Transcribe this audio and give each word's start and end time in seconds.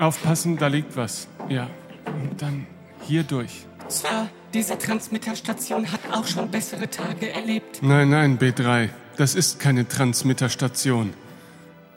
Aufpassen, 0.00 0.56
da 0.56 0.68
liegt 0.68 0.96
was. 0.96 1.28
Ja. 1.48 1.68
Und 2.06 2.40
dann 2.40 2.66
hier 3.02 3.22
durch. 3.22 3.66
Sir, 3.88 4.28
diese 4.54 4.78
Transmitterstation 4.78 5.90
hat 5.92 6.00
auch 6.12 6.26
schon 6.26 6.50
bessere 6.50 6.88
Tage 6.88 7.30
erlebt. 7.32 7.82
Nein, 7.82 8.10
nein, 8.10 8.38
B3. 8.38 8.88
Das 9.16 9.34
ist 9.34 9.60
keine 9.60 9.86
Transmitterstation. 9.86 11.12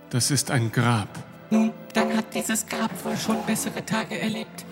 Das 0.09 0.31
ist 0.31 0.51
ein 0.51 0.71
Grab. 0.71 1.07
Nun, 1.49 1.71
dann 1.93 2.15
hat 2.17 2.35
dieses 2.35 2.65
Grab 2.67 2.91
wohl 3.05 3.15
schon 3.17 3.37
bessere 3.45 3.85
Tage 3.85 4.19
erlebt. 4.19 4.65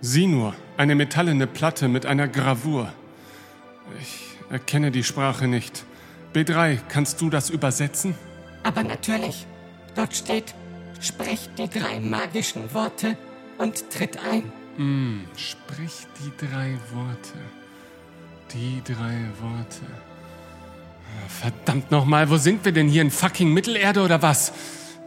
Sieh 0.00 0.26
nur, 0.26 0.54
eine 0.76 0.94
metallene 0.94 1.46
Platte 1.46 1.88
mit 1.88 2.06
einer 2.06 2.28
Gravur. 2.28 2.92
Ich 4.00 4.20
erkenne 4.50 4.90
die 4.90 5.02
Sprache 5.02 5.48
nicht. 5.48 5.84
B3, 6.34 6.78
kannst 6.88 7.20
du 7.20 7.30
das 7.30 7.50
übersetzen? 7.50 8.14
Aber 8.62 8.82
natürlich. 8.82 9.46
Dort 9.94 10.14
steht, 10.14 10.54
sprecht 11.04 11.50
die 11.58 11.68
drei 11.68 12.00
magischen 12.00 12.72
Worte 12.72 13.16
und 13.58 13.90
tritt 13.90 14.18
ein. 14.24 14.52
Mm, 14.76 15.24
sprich 15.36 16.06
die 16.20 16.46
drei 16.46 16.76
Worte. 16.92 17.38
Die 18.52 18.82
drei 18.84 19.18
Worte. 19.40 19.86
Verdammt 21.28 21.90
nochmal, 21.90 22.28
wo 22.28 22.36
sind 22.36 22.64
wir 22.64 22.72
denn 22.72 22.88
hier 22.88 23.02
in 23.02 23.10
fucking 23.10 23.52
Mittelerde 23.52 24.02
oder 24.02 24.20
was? 24.22 24.52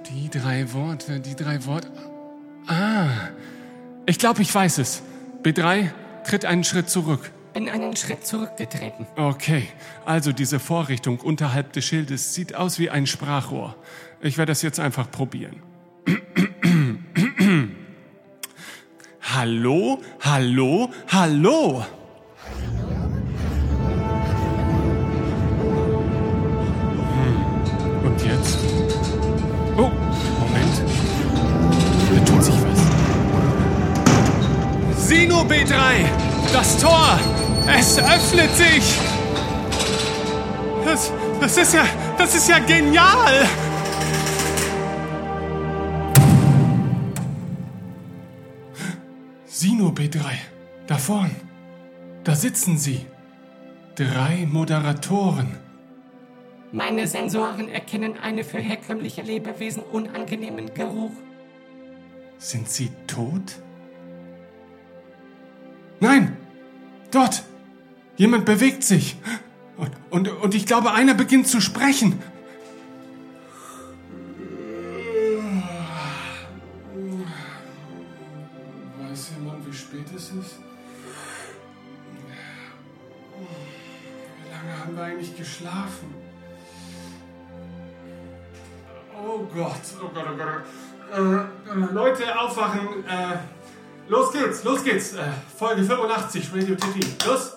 Die 0.09 0.29
drei 0.29 0.71
Worte, 0.73 1.19
die 1.19 1.35
drei 1.35 1.65
Worte. 1.65 1.89
Ah, 2.67 3.29
ich 4.05 4.17
glaube, 4.17 4.41
ich 4.41 4.53
weiß 4.53 4.77
es. 4.77 5.02
B3, 5.43 5.91
tritt 6.25 6.45
einen 6.45 6.63
Schritt 6.63 6.89
zurück. 6.89 7.31
Bin 7.53 7.69
einen 7.69 7.95
Schritt 7.95 8.25
zurückgetreten. 8.25 9.07
Okay, 9.16 9.67
also 10.05 10.31
diese 10.31 10.59
Vorrichtung 10.59 11.19
unterhalb 11.19 11.73
des 11.73 11.85
Schildes 11.85 12.33
sieht 12.33 12.55
aus 12.55 12.79
wie 12.79 12.89
ein 12.89 13.07
Sprachrohr. 13.07 13.75
Ich 14.21 14.38
werde 14.38 14.52
das 14.52 14.61
jetzt 14.61 14.79
einfach 14.79 15.09
probieren. 15.09 15.61
Hallo, 19.21 20.00
hallo, 20.22 20.89
hallo. 21.11 21.83
Hm. 27.13 28.05
Und 28.05 28.22
jetzt? 28.25 28.58
Oh, 29.75 29.91
Moment. 30.39 30.81
Da 32.09 32.19
tut 32.25 32.44
sich 32.44 32.55
was. 32.55 32.81
Sino 35.08 35.41
B3! 35.41 36.05
Das 36.53 36.78
Tor! 36.80 37.19
Es 37.67 38.00
öffnet 38.00 38.55
sich! 38.55 38.97
Das, 40.85 41.11
das 41.41 41.58
ist 41.58 41.73
ja, 41.73 41.85
das 42.17 42.33
ist 42.33 42.47
ja 42.47 42.59
genial! 42.59 43.47
Sino 49.78 49.92
B3, 49.92 50.23
da 50.88 50.97
vorn. 50.97 51.30
Da 52.23 52.33
sitzen 52.33 52.80
sie. 52.80 53.06
Drei 53.94 54.47
Moderatoren. 54.52 55.56
Meine 56.72 57.06
Sensoren 57.06 57.69
erkennen 57.69 58.17
einen 58.17 58.44
für 58.44 58.58
herkömmliche 58.58 59.22
Lebewesen 59.22 59.84
unangenehmen 59.84 60.73
Geruch. 60.73 61.11
Sind 62.39 62.67
sie 62.67 62.89
tot? 63.06 63.61
Nein! 66.00 66.36
Dort! 67.12 67.44
Jemand 68.16 68.45
bewegt 68.45 68.84
sich. 68.84 69.16
Und, 69.78 69.91
und, 70.09 70.28
und 70.41 70.56
ich 70.56 70.66
glaube, 70.66 70.94
einer 70.94 71.14
beginnt 71.14 71.47
zu 71.47 71.62
sprechen. 71.62 72.17
Haben 84.97 85.09
wir 85.09 85.13
eigentlich 85.13 85.38
geschlafen? 85.38 86.13
Oh 89.16 89.40
Gott, 89.53 89.81
oh 90.02 90.09
Gott, 90.13 90.25
oh 90.31 90.38
Gott. 90.38 90.63
Äh, 91.13 91.72
äh, 91.72 91.94
Leute, 91.94 92.40
aufwachen. 92.40 93.06
Äh, 93.07 93.38
los 94.07 94.31
geht's, 94.31 94.63
los 94.63 94.84
geht's. 94.84 95.13
Äh, 95.13 95.30
Folge 95.57 95.84
85, 95.84 96.53
Radio 96.53 96.75
TV. 96.75 97.00
Los! 97.28 97.56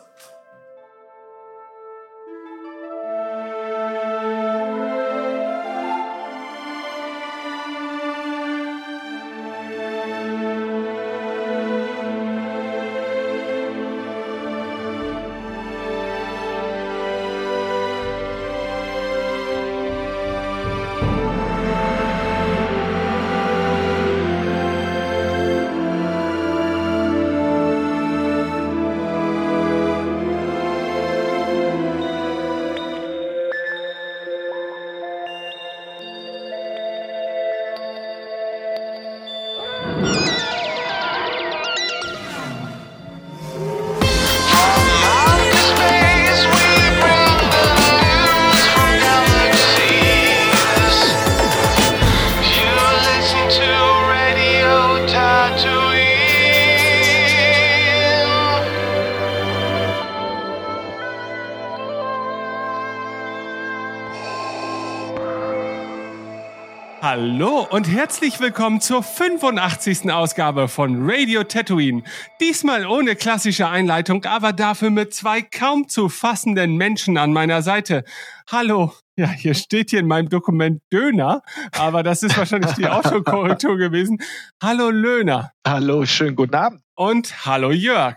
Hallo 67.02 67.66
und 67.70 67.88
herzlich 67.88 68.40
willkommen 68.40 68.82
zur 68.82 69.02
85. 69.02 70.12
Ausgabe 70.12 70.68
von 70.68 70.98
Radio 71.10 71.44
Tatooine. 71.44 72.02
Diesmal 72.42 72.86
ohne 72.86 73.16
klassische 73.16 73.68
Einleitung, 73.68 74.26
aber 74.26 74.52
dafür 74.52 74.90
mit 74.90 75.14
zwei 75.14 75.40
kaum 75.40 75.88
zu 75.88 76.10
fassenden 76.10 76.76
Menschen 76.76 77.16
an 77.16 77.32
meiner 77.32 77.62
Seite. 77.62 78.04
Hallo. 78.50 78.92
Ja, 79.16 79.28
hier 79.28 79.54
steht 79.54 79.90
hier 79.90 80.00
in 80.00 80.08
meinem 80.08 80.28
Dokument 80.28 80.82
Döner, 80.92 81.40
aber 81.72 82.02
das 82.02 82.22
ist 82.22 82.36
wahrscheinlich 82.36 82.72
die 82.72 82.86
Autokorrektur 82.86 83.76
gewesen. 83.78 84.18
Hallo 84.62 84.90
Löhner. 84.90 85.52
Hallo, 85.66 86.04
schönen 86.04 86.36
guten 86.36 86.54
Abend. 86.54 86.82
Und 86.96 87.46
hallo 87.46 87.70
Jörg. 87.70 88.16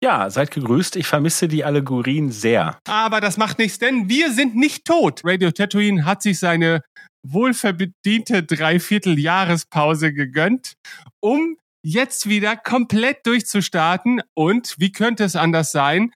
Ja, 0.00 0.30
seid 0.30 0.52
gegrüßt. 0.52 0.94
Ich 0.94 1.08
vermisse 1.08 1.48
die 1.48 1.64
Allegorien 1.64 2.30
sehr. 2.30 2.78
Aber 2.88 3.20
das 3.20 3.36
macht 3.36 3.58
nichts, 3.58 3.80
denn 3.80 4.08
wir 4.08 4.32
sind 4.32 4.54
nicht 4.54 4.84
tot. 4.84 5.22
Radio 5.24 5.50
Tatooine 5.50 6.04
hat 6.04 6.22
sich 6.22 6.38
seine 6.38 6.82
wohlverdiente 7.22 8.42
Dreivierteljahrespause 8.42 10.12
gegönnt, 10.12 10.74
um 11.20 11.56
jetzt 11.84 12.28
wieder 12.28 12.56
komplett 12.56 13.26
durchzustarten. 13.26 14.22
Und 14.34 14.76
wie 14.78 14.92
könnte 14.92 15.24
es 15.24 15.36
anders 15.36 15.72
sein? 15.72 16.12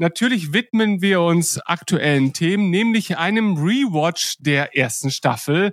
Natürlich 0.00 0.52
widmen 0.52 1.02
wir 1.02 1.20
uns 1.20 1.58
aktuellen 1.58 2.32
Themen, 2.32 2.70
nämlich 2.70 3.18
einem 3.18 3.56
Rewatch 3.56 4.36
der 4.38 4.76
ersten 4.76 5.10
Staffel 5.10 5.72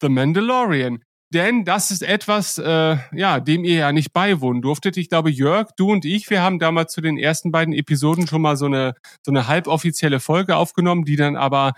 The 0.00 0.08
Mandalorian. 0.08 1.02
Denn 1.32 1.64
das 1.64 1.90
ist 1.90 2.02
etwas, 2.02 2.58
äh, 2.58 2.96
ja, 3.12 3.40
dem 3.40 3.64
ihr 3.64 3.74
ja 3.74 3.92
nicht 3.92 4.12
beiwohnen 4.12 4.62
durftet. 4.62 4.96
Ich 4.96 5.08
glaube, 5.08 5.30
Jörg, 5.30 5.70
du 5.76 5.90
und 5.90 6.04
ich, 6.04 6.30
wir 6.30 6.42
haben 6.42 6.60
damals 6.60 6.92
zu 6.92 7.00
den 7.00 7.18
ersten 7.18 7.50
beiden 7.50 7.74
Episoden 7.74 8.28
schon 8.28 8.40
mal 8.40 8.56
so 8.56 8.66
eine 8.66 8.94
so 9.26 9.32
eine 9.32 9.48
halboffizielle 9.48 10.20
Folge 10.20 10.54
aufgenommen, 10.54 11.04
die 11.04 11.16
dann 11.16 11.34
aber 11.34 11.72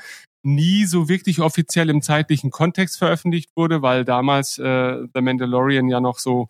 nie 0.47 0.85
so 0.85 1.09
wirklich 1.09 1.41
offiziell 1.41 1.91
im 1.91 2.03
zeitlichen 2.03 2.51
Kontext 2.51 2.99
veröffentlicht 2.99 3.51
wurde, 3.57 3.83
weil 3.83 4.05
damals 4.05 4.59
äh, 4.59 5.03
The 5.13 5.21
Mandalorian 5.21 5.89
ja 5.89 6.01
noch 6.01 6.21
so, 6.21 6.49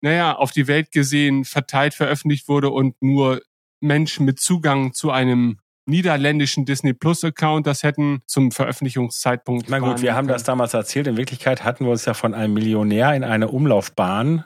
naja, 0.00 0.34
auf 0.34 0.52
die 0.52 0.66
Welt 0.66 0.90
gesehen 0.90 1.44
verteilt 1.44 1.94
veröffentlicht 1.94 2.48
wurde 2.48 2.70
und 2.70 3.00
nur 3.02 3.42
Menschen 3.80 4.24
mit 4.24 4.40
Zugang 4.40 4.94
zu 4.94 5.10
einem 5.10 5.58
niederländischen 5.88 6.64
Disney 6.64 6.94
Plus 6.94 7.22
Account 7.22 7.66
das 7.66 7.82
hätten 7.82 8.22
zum 8.26 8.50
Veröffentlichungszeitpunkt. 8.50 9.68
Na 9.68 9.78
gut, 9.78 10.02
wir 10.02 10.14
haben 10.14 10.28
das 10.28 10.42
damals 10.42 10.74
erzählt. 10.74 11.06
In 11.06 11.16
Wirklichkeit 11.16 11.62
hatten 11.62 11.84
wir 11.84 11.92
uns 11.92 12.06
ja 12.06 12.14
von 12.14 12.34
einem 12.34 12.54
Millionär 12.54 13.14
in 13.14 13.22
eine 13.22 13.48
Umlaufbahn 13.48 14.44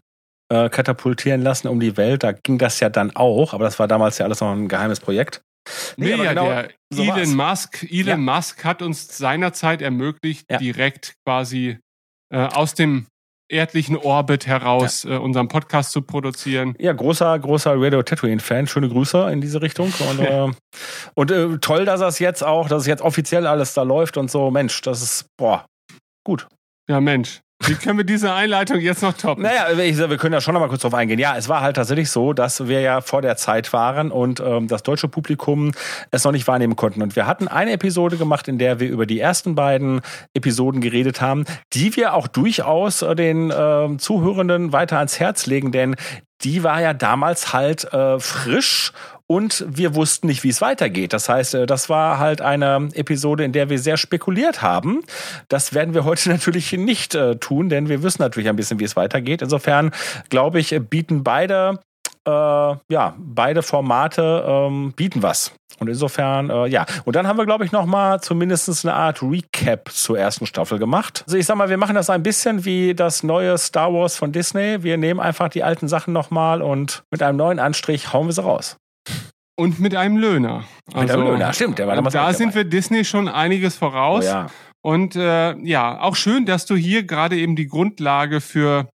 äh, 0.51 0.69
katapultieren 0.69 1.43
lassen 1.43 1.69
um 1.69 1.79
die 1.81 1.97
Welt. 1.97 2.25
Da 2.25 2.33
ging 2.33 2.59
das 2.59 2.81
ja 2.81 2.91
dann 2.91 3.15
auch, 3.15 3.55
aber 3.55 3.65
das 3.65 3.79
war 3.79 3.89
damals 3.89 4.19
ja 4.19 4.27
alles 4.27 4.41
noch 4.41 4.53
ein 4.53 4.69
geheimes 4.69 5.01
Projekt. 5.01 5.43
Nee, 5.97 6.17
nee 6.17 6.25
ja, 6.25 6.31
genau, 6.31 6.47
der 6.47 6.71
so 6.93 7.03
Elon 7.03 7.35
Musk, 7.35 7.87
Elon 7.91 8.07
ja. 8.07 8.17
Musk 8.17 8.65
hat 8.65 8.83
uns 8.83 9.17
seinerzeit 9.17 9.83
ermöglicht, 9.83 10.47
ja. 10.51 10.59
direkt 10.59 11.15
quasi 11.25 11.79
äh, 12.33 12.47
aus 12.47 12.75
dem 12.75 13.07
erdlichen 13.51 13.97
Orbit 13.97 14.47
heraus 14.47 15.03
ja. 15.03 15.17
äh, 15.17 15.19
unseren 15.19 15.49
Podcast 15.49 15.93
zu 15.93 16.03
produzieren. 16.03 16.75
Ja, 16.79 16.93
großer, 16.93 17.39
großer 17.39 17.75
Radio 17.77 18.03
Tatooine-Fan. 18.03 18.67
Schöne 18.67 18.89
Grüße 18.89 19.31
in 19.31 19.41
diese 19.41 19.61
Richtung. 19.61 19.93
Und, 20.11 20.21
äh, 20.21 20.49
und 21.15 21.31
äh, 21.31 21.59
toll, 21.59 21.85
dass 21.85 22.01
das 22.01 22.19
jetzt 22.19 22.43
auch, 22.43 22.69
dass 22.69 22.83
es 22.83 22.87
jetzt 22.87 23.03
offiziell 23.03 23.47
alles 23.47 23.75
da 23.75 23.83
läuft 23.83 24.17
und 24.17 24.31
so. 24.31 24.51
Mensch, 24.51 24.81
das 24.83 25.03
ist, 25.03 25.27
boah, 25.37 25.67
gut. 26.25 26.47
Ja, 26.89 27.01
Mensch. 27.01 27.41
Wie 27.67 27.75
können 27.75 27.99
wir 27.99 28.05
diese 28.05 28.33
Einleitung 28.33 28.81
jetzt 28.81 29.03
noch 29.03 29.13
toppen? 29.13 29.43
Naja, 29.43 29.77
wir 29.77 30.17
können 30.17 30.33
ja 30.33 30.41
schon 30.41 30.55
noch 30.55 30.61
mal 30.61 30.69
kurz 30.69 30.81
drauf 30.81 30.95
eingehen. 30.95 31.19
Ja, 31.19 31.37
es 31.37 31.49
war 31.49 31.61
halt 31.61 31.77
tatsächlich 31.77 32.11
so, 32.11 32.33
dass 32.33 32.69
wir 32.69 32.81
ja 32.81 33.03
vor 33.03 33.21
der 33.21 33.37
Zeit 33.37 33.73
waren 33.75 34.11
und 34.11 34.41
ähm, 34.41 34.67
das 34.67 34.83
deutsche 34.83 35.09
Publikum 35.09 35.73
es 36.11 36.25
noch 36.25 36.33
nicht 36.33 36.49
wahrnehmen 36.49 36.75
konnten. 36.75 37.03
Und 37.03 37.17
wir 37.17 37.27
hatten 37.27 37.49
eine 37.49 37.73
Episode 37.73 38.17
gemacht, 38.17 38.49
in 38.49 38.59
der 38.59 38.81
wir 38.81 38.89
über 38.89 39.05
die 39.05 39.21
ersten 39.21 39.55
beiden 39.55 40.01
Episoden 40.33 40.81
geredet 40.81 41.21
haben, 41.21 41.45
die 41.75 41.95
wir 41.97 42.15
auch 42.15 42.29
durchaus 42.29 43.03
äh, 43.03 43.15
den 43.15 43.51
äh, 43.51 43.97
Zuhörenden 43.99 44.73
weiter 44.73 44.97
ans 44.97 45.21
Herz 45.21 45.47
legen, 45.47 45.71
denn 45.71 45.97
die 46.43 46.63
war 46.63 46.81
ja 46.81 46.95
damals 46.95 47.53
halt 47.53 47.93
äh, 47.93 48.19
frisch 48.19 48.93
und 49.31 49.65
wir 49.69 49.95
wussten 49.95 50.27
nicht, 50.27 50.43
wie 50.43 50.49
es 50.49 50.61
weitergeht. 50.61 51.13
Das 51.13 51.29
heißt, 51.29 51.55
äh, 51.55 51.67
das 51.67 51.89
war 51.89 52.19
halt 52.19 52.41
eine 52.41 52.89
Episode, 52.95 53.45
in 53.45 53.53
der 53.53 53.71
wir 53.71 53.79
sehr 53.79 53.97
spekuliert 53.97 54.61
haben. 54.61 55.05
Das 55.47 55.73
werden 55.73 55.95
wir 55.95 56.05
heute 56.05 56.29
natürlich 56.31 56.73
nicht 56.73 57.15
äh, 57.15 57.37
tun, 57.37 57.69
denn 57.69 57.89
wir 57.89 58.03
wissen 58.03 58.23
natürlich 58.23 58.49
ein 58.49 58.57
bisschen, 58.57 58.81
wie 58.81 58.85
es 58.85 58.97
weitergeht. 58.97 59.41
Insofern, 59.41 59.93
glaube 60.31 60.59
ich, 60.59 60.77
bieten 60.91 61.23
beide 61.23 61.79
äh, 62.27 62.31
ja, 62.31 63.15
beide 63.19 63.63
Formate 63.63 64.45
ähm, 64.47 64.93
bieten 64.97 65.23
was. 65.23 65.53
Und 65.79 65.89
insofern, 65.89 66.51
äh, 66.51 66.67
ja. 66.67 66.85
Und 67.05 67.15
dann 67.15 67.29
haben 67.29 67.39
wir, 67.39 67.47
glaube 67.47 67.65
ich, 67.65 67.71
noch 67.71 67.87
mal 67.87 68.21
zumindest 68.21 68.85
eine 68.85 68.95
Art 68.95 69.23
Recap 69.23 69.93
zur 69.93 70.19
ersten 70.19 70.45
Staffel 70.45 70.81
gemacht. 70.81 71.23
Also 71.27 71.39
ich 71.39 71.47
sag 71.47 71.57
mal, 71.57 71.71
wir 71.71 71.79
machen 71.79 71.95
das 71.95 72.11
ein 72.11 72.25
bisschen 72.25 72.65
wie 72.65 72.95
das 72.97 73.23
neue 73.23 73.57
Star 73.59 73.95
Wars 73.95 74.17
von 74.17 74.33
Disney. 74.33 74.83
Wir 74.83 74.97
nehmen 74.97 75.21
einfach 75.21 75.49
die 75.49 75.63
alten 75.63 75.87
Sachen 75.87 76.13
noch 76.13 76.31
mal 76.31 76.63
und 76.63 77.05
mit 77.13 77.23
einem 77.23 77.39
neuen 77.39 77.61
Anstrich 77.61 78.13
hauen 78.13 78.27
wir 78.27 78.33
sie 78.33 78.43
raus. 78.43 78.77
Und 79.61 79.79
mit 79.79 79.95
einem 79.95 80.17
Löhner. 80.17 80.65
Also, 80.87 81.01
mit 81.01 81.11
einem 81.11 81.21
also, 81.21 81.33
Löhner, 81.33 81.53
stimmt. 81.53 81.79
Der 81.79 81.87
war 81.87 81.95
damals 81.95 82.15
da 82.15 82.33
sind 82.33 82.55
wir 82.55 82.65
Disney 82.65 83.05
schon 83.05 83.29
einiges 83.29 83.77
voraus. 83.77 84.25
Oh 84.25 84.27
ja. 84.27 84.47
Und 84.81 85.17
äh, 85.17 85.55
ja, 85.59 86.01
auch 86.01 86.17
schön, 86.17 86.47
dass 86.47 86.65
du 86.65 86.77
hier 86.77 87.03
gerade 87.03 87.37
eben 87.37 87.57
die 87.57 87.67
Grundlage 87.67 88.41
für 88.41 88.89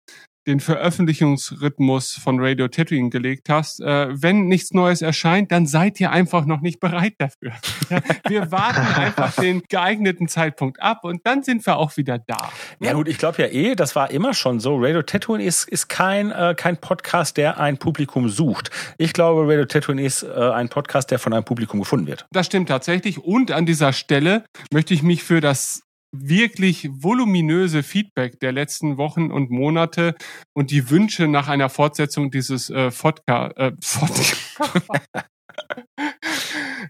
den 0.46 0.60
Veröffentlichungsrhythmus 0.60 2.12
von 2.12 2.38
Radio 2.40 2.68
Tatooine 2.68 3.10
gelegt 3.10 3.48
hast. 3.48 3.80
Äh, 3.80 4.08
wenn 4.10 4.46
nichts 4.46 4.72
Neues 4.72 5.02
erscheint, 5.02 5.50
dann 5.52 5.66
seid 5.66 6.00
ihr 6.00 6.10
einfach 6.10 6.44
noch 6.44 6.60
nicht 6.60 6.80
bereit 6.80 7.14
dafür. 7.18 7.52
wir 8.28 8.50
warten 8.50 8.86
einfach 9.00 9.34
den 9.40 9.62
geeigneten 9.68 10.28
Zeitpunkt 10.28 10.82
ab 10.82 11.04
und 11.04 11.26
dann 11.26 11.42
sind 11.42 11.64
wir 11.66 11.76
auch 11.76 11.96
wieder 11.96 12.18
da. 12.18 12.50
Ja 12.80 12.92
gut, 12.92 13.08
ich 13.08 13.18
glaube 13.18 13.42
ja 13.42 13.48
eh, 13.48 13.74
das 13.74 13.96
war 13.96 14.10
immer 14.10 14.34
schon 14.34 14.60
so. 14.60 14.76
Radio 14.76 15.02
Tatooine 15.02 15.44
ist, 15.44 15.68
ist 15.68 15.88
kein, 15.88 16.30
äh, 16.30 16.54
kein 16.56 16.76
Podcast, 16.76 17.36
der 17.36 17.58
ein 17.58 17.78
Publikum 17.78 18.28
sucht. 18.28 18.70
Ich 18.98 19.12
glaube, 19.12 19.48
Radio 19.48 19.64
Tatooine 19.64 20.02
ist 20.02 20.22
äh, 20.22 20.28
ein 20.28 20.68
Podcast, 20.68 21.10
der 21.10 21.18
von 21.18 21.32
einem 21.32 21.44
Publikum 21.44 21.80
gefunden 21.80 22.06
wird. 22.06 22.26
Das 22.32 22.46
stimmt 22.46 22.68
tatsächlich. 22.68 23.18
Und 23.18 23.50
an 23.50 23.66
dieser 23.66 23.92
Stelle 23.92 24.44
möchte 24.70 24.92
ich 24.94 25.02
mich 25.02 25.22
für 25.22 25.40
das 25.40 25.83
wirklich 26.14 26.88
voluminöse 26.90 27.82
Feedback 27.82 28.40
der 28.40 28.52
letzten 28.52 28.96
Wochen 28.96 29.30
und 29.30 29.50
Monate 29.50 30.14
und 30.52 30.70
die 30.70 30.90
Wünsche 30.90 31.28
nach 31.28 31.48
einer 31.48 31.68
Fortsetzung 31.68 32.30
dieses 32.30 32.70
äh, 32.70 32.90
Vodka, 32.90 33.48
äh, 33.56 33.72
Vodka. 33.82 35.24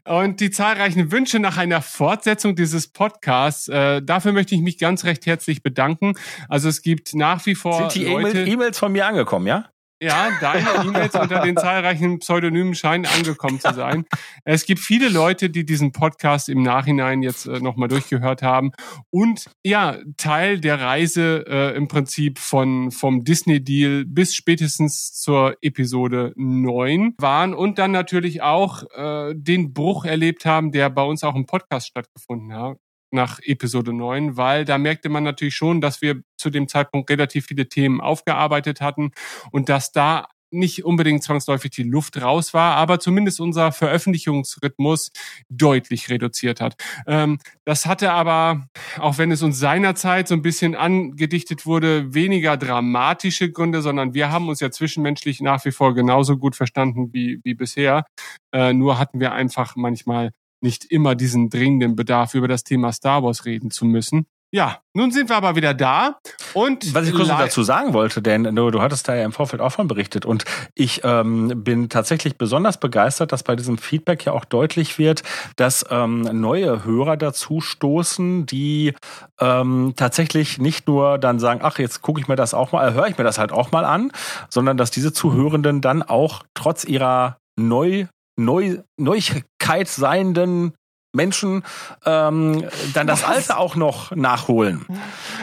und 0.05 0.41
die 0.41 0.50
zahlreichen 0.50 1.11
Wünsche 1.11 1.38
nach 1.38 1.56
einer 1.56 1.82
Fortsetzung 1.82 2.56
dieses 2.56 2.88
Podcasts. 2.88 3.69
Äh, 3.69 4.03
dafür 4.03 4.32
möchte 4.32 4.55
ich 4.55 4.61
mich 4.61 4.79
ganz 4.79 5.05
recht 5.05 5.26
herzlich 5.26 5.62
bedanken. 5.62 6.15
Also 6.49 6.69
es 6.69 6.82
gibt 6.82 7.15
nach 7.15 7.44
wie 7.47 7.55
vor 7.55 7.91
Sind 7.91 7.94
die 7.94 8.53
E-Mails 8.53 8.79
von 8.79 8.93
mir 8.93 9.06
angekommen, 9.06 9.47
ja? 9.47 9.71
Ja, 10.05 10.29
deine 10.39 10.85
E-Mails 10.87 11.15
unter 11.15 11.41
den 11.41 11.56
zahlreichen 11.56 12.19
Pseudonymen 12.19 12.75
scheinen 12.75 13.06
angekommen 13.06 13.59
zu 13.59 13.73
sein. 13.73 14.05
Es 14.45 14.67
gibt 14.67 14.81
viele 14.81 15.09
Leute, 15.09 15.49
die 15.49 15.65
diesen 15.65 15.93
Podcast 15.93 16.51
im 16.51 16.62
Nachhinein 16.62 17.23
jetzt 17.23 17.47
äh, 17.47 17.61
nochmal 17.61 17.89
durchgehört 17.89 18.43
haben 18.43 18.73
und 19.09 19.47
ja, 19.65 19.97
Teil 20.19 20.61
der 20.61 20.79
Reise 20.79 21.47
äh, 21.49 21.75
im 21.75 21.89
Prinzip 21.89 22.39
von 22.39 22.91
vom 22.91 23.25
Disney-Deal 23.25 24.05
bis 24.05 24.35
spätestens 24.35 25.15
zur 25.15 25.56
Episode 25.62 26.35
9 26.37 27.15
waren 27.17 27.55
und 27.55 27.79
dann 27.79 27.91
natürlich 27.91 28.43
auch 28.43 28.83
äh, 28.95 29.33
den 29.35 29.73
Bruch 29.73 30.05
erlebt 30.05 30.45
haben, 30.45 30.71
der 30.71 30.91
bei 30.91 31.03
uns 31.03 31.25
auch 31.25 31.35
im 31.35 31.47
Podcast 31.47 31.87
stattgefunden 31.87 32.53
hat 32.53 32.77
nach 33.14 33.38
Episode 33.43 33.93
9, 33.93 34.37
weil 34.37 34.64
da 34.64 34.78
merkte 34.78 35.08
man 35.08 35.25
natürlich 35.25 35.55
schon, 35.55 35.81
dass 35.81 36.02
wir 36.02 36.22
zu 36.37 36.50
dem 36.50 36.69
Zeitpunkt 36.69 37.08
relativ 37.11 37.46
viele 37.46 37.69
Themen 37.69 38.00
aufgearbeitet 38.00 38.81
hatten 38.81 39.12
und 39.50 39.69
dass 39.69 39.93
da 39.93 40.26
nicht 40.55 40.84
unbedingt 40.84 41.22
zwangsläufig 41.22 41.72
die 41.72 41.82
Luft 41.82 42.20
raus 42.20 42.55
war, 42.55 42.76
aber 42.76 43.00
zumindest 43.00 43.40
unser 43.40 43.72
Veröffentlichungsrhythmus 43.72 45.11
deutlich 45.49 46.08
reduziert 46.08 46.61
hat. 46.61 46.76
Ähm, 47.06 47.38
das 47.64 47.87
hatte 47.87 48.12
aber, 48.12 48.69
auch 48.99 49.19
wenn 49.19 49.31
es 49.31 49.43
uns 49.43 49.58
seinerzeit 49.58 50.28
so 50.28 50.34
ein 50.34 50.43
bisschen 50.43 50.75
angedichtet 50.75 51.66
wurde, 51.66 52.14
weniger 52.14 52.56
dramatische 52.56 53.50
Gründe, 53.50 53.82
sondern 53.82 54.14
wir 54.14 54.31
haben 54.31 54.49
uns 54.49 54.61
ja 54.61 54.70
zwischenmenschlich 54.70 55.40
nach 55.40 55.64
wie 55.64 55.72
vor 55.72 55.94
genauso 55.94 56.38
gut 56.38 56.56
verstanden 56.56 57.12
wie, 57.12 57.40
wie 57.43 57.55
bisher. 57.55 58.06
Äh, 58.52 58.72
nur 58.72 58.99
hatten 58.99 59.20
wir 59.20 59.32
einfach 59.32 59.76
manchmal 59.76 60.31
nicht 60.64 60.84
immer 60.87 61.14
diesen 61.14 61.50
dringenden 61.50 61.94
Bedarf, 61.94 62.34
über 62.34 62.49
das 62.49 62.64
Thema 62.64 62.93
Star 62.93 63.22
Wars 63.22 63.44
reden 63.44 63.70
zu 63.70 63.84
müssen. 63.84 64.26
Ja, 64.55 64.78
nun 64.93 65.11
sind 65.11 65.31
wir 65.31 65.37
aber 65.37 65.56
wieder 65.56 65.75
da. 65.75 66.20
Und 66.52 66.94
was 66.94 67.08
ich 67.08 67.12
kurz 67.12 67.26
dazu 67.26 67.64
sagen 67.64 67.93
wollte, 67.93 68.22
denn 68.22 68.44
du, 68.44 68.70
du 68.70 68.81
hattest 68.81 69.08
da 69.08 69.16
ja 69.16 69.25
im 69.25 69.32
Vorfeld 69.32 69.61
auch 69.61 69.72
von 69.72 69.88
berichtet 69.88 70.25
und 70.25 70.44
ich 70.76 71.00
ähm, 71.02 71.64
bin 71.64 71.88
tatsächlich 71.88 72.38
besonders 72.38 72.78
begeistert, 72.78 73.32
dass 73.32 73.43
bei 73.43 73.56
diesem 73.56 73.78
Feedback 73.78 74.25
ja 74.25 74.32
auch 74.32 74.44
deutlich 74.44 74.96
wird, 74.96 75.25
dass 75.56 75.84
ähm, 75.90 76.20
neue 76.20 76.84
Hörer 76.84 77.16
dazu 77.16 77.61
stoßen, 77.61 78.46
die 78.46 78.94
ähm, 79.40 79.94
tatsächlich 79.96 80.58
nicht 80.58 80.87
nur 80.87 81.19
dann 81.19 81.40
sagen, 81.40 81.58
ach 81.64 81.81
jetzt 81.81 82.02
gucke 82.02 82.20
ich 82.20 82.28
mir 82.28 82.37
das 82.37 82.55
auch 82.55 82.70
mal, 82.70 82.88
äh, 82.88 82.93
höre 82.93 83.08
ich 83.08 83.19
mir 83.19 83.25
das 83.25 83.38
halt 83.38 83.50
auch 83.50 83.72
mal 83.72 83.84
an, 83.84 84.12
sondern 84.50 84.76
dass 84.76 84.93
diese 84.93 85.12
Zuhörenden 85.12 85.81
dann 85.81 86.05
auch 86.05 86.44
trotz 86.55 86.84
ihrer 86.84 87.38
neu 87.56 88.06
Neu 88.37 88.79
Neuigkeit 88.97 89.89
seienden 89.89 90.75
Menschen 91.15 91.63
ähm, 92.05 92.65
dann 92.93 93.07
das 93.07 93.25
Alte 93.25 93.57
auch 93.57 93.77
noch 93.77 94.15
nachholen. 94.15 94.85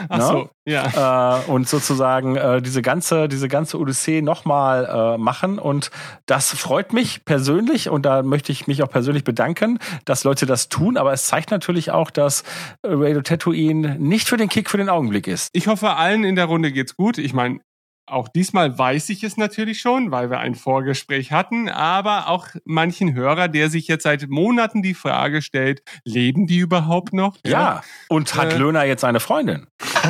Ach 0.08 0.18
ne? 0.18 0.24
so, 0.24 0.50
ja. 0.66 1.40
Äh, 1.40 1.50
und 1.50 1.68
sozusagen 1.68 2.36
äh, 2.36 2.62
diese 2.62 2.82
ganze 2.82 3.28
diese 3.28 3.48
ganze 3.48 3.78
Odyssee 3.78 4.22
nochmal 4.22 5.14
äh, 5.14 5.18
machen 5.18 5.58
und 5.58 5.90
das 6.26 6.50
freut 6.50 6.92
mich 6.92 7.24
persönlich 7.24 7.88
und 7.88 8.04
da 8.04 8.22
möchte 8.22 8.52
ich 8.52 8.66
mich 8.66 8.82
auch 8.82 8.90
persönlich 8.90 9.24
bedanken, 9.24 9.78
dass 10.04 10.24
Leute 10.24 10.46
das 10.46 10.68
tun. 10.68 10.96
Aber 10.96 11.12
es 11.12 11.26
zeigt 11.26 11.50
natürlich 11.50 11.90
auch, 11.90 12.10
dass 12.10 12.44
Radio 12.84 13.22
Tatooine 13.22 13.96
nicht 13.98 14.28
für 14.28 14.36
den 14.36 14.48
Kick 14.48 14.68
für 14.68 14.76
den 14.76 14.88
Augenblick 14.88 15.26
ist. 15.26 15.48
Ich 15.52 15.66
hoffe, 15.66 15.96
allen 15.96 16.24
in 16.24 16.36
der 16.36 16.44
Runde 16.44 16.70
geht's 16.70 16.96
gut. 16.96 17.18
Ich 17.18 17.32
meine, 17.32 17.60
auch 18.12 18.28
diesmal 18.28 18.78
weiß 18.78 19.08
ich 19.08 19.24
es 19.24 19.36
natürlich 19.36 19.80
schon, 19.80 20.10
weil 20.10 20.30
wir 20.30 20.38
ein 20.38 20.54
Vorgespräch 20.54 21.32
hatten, 21.32 21.68
aber 21.68 22.28
auch 22.28 22.48
manchen 22.64 23.14
Hörer, 23.14 23.48
der 23.48 23.70
sich 23.70 23.88
jetzt 23.88 24.04
seit 24.04 24.28
Monaten 24.28 24.82
die 24.82 24.94
Frage 24.94 25.42
stellt, 25.42 25.82
leben 26.04 26.46
die 26.46 26.58
überhaupt 26.58 27.12
noch? 27.12 27.36
Ja, 27.44 27.50
ja. 27.50 27.82
und 28.08 28.34
hat 28.34 28.52
äh, 28.52 28.58
Löhner 28.58 28.84
jetzt 28.84 29.04
eine 29.04 29.20
Freundin? 29.20 29.66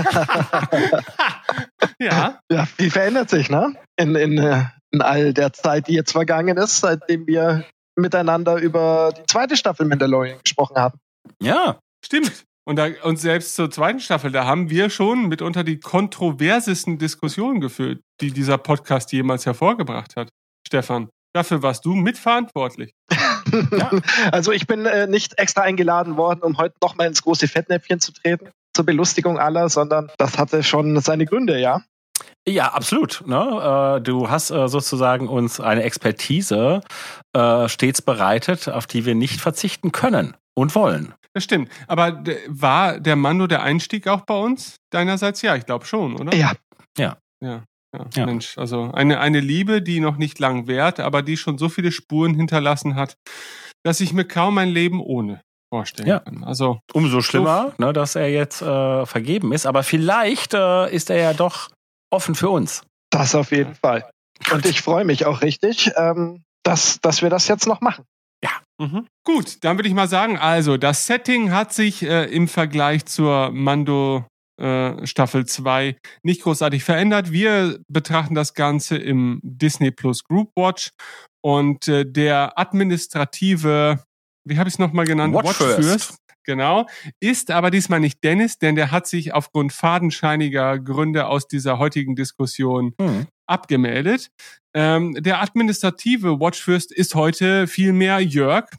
ja. 1.98 2.40
Ja, 2.50 2.66
viel 2.66 2.90
verändert 2.90 3.30
sich, 3.30 3.48
ne? 3.48 3.74
In, 3.96 4.14
in, 4.16 4.38
äh, 4.38 4.64
in 4.90 5.00
all 5.00 5.32
der 5.32 5.52
Zeit, 5.52 5.88
die 5.88 5.94
jetzt 5.94 6.12
vergangen 6.12 6.56
ist, 6.56 6.80
seitdem 6.80 7.26
wir 7.26 7.64
miteinander 7.96 8.56
über 8.56 9.12
die 9.16 9.26
zweite 9.26 9.56
Staffel 9.56 9.86
Mandalorian 9.86 10.38
gesprochen 10.42 10.76
haben. 10.76 10.98
Ja. 11.40 11.78
Stimmt. 12.04 12.44
Und, 12.64 12.76
da, 12.76 12.88
und 13.02 13.16
selbst 13.16 13.56
zur 13.56 13.70
zweiten 13.70 14.00
Staffel, 14.00 14.30
da 14.30 14.44
haben 14.44 14.70
wir 14.70 14.88
schon 14.88 15.28
mitunter 15.28 15.64
die 15.64 15.80
kontroversesten 15.80 16.98
Diskussionen 16.98 17.60
geführt, 17.60 18.00
die 18.20 18.30
dieser 18.30 18.58
Podcast 18.58 19.12
jemals 19.12 19.46
hervorgebracht 19.46 20.14
hat. 20.14 20.28
Stefan, 20.66 21.08
dafür 21.34 21.62
warst 21.62 21.84
du 21.84 21.94
mitverantwortlich. 21.94 22.92
ja. 23.72 23.90
Also 24.30 24.52
ich 24.52 24.66
bin 24.68 24.86
äh, 24.86 25.08
nicht 25.08 25.38
extra 25.38 25.62
eingeladen 25.62 26.16
worden, 26.16 26.42
um 26.42 26.56
heute 26.58 26.76
nochmal 26.80 27.08
ins 27.08 27.22
große 27.22 27.48
Fettnäpfchen 27.48 28.00
zu 28.00 28.12
treten, 28.12 28.50
zur 28.74 28.86
Belustigung 28.86 29.38
aller, 29.38 29.68
sondern 29.68 30.10
das 30.18 30.38
hatte 30.38 30.62
schon 30.62 31.00
seine 31.00 31.26
Gründe, 31.26 31.58
ja. 31.58 31.82
Ja, 32.46 32.72
absolut. 32.72 33.22
Ne? 33.26 33.98
Äh, 33.98 34.00
du 34.02 34.30
hast 34.30 34.50
äh, 34.50 34.68
sozusagen 34.68 35.28
uns 35.28 35.60
eine 35.60 35.82
Expertise 35.82 36.80
äh, 37.32 37.68
stets 37.68 38.02
bereitet, 38.02 38.68
auf 38.68 38.86
die 38.86 39.04
wir 39.04 39.14
nicht 39.14 39.40
verzichten 39.40 39.92
können 39.92 40.36
und 40.54 40.74
wollen. 40.74 41.14
Das 41.34 41.44
stimmt. 41.44 41.70
Aber 41.86 42.22
war 42.46 43.00
der 43.00 43.16
Mando 43.16 43.46
der 43.46 43.62
Einstieg 43.62 44.06
auch 44.06 44.22
bei 44.22 44.36
uns? 44.36 44.76
Deinerseits 44.90 45.42
ja, 45.42 45.56
ich 45.56 45.66
glaube 45.66 45.86
schon, 45.86 46.16
oder? 46.16 46.34
Ja. 46.36 46.52
Ja. 46.98 47.18
Ja. 47.40 47.64
Ja, 47.94 48.06
ja, 48.14 48.24
Mensch, 48.24 48.56
also 48.56 48.90
eine, 48.92 49.20
eine 49.20 49.40
Liebe, 49.40 49.82
die 49.82 50.00
noch 50.00 50.16
nicht 50.16 50.38
lang 50.38 50.66
währt, 50.66 50.98
aber 50.98 51.20
die 51.20 51.36
schon 51.36 51.58
so 51.58 51.68
viele 51.68 51.92
Spuren 51.92 52.34
hinterlassen 52.34 52.94
hat, 52.94 53.18
dass 53.82 54.00
ich 54.00 54.14
mir 54.14 54.24
kaum 54.24 54.56
ein 54.56 54.70
Leben 54.70 54.98
ohne 54.98 55.42
vorstellen 55.72 56.08
ja. 56.08 56.18
kann. 56.20 56.44
Also 56.44 56.80
umso 56.92 57.20
schlimmer, 57.20 57.74
so 57.76 57.84
ne, 57.84 57.92
dass 57.92 58.14
er 58.14 58.30
jetzt 58.30 58.62
äh, 58.62 59.04
vergeben 59.04 59.52
ist. 59.52 59.66
Aber 59.66 59.82
vielleicht 59.82 60.54
äh, 60.54 60.90
ist 60.90 61.10
er 61.10 61.16
ja 61.16 61.34
doch 61.34 61.70
offen 62.10 62.34
für 62.34 62.48
uns. 62.48 62.82
Das 63.10 63.34
auf 63.34 63.52
jeden 63.52 63.74
Fall. 63.74 64.08
Und 64.52 64.66
ich 64.66 64.82
freue 64.82 65.04
mich 65.04 65.26
auch 65.26 65.42
richtig, 65.42 65.90
ähm, 65.96 66.42
dass, 66.62 67.00
dass 67.00 67.22
wir 67.22 67.30
das 67.30 67.48
jetzt 67.48 67.66
noch 67.66 67.80
machen. 67.80 68.04
Mhm. 68.82 69.06
Gut, 69.24 69.62
dann 69.62 69.78
würde 69.78 69.88
ich 69.88 69.94
mal 69.94 70.08
sagen, 70.08 70.36
also 70.36 70.76
das 70.76 71.06
Setting 71.06 71.52
hat 71.52 71.72
sich 71.72 72.02
äh, 72.02 72.24
im 72.24 72.48
Vergleich 72.48 73.06
zur 73.06 73.52
Mando 73.52 74.26
äh, 74.60 75.06
Staffel 75.06 75.46
2 75.46 75.96
nicht 76.24 76.42
großartig 76.42 76.82
verändert. 76.82 77.30
Wir 77.30 77.78
betrachten 77.88 78.34
das 78.34 78.54
Ganze 78.54 78.96
im 78.96 79.40
Disney 79.44 79.92
Plus 79.92 80.24
Group 80.24 80.50
Watch 80.56 80.90
und 81.42 81.86
äh, 81.86 82.04
der 82.04 82.58
administrative, 82.58 84.02
wie 84.44 84.58
habe 84.58 84.68
ich 84.68 84.74
es 84.74 84.78
nochmal 84.80 85.06
genannt? 85.06 85.32
Watch 85.34 85.56
First. 85.56 86.16
Genau, 86.44 86.86
ist 87.20 87.52
aber 87.52 87.70
diesmal 87.70 88.00
nicht 88.00 88.24
Dennis, 88.24 88.58
denn 88.58 88.74
der 88.74 88.90
hat 88.90 89.06
sich 89.06 89.32
aufgrund 89.32 89.72
fadenscheiniger 89.72 90.80
Gründe 90.80 91.28
aus 91.28 91.46
dieser 91.46 91.78
heutigen 91.78 92.16
Diskussion 92.16 92.94
Hm. 93.00 93.28
Abgemeldet. 93.52 94.30
Ähm, 94.74 95.14
der 95.14 95.42
administrative 95.42 96.40
Watchfürst 96.40 96.92
ist 96.92 97.14
heute 97.14 97.66
vielmehr 97.66 98.20
Jörg. 98.20 98.70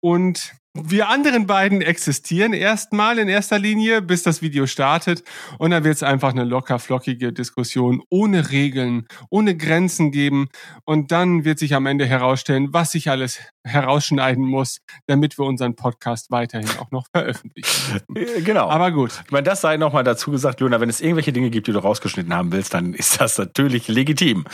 Und 0.00 0.54
wir 0.84 1.08
anderen 1.08 1.46
beiden 1.46 1.82
existieren 1.82 2.52
erstmal 2.52 3.18
in 3.18 3.28
erster 3.28 3.58
Linie, 3.58 4.02
bis 4.02 4.22
das 4.22 4.42
Video 4.42 4.66
startet. 4.66 5.22
Und 5.58 5.70
dann 5.70 5.84
wird 5.84 5.96
es 5.96 6.02
einfach 6.02 6.30
eine 6.30 6.44
locker 6.44 6.78
flockige 6.78 7.32
Diskussion 7.32 8.02
ohne 8.10 8.50
Regeln, 8.50 9.06
ohne 9.30 9.56
Grenzen 9.56 10.10
geben. 10.12 10.48
Und 10.84 11.12
dann 11.12 11.44
wird 11.44 11.58
sich 11.58 11.74
am 11.74 11.86
Ende 11.86 12.06
herausstellen, 12.06 12.68
was 12.72 12.92
sich 12.92 13.10
alles 13.10 13.38
herausschneiden 13.64 14.44
muss, 14.44 14.78
damit 15.06 15.38
wir 15.38 15.44
unseren 15.44 15.74
Podcast 15.76 16.30
weiterhin 16.30 16.70
auch 16.78 16.90
noch 16.90 17.06
veröffentlichen. 17.12 17.66
Äh, 18.14 18.42
Genau. 18.42 18.68
Aber 18.68 18.92
gut. 18.92 19.22
Ich 19.24 19.30
meine, 19.30 19.42
das 19.42 19.60
sei 19.60 19.76
nochmal 19.76 20.04
dazu 20.04 20.30
gesagt, 20.30 20.60
Luna, 20.60 20.80
wenn 20.80 20.88
es 20.88 21.00
irgendwelche 21.00 21.32
Dinge 21.32 21.50
gibt, 21.50 21.66
die 21.66 21.72
du 21.72 21.78
rausgeschnitten 21.78 22.32
haben 22.34 22.52
willst, 22.52 22.74
dann 22.74 22.94
ist 22.94 23.20
das 23.20 23.38
natürlich 23.38 23.88
legitim. 23.88 24.44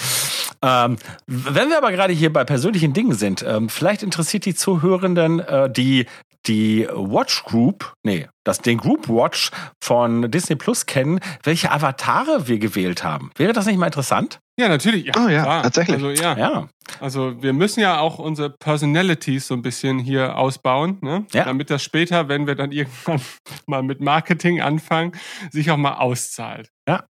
Ähm, 0.62 0.96
wenn 1.26 1.68
wir 1.68 1.78
aber 1.78 1.92
gerade 1.92 2.12
hier 2.12 2.32
bei 2.32 2.44
persönlichen 2.44 2.92
Dingen 2.92 3.14
sind, 3.14 3.44
ähm, 3.46 3.68
vielleicht 3.68 4.02
interessiert 4.02 4.44
die 4.46 4.54
Zuhörenden 4.54 5.40
äh, 5.40 5.70
die 5.70 6.06
die 6.46 6.88
Watch 6.92 7.44
Group, 7.44 7.92
nee, 8.02 8.28
das 8.44 8.58
den 8.60 8.78
Group 8.78 9.08
Watch 9.08 9.50
von 9.82 10.30
Disney 10.30 10.56
Plus 10.56 10.86
kennen, 10.86 11.20
welche 11.44 11.70
Avatare 11.70 12.48
wir 12.48 12.58
gewählt 12.58 13.04
haben. 13.04 13.30
Wäre 13.36 13.52
das 13.52 13.66
nicht 13.66 13.78
mal 13.78 13.86
interessant? 13.86 14.40
Ja, 14.58 14.68
natürlich. 14.68 15.06
Ja, 15.06 15.12
Oh 15.16 15.28
ja, 15.28 15.42
klar. 15.42 15.62
tatsächlich. 15.62 15.94
Also 15.94 16.10
ja. 16.10 16.36
Ja. 16.36 16.68
Also 17.00 17.40
wir 17.42 17.52
müssen 17.52 17.80
ja 17.80 18.00
auch 18.00 18.18
unsere 18.18 18.50
Personalities 18.50 19.46
so 19.46 19.54
ein 19.54 19.62
bisschen 19.62 19.98
hier 19.98 20.36
ausbauen, 20.36 20.98
ne? 21.00 21.24
Ja. 21.32 21.44
damit 21.44 21.70
das 21.70 21.82
später, 21.82 22.28
wenn 22.28 22.46
wir 22.46 22.54
dann 22.54 22.72
irgendwann 22.72 23.20
mal 23.66 23.82
mit 23.82 24.00
Marketing 24.00 24.60
anfangen, 24.60 25.12
sich 25.50 25.70
auch 25.70 25.76
mal 25.76 25.94
auszahlt. 25.94 26.68
Wer 26.86 27.02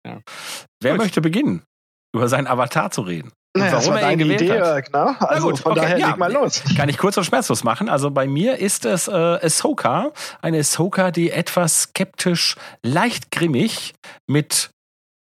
Gut. 0.92 0.98
möchte 0.98 1.22
beginnen, 1.22 1.64
über 2.14 2.28
seinen 2.28 2.48
Avatar 2.48 2.92
zu 2.92 3.02
reden? 3.02 3.32
Naja, 3.54 3.74
warum 3.74 3.94
war 3.94 4.02
er 4.02 4.12
ihn 4.14 4.20
gewählt 4.20 4.42
Idee, 4.42 4.62
hat? 4.62 4.94
Ne? 4.94 5.16
Also 5.20 5.48
gut, 5.50 5.60
von 5.60 5.74
okay, 5.74 5.82
daher 5.82 5.98
ja. 5.98 6.08
leg 6.08 6.18
mal 6.18 6.32
los. 6.32 6.64
Kann 6.78 6.88
ich 6.88 6.98
kurz 6.98 7.18
und 7.18 7.26
schmerzlos 7.26 7.64
machen. 7.66 7.90
Also 7.90 8.10
bei 8.10 8.26
mir 8.26 8.58
ist 8.58 8.86
es 8.86 9.10
äh, 9.10 9.12
Ahsoka. 9.12 10.12
Eine 10.42 10.60
Ahsoka, 10.60 11.12
die 11.12 11.32
etwas 11.32 11.84
skeptisch, 11.84 12.56
leicht 12.82 13.30
grimmig 13.32 13.94
mit, 14.26 14.70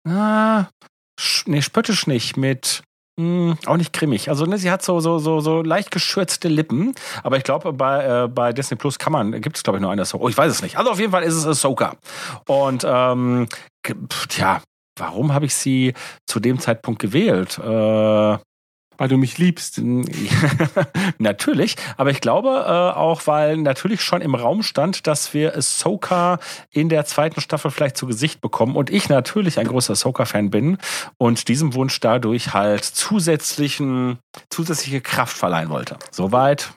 sch, 0.08 1.46
nee, 1.46 1.62
spöttisch 1.62 2.08
nicht, 2.08 2.36
mit, 2.36 2.82
mh, 3.20 3.58
auch 3.68 3.78
nicht 3.78 3.94
grimmig. 3.94 4.28
Also 4.30 4.46
ne, 4.46 4.58
sie 4.58 4.72
hat 4.72 4.82
so, 4.82 5.00
so, 5.00 5.20
so, 5.20 5.40
so 5.40 5.62
leicht 5.62 5.92
geschürzte 5.92 6.48
Lippen. 6.48 6.96
Aber 7.22 7.38
ich 7.38 7.44
glaube, 7.44 7.74
bei, 7.74 8.24
äh, 8.24 8.28
bei 8.28 8.54
Disney 8.54 8.76
Plus 8.76 8.98
kann 8.98 9.14
man, 9.14 9.40
gibt 9.40 9.58
es 9.58 9.62
glaube 9.62 9.78
ich 9.78 9.82
nur 9.82 9.92
eine 9.92 10.02
Ahsoka. 10.02 10.24
Oh, 10.24 10.30
ich 10.30 10.38
weiß 10.38 10.52
es 10.52 10.64
nicht. 10.64 10.80
Also 10.80 10.90
auf 10.90 11.00
jeden 11.00 11.12
Fall 11.12 11.24
ist 11.24 11.36
es 11.36 11.46
Ahsoka. 11.46 11.96
Und, 12.48 12.84
ähm, 12.90 13.48
pf, 13.86 14.28
tja, 14.28 14.62
warum 14.96 15.34
habe 15.34 15.46
ich 15.46 15.54
sie 15.56 15.94
zu 16.26 16.40
dem 16.40 16.60
Zeitpunkt 16.60 17.02
gewählt? 17.02 17.58
Äh, 17.60 18.38
Weil 18.98 19.10
du 19.10 19.18
mich 19.18 19.38
liebst. 19.38 19.82
natürlich, 21.18 21.76
aber 21.98 22.12
ich 22.12 22.22
glaube 22.22 22.50
äh, 22.66 22.98
auch, 22.98 23.28
weil 23.28 23.58
natürlich 23.58 24.02
schon 24.02 24.22
im 24.22 24.36
Raum 24.36 24.64
stand, 24.64 25.06
dass 25.06 25.34
wir 25.34 25.56
Ahsoka 25.56 26.40
in 26.72 26.88
der 26.88 27.06
zweiten 27.06 27.42
Staffel 27.42 27.72
vielleicht 27.72 27.98
zu 27.98 28.08
Gesicht 28.08 28.40
bekommen 28.40 28.78
und 28.78 28.90
ich 28.90 29.10
natürlich 29.10 29.60
ein 29.60 29.68
großer 29.68 29.92
Ahsoka-Fan 29.94 30.50
bin 30.50 30.78
und 31.18 31.50
diesem 31.50 31.74
Wunsch 31.74 32.00
dadurch 32.00 32.54
halt 32.54 32.86
zusätzlichen, 32.86 34.20
zusätzliche 34.50 35.02
Kraft 35.02 35.36
verleihen 35.36 35.70
wollte. 35.70 35.98
Soweit 36.12 36.72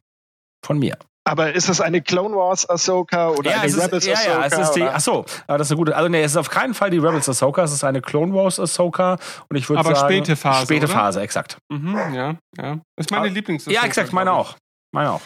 von 0.65 0.79
mir. 0.81 0.97
Aber 1.28 1.52
ist 1.52 1.68
es 1.68 1.80
eine 1.80 2.00
Clone 2.02 2.35
Wars 2.35 2.68
Ahsoka 2.68 3.30
oder 3.30 3.50
eine 3.54 3.66
es 3.66 3.75
ist, 3.76 3.85
Rebels 3.85 4.06
ja, 4.06 4.14
Ahsoka? 4.14 4.38
ja, 4.40 4.47
es 4.47 4.58
ist 4.58 4.73
die, 4.73 4.82
ach 4.82 5.00
so, 5.00 5.25
aber 5.47 5.58
das 5.58 5.68
ist 5.68 5.73
eine 5.73 5.78
gute, 5.78 5.97
also 5.97 6.08
nee, 6.08 6.23
es 6.23 6.32
ist 6.32 6.37
auf 6.37 6.50
keinen 6.50 6.75
Fall 6.75 6.90
die 6.90 6.99
Rebels 6.99 7.28
Ahsoka, 7.28 7.62
es 7.62 7.73
ist 7.73 7.85
eine 7.85 8.00
Clone 8.00 8.35
Wars 8.35 8.58
Ahsoka 8.58 9.18
und 9.49 9.56
ich 9.56 9.68
würde 9.68 9.80
Aber 9.80 9.94
sagen, 9.94 10.12
späte 10.12 10.37
Phase, 10.37 10.62
späte 10.66 10.87
oder? 10.87 10.94
Phase, 10.94 11.20
exakt. 11.20 11.58
Mhm, 11.70 11.97
ja, 12.14 12.37
ja. 12.56 12.80
Das 12.97 13.06
ist 13.06 13.11
meine 13.11 13.26
Ah, 13.28 13.30
Lieblings. 13.30 13.66
Ja, 13.66 13.85
exakt, 13.85 14.12
meine 14.12 14.32
auch. 14.32 14.56
Meine 14.92 15.12
auch. 15.12 15.20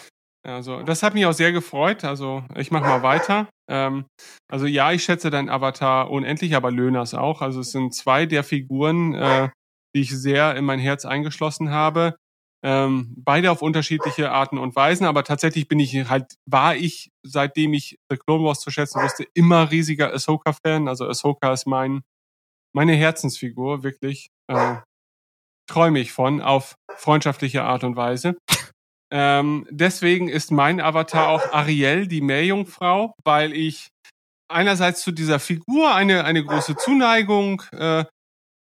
Also, 0.45 0.83
das 0.83 1.05
hat 1.05 1.15
mich 1.15 1.25
auch 1.25 1.33
sehr 1.33 1.53
gefreut. 1.53 2.05
Also, 2.05 2.43
ich 2.57 2.73
mache 2.73 2.85
mal 2.85 3.03
weiter. 3.05 3.47
Ähm, 3.71 4.07
also, 4.51 4.67
ja, 4.67 4.91
ich 4.91 5.05
schätze 5.05 5.31
dein 5.31 5.49
Avatar 5.49 6.11
unendlich, 6.11 6.57
aber 6.57 6.73
Löhners 6.73 7.15
auch. 7.15 7.43
Also, 7.43 7.61
es 7.61 7.71
sind 7.71 7.95
zwei 7.95 8.27
der 8.27 8.43
Figuren, 8.43 9.15
äh, 9.15 9.51
die 9.95 10.01
ich 10.01 10.11
sehr 10.11 10.57
in 10.57 10.65
mein 10.65 10.81
Herz 10.81 11.05
eingeschlossen 11.05 11.71
habe. 11.71 12.17
Ähm, 12.65 13.15
beide 13.17 13.51
auf 13.51 13.61
unterschiedliche 13.61 14.31
Arten 14.31 14.57
und 14.57 14.77
Weisen, 14.77 15.05
aber 15.05 15.25
tatsächlich 15.25 15.67
bin 15.67 15.81
ich 15.81 16.09
halt, 16.09 16.35
war 16.47 16.77
ich, 16.77 17.11
seitdem 17.25 17.75
ich 17.75 17.99
The 18.09 18.17
Clone 18.17 18.45
Wars 18.45 18.61
zu 18.61 18.71
schätzen 18.71 19.03
wusste, 19.03 19.27
immer 19.35 19.71
riesiger 19.71 20.13
Ahsoka-Fan. 20.13 20.87
Also 20.87 21.07
Ahsoka 21.07 21.53
ist 21.53 21.67
mein, 21.67 22.03
meine 22.73 22.95
Herzensfigur, 22.95 23.83
wirklich. 23.83 24.31
Äh, 24.49 24.77
träume 25.69 26.01
ich 26.01 26.13
von, 26.13 26.41
auf 26.41 26.77
freundschaftliche 26.97 27.65
Art 27.65 27.83
und 27.85 27.97
Weise. 27.97 28.37
Ähm, 29.13 29.67
deswegen 29.71 30.29
ist 30.29 30.51
mein 30.51 30.81
Avatar 30.81 31.29
auch 31.29 31.53
Ariel, 31.53 32.07
die 32.07 32.21
Meerjungfrau, 32.21 33.15
weil 33.25 33.53
ich 33.53 33.89
einerseits 34.49 35.03
zu 35.03 35.13
dieser 35.13 35.39
Figur 35.39 35.95
eine, 35.95 36.25
eine 36.25 36.45
große 36.45 36.77
Zuneigung 36.77 37.63
äh, 37.73 38.05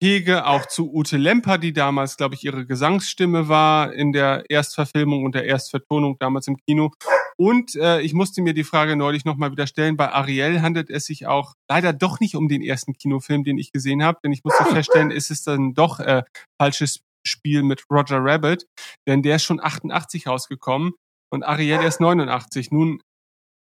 hege, 0.04 0.46
auch 0.46 0.66
zu 0.66 0.92
Ute 0.92 1.16
Lemper, 1.16 1.56
die 1.56 1.72
damals, 1.72 2.18
glaube 2.18 2.34
ich, 2.34 2.44
ihre 2.44 2.66
Gesangsstimme 2.66 3.48
war 3.48 3.94
in 3.94 4.12
der 4.12 4.44
Erstverfilmung 4.50 5.24
und 5.24 5.34
der 5.34 5.46
Erstvertonung 5.46 6.16
damals 6.20 6.46
im 6.46 6.58
Kino. 6.68 6.92
Und 7.38 7.74
äh, 7.76 8.02
ich 8.02 8.12
musste 8.12 8.42
mir 8.42 8.52
die 8.52 8.64
Frage 8.64 8.96
neulich 8.96 9.24
nochmal 9.24 9.50
wieder 9.50 9.66
stellen, 9.66 9.96
bei 9.96 10.12
Ariel 10.12 10.60
handelt 10.60 10.90
es 10.90 11.06
sich 11.06 11.26
auch 11.26 11.54
leider 11.70 11.94
doch 11.94 12.20
nicht 12.20 12.36
um 12.36 12.48
den 12.48 12.60
ersten 12.60 12.92
Kinofilm, 12.92 13.44
den 13.44 13.56
ich 13.56 13.72
gesehen 13.72 14.04
habe, 14.04 14.18
denn 14.22 14.30
ich 14.30 14.44
musste 14.44 14.64
feststellen, 14.66 15.10
ist 15.10 15.30
es 15.30 15.42
dann 15.42 15.72
doch 15.72 16.00
äh, 16.00 16.22
falsches 16.60 17.00
Spiel 17.26 17.62
mit 17.62 17.84
Roger 17.90 18.18
Rabbit, 18.20 18.66
denn 19.08 19.22
der 19.22 19.36
ist 19.36 19.44
schon 19.44 19.58
88 19.58 20.26
rausgekommen 20.26 20.92
und 21.32 21.44
Ariel 21.44 21.80
erst 21.82 22.00
89. 22.00 22.70
Nun 22.70 23.00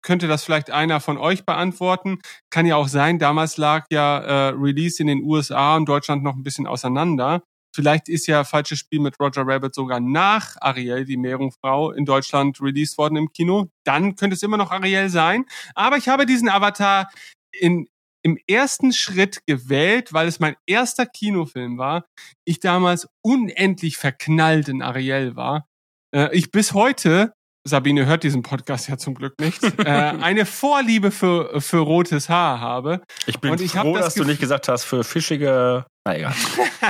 könnte 0.02 0.28
das 0.28 0.44
vielleicht 0.44 0.72
einer 0.72 1.00
von 1.00 1.18
euch 1.18 1.46
beantworten. 1.46 2.20
Kann 2.50 2.66
ja 2.66 2.76
auch 2.76 2.88
sein, 2.88 3.20
damals 3.20 3.58
lag 3.58 3.86
ja 3.92 4.20
äh, 4.20 4.48
Release 4.50 5.02
in 5.02 5.08
den 5.08 5.24
USA 5.24 5.76
und 5.76 5.88
Deutschland 5.88 6.24
noch 6.24 6.36
ein 6.36 6.44
bisschen 6.44 6.68
auseinander. 6.68 7.44
Vielleicht 7.74 8.10
ist 8.10 8.28
ja 8.28 8.44
falsches 8.44 8.80
Spiel 8.80 9.00
mit 9.00 9.18
Roger 9.20 9.44
Rabbit 9.46 9.74
sogar 9.74 10.00
nach 10.02 10.58
Ariel, 10.60 11.06
die 11.06 11.16
Meerjungfrau, 11.16 11.92
in 11.92 12.06
Deutschland 12.06 12.60
released 12.62 12.98
worden 12.98 13.16
im 13.16 13.32
Kino. 13.32 13.70
Dann 13.86 14.16
könnte 14.16 14.36
es 14.36 14.44
immer 14.44 14.58
noch 14.58 14.72
Ariel 14.72 15.10
sein. 15.10 15.46
Aber 15.74 15.98
ich 15.98 16.10
habe 16.10 16.26
diesen 16.26 16.50
Avatar 16.50 17.10
in, 17.54 17.88
im 18.24 18.38
ersten 18.48 18.92
Schritt 18.92 19.46
gewählt, 19.48 20.12
weil 20.12 20.28
es 20.28 20.42
mein 20.42 20.56
erster 20.66 21.06
Kinofilm 21.06 21.78
war. 21.78 22.06
Ich 22.44 22.60
damals 22.60 23.08
unendlich 23.22 23.98
verknallt 23.98 24.68
in 24.68 24.82
Ariel 24.82 25.38
war. 25.38 25.66
Äh, 26.14 26.36
ich 26.36 26.52
bis 26.52 26.74
heute 26.74 27.34
Sabine 27.64 28.08
hört 28.08 28.24
diesen 28.24 28.42
Podcast 28.42 28.90
ja 28.90 28.98
zum 28.98 29.14
Glück 29.14 29.40
nicht, 29.40 29.64
äh, 29.80 29.84
eine 29.86 30.46
Vorliebe 30.46 31.12
für, 31.12 31.62
für 31.62 31.78
rotes 31.78 32.28
Haar 32.28 32.60
habe. 32.60 33.02
Ich 33.28 33.40
bin 33.40 33.52
Und 33.52 33.62
ich 33.62 33.74
froh, 33.74 33.96
das 33.96 34.06
dass 34.06 34.14
du 34.16 34.24
nicht 34.24 34.40
gesagt 34.40 34.68
hast, 34.68 34.84
für 34.84 35.04
fischige. 35.04 35.86
Na 36.04 36.18
egal. 36.18 36.34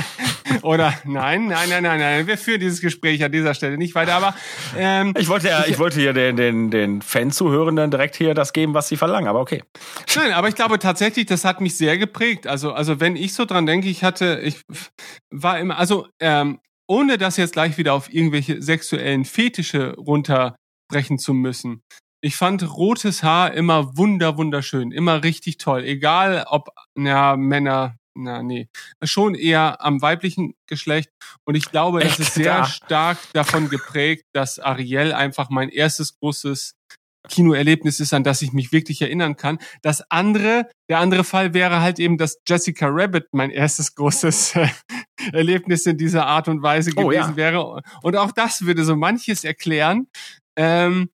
Oder 0.61 0.93
nein, 1.03 1.47
nein, 1.47 1.67
nein, 1.69 1.83
nein, 1.83 1.99
nein. 1.99 2.27
Wir 2.27 2.37
führen 2.37 2.61
dieses 2.61 2.79
Gespräch 2.79 3.21
an 3.23 3.31
dieser 3.33 3.53
Stelle 3.53 3.77
nicht 3.77 3.93
weiter. 3.95 4.13
Aber 4.13 4.33
ähm, 4.77 5.13
Ich 5.17 5.27
wollte 5.27 5.49
ja, 5.49 5.65
ich 5.67 5.77
wollte 5.79 5.99
hier 5.99 6.13
den, 6.13 6.37
den, 6.37 6.71
den 6.71 7.01
Fan-Zuhörenden 7.01 7.91
direkt 7.91 8.15
hier 8.15 8.33
das 8.33 8.53
geben, 8.53 8.73
was 8.73 8.87
sie 8.87 8.95
verlangen, 8.95 9.27
aber 9.27 9.41
okay. 9.41 9.63
Nein, 10.15 10.31
aber 10.31 10.47
ich 10.47 10.55
glaube 10.55 10.79
tatsächlich, 10.79 11.25
das 11.25 11.43
hat 11.43 11.59
mich 11.59 11.75
sehr 11.75 11.97
geprägt. 11.97 12.47
Also, 12.47 12.71
also 12.71 13.01
wenn 13.01 13.17
ich 13.17 13.33
so 13.33 13.43
dran 13.43 13.65
denke, 13.65 13.89
ich 13.89 14.05
hatte, 14.05 14.39
ich 14.41 14.61
war 15.29 15.59
immer, 15.59 15.77
also 15.77 16.07
ähm, 16.21 16.59
ohne 16.87 17.17
das 17.17 17.37
jetzt 17.37 17.53
gleich 17.53 17.77
wieder 17.77 17.93
auf 17.93 18.13
irgendwelche 18.13 18.61
sexuellen 18.61 19.23
Fetische 19.23 19.93
runterbrechen 20.91 21.17
zu 21.19 21.33
müssen. 21.33 21.81
Ich 22.23 22.35
fand 22.35 22.63
rotes 22.77 23.23
Haar 23.23 23.53
immer 23.53 23.97
wunder, 23.97 24.37
wunderschön, 24.37 24.91
immer 24.91 25.23
richtig 25.23 25.57
toll. 25.57 25.83
Egal 25.83 26.45
ob, 26.47 26.69
na, 26.95 27.35
Männer, 27.35 27.95
na, 28.15 28.43
nee, 28.43 28.67
schon 29.03 29.33
eher 29.33 29.83
am 29.83 30.01
weiblichen 30.01 30.53
Geschlecht. 30.67 31.09
Und 31.45 31.55
ich 31.55 31.71
glaube, 31.71 32.01
das 32.01 32.11
Echt? 32.11 32.19
ist 32.19 32.33
sehr 32.35 32.57
Da. 32.59 32.65
stark 32.65 33.17
davon 33.33 33.69
geprägt, 33.69 34.25
dass 34.33 34.59
Ariel 34.59 35.13
einfach 35.13 35.49
mein 35.49 35.69
erstes 35.69 36.15
großes 36.19 36.73
Kinoerlebnis 37.29 37.99
ist, 37.99 38.13
an 38.13 38.23
das 38.23 38.41
ich 38.41 38.51
mich 38.51 38.71
wirklich 38.71 39.01
erinnern 39.01 39.35
kann. 39.37 39.59
Das 39.83 40.03
andere, 40.09 40.67
der 40.89 40.99
andere 40.99 41.23
Fall 41.23 41.53
wäre 41.53 41.79
halt 41.81 41.99
eben, 41.99 42.17
dass 42.17 42.39
Jessica 42.47 42.87
Rabbit 42.89 43.27
mein 43.31 43.51
erstes 43.51 43.93
großes 43.95 44.55
Erlebnis 45.31 45.85
in 45.85 45.97
dieser 45.97 46.25
Art 46.25 46.47
und 46.47 46.61
Weise 46.63 46.91
Oh, 46.95 47.07
gewesen 47.07 47.31
ja. 47.31 47.35
wäre. 47.35 47.81
Und 48.01 48.15
auch 48.17 48.31
das 48.31 48.65
würde 48.65 48.83
so 48.83 48.95
manches 48.95 49.43
erklären. 49.43 50.07
Ähm, 50.57 51.09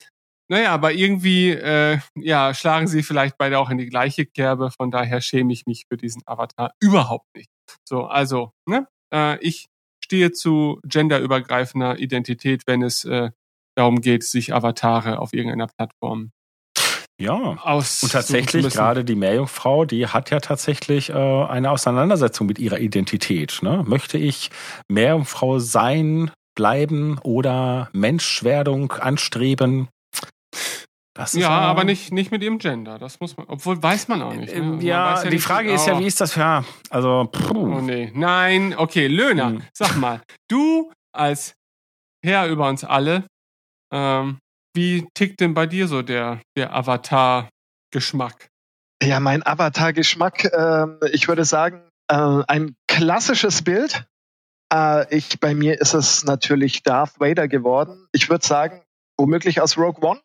naja, 0.50 0.72
aber 0.72 0.94
irgendwie, 0.94 1.52
äh, 1.52 2.00
ja, 2.16 2.54
schlagen 2.54 2.88
sie 2.88 3.04
vielleicht 3.04 3.38
beide 3.38 3.60
auch 3.60 3.70
in 3.70 3.78
die 3.78 3.90
gleiche 3.90 4.26
Kerbe. 4.26 4.72
Von 4.72 4.92
daher 4.92 5.20
schäme 5.22 5.52
ich 5.52 5.66
mich 5.66 5.86
für 5.90 5.98
diesen 5.98 6.22
Avatar 6.26 6.72
überhaupt 6.80 7.28
nicht. 7.36 7.50
So, 7.88 8.06
also, 8.06 8.52
ne? 8.66 8.88
Äh, 9.14 9.38
ich 9.40 9.68
stehe 10.04 10.32
zu 10.32 10.80
genderübergreifender 10.86 12.00
Identität, 12.00 12.64
wenn 12.66 12.82
es 12.82 13.04
äh, 13.04 13.32
darum 13.76 14.00
geht, 14.00 14.24
sich 14.24 14.54
Avatare 14.54 15.20
auf 15.20 15.34
irgendeiner 15.34 15.68
Plattform 15.68 16.32
Ja. 17.20 17.58
aus 17.62 18.04
Und 18.04 18.14
tatsächlich, 18.14 18.70
gerade 18.70 19.04
die 19.04 19.16
Meerjungfrau, 19.16 19.84
die 19.86 20.08
hat 20.08 20.30
ja 20.30 20.40
tatsächlich 20.40 21.10
äh, 21.10 21.14
eine 21.14 21.72
Auseinandersetzung 21.72 22.48
mit 22.48 22.58
ihrer 22.58 22.80
Identität. 22.80 23.60
Ne? 23.62 23.84
Möchte 23.86 24.18
ich 24.18 24.50
Meerjungfrau 24.88 25.60
sein, 25.60 26.32
bleiben 26.58 27.20
oder 27.24 27.90
Menschwerdung 27.94 28.92
anstreben? 28.92 29.88
Das 31.14 31.34
Ja, 31.34 31.50
aber 31.50 31.84
nicht, 31.84 32.12
nicht 32.12 32.32
mit 32.32 32.44
ihrem 32.44 32.58
Gender. 32.58 33.00
Das 33.00 33.20
muss 33.20 33.38
man, 33.38 33.46
obwohl 33.48 33.82
weiß 33.82 34.08
man 34.08 34.22
auch 34.22 34.34
nicht. 34.34 34.54
Ne? 34.54 34.62
Man 34.62 34.82
Ja, 34.82 35.14
weiß 35.14 35.24
die 35.24 35.30
nicht, 35.30 35.44
Frage 35.44 35.72
ist 35.72 35.88
ja, 35.88 35.96
oh, 35.96 36.00
wie 36.00 36.06
ist 36.08 36.20
das? 36.20 36.36
Ja, 36.36 36.64
also, 36.90 37.22
Oh 37.22 37.26
puh. 37.28 37.80
nee, 37.82 38.12
nein, 38.14 38.76
okay, 38.78 39.08
Löhner, 39.08 39.50
Hm. 39.50 39.64
sag 39.74 39.96
mal, 39.96 40.22
du 40.50 40.92
als 41.16 41.54
Herr 42.26 42.48
über 42.48 42.68
uns 42.68 42.84
alle, 42.84 43.26
ähm, 43.94 44.40
wie 44.76 45.08
tickt 45.14 45.40
denn 45.40 45.54
bei 45.54 45.66
dir 45.66 45.88
so 45.88 46.02
der, 46.02 46.42
der 46.56 46.76
Avatar-Geschmack? 46.76 48.48
Ja, 49.04 49.20
mein 49.20 49.46
Avatar-Geschmack, 49.46 50.52
ähm, 50.54 51.00
ich 51.12 51.28
würde 51.28 51.46
sagen, 51.46 51.82
äh, 52.10 52.42
ein 52.48 52.76
klassisches 52.88 53.64
Bild. 53.64 54.06
Äh, 54.74 55.16
ich, 55.16 55.40
bei 55.40 55.54
mir 55.54 55.80
ist 55.80 55.94
es 55.94 56.24
natürlich 56.24 56.84
Darth 56.84 57.20
Vader 57.20 57.48
geworden. 57.48 58.08
Ich 58.12 58.30
würde 58.30 58.46
sagen, 58.46 58.84
womöglich 59.18 59.62
aus 59.62 59.78
Rogue 59.78 60.08
One. 60.08 60.20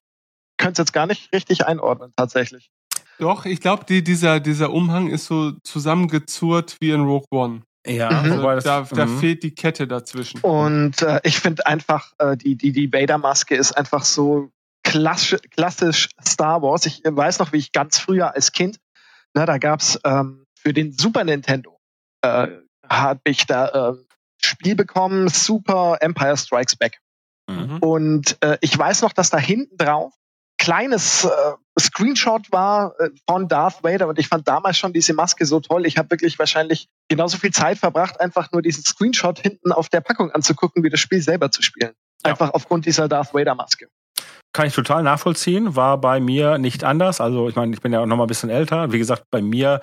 Könnte 0.58 0.82
es 0.82 0.86
jetzt 0.86 0.92
gar 0.92 1.06
nicht 1.06 1.32
richtig 1.32 1.66
einordnen, 1.66 2.12
tatsächlich. 2.16 2.70
Doch, 3.18 3.46
ich 3.46 3.60
glaube, 3.60 3.84
die, 3.84 4.02
dieser, 4.02 4.40
dieser 4.40 4.70
Umhang 4.70 5.08
ist 5.08 5.26
so 5.26 5.52
zusammengezurrt 5.64 6.76
wie 6.80 6.90
in 6.90 7.02
Rogue 7.02 7.26
One. 7.30 7.62
ja, 7.86 8.10
Mhm. 8.10 8.16
Also 8.16 8.38
wobei 8.38 8.54
das, 8.56 8.64
da 8.64 8.82
da 8.82 9.06
mhm. 9.06 9.18
fehlt 9.18 9.42
die 9.42 9.54
Kette 9.54 9.86
dazwischen. 9.86 10.40
Und 10.40 11.02
äh, 11.02 11.20
ich 11.24 11.38
finde 11.38 11.66
einfach, 11.66 12.12
äh, 12.18 12.36
die, 12.36 12.56
die, 12.56 12.72
die 12.72 12.92
Vader-Maske 12.92 13.56
ist 13.56 13.72
einfach 13.72 14.04
so 14.04 14.50
klassisch, 14.84 15.40
klassisch 15.50 16.08
Star 16.26 16.62
Wars. 16.62 16.86
Ich 16.86 17.02
weiß 17.04 17.38
noch, 17.38 17.52
wie 17.52 17.58
ich 17.58 17.72
ganz 17.72 17.98
früher 17.98 18.34
als 18.34 18.52
Kind, 18.52 18.78
na, 19.34 19.46
da 19.46 19.58
gab's 19.58 19.98
ähm, 20.04 20.44
für 20.58 20.72
den 20.72 20.92
Super 20.92 21.24
Nintendo, 21.24 21.78
äh, 22.22 22.48
habe 22.88 23.20
ich 23.24 23.46
da 23.46 23.90
äh, 23.90 23.96
Spiel 24.44 24.74
bekommen, 24.74 25.28
Super 25.28 25.98
Empire 26.00 26.36
Strikes 26.36 26.76
Back. 26.76 26.98
Mhm. 27.48 27.78
Und 27.78 28.36
äh, 28.42 28.58
ich 28.60 28.76
weiß 28.76 29.02
noch, 29.02 29.12
dass 29.12 29.30
da 29.30 29.38
hinten 29.38 29.76
drauf 29.76 30.12
kleines 30.62 31.24
äh, 31.24 31.28
Screenshot 31.78 32.52
war 32.52 32.94
äh, 33.00 33.10
von 33.28 33.48
Darth 33.48 33.82
Vader 33.82 34.06
und 34.06 34.18
ich 34.20 34.28
fand 34.28 34.46
damals 34.46 34.78
schon 34.78 34.92
diese 34.92 35.12
Maske 35.12 35.44
so 35.44 35.58
toll. 35.58 35.86
Ich 35.86 35.98
habe 35.98 36.10
wirklich 36.10 36.38
wahrscheinlich 36.38 36.88
genauso 37.08 37.36
viel 37.36 37.50
Zeit 37.50 37.78
verbracht, 37.78 38.20
einfach 38.20 38.52
nur 38.52 38.62
diesen 38.62 38.84
Screenshot 38.84 39.40
hinten 39.40 39.72
auf 39.72 39.88
der 39.88 40.00
Packung 40.00 40.30
anzugucken, 40.30 40.84
wie 40.84 40.88
das 40.88 41.00
Spiel 41.00 41.20
selber 41.20 41.50
zu 41.50 41.62
spielen. 41.62 41.94
Ja. 42.24 42.30
Einfach 42.30 42.50
aufgrund 42.54 42.86
dieser 42.86 43.08
Darth 43.08 43.34
Vader 43.34 43.56
Maske. 43.56 43.88
Kann 44.54 44.66
ich 44.66 44.74
total 44.74 45.02
nachvollziehen, 45.02 45.76
war 45.76 45.96
bei 45.96 46.20
mir 46.20 46.58
nicht 46.58 46.84
anders. 46.84 47.22
Also 47.22 47.48
ich 47.48 47.56
meine, 47.56 47.72
ich 47.72 47.80
bin 47.80 47.90
ja 47.90 48.00
auch 48.00 48.06
noch 48.06 48.18
mal 48.18 48.24
ein 48.24 48.26
bisschen 48.26 48.50
älter. 48.50 48.92
Wie 48.92 48.98
gesagt, 48.98 49.24
bei 49.30 49.40
mir, 49.40 49.80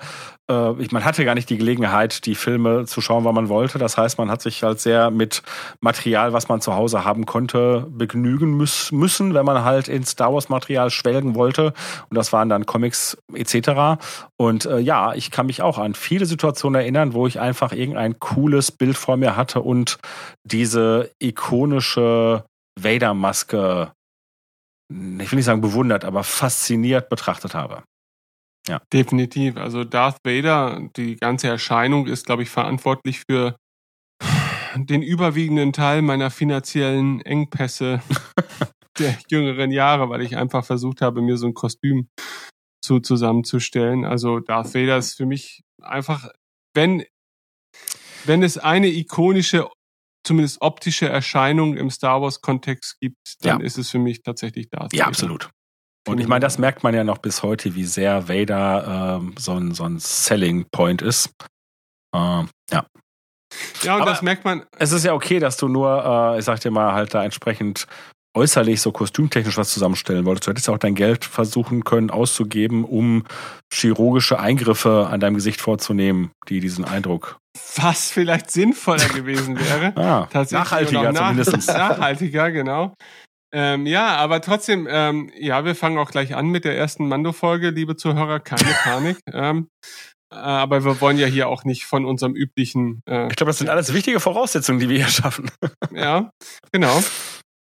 äh, 0.48 0.80
ich, 0.80 0.92
man 0.92 1.04
hatte 1.04 1.24
gar 1.24 1.34
nicht 1.34 1.50
die 1.50 1.56
Gelegenheit, 1.56 2.24
die 2.24 2.36
Filme 2.36 2.84
zu 2.86 3.00
schauen, 3.00 3.24
wann 3.24 3.34
man 3.34 3.48
wollte. 3.48 3.78
Das 3.78 3.98
heißt, 3.98 4.16
man 4.18 4.30
hat 4.30 4.42
sich 4.42 4.62
halt 4.62 4.78
sehr 4.78 5.10
mit 5.10 5.42
Material, 5.80 6.32
was 6.32 6.48
man 6.48 6.60
zu 6.60 6.76
Hause 6.76 7.04
haben 7.04 7.26
konnte, 7.26 7.84
begnügen 7.90 8.56
müß, 8.56 8.92
müssen, 8.92 9.34
wenn 9.34 9.44
man 9.44 9.64
halt 9.64 9.88
in 9.88 10.04
Star 10.04 10.32
Wars 10.32 10.48
Material 10.48 10.90
schwelgen 10.90 11.34
wollte. 11.34 11.72
Und 12.08 12.16
das 12.16 12.32
waren 12.32 12.48
dann 12.48 12.64
Comics 12.64 13.18
etc. 13.34 14.00
Und 14.36 14.66
äh, 14.66 14.78
ja, 14.78 15.14
ich 15.14 15.32
kann 15.32 15.46
mich 15.46 15.62
auch 15.62 15.78
an 15.78 15.94
viele 15.94 16.26
Situationen 16.26 16.80
erinnern, 16.80 17.12
wo 17.12 17.26
ich 17.26 17.40
einfach 17.40 17.72
irgendein 17.72 18.20
cooles 18.20 18.70
Bild 18.70 18.96
vor 18.96 19.16
mir 19.16 19.34
hatte 19.36 19.62
und 19.62 19.98
diese 20.44 21.10
ikonische 21.18 22.44
Vader-Maske 22.80 23.90
ich 24.90 25.30
will 25.30 25.36
nicht 25.36 25.44
sagen 25.44 25.60
bewundert, 25.60 26.04
aber 26.04 26.24
fasziniert 26.24 27.08
betrachtet 27.08 27.54
habe. 27.54 27.84
Definitiv. 28.92 29.56
Also 29.56 29.84
Darth 29.84 30.18
Vader, 30.24 30.88
die 30.96 31.16
ganze 31.16 31.48
Erscheinung 31.48 32.06
ist, 32.06 32.26
glaube 32.26 32.42
ich, 32.42 32.50
verantwortlich 32.50 33.22
für 33.28 33.56
den 34.76 35.02
überwiegenden 35.02 35.72
Teil 35.72 36.02
meiner 36.02 36.30
finanziellen 36.30 37.20
Engpässe 37.22 38.02
der 38.98 39.16
jüngeren 39.28 39.70
Jahre, 39.70 40.10
weil 40.10 40.22
ich 40.22 40.36
einfach 40.36 40.64
versucht 40.64 41.00
habe, 41.00 41.22
mir 41.22 41.36
so 41.36 41.46
ein 41.46 41.54
Kostüm 41.54 42.08
zu 42.82 43.00
zusammenzustellen. 43.00 44.04
Also 44.04 44.40
Darth 44.40 44.74
Vader 44.74 44.98
ist 44.98 45.16
für 45.16 45.26
mich 45.26 45.62
einfach, 45.82 46.28
wenn 46.74 47.04
wenn 48.26 48.42
es 48.42 48.58
eine 48.58 48.88
ikonische, 48.88 49.66
zumindest 50.24 50.60
optische 50.60 51.08
Erscheinung 51.08 51.76
im 51.76 51.90
Star 51.90 52.20
Wars 52.22 52.40
Kontext 52.40 52.98
gibt, 53.00 53.16
dann 53.40 53.60
Ja. 53.60 53.64
ist 53.66 53.78
es 53.78 53.90
für 53.90 53.98
mich 53.98 54.22
tatsächlich 54.22 54.68
Darth 54.70 54.92
Ja, 54.92 55.00
Vader. 55.00 55.08
absolut. 55.08 55.50
Und 56.08 56.18
ich 56.18 56.26
meine, 56.28 56.40
das 56.40 56.58
merkt 56.58 56.82
man 56.82 56.94
ja 56.94 57.04
noch 57.04 57.18
bis 57.18 57.42
heute, 57.42 57.74
wie 57.74 57.84
sehr 57.84 58.28
Vader 58.28 59.18
ähm, 59.20 59.34
so, 59.38 59.52
ein, 59.54 59.74
so 59.74 59.84
ein 59.84 59.98
Selling 59.98 60.66
Point 60.70 61.02
ist. 61.02 61.30
Ähm, 62.14 62.48
ja. 62.70 62.86
Ja, 63.82 63.94
und 63.96 64.02
Aber- 64.02 64.10
das 64.10 64.22
merkt 64.22 64.44
man 64.44 64.64
Es 64.78 64.92
ist 64.92 65.04
ja 65.04 65.12
okay, 65.12 65.38
dass 65.40 65.56
du 65.56 65.68
nur, 65.68 66.04
äh, 66.34 66.38
ich 66.38 66.44
sag 66.44 66.60
dir 66.60 66.70
mal, 66.70 66.92
halt 66.94 67.12
da 67.14 67.22
entsprechend 67.24 67.86
äußerlich 68.36 68.80
so 68.80 68.92
kostümtechnisch 68.92 69.56
was 69.56 69.70
zusammenstellen 69.72 70.24
wolltest. 70.24 70.46
Du 70.46 70.50
hättest 70.50 70.68
ja 70.68 70.74
auch 70.74 70.78
dein 70.78 70.94
Geld 70.94 71.24
versuchen 71.24 71.82
können 71.84 72.10
auszugeben, 72.10 72.84
um 72.84 73.24
chirurgische 73.72 74.38
Eingriffe 74.38 75.08
an 75.10 75.20
deinem 75.20 75.34
Gesicht 75.34 75.60
vorzunehmen, 75.60 76.30
die 76.48 76.60
diesen 76.60 76.84
Eindruck. 76.84 77.38
was 77.76 78.10
vielleicht 78.10 78.50
sinnvoller 78.50 79.08
gewesen 79.14 79.58
wäre. 79.58 79.96
Ah, 79.96 80.28
nachhaltiger 80.50 81.12
nach- 81.12 81.28
zumindest. 81.30 81.68
Nachhaltiger, 81.68 82.50
genau. 82.52 82.94
Ähm, 83.52 83.84
ja, 83.86 84.14
aber 84.16 84.40
trotzdem, 84.42 84.86
ähm, 84.88 85.32
ja, 85.36 85.64
wir 85.64 85.74
fangen 85.74 85.98
auch 85.98 86.12
gleich 86.12 86.36
an 86.36 86.46
mit 86.50 86.64
der 86.64 86.78
ersten 86.78 87.08
Mando-Folge, 87.08 87.70
liebe 87.70 87.96
Zuhörer, 87.96 88.38
keine 88.38 88.70
Panik. 88.84 89.18
ähm, 89.32 89.66
äh, 90.32 90.36
aber 90.36 90.84
wir 90.84 91.00
wollen 91.00 91.18
ja 91.18 91.26
hier 91.26 91.48
auch 91.48 91.64
nicht 91.64 91.84
von 91.84 92.04
unserem 92.04 92.36
üblichen, 92.36 93.02
äh, 93.08 93.26
Ich 93.26 93.34
glaube, 93.34 93.50
das 93.50 93.58
sind 93.58 93.68
alles 93.68 93.92
wichtige 93.92 94.20
Voraussetzungen, 94.20 94.78
die 94.78 94.88
wir 94.88 94.98
hier 94.98 95.08
schaffen. 95.08 95.50
ja, 95.92 96.30
genau. 96.70 97.02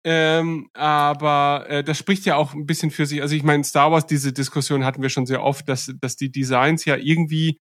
Ähm, 0.08 0.68
aber 0.72 1.66
äh, 1.68 1.82
das 1.82 1.98
spricht 1.98 2.26
ja 2.26 2.36
auch 2.36 2.54
ein 2.54 2.64
bisschen 2.64 2.92
für 2.92 3.06
sich. 3.06 3.22
Also 3.22 3.34
ich 3.34 3.42
meine, 3.42 3.64
Star 3.64 3.90
Wars, 3.90 4.06
diese 4.06 4.32
Diskussion 4.32 4.84
hatten 4.84 5.02
wir 5.02 5.08
schon 5.08 5.26
sehr 5.26 5.42
oft, 5.42 5.68
dass, 5.68 5.92
dass 6.00 6.14
die 6.16 6.30
Designs 6.30 6.84
ja 6.84 6.94
irgendwie, 6.96 7.58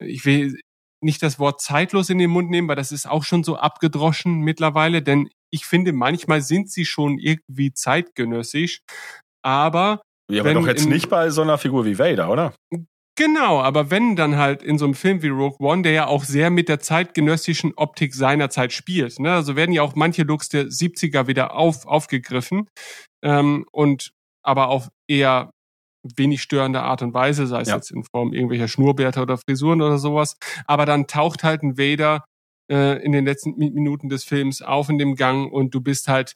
ich 0.00 0.24
will 0.24 0.60
nicht 1.02 1.20
das 1.22 1.40
Wort 1.40 1.60
zeitlos 1.60 2.08
in 2.08 2.18
den 2.18 2.30
Mund 2.30 2.48
nehmen, 2.48 2.68
weil 2.68 2.76
das 2.76 2.92
ist 2.92 3.08
auch 3.08 3.24
schon 3.24 3.42
so 3.42 3.56
abgedroschen 3.56 4.40
mittlerweile, 4.40 5.02
denn 5.02 5.30
ich 5.52 5.66
finde, 5.66 5.92
manchmal 5.92 6.42
sind 6.42 6.70
sie 6.70 6.84
schon 6.84 7.18
irgendwie 7.18 7.72
zeitgenössisch. 7.72 8.82
Aber 9.42 10.02
Ja, 10.30 10.42
aber 10.42 10.54
doch 10.54 10.66
jetzt 10.68 10.84
in- 10.84 10.90
nicht 10.90 11.08
bei 11.10 11.30
so 11.30 11.42
einer 11.42 11.58
Figur 11.58 11.84
wie 11.86 11.98
Vader, 11.98 12.30
oder? 12.30 12.54
Genau, 13.20 13.60
aber 13.60 13.90
wenn 13.90 14.16
dann 14.16 14.38
halt 14.38 14.62
in 14.62 14.78
so 14.78 14.86
einem 14.86 14.94
Film 14.94 15.20
wie 15.20 15.28
Rogue 15.28 15.58
One, 15.60 15.82
der 15.82 15.92
ja 15.92 16.06
auch 16.06 16.24
sehr 16.24 16.48
mit 16.48 16.70
der 16.70 16.80
zeitgenössischen 16.80 17.74
Optik 17.76 18.14
seiner 18.14 18.48
Zeit 18.48 18.72
spielt, 18.72 19.20
ne? 19.20 19.34
also 19.34 19.56
werden 19.56 19.72
ja 19.72 19.82
auch 19.82 19.94
manche 19.94 20.22
Looks 20.22 20.48
der 20.48 20.68
70er 20.68 21.26
wieder 21.26 21.54
auf, 21.54 21.84
aufgegriffen 21.86 22.66
ähm, 23.22 23.66
und 23.72 24.12
aber 24.42 24.68
auf 24.68 24.88
eher 25.06 25.50
wenig 26.16 26.40
störende 26.40 26.80
Art 26.80 27.02
und 27.02 27.12
Weise, 27.12 27.46
sei 27.46 27.60
es 27.60 27.68
Ja. 27.68 27.74
jetzt 27.76 27.90
in 27.90 28.04
Form 28.04 28.32
irgendwelcher 28.32 28.68
Schnurrbärte 28.68 29.20
oder 29.20 29.36
Frisuren 29.36 29.82
oder 29.82 29.98
sowas. 29.98 30.36
Aber 30.66 30.86
dann 30.86 31.06
taucht 31.06 31.44
halt 31.44 31.62
ein 31.62 31.76
Vader 31.76 32.24
äh, 32.72 33.04
in 33.04 33.12
den 33.12 33.26
letzten 33.26 33.50
Mi- 33.58 33.70
Minuten 33.70 34.08
des 34.08 34.24
Films 34.24 34.62
auf 34.62 34.88
in 34.88 34.96
dem 34.96 35.14
Gang 35.14 35.52
und 35.52 35.74
du 35.74 35.82
bist 35.82 36.08
halt 36.08 36.32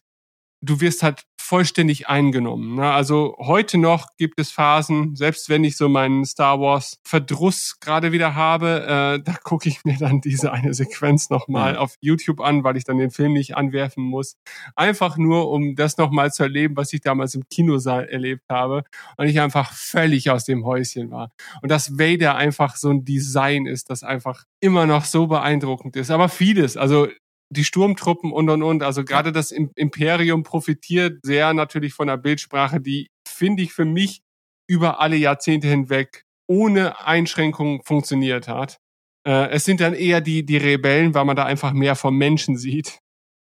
du 0.64 0.80
wirst 0.80 1.02
halt 1.02 1.24
vollständig 1.40 2.08
eingenommen. 2.08 2.76
Ne? 2.76 2.90
Also 2.90 3.36
heute 3.38 3.76
noch 3.76 4.06
gibt 4.16 4.40
es 4.40 4.50
Phasen, 4.50 5.14
selbst 5.14 5.50
wenn 5.50 5.62
ich 5.62 5.76
so 5.76 5.90
meinen 5.90 6.24
Star 6.24 6.58
Wars 6.58 7.00
Verdruss 7.04 7.78
gerade 7.80 8.12
wieder 8.12 8.34
habe, 8.34 9.18
äh, 9.18 9.22
da 9.22 9.34
gucke 9.44 9.68
ich 9.68 9.84
mir 9.84 9.98
dann 9.98 10.22
diese 10.22 10.52
eine 10.52 10.72
Sequenz 10.72 11.28
nochmal 11.28 11.72
Mhm. 11.74 11.78
auf 11.78 11.96
YouTube 12.00 12.40
an, 12.40 12.64
weil 12.64 12.78
ich 12.78 12.84
dann 12.84 12.96
den 12.96 13.10
Film 13.10 13.34
nicht 13.34 13.58
anwerfen 13.58 14.02
muss. 14.02 14.36
Einfach 14.74 15.18
nur, 15.18 15.50
um 15.50 15.76
das 15.76 15.98
nochmal 15.98 16.32
zu 16.32 16.44
erleben, 16.44 16.78
was 16.78 16.94
ich 16.94 17.02
damals 17.02 17.34
im 17.34 17.42
Kinosaal 17.50 18.06
erlebt 18.08 18.44
habe 18.48 18.84
und 19.18 19.26
ich 19.26 19.38
einfach 19.38 19.70
völlig 19.74 20.30
aus 20.30 20.46
dem 20.46 20.64
Häuschen 20.64 21.10
war. 21.10 21.30
Und 21.60 21.70
dass 21.70 21.98
Vader 21.98 22.36
einfach 22.36 22.76
so 22.76 22.88
ein 22.88 23.04
Design 23.04 23.66
ist, 23.66 23.90
das 23.90 24.02
einfach 24.02 24.44
immer 24.60 24.86
noch 24.86 25.04
so 25.04 25.26
beeindruckend 25.26 25.94
ist. 25.96 26.10
Aber 26.10 26.30
vieles, 26.30 26.78
also 26.78 27.06
die 27.54 27.64
Sturmtruppen 27.64 28.32
und 28.32 28.50
und 28.50 28.62
und. 28.62 28.82
Also 28.82 29.04
gerade 29.04 29.32
das 29.32 29.50
Im- 29.50 29.70
Imperium 29.76 30.42
profitiert 30.42 31.20
sehr 31.24 31.54
natürlich 31.54 31.94
von 31.94 32.06
der 32.08 32.16
Bildsprache, 32.18 32.80
die 32.80 33.08
finde 33.26 33.62
ich, 33.62 33.72
für 33.72 33.84
mich 33.84 34.20
über 34.68 35.00
alle 35.00 35.16
Jahrzehnte 35.16 35.68
hinweg 35.68 36.24
ohne 36.46 37.00
Einschränkungen 37.06 37.82
funktioniert 37.84 38.48
hat. 38.48 38.78
Äh, 39.26 39.48
es 39.50 39.64
sind 39.64 39.80
dann 39.80 39.94
eher 39.94 40.20
die, 40.20 40.44
die 40.44 40.58
Rebellen, 40.58 41.14
weil 41.14 41.24
man 41.24 41.36
da 41.36 41.44
einfach 41.46 41.72
mehr 41.72 41.96
vom 41.96 42.16
Menschen 42.18 42.56
sieht, 42.58 42.98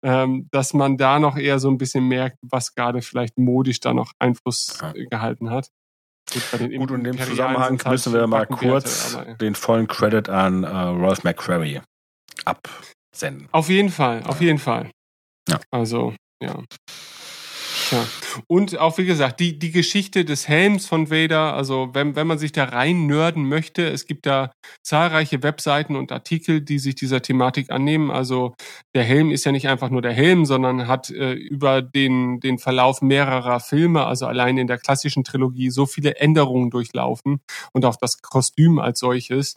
ähm, 0.05 0.49
dass 0.51 0.75
man 0.75 0.96
da 0.99 1.18
noch 1.18 1.37
eher 1.38 1.59
so 1.59 1.70
ein 1.70 1.79
bisschen 1.79 2.07
merkt, 2.09 2.37
was 2.42 2.75
gerade 2.75 3.01
vielleicht 3.03 3.38
modisch 3.38 3.81
da 3.81 3.94
noch 3.94 4.12
Einfluss 4.18 4.79
Ja. 4.81 4.92
äh, 4.94 5.07
gehalten 5.07 5.51
hat. 5.51 5.68
Gut, 6.33 6.42
Gut, 6.79 6.90
und 6.90 6.99
in 6.99 7.05
dem 7.05 7.18
Zusammenhang 7.18 7.79
halt 7.83 7.87
müssen 7.92 8.12
wir 8.12 8.27
mal 8.27 8.46
kurz 8.46 9.14
aber, 9.16 9.29
ja. 9.29 9.35
den 9.35 9.55
vollen 9.55 9.88
Credit 9.88 10.29
an 10.29 10.62
äh, 10.64 10.68
Rolf 10.68 11.25
McQuarrie 11.25 11.81
absenden. 13.12 13.49
Auf 13.53 13.68
jeden 13.68 13.90
Fall, 13.90 14.23
auf 14.25 14.40
jeden 14.40 14.59
Fall. 14.59 14.90
Ja. 15.49 15.61
Also, 15.70 16.14
ja. 16.42 16.62
Tja. 17.88 18.07
Und 18.46 18.79
auch 18.79 18.99
wie 18.99 19.05
gesagt, 19.05 19.40
die, 19.40 19.59
die 19.59 19.73
Geschichte 19.73 20.25
des 20.25 20.46
Helms 20.46 20.87
von 20.87 21.11
Vader, 21.11 21.55
also 21.55 21.90
wenn, 21.92 22.14
wenn 22.14 22.29
man 22.29 22.38
sich 22.38 22.53
da 22.53 22.64
rein 22.64 23.07
nörden 23.07 23.49
möchte, 23.49 23.88
es 23.88 24.07
gibt 24.07 24.27
da 24.27 24.53
zahlreiche 24.85 25.42
Webseiten 25.42 25.96
und 25.96 26.12
Artikel, 26.12 26.61
die 26.61 26.79
sich 26.79 26.94
dieser 26.94 27.20
Thematik 27.20 27.70
annehmen. 27.70 28.12
Also 28.12 28.55
der 28.94 29.03
Helm 29.03 29.33
ist 29.33 29.44
ja 29.44 29.51
nicht 29.51 29.68
einfach 29.68 29.90
nur 29.90 30.03
der 30.03 30.12
Helm, 30.12 30.44
sondern 30.44 30.87
hat 30.87 31.11
äh, 31.11 31.33
über 31.33 31.83
den, 31.83 32.38
den 32.38 32.59
Verlauf 32.59 33.03
mehrerer 33.03 33.59
Filme, 33.59 34.07
also 34.07 34.27
allein 34.27 34.57
in 34.57 34.68
der 34.68 34.79
klassischen 34.79 35.25
Trilogie, 35.25 35.70
so 35.70 35.87
viele 35.87 36.14
Änderungen 36.14 36.70
durchlaufen 36.70 37.40
und 37.73 37.85
auch 37.85 37.96
das 37.96 38.23
Kostüm 38.23 38.79
als 38.79 39.01
solches, 39.01 39.57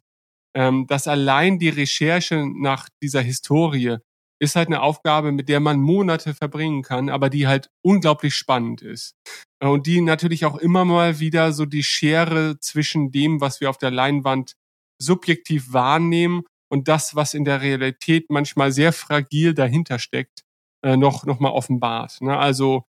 ähm, 0.56 0.88
dass 0.88 1.08
allein 1.08 1.60
die 1.60 1.70
Recherche 1.70 2.46
nach 2.48 2.90
dieser 3.02 3.22
Historie 3.22 3.98
ist 4.40 4.56
halt 4.56 4.68
eine 4.68 4.82
Aufgabe, 4.82 5.32
mit 5.32 5.48
der 5.48 5.60
man 5.60 5.80
Monate 5.80 6.34
verbringen 6.34 6.84
kann, 6.84 7.10
aber 7.10 7.30
die 7.30 7.48
halt 7.48 7.70
unglaublich 7.82 8.36
spannend 8.36 8.82
ist. 8.82 9.16
Äh, 9.62 9.68
Und 9.68 9.88
die 9.88 10.02
natürlich 10.02 10.46
auch 10.46 10.58
immer 10.58 10.86
mal 10.86 11.20
wieder 11.20 11.54
so 11.54 11.66
die 11.66 11.84
Schere 11.84 12.60
zwischen 12.60 13.12
dem, 13.12 13.42
was 13.42 13.62
wir 13.62 13.70
auf 13.70 13.78
der 13.78 13.92
Leinwand 13.92 14.54
subjektiv 15.02 15.74
wahrnehmen 15.74 16.44
und 16.70 16.88
das, 16.88 17.16
was 17.16 17.34
in 17.34 17.46
der 17.46 17.62
Realität 17.62 18.26
manchmal 18.30 18.72
sehr 18.72 18.94
fragil 18.94 19.54
dahinter 19.54 20.00
steckt, 20.00 20.42
äh, 20.84 20.98
noch, 20.98 21.26
noch 21.26 21.40
mal 21.40 21.52
offenbart. 21.52 22.22
Ne? 22.22 22.38
Also 22.38 22.84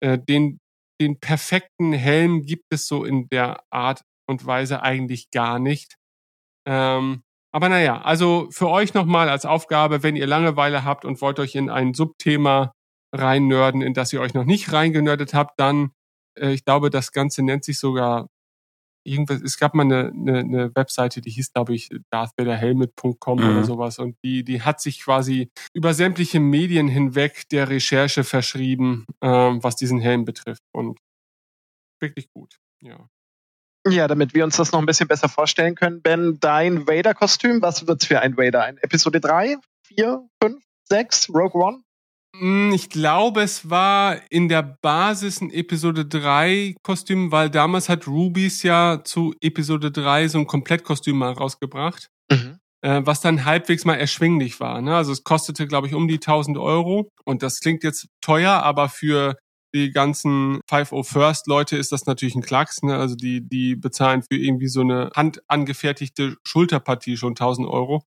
äh, 0.00 0.18
den, 0.18 0.58
den 1.00 1.20
perfekten 1.20 1.92
Helm 1.92 2.42
gibt 2.42 2.66
es 2.70 2.88
so 2.88 3.04
in 3.04 3.28
der 3.28 3.62
Art 3.70 4.02
und 4.28 4.44
Weise 4.46 4.82
eigentlich 4.82 5.30
gar 5.30 5.58
nicht. 5.58 5.95
Ähm, 6.66 7.22
aber 7.52 7.68
naja, 7.68 8.02
also 8.02 8.48
für 8.50 8.68
euch 8.68 8.92
nochmal 8.94 9.28
als 9.28 9.46
Aufgabe, 9.46 10.02
wenn 10.02 10.16
ihr 10.16 10.26
Langeweile 10.26 10.84
habt 10.84 11.04
und 11.04 11.20
wollt 11.22 11.38
euch 11.40 11.54
in 11.54 11.70
ein 11.70 11.94
Subthema 11.94 12.72
reinnörden, 13.14 13.80
in 13.82 13.94
das 13.94 14.12
ihr 14.12 14.20
euch 14.20 14.34
noch 14.34 14.44
nicht 14.44 14.72
reingenördet 14.72 15.32
habt, 15.34 15.58
dann, 15.58 15.92
äh, 16.38 16.50
ich 16.52 16.64
glaube, 16.64 16.90
das 16.90 17.12
Ganze 17.12 17.42
nennt 17.42 17.64
sich 17.64 17.78
sogar 17.78 18.28
irgendwas, 19.04 19.40
es 19.40 19.58
gab 19.58 19.74
mal 19.74 19.84
eine, 19.84 20.10
eine, 20.12 20.38
eine 20.40 20.74
Webseite, 20.76 21.20
die 21.20 21.30
hieß, 21.30 21.52
glaube 21.52 21.74
ich, 21.74 21.88
darthvaderhelmet.com 22.10 23.38
Mhm. 23.38 23.44
oder 23.44 23.64
sowas 23.64 23.98
und 23.98 24.16
die, 24.24 24.44
die 24.44 24.62
hat 24.62 24.80
sich 24.80 25.00
quasi 25.02 25.50
über 25.72 25.94
sämtliche 25.94 26.40
Medien 26.40 26.88
hinweg 26.88 27.48
der 27.50 27.68
Recherche 27.70 28.24
verschrieben, 28.24 29.06
ähm, 29.22 29.62
was 29.62 29.76
diesen 29.76 30.00
Helm 30.00 30.24
betrifft 30.24 30.62
und 30.74 30.98
wirklich 32.00 32.28
gut, 32.32 32.58
ja. 32.82 33.08
Ja, 33.88 34.08
damit 34.08 34.34
wir 34.34 34.44
uns 34.44 34.56
das 34.56 34.72
noch 34.72 34.80
ein 34.80 34.86
bisschen 34.86 35.08
besser 35.08 35.28
vorstellen 35.28 35.74
können, 35.74 36.02
Ben, 36.02 36.38
dein 36.40 36.86
Vader-Kostüm, 36.88 37.62
was 37.62 37.86
wird's 37.86 38.06
für 38.06 38.20
ein 38.20 38.36
Vader? 38.36 38.64
Ein 38.64 38.78
Episode 38.78 39.20
3, 39.20 39.56
4, 39.86 40.26
5, 40.42 40.62
6, 40.88 41.28
Rogue 41.30 41.54
One? 41.62 41.78
Mm, 42.34 42.72
Ich 42.72 42.90
glaube, 42.90 43.42
es 43.42 43.70
war 43.70 44.18
in 44.30 44.48
der 44.48 44.62
Basis 44.82 45.40
ein 45.40 45.50
Episode 45.50 46.04
3 46.04 46.74
Kostüm, 46.82 47.30
weil 47.32 47.48
damals 47.48 47.88
hat 47.88 48.06
Rubies 48.06 48.62
ja 48.62 49.02
zu 49.04 49.34
Episode 49.40 49.90
3 49.92 50.28
so 50.28 50.38
ein 50.38 50.46
Komplettkostüm 50.46 51.16
mal 51.18 51.32
rausgebracht, 51.32 52.08
Mhm. 52.30 52.58
äh, 52.82 53.02
was 53.04 53.20
dann 53.20 53.44
halbwegs 53.44 53.84
mal 53.84 53.94
erschwinglich 53.94 54.58
war. 54.60 54.80
Ne? 54.82 54.96
Also 54.96 55.12
es 55.12 55.22
kostete, 55.22 55.66
glaube 55.66 55.86
ich, 55.86 55.94
um 55.94 56.08
die 56.08 56.18
1000 56.18 56.58
Euro 56.58 57.08
und 57.24 57.42
das 57.42 57.60
klingt 57.60 57.84
jetzt 57.84 58.08
teuer, 58.20 58.52
aber 58.64 58.88
für 58.88 59.36
die 59.74 59.90
ganzen 59.90 60.60
501st 60.70 61.42
Leute 61.46 61.76
ist 61.76 61.92
das 61.92 62.06
natürlich 62.06 62.34
ein 62.34 62.42
Klacks, 62.42 62.82
ne? 62.82 62.96
Also 62.96 63.14
die, 63.14 63.46
die 63.46 63.76
bezahlen 63.76 64.22
für 64.22 64.38
irgendwie 64.38 64.68
so 64.68 64.80
eine 64.80 65.10
handangefertigte 65.14 66.36
Schulterpartie 66.46 67.16
schon 67.16 67.32
1000 67.32 67.68
Euro. 67.68 68.02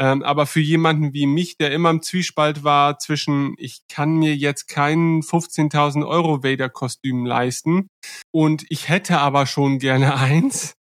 Ähm, 0.00 0.22
aber 0.22 0.46
für 0.46 0.60
jemanden 0.60 1.12
wie 1.12 1.26
mich, 1.26 1.56
der 1.56 1.72
immer 1.72 1.90
im 1.90 2.02
Zwiespalt 2.02 2.62
war 2.62 2.98
zwischen, 2.98 3.54
ich 3.58 3.80
kann 3.88 4.12
mir 4.12 4.36
jetzt 4.36 4.68
kein 4.68 5.22
15.000 5.22 6.06
Euro 6.06 6.44
Vader-Kostüm 6.44 7.26
leisten 7.26 7.88
und 8.32 8.64
ich 8.68 8.88
hätte 8.88 9.18
aber 9.18 9.46
schon 9.46 9.80
gerne 9.80 10.14
eins, 10.18 10.74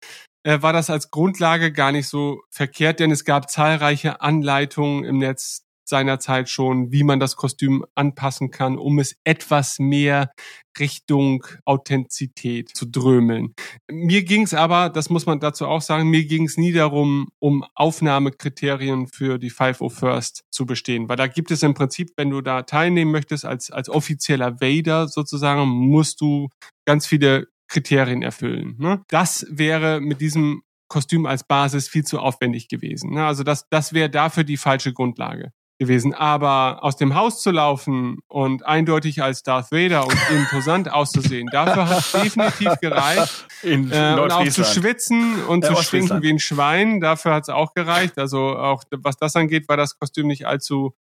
äh, 0.44 0.62
war 0.62 0.72
das 0.72 0.92
als 0.92 1.10
Grundlage 1.10 1.72
gar 1.72 1.92
nicht 1.92 2.08
so 2.08 2.42
verkehrt, 2.52 3.00
denn 3.00 3.12
es 3.12 3.26
gab 3.26 3.50
zahlreiche 3.50 4.22
Anleitungen 4.22 5.04
im 5.04 5.18
Netz 5.18 5.64
seinerzeit 5.88 6.50
schon, 6.50 6.92
wie 6.92 7.04
man 7.04 7.20
das 7.20 7.36
Kostüm 7.36 7.86
anpassen 7.96 8.52
kann, 8.52 8.78
um 8.78 9.00
es 9.00 9.16
etwas 9.24 9.80
mehr 9.80 10.32
Richtung 10.80 11.46
Authentizität 11.66 12.70
zu 12.70 12.86
drömeln. 12.86 13.54
Mir 13.90 14.24
ging 14.24 14.44
es 14.44 14.54
aber, 14.54 14.90
das 14.90 15.10
muss 15.10 15.26
man 15.26 15.40
dazu 15.40 15.66
auch 15.66 15.82
sagen, 15.82 16.10
mir 16.10 16.26
ging 16.26 16.46
es 16.46 16.58
nie 16.58 16.72
darum, 16.72 17.30
um 17.40 17.64
Aufnahmekriterien 17.76 19.08
für 19.08 19.40
die 19.40 19.52
501st 19.52 20.42
zu 20.52 20.66
bestehen, 20.66 21.10
weil 21.10 21.18
da 21.18 21.28
gibt 21.28 21.52
es 21.52 21.64
im 21.64 21.74
Prinzip, 21.74 22.12
wenn 22.18 22.30
du 22.30 22.42
da 22.42 22.64
teilnehmen 22.64 23.12
möchtest 23.12 23.46
als, 23.46 23.72
als 23.72 23.90
offizieller 23.90 24.62
Vader 24.62 25.08
sozusagen, 25.08 25.68
musst 25.68 26.22
du 26.22 26.50
ganz 26.86 27.06
viele 27.08 27.48
Kriterien 27.68 28.22
erfüllen. 28.22 28.76
Ne? 28.78 29.04
Das 29.10 29.46
wäre 29.50 30.00
mit 30.00 30.22
diesem 30.22 30.62
Kostüm 30.90 31.26
als 31.26 31.44
Basis 31.44 31.90
viel 31.90 32.06
zu 32.06 32.20
aufwendig 32.20 32.70
gewesen. 32.70 33.14
Ne? 33.14 33.26
Also 33.26 33.44
das, 33.44 33.68
das 33.70 33.94
wäre 33.94 34.10
dafür 34.10 34.46
die 34.46 34.58
falsche 34.58 34.94
Grundlage 34.94 35.52
gewesen. 35.80 36.14
Aber 36.14 36.84
aus 36.84 36.96
dem 36.96 37.16
Haus 37.16 37.42
zu 37.42 37.52
laufen 37.52 38.20
und 38.28 38.66
eindeutig 38.66 39.22
als 39.22 39.44
Darth 39.44 39.72
Vader 39.72 40.06
und 40.06 40.18
imposant 40.32 40.92
auszusehen, 40.92 41.48
dafür 41.52 41.88
hat 41.90 42.14
definitiv 42.14 42.80
gereicht. 42.82 43.46
In 43.64 43.92
Äh, 43.92 44.20
und 44.20 44.32
auch 44.32 44.48
zu 44.48 44.64
schwitzen 44.64 45.44
und 45.46 45.64
Äh, 45.64 45.68
zu 45.74 45.84
stinken 45.84 46.22
wie 46.22 46.32
ein 46.32 46.40
Schwein, 46.40 47.00
dafür 47.00 47.34
hat 47.34 47.44
es 47.44 47.50
auch 47.50 47.74
gereicht. 47.74 48.18
Also 48.18 48.58
auch 48.58 48.84
was 48.92 49.18
das 49.18 49.36
angeht, 49.36 49.68
war 49.70 49.78
das 49.78 49.98
Kostüm 50.00 50.28
nicht 50.28 50.48
allzu 50.48 50.94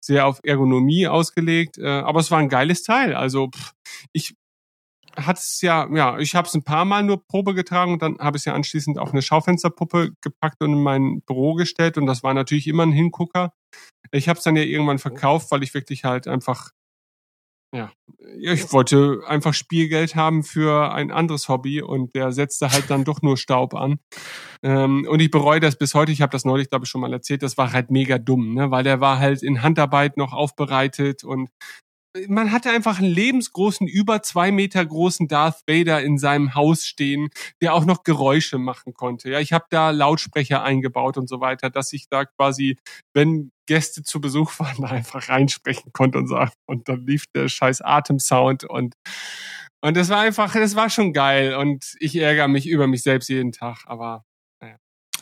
sehr 0.00 0.26
auf 0.26 0.40
Ergonomie 0.42 1.06
ausgelegt. 1.06 1.78
Äh, 1.78 1.86
aber 1.86 2.20
es 2.20 2.30
war 2.30 2.38
ein 2.38 2.48
geiles 2.48 2.82
Teil. 2.82 3.14
Also 3.14 3.48
pff, 3.48 3.72
ich 4.12 4.34
hat 5.16 5.38
es 5.38 5.60
ja, 5.60 5.88
ja, 5.92 6.18
ich 6.18 6.34
habe 6.34 6.46
es 6.48 6.54
ein 6.54 6.62
paar 6.62 6.84
Mal 6.84 7.02
nur 7.02 7.24
Probe 7.26 7.54
getragen 7.54 7.92
und 7.92 8.02
dann 8.02 8.18
habe 8.18 8.36
ich 8.36 8.42
es 8.42 8.44
ja 8.44 8.54
anschließend 8.54 8.98
auf 8.98 9.12
eine 9.12 9.22
Schaufensterpuppe 9.22 10.12
gepackt 10.20 10.62
und 10.62 10.72
in 10.72 10.82
mein 10.82 11.22
Büro 11.22 11.54
gestellt 11.54 11.98
und 11.98 12.06
das 12.06 12.22
war 12.22 12.34
natürlich 12.34 12.66
immer 12.66 12.84
ein 12.84 12.92
Hingucker. 12.92 13.52
Ich 14.10 14.28
habe 14.28 14.38
es 14.38 14.44
dann 14.44 14.56
ja 14.56 14.62
irgendwann 14.62 14.98
verkauft, 14.98 15.50
weil 15.50 15.62
ich 15.62 15.74
wirklich 15.74 16.04
halt 16.04 16.28
einfach, 16.28 16.70
ja, 17.74 17.90
ich 18.38 18.72
wollte 18.72 19.22
einfach 19.26 19.54
Spielgeld 19.54 20.14
haben 20.14 20.42
für 20.42 20.92
ein 20.92 21.10
anderes 21.10 21.48
Hobby 21.48 21.80
und 21.80 22.14
der 22.14 22.32
setzte 22.32 22.70
halt 22.70 22.90
dann 22.90 23.04
doch 23.04 23.22
nur 23.22 23.36
Staub 23.36 23.74
an. 23.74 23.98
Ähm, 24.62 25.06
und 25.08 25.20
ich 25.20 25.30
bereue 25.30 25.60
das 25.60 25.76
bis 25.76 25.94
heute. 25.94 26.12
Ich 26.12 26.20
habe 26.20 26.32
das 26.32 26.44
neulich, 26.44 26.68
glaube 26.68 26.84
ich, 26.84 26.90
schon 26.90 27.00
mal 27.00 27.12
erzählt. 27.12 27.42
Das 27.42 27.56
war 27.56 27.72
halt 27.72 27.90
mega 27.90 28.18
dumm, 28.18 28.54
ne? 28.54 28.70
weil 28.70 28.84
der 28.84 29.00
war 29.00 29.18
halt 29.18 29.42
in 29.42 29.62
Handarbeit 29.62 30.18
noch 30.18 30.32
aufbereitet 30.32 31.24
und 31.24 31.48
man 32.28 32.52
hatte 32.52 32.70
einfach 32.70 32.98
einen 32.98 33.08
lebensgroßen, 33.08 33.86
über 33.88 34.22
zwei 34.22 34.52
Meter 34.52 34.84
großen 34.84 35.28
Darth 35.28 35.62
Vader 35.66 36.02
in 36.02 36.18
seinem 36.18 36.54
Haus 36.54 36.84
stehen, 36.86 37.30
der 37.62 37.72
auch 37.74 37.84
noch 37.86 38.02
Geräusche 38.02 38.58
machen 38.58 38.92
konnte. 38.94 39.30
Ja, 39.30 39.40
ich 39.40 39.52
habe 39.52 39.64
da 39.70 39.90
Lautsprecher 39.90 40.62
eingebaut 40.62 41.16
und 41.16 41.28
so 41.28 41.40
weiter, 41.40 41.70
dass 41.70 41.92
ich 41.92 42.08
da 42.10 42.24
quasi, 42.26 42.76
wenn 43.14 43.50
Gäste 43.66 44.02
zu 44.02 44.20
Besuch 44.20 44.52
waren, 44.58 44.82
da 44.82 44.88
einfach 44.88 45.28
reinsprechen 45.28 45.92
konnte 45.92 46.18
und 46.18 46.26
sagen. 46.28 46.52
Und 46.66 46.88
dann 46.88 47.06
lief 47.06 47.24
der 47.34 47.48
scheiß 47.48 47.80
Atemsound 47.80 48.64
und 48.64 48.94
und 49.84 49.96
das 49.96 50.10
war 50.10 50.20
einfach, 50.20 50.52
das 50.52 50.76
war 50.76 50.90
schon 50.90 51.12
geil. 51.12 51.56
Und 51.56 51.96
ich 51.98 52.14
ärgere 52.14 52.46
mich 52.46 52.68
über 52.68 52.86
mich 52.86 53.02
selbst 53.02 53.28
jeden 53.28 53.50
Tag. 53.52 53.82
Aber 53.86 54.22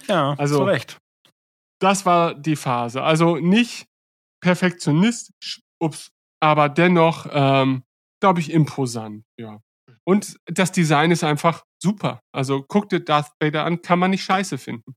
Ja, 0.07 0.35
Also- 0.39 0.59
zu 0.59 0.65
Recht. 0.65 0.99
das 1.81 2.05
war 2.05 2.35
die 2.35 2.57
Phase. 2.57 3.03
Also 3.03 3.37
nicht 3.37 3.87
perfektionistisch, 4.43 5.61
ups, 5.81 6.11
aber 6.41 6.69
dennoch, 6.69 7.27
ähm, 7.31 7.83
glaube 8.21 8.41
ich, 8.41 8.53
imposant, 8.53 9.25
ja. 9.39 9.61
Und 10.05 10.37
das 10.47 10.73
Design 10.73 11.11
ist 11.11 11.25
einfach 11.25 11.63
super. 11.81 12.21
Also 12.33 12.65
guck 12.67 12.89
dir 12.89 13.01
Darth 13.01 13.33
Vader 13.41 13.65
an, 13.65 13.83
kann 13.83 13.99
man 13.99 14.11
nicht 14.11 14.25
scheiße 14.25 14.59
finden. 14.59 14.95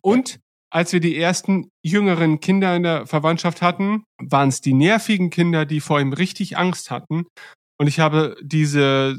Und 0.00 0.40
als 0.72 0.92
wir 0.92 1.00
die 1.00 1.18
ersten 1.18 1.68
jüngeren 1.84 2.40
Kinder 2.40 2.74
in 2.74 2.82
der 2.82 3.06
Verwandtschaft 3.06 3.60
hatten, 3.60 4.04
waren 4.18 4.48
es 4.48 4.62
die 4.62 4.72
nervigen 4.72 5.28
Kinder, 5.28 5.66
die 5.66 5.80
vor 5.80 6.00
ihm 6.00 6.14
richtig 6.14 6.56
Angst 6.56 6.90
hatten. 6.90 7.26
Und 7.78 7.88
ich 7.88 8.00
habe 8.00 8.36
diese, 8.42 9.16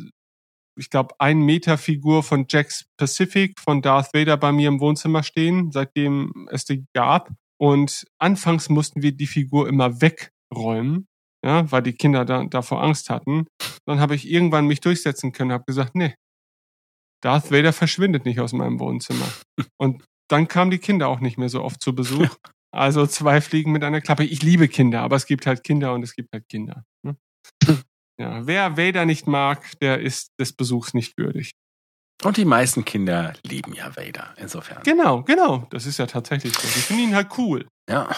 ich 0.77 0.89
glaube, 0.89 1.13
ein 1.19 1.41
Meter 1.41 1.77
Figur 1.77 2.23
von 2.23 2.45
Jax 2.49 2.85
Pacific 2.97 3.59
von 3.59 3.81
Darth 3.83 4.13
Vader 4.13 4.35
bei 4.35 4.51
mir 4.51 4.67
im 4.67 4.79
Wohnzimmer 4.79 5.21
stehen, 5.21 5.71
seitdem 5.71 6.47
es 6.49 6.65
die 6.65 6.85
gab. 6.95 7.31
Und 7.61 8.05
anfangs 8.19 8.69
mussten 8.69 9.03
wir 9.03 9.11
die 9.11 9.27
Figur 9.27 9.69
immer 9.69 10.01
wegräumen, 10.01 11.05
ja, 11.43 11.69
weil 11.71 11.83
die 11.83 11.93
Kinder 11.93 12.25
da, 12.25 12.45
davor 12.45 12.81
Angst 12.81 13.09
hatten. 13.09 13.47
Dann 13.85 13.99
habe 13.99 14.15
ich 14.15 14.29
irgendwann 14.29 14.67
mich 14.67 14.79
durchsetzen 14.79 15.31
können, 15.31 15.51
habe 15.51 15.65
gesagt, 15.65 15.95
nee, 15.95 16.15
Darth 17.23 17.51
Vader 17.51 17.73
verschwindet 17.73 18.25
nicht 18.25 18.39
aus 18.39 18.53
meinem 18.53 18.79
Wohnzimmer. 18.79 19.27
Und 19.77 20.03
dann 20.29 20.47
kamen 20.47 20.71
die 20.71 20.79
Kinder 20.79 21.07
auch 21.07 21.19
nicht 21.19 21.37
mehr 21.37 21.49
so 21.49 21.63
oft 21.63 21.81
zu 21.81 21.95
Besuch. 21.95 22.35
Also 22.75 23.05
zwei 23.05 23.39
Fliegen 23.39 23.71
mit 23.71 23.83
einer 23.83 24.01
Klappe. 24.01 24.23
Ich 24.23 24.41
liebe 24.41 24.67
Kinder, 24.67 25.01
aber 25.01 25.15
es 25.15 25.25
gibt 25.27 25.45
halt 25.45 25.63
Kinder 25.63 25.93
und 25.93 26.01
es 26.01 26.15
gibt 26.15 26.29
halt 26.33 26.49
Kinder. 26.49 26.83
Ne? 27.05 27.15
Ja, 28.19 28.45
wer 28.45 28.77
Vader 28.77 29.05
nicht 29.05 29.25
mag, 29.25 29.71
der 29.79 29.99
ist 29.99 30.33
des 30.39 30.53
Besuchs 30.53 30.93
nicht 30.93 31.17
würdig. 31.17 31.53
Und 32.23 32.37
die 32.37 32.45
meisten 32.45 32.85
Kinder 32.85 33.33
lieben 33.43 33.73
ja 33.73 33.95
Vader, 33.97 34.35
insofern. 34.37 34.83
Genau, 34.83 35.23
genau. 35.23 35.65
Das 35.71 35.87
ist 35.87 35.97
ja 35.97 36.05
tatsächlich 36.05 36.53
so. 36.53 36.61
Die 36.61 36.79
finden 36.79 37.03
ihn 37.03 37.15
halt 37.15 37.29
cool. 37.39 37.67
Ja. 37.89 38.09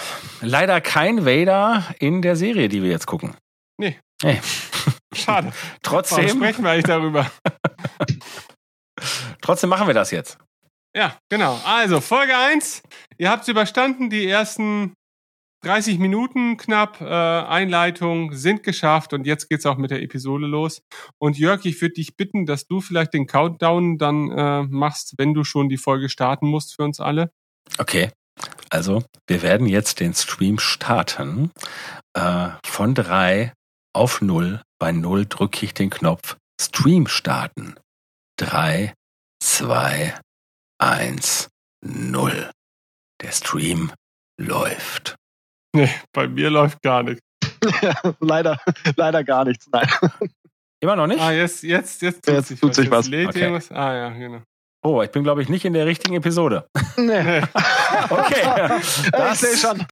Leider 0.41 0.79
kein 0.81 1.25
Vader 1.25 1.83
in 1.99 2.21
der 2.21 2.35
Serie, 2.35 2.69
die 2.69 2.83
wir 2.83 2.89
jetzt 2.89 3.07
gucken. 3.07 3.35
Nee. 3.77 3.99
Nee. 4.23 4.39
Schade. 5.13 5.47
Warum 5.51 5.79
Trotzdem, 5.81 6.29
sprechen 6.29 6.63
wir 6.63 6.71
eigentlich 6.71 6.85
darüber? 6.85 7.31
trotzdem 9.41 9.69
machen 9.69 9.87
wir 9.87 9.93
das 9.93 10.11
jetzt. 10.11 10.37
Ja, 10.95 11.17
genau. 11.29 11.59
Also, 11.65 11.99
Folge 11.99 12.37
1. 12.37 12.83
Ihr 13.17 13.29
habt 13.29 13.43
es 13.43 13.49
überstanden. 13.49 14.09
Die 14.09 14.27
ersten 14.27 14.93
30 15.65 15.97
Minuten 15.97 16.57
knapp 16.57 17.01
äh, 17.01 17.05
Einleitung 17.05 18.33
sind 18.33 18.61
geschafft 18.63 19.13
und 19.13 19.25
jetzt 19.25 19.49
geht's 19.49 19.65
auch 19.65 19.77
mit 19.77 19.89
der 19.89 20.03
Episode 20.03 20.45
los. 20.45 20.83
Und 21.17 21.37
Jörg, 21.37 21.65
ich 21.65 21.81
würde 21.81 21.95
dich 21.95 22.15
bitten, 22.15 22.45
dass 22.45 22.67
du 22.67 22.81
vielleicht 22.81 23.13
den 23.13 23.25
Countdown 23.25 23.97
dann 23.97 24.29
äh, 24.29 24.61
machst, 24.63 25.15
wenn 25.17 25.33
du 25.33 25.43
schon 25.43 25.67
die 25.67 25.77
Folge 25.77 26.07
starten 26.07 26.47
musst 26.47 26.75
für 26.75 26.83
uns 26.83 26.99
alle. 26.99 27.31
Okay. 27.79 28.11
Also, 28.75 29.05
wir 29.25 29.41
werden 29.41 29.67
jetzt 29.67 30.01
den 30.01 30.13
Stream 30.13 30.59
starten. 30.59 31.49
Äh, 32.13 32.49
von 32.65 32.93
drei 32.93 33.53
auf 33.93 34.19
null. 34.19 34.61
Bei 34.79 34.91
null 34.91 35.25
drücke 35.25 35.65
ich 35.65 35.73
den 35.73 35.89
Knopf 35.89 36.35
Stream 36.61 37.07
starten. 37.07 37.75
Drei, 38.37 38.93
zwei, 39.41 40.19
eins, 40.77 41.47
null. 41.85 42.51
Der 43.21 43.31
Stream 43.31 43.93
läuft. 44.37 45.15
Nee, 45.73 45.89
bei 46.11 46.27
mir 46.27 46.49
läuft 46.49 46.81
gar 46.81 47.01
nichts. 47.03 47.21
leider, 48.19 48.59
leider 48.97 49.23
gar 49.23 49.45
nichts. 49.45 49.67
Nein. 49.71 49.87
Immer 50.83 50.97
noch 50.97 51.07
nicht? 51.07 51.21
Ah, 51.21 51.31
jetzt, 51.31 51.63
jetzt, 51.63 52.01
jetzt 52.01 52.25
tut 52.25 52.33
Jetzt 52.33 52.47
sich 52.49 52.59
tut 52.59 52.71
was. 52.71 52.75
sich 52.75 52.85
Jetzt 52.85 52.91
was. 52.91 53.07
lädt 53.07 53.29
Okay. 53.29 53.73
Ah, 53.73 53.93
ja, 53.93 54.09
genau. 54.09 54.43
Oh, 54.85 55.01
ich 55.01 55.09
bin, 55.09 55.23
glaube 55.23 55.41
ich, 55.41 55.49
nicht 55.49 55.65
in 55.65 55.73
der 55.73 55.87
richtigen 55.87 56.15
Episode. 56.15 56.65
Nee. 56.95 57.41
Okay. 58.09 58.43
ich 59.31 59.39
sehe 59.39 59.57
schon. 59.57 59.83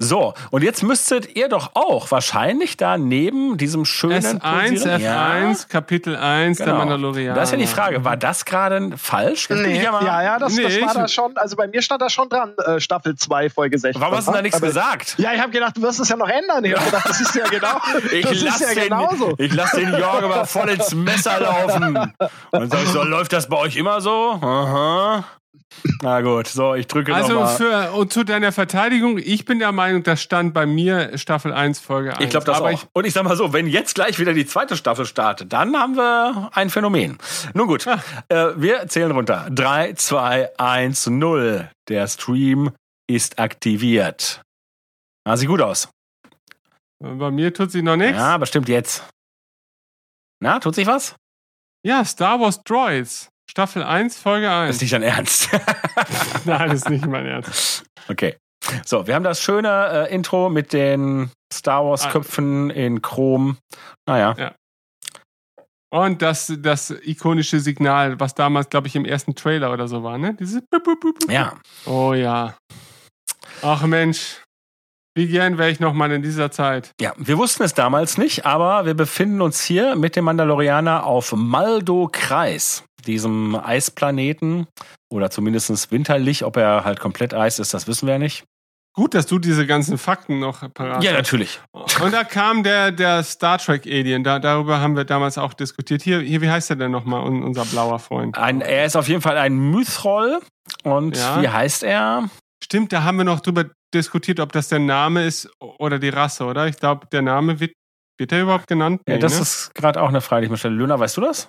So, 0.00 0.34
und 0.50 0.62
jetzt 0.62 0.82
müsstet 0.82 1.36
ihr 1.36 1.48
doch 1.48 1.70
auch 1.74 2.10
wahrscheinlich 2.10 2.76
da 2.76 2.96
neben 2.98 3.56
diesem 3.56 3.84
schönen 3.84 4.22
S1, 4.22 4.38
Pulsieren- 4.40 5.00
F1, 5.00 5.02
Ja, 5.02 5.54
Kapitel 5.68 6.16
1 6.16 6.58
der 6.58 6.66
genau. 6.66 6.78
Mandalorianer. 6.78 7.34
Da 7.34 7.42
ist 7.42 7.50
ja 7.52 7.58
die 7.58 7.66
Frage, 7.66 8.04
war 8.04 8.16
das 8.16 8.44
gerade 8.44 8.90
falsch? 8.96 9.48
Nee, 9.50 9.82
ja 9.82 9.92
mal- 9.92 10.04
ja, 10.04 10.22
ja, 10.22 10.38
das, 10.38 10.54
Nee, 10.54 10.62
das 10.64 10.80
war 10.80 10.86
ich- 10.88 10.92
da 10.94 11.08
schon. 11.08 11.36
Also 11.36 11.56
bei 11.56 11.66
mir 11.66 11.82
stand 11.82 12.00
da 12.02 12.08
schon 12.10 12.28
dran, 12.28 12.52
äh, 12.64 12.78
Staffel 12.80 13.16
2, 13.16 13.50
Folge 13.50 13.78
16. 13.78 14.00
Warum 14.00 14.16
hast 14.16 14.28
du 14.28 14.32
da 14.32 14.42
nichts 14.42 14.56
Aber- 14.58 14.66
gesagt? 14.68 15.14
Ja, 15.18 15.32
ich 15.34 15.40
habe 15.40 15.50
gedacht, 15.50 15.76
du 15.76 15.82
wirst 15.82 16.00
es 16.00 16.08
ja 16.08 16.16
noch 16.16 16.28
ändern. 16.28 16.64
Ich 16.64 16.74
habe 16.74 16.84
gedacht, 16.84 17.08
das 17.08 17.20
ist 17.20 17.34
ja 17.34 17.46
genau. 17.48 17.76
Ich 18.12 18.22
das 18.22 18.32
ist 18.32 18.42
lass, 18.44 18.60
ja 18.60 18.74
den, 18.74 18.82
genauso. 18.84 19.34
ich 19.38 19.52
lass 19.54 19.72
den 19.72 19.90
Jörg 19.92 20.22
aber 20.22 20.46
voll 20.46 20.68
ins 20.70 20.94
Messer 20.94 21.40
laufen. 21.40 21.96
Und 21.96 22.12
dann 22.52 22.70
sag 22.70 22.82
ich 22.82 22.88
so, 22.90 23.02
läuft 23.02 23.32
das 23.32 23.48
bei 23.48 23.56
euch 23.56 23.76
immer 23.76 24.00
so? 24.00 24.38
Aha. 24.40 25.24
Na 26.02 26.20
gut, 26.20 26.46
so, 26.48 26.74
ich 26.74 26.86
drücke 26.86 27.14
Also 27.14 27.34
nochmal. 27.34 27.56
für 27.56 27.92
und 27.92 28.12
zu 28.12 28.24
deiner 28.24 28.52
Verteidigung, 28.52 29.18
ich 29.18 29.44
bin 29.44 29.58
der 29.58 29.72
Meinung, 29.72 30.02
das 30.02 30.20
stand 30.22 30.54
bei 30.54 30.66
mir 30.66 31.16
Staffel 31.18 31.52
1, 31.52 31.80
Folge 31.80 32.12
1. 32.14 32.24
Ich 32.24 32.30
glaube 32.30 32.46
das 32.46 32.58
Aber 32.58 32.70
auch. 32.70 32.84
Und 32.92 33.04
ich 33.06 33.12
sag 33.12 33.24
mal 33.24 33.36
so, 33.36 33.52
wenn 33.52 33.66
jetzt 33.66 33.94
gleich 33.94 34.18
wieder 34.18 34.32
die 34.32 34.46
zweite 34.46 34.76
Staffel 34.76 35.06
startet, 35.06 35.52
dann 35.52 35.76
haben 35.76 35.96
wir 35.96 36.50
ein 36.52 36.70
Phänomen. 36.70 37.18
Nun 37.54 37.66
gut, 37.68 37.86
äh, 37.86 38.48
wir 38.56 38.86
zählen 38.88 39.10
runter. 39.12 39.48
3, 39.50 39.92
2, 39.94 40.58
1, 40.58 41.06
0. 41.08 41.70
Der 41.88 42.06
Stream 42.08 42.72
ist 43.08 43.38
aktiviert. 43.38 44.42
Ah, 45.24 45.36
sieht 45.36 45.48
gut 45.48 45.60
aus. 45.60 45.88
Ich, 47.00 47.18
bei 47.18 47.30
mir 47.30 47.52
tut 47.54 47.70
sie 47.70 47.82
noch 47.82 47.96
nichts. 47.96 48.16
Ja, 48.16 48.34
aber 48.34 48.46
stimmt 48.46 48.68
jetzt. 48.68 49.04
Na, 50.40 50.58
tut 50.58 50.74
sich 50.74 50.86
was? 50.86 51.14
Ja, 51.84 52.04
Star 52.04 52.40
Wars 52.40 52.62
Droids. 52.64 53.28
Staffel 53.50 53.82
1, 53.82 54.18
Folge 54.18 54.46
Das 54.46 54.68
1. 54.68 54.76
ist 54.76 54.82
nicht 54.82 54.92
dein 54.92 55.02
Ernst. 55.02 55.48
Nein, 56.44 56.68
das 56.70 56.80
ist 56.80 56.90
nicht 56.90 57.06
mein 57.06 57.26
Ernst. 57.26 57.84
okay. 58.08 58.36
So, 58.84 59.06
wir 59.06 59.14
haben 59.14 59.24
das 59.24 59.40
schöne 59.40 60.08
äh, 60.08 60.14
Intro 60.14 60.50
mit 60.50 60.72
den 60.72 61.30
Star 61.52 61.84
Wars 61.84 62.08
Köpfen 62.10 62.68
in 62.70 63.00
Chrom. 63.00 63.56
Naja. 64.06 64.54
Und 65.90 66.20
das, 66.20 66.52
das 66.58 66.90
ikonische 66.90 67.60
Signal, 67.60 68.20
was 68.20 68.34
damals, 68.34 68.68
glaube 68.68 68.88
ich, 68.88 68.96
im 68.96 69.06
ersten 69.06 69.34
Trailer 69.34 69.72
oder 69.72 69.88
so 69.88 70.02
war, 70.02 70.18
ne? 70.18 70.34
Dieses. 70.34 70.62
Ja. 71.30 71.54
Oh 71.86 72.12
ja. 72.12 72.56
Ach 73.62 73.82
Mensch. 73.86 74.42
Wie 75.16 75.26
gern 75.28 75.56
wäre 75.56 75.70
ich 75.70 75.80
noch 75.80 75.94
mal 75.94 76.12
in 76.12 76.22
dieser 76.22 76.50
Zeit. 76.50 76.92
Ja, 77.00 77.12
wir 77.16 77.38
wussten 77.38 77.62
es 77.64 77.74
damals 77.74 78.18
nicht, 78.18 78.44
aber 78.44 78.84
wir 78.84 78.94
befinden 78.94 79.40
uns 79.40 79.62
hier 79.62 79.96
mit 79.96 80.14
dem 80.14 80.26
Mandalorianer 80.26 81.04
auf 81.06 81.32
Maldo 81.32 82.08
Kreis, 82.12 82.84
diesem 83.08 83.56
Eisplaneten 83.56 84.66
oder 85.10 85.30
zumindest 85.30 85.90
winterlich. 85.90 86.44
Ob 86.44 86.56
er 86.56 86.84
halt 86.84 87.00
komplett 87.00 87.34
Eis 87.34 87.58
ist, 87.58 87.74
das 87.74 87.86
wissen 87.88 88.06
wir 88.06 88.14
ja 88.14 88.18
nicht. 88.18 88.44
Gut, 88.94 89.14
dass 89.14 89.26
du 89.26 89.38
diese 89.38 89.64
ganzen 89.66 89.96
Fakten 89.96 90.40
noch 90.40 90.60
parat 90.74 91.04
Ja, 91.04 91.10
hast. 91.12 91.18
natürlich. 91.18 91.60
Und 92.02 92.12
da 92.12 92.24
kam 92.24 92.62
der, 92.64 92.90
der 92.90 93.22
Star 93.22 93.58
Trek 93.58 93.86
Alien. 93.86 94.24
Da, 94.24 94.38
darüber 94.40 94.80
haben 94.80 94.96
wir 94.96 95.04
damals 95.04 95.38
auch 95.38 95.54
diskutiert. 95.54 96.02
Hier, 96.02 96.20
hier 96.20 96.40
wie 96.40 96.50
heißt 96.50 96.70
er 96.70 96.76
denn 96.76 96.90
nochmal, 96.90 97.22
unser 97.22 97.64
blauer 97.64 97.98
Freund? 98.00 98.36
Ein, 98.36 98.60
er 98.60 98.86
ist 98.86 98.96
auf 98.96 99.08
jeden 99.08 99.20
Fall 99.22 99.36
ein 99.38 99.56
Mythrol. 99.56 100.40
Und 100.82 101.16
Ja. 101.16 101.40
wie 101.40 101.48
heißt 101.48 101.82
er? 101.84 102.28
Stimmt, 102.62 102.92
da 102.92 103.04
haben 103.04 103.18
wir 103.18 103.24
noch 103.24 103.40
drüber 103.40 103.66
diskutiert, 103.94 104.40
ob 104.40 104.52
das 104.52 104.68
der 104.68 104.80
Name 104.80 105.24
ist 105.24 105.48
oder 105.60 105.98
die 106.00 106.08
Rasse, 106.10 106.44
oder? 106.44 106.66
Ich 106.66 106.76
glaube, 106.76 107.06
der 107.06 107.22
Name 107.22 107.60
wird, 107.60 107.72
wird 108.18 108.32
er 108.32 108.42
überhaupt 108.42 108.66
genannt? 108.66 109.00
Ja, 109.08 109.14
Nee, 109.14 109.20
das 109.20 109.36
ne? 109.36 109.42
ist 109.42 109.74
gerade 109.76 110.02
auch 110.02 110.08
eine 110.08 110.20
Frage, 110.20 110.40
die 110.42 110.44
ich 110.46 110.50
mir 110.50 110.56
stelle. 110.58 110.74
Löhner, 110.74 110.98
weißt 110.98 111.16
du 111.16 111.20
das? 111.20 111.48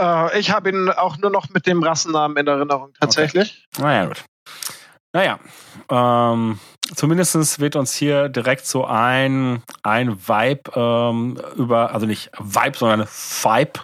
Äh, 0.00 0.38
ich 0.38 0.50
habe 0.50 0.70
ihn 0.70 0.88
auch 0.88 1.18
nur 1.18 1.30
noch 1.30 1.50
mit 1.50 1.66
dem 1.66 1.82
Rassennamen 1.82 2.36
in 2.36 2.46
Erinnerung, 2.46 2.92
tatsächlich. 2.98 3.66
Naja, 3.78 4.06
gut. 4.06 4.24
Naja, 5.12 5.40
ähm, 5.90 6.60
zumindest 6.94 7.58
wird 7.58 7.74
uns 7.74 7.92
hier 7.94 8.28
direkt 8.28 8.64
so 8.64 8.84
ein, 8.84 9.62
ein 9.82 10.28
Vibe 10.28 10.70
ähm, 10.76 11.38
über, 11.56 11.92
also 11.92 12.06
nicht 12.06 12.30
Vibe, 12.38 12.78
sondern 12.78 13.08
Vibe 13.08 13.80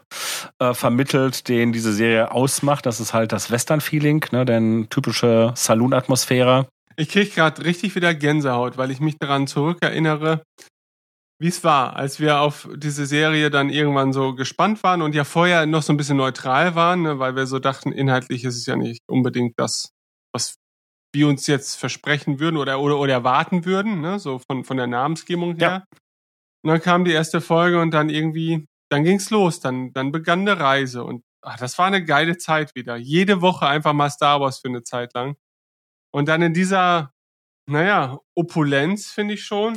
äh, 0.60 0.72
vermittelt, 0.72 1.48
den 1.48 1.72
diese 1.72 1.92
Serie 1.92 2.30
ausmacht. 2.30 2.86
Das 2.86 3.00
ist 3.00 3.12
halt 3.12 3.32
das 3.32 3.50
Western-Feeling, 3.50 4.24
ne, 4.30 4.44
denn 4.44 4.86
typische 4.88 5.52
Saloon-Atmosphäre. 5.56 6.68
Ich 6.96 7.08
krieg 7.08 7.34
gerade 7.34 7.64
richtig 7.64 7.94
wieder 7.96 8.14
Gänsehaut, 8.14 8.78
weil 8.78 8.90
ich 8.90 9.00
mich 9.00 9.18
daran 9.18 9.48
zurückerinnere, 9.48 10.42
wie 11.38 11.48
es 11.48 11.64
war, 11.64 11.96
als 11.96 12.18
wir 12.18 12.40
auf 12.40 12.68
diese 12.76 13.04
Serie 13.06 13.50
dann 13.50 13.68
irgendwann 13.68 14.12
so 14.12 14.34
gespannt 14.34 14.82
waren 14.82 15.02
und 15.02 15.14
ja 15.14 15.24
vorher 15.24 15.66
noch 15.66 15.82
so 15.82 15.92
ein 15.92 15.96
bisschen 15.96 16.16
neutral 16.16 16.74
waren, 16.74 17.02
ne, 17.02 17.18
weil 17.18 17.36
wir 17.36 17.46
so 17.46 17.58
dachten, 17.58 17.92
inhaltlich 17.92 18.44
ist 18.44 18.56
es 18.56 18.66
ja 18.66 18.76
nicht 18.76 19.02
unbedingt 19.06 19.58
das, 19.58 19.92
was 20.32 20.56
wir 21.14 21.28
uns 21.28 21.46
jetzt 21.46 21.76
versprechen 21.76 22.40
würden 22.40 22.56
oder, 22.56 22.80
oder, 22.80 22.98
oder 22.98 23.12
erwarten 23.12 23.64
würden, 23.66 24.00
ne, 24.00 24.18
so 24.18 24.40
von, 24.50 24.64
von 24.64 24.76
der 24.78 24.86
Namensgebung 24.86 25.56
her. 25.56 25.84
Und 26.64 26.70
dann 26.70 26.80
kam 26.80 27.04
die 27.04 27.12
erste 27.12 27.40
Folge 27.40 27.80
und 27.80 27.92
dann 27.92 28.08
irgendwie, 28.08 28.66
dann 28.90 29.04
ging's 29.04 29.30
los, 29.30 29.60
dann, 29.60 29.92
dann 29.92 30.12
begann 30.12 30.40
eine 30.40 30.58
Reise 30.58 31.04
und 31.04 31.22
ach, 31.42 31.58
das 31.58 31.78
war 31.78 31.86
eine 31.86 32.04
geile 32.04 32.38
Zeit 32.38 32.74
wieder. 32.74 32.96
Jede 32.96 33.40
Woche 33.42 33.66
einfach 33.66 33.92
mal 33.92 34.10
Star 34.10 34.40
Wars 34.40 34.58
für 34.58 34.68
eine 34.68 34.82
Zeit 34.82 35.14
lang. 35.14 35.36
Und 36.12 36.28
dann 36.28 36.42
in 36.42 36.54
dieser, 36.54 37.12
naja, 37.68 38.18
Opulenz, 38.34 39.10
finde 39.10 39.34
ich 39.34 39.44
schon. 39.44 39.74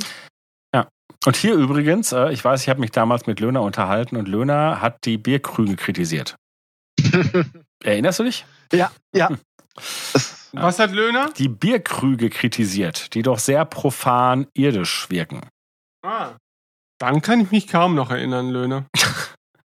Und 1.26 1.36
hier 1.36 1.54
übrigens, 1.54 2.12
äh, 2.12 2.32
ich 2.32 2.44
weiß, 2.44 2.62
ich 2.62 2.68
habe 2.68 2.80
mich 2.80 2.92
damals 2.92 3.26
mit 3.26 3.40
Löhner 3.40 3.62
unterhalten 3.62 4.16
und 4.16 4.26
Löhner 4.26 4.80
hat 4.80 5.04
die 5.04 5.18
Bierkrüge 5.18 5.76
kritisiert. 5.76 6.36
Erinnerst 7.84 8.18
du 8.20 8.24
dich? 8.24 8.46
ja, 8.72 8.90
ja. 9.14 9.30
Was 10.52 10.78
hat 10.78 10.92
Löhner? 10.92 11.30
Die 11.36 11.48
Bierkrüge 11.48 12.30
kritisiert, 12.30 13.14
die 13.14 13.22
doch 13.22 13.38
sehr 13.38 13.64
profan 13.64 14.46
irdisch 14.54 15.08
wirken. 15.10 15.42
Ah. 16.02 16.32
Dann 16.98 17.22
kann 17.22 17.40
ich 17.40 17.50
mich 17.50 17.68
kaum 17.68 17.94
noch 17.94 18.10
erinnern, 18.10 18.50
Löhner. 18.50 18.86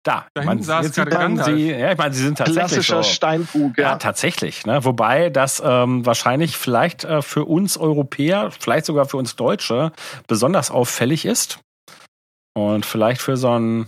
Da, 0.05 0.27
Da 0.35 0.41
ich 0.41 0.45
meine, 0.45 0.59
hinten 0.59 0.65
saß 0.65 0.85
jetzt 0.85 1.13
man 1.13 1.43
sie, 1.43 1.71
ja, 1.71 1.91
ich 1.91 1.97
meine, 1.97 2.13
sie 2.13 2.23
sind 2.23 2.37
tatsächlich 2.37 2.59
klassischer 2.59 3.03
so. 3.03 3.09
Steinkrug, 3.09 3.77
Ja, 3.77 3.83
ja. 3.83 3.95
tatsächlich. 3.97 4.63
Ne? 4.65 4.85
Wobei 4.85 5.31
das 5.31 5.61
ähm, 5.65 6.05
wahrscheinlich 6.05 6.57
vielleicht 6.57 7.03
äh, 7.03 7.23
für 7.23 7.45
uns 7.45 7.75
Europäer, 7.75 8.51
vielleicht 8.51 8.85
sogar 8.85 9.05
für 9.05 9.17
uns 9.17 9.35
Deutsche, 9.35 9.91
besonders 10.27 10.69
auffällig 10.69 11.25
ist. 11.25 11.59
Und 12.53 12.85
vielleicht 12.85 13.21
für 13.21 13.35
so 13.35 13.49
ein. 13.57 13.87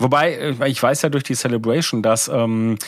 Wobei, 0.00 0.34
äh, 0.34 0.68
ich 0.68 0.82
weiß 0.82 1.00
ja 1.00 1.08
durch 1.08 1.24
die 1.24 1.34
Celebration, 1.34 2.02
dass 2.02 2.28
ähm, 2.28 2.78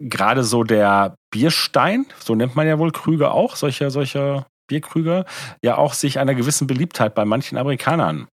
gerade 0.00 0.44
so 0.44 0.62
der 0.62 1.16
Bierstein, 1.32 2.06
so 2.24 2.36
nennt 2.36 2.54
man 2.54 2.68
ja 2.68 2.78
wohl 2.78 2.92
Krüge 2.92 3.32
auch, 3.32 3.56
solche, 3.56 3.90
solche 3.90 4.46
Bierkrüge 4.68 5.24
ja 5.64 5.76
auch 5.76 5.92
sich 5.92 6.20
einer 6.20 6.36
gewissen 6.36 6.68
Beliebtheit 6.68 7.16
bei 7.16 7.24
manchen 7.24 7.58
Amerikanern 7.58 8.28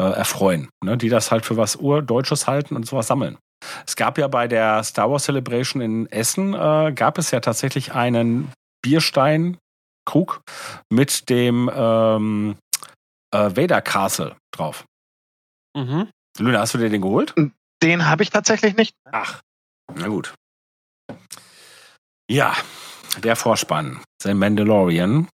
äh, 0.00 0.12
erfreuen, 0.12 0.70
ne, 0.82 0.96
die 0.96 1.10
das 1.10 1.30
halt 1.30 1.44
für 1.44 1.58
was 1.58 1.76
Urdeutsches 1.76 2.46
halten 2.46 2.74
und 2.74 2.86
sowas 2.86 3.06
sammeln. 3.06 3.36
Es 3.86 3.94
gab 3.96 4.16
ja 4.16 4.26
bei 4.28 4.48
der 4.48 4.82
Star 4.82 5.10
Wars 5.10 5.24
Celebration 5.24 5.82
in 5.82 6.10
Essen, 6.10 6.54
äh, 6.54 6.92
gab 6.94 7.18
es 7.18 7.30
ja 7.30 7.40
tatsächlich 7.40 7.92
einen 7.92 8.50
Biersteinkrug 8.82 10.40
mit 10.90 11.28
dem 11.28 11.70
ähm, 11.72 12.56
äh, 13.34 13.50
Vader 13.54 13.82
Castle 13.82 14.36
drauf. 14.56 14.84
Mhm. 15.76 16.08
Luna, 16.38 16.60
hast 16.60 16.72
du 16.72 16.78
dir 16.78 16.88
den 16.88 17.02
geholt? 17.02 17.34
Den 17.82 18.06
habe 18.06 18.22
ich 18.22 18.30
tatsächlich 18.30 18.76
nicht. 18.76 18.94
Ach, 19.12 19.42
na 19.94 20.08
gut. 20.08 20.34
Ja, 22.30 22.56
der 23.18 23.36
Vorspann, 23.36 24.02
The 24.22 24.32
Mandalorian. 24.32 25.28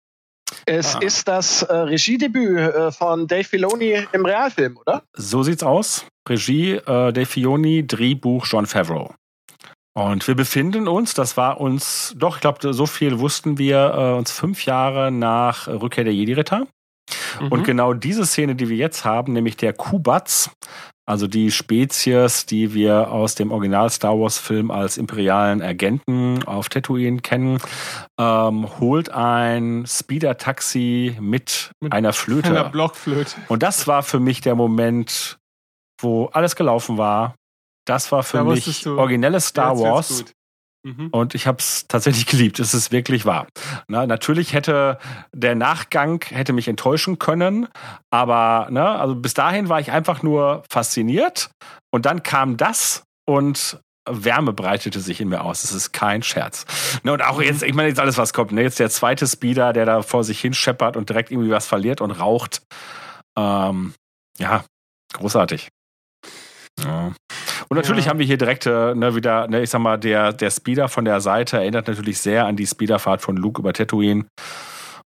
Es 0.74 0.96
Ah. 0.96 1.00
ist 1.00 1.28
das 1.28 1.62
äh, 1.62 1.74
Regiedebüt 1.74 2.58
äh, 2.58 2.92
von 2.92 3.26
Dave 3.26 3.44
Filoni 3.44 4.06
im 4.12 4.24
Realfilm, 4.24 4.78
oder? 4.78 5.02
So 5.14 5.42
sieht's 5.42 5.62
aus. 5.62 6.06
Regie 6.28 6.72
äh, 6.76 7.12
Dave 7.12 7.26
Filoni, 7.26 7.86
Drehbuch 7.86 8.46
John 8.46 8.64
Favreau. 8.66 9.14
Und 9.94 10.26
wir 10.26 10.34
befinden 10.34 10.88
uns, 10.88 11.12
das 11.12 11.36
war 11.36 11.60
uns, 11.60 12.14
doch, 12.16 12.36
ich 12.36 12.40
glaube, 12.40 12.72
so 12.72 12.86
viel 12.86 13.18
wussten 13.18 13.58
wir, 13.58 13.92
äh, 13.94 14.16
uns 14.18 14.30
fünf 14.32 14.64
Jahre 14.64 15.10
nach 15.12 15.68
Rückkehr 15.68 16.04
der 16.04 16.14
Jedi-Ritter. 16.14 16.66
Und 17.40 17.60
Mhm. 17.60 17.64
genau 17.64 17.92
diese 17.94 18.26
Szene, 18.26 18.54
die 18.54 18.68
wir 18.68 18.76
jetzt 18.76 19.04
haben, 19.04 19.32
nämlich 19.32 19.56
der 19.56 19.72
Kubats, 19.72 20.50
also 21.04 21.26
die 21.26 21.50
Spezies, 21.50 22.46
die 22.46 22.74
wir 22.74 23.10
aus 23.10 23.34
dem 23.34 23.50
Original 23.50 23.90
Star 23.90 24.18
Wars 24.18 24.38
Film 24.38 24.70
als 24.70 24.96
imperialen 24.96 25.60
Agenten 25.60 26.44
auf 26.44 26.68
Tatooine 26.68 27.20
kennen, 27.20 27.58
ähm, 28.20 28.68
holt 28.78 29.10
ein 29.10 29.84
Speeder-Taxi 29.86 31.16
mit, 31.20 31.72
Mit 31.80 31.92
einer 31.92 32.12
Flöte. 32.12 32.50
Einer 32.50 32.64
Blockflöte. 32.70 33.34
Und 33.48 33.62
das 33.62 33.86
war 33.86 34.02
für 34.02 34.20
mich 34.20 34.40
der 34.42 34.54
Moment, 34.54 35.38
wo 36.00 36.26
alles 36.26 36.56
gelaufen 36.56 36.98
war. 36.98 37.34
Das 37.84 38.12
war 38.12 38.22
für 38.22 38.38
Da 38.38 38.44
mich 38.44 38.86
originelles 38.86 39.46
Star 39.48 39.76
Wars. 39.78 40.24
Mhm. 40.84 41.08
Und 41.08 41.34
ich 41.34 41.46
habe 41.46 41.58
es 41.58 41.86
tatsächlich 41.86 42.26
geliebt. 42.32 42.58
Es 42.58 42.74
ist 42.74 42.92
wirklich 42.92 43.24
wahr. 43.24 43.46
Na, 43.88 44.06
natürlich 44.06 44.52
hätte 44.52 44.98
der 45.32 45.54
Nachgang 45.54 46.24
hätte 46.28 46.52
mich 46.52 46.68
enttäuschen 46.68 47.18
können, 47.18 47.68
aber 48.10 48.68
ne, 48.70 48.88
also 48.88 49.14
bis 49.14 49.34
dahin 49.34 49.68
war 49.68 49.80
ich 49.80 49.92
einfach 49.92 50.22
nur 50.22 50.64
fasziniert. 50.68 51.50
Und 51.90 52.06
dann 52.06 52.22
kam 52.22 52.56
das 52.56 53.04
und 53.26 53.80
Wärme 54.08 54.52
breitete 54.52 54.98
sich 54.98 55.20
in 55.20 55.28
mir 55.28 55.42
aus. 55.42 55.62
Es 55.62 55.72
ist 55.72 55.92
kein 55.92 56.22
Scherz. 56.22 56.66
Ne, 57.04 57.12
und 57.12 57.22
auch 57.22 57.40
jetzt, 57.40 57.62
ich 57.62 57.74
meine, 57.74 57.88
jetzt 57.88 58.00
alles, 58.00 58.18
was 58.18 58.32
kommt. 58.32 58.50
Ne, 58.52 58.62
jetzt 58.62 58.80
der 58.80 58.90
zweite 58.90 59.26
Speeder, 59.26 59.72
der 59.72 59.86
da 59.86 60.02
vor 60.02 60.24
sich 60.24 60.40
hin 60.40 60.54
scheppert 60.54 60.96
und 60.96 61.08
direkt 61.08 61.30
irgendwie 61.30 61.50
was 61.50 61.66
verliert 61.66 62.00
und 62.00 62.10
raucht. 62.10 62.62
Ähm, 63.38 63.94
ja, 64.38 64.64
großartig. 65.12 65.68
Ja. 66.82 67.12
Und 67.72 67.78
natürlich 67.78 68.04
Ja. 68.04 68.10
haben 68.10 68.18
wir 68.18 68.26
hier 68.26 68.36
direkt 68.36 68.66
äh, 68.66 68.94
ne, 68.94 69.14
wieder, 69.14 69.48
ne, 69.48 69.62
ich 69.62 69.70
sag 69.70 69.78
mal, 69.80 69.96
der, 69.96 70.34
der 70.34 70.50
Speeder 70.50 70.90
von 70.90 71.06
der 71.06 71.22
Seite 71.22 71.56
erinnert 71.56 71.88
natürlich 71.88 72.18
sehr 72.18 72.44
an 72.44 72.54
die 72.54 72.66
Speederfahrt 72.66 73.22
von 73.22 73.34
Luke 73.34 73.62
über 73.62 73.72
Tatooine. 73.72 74.26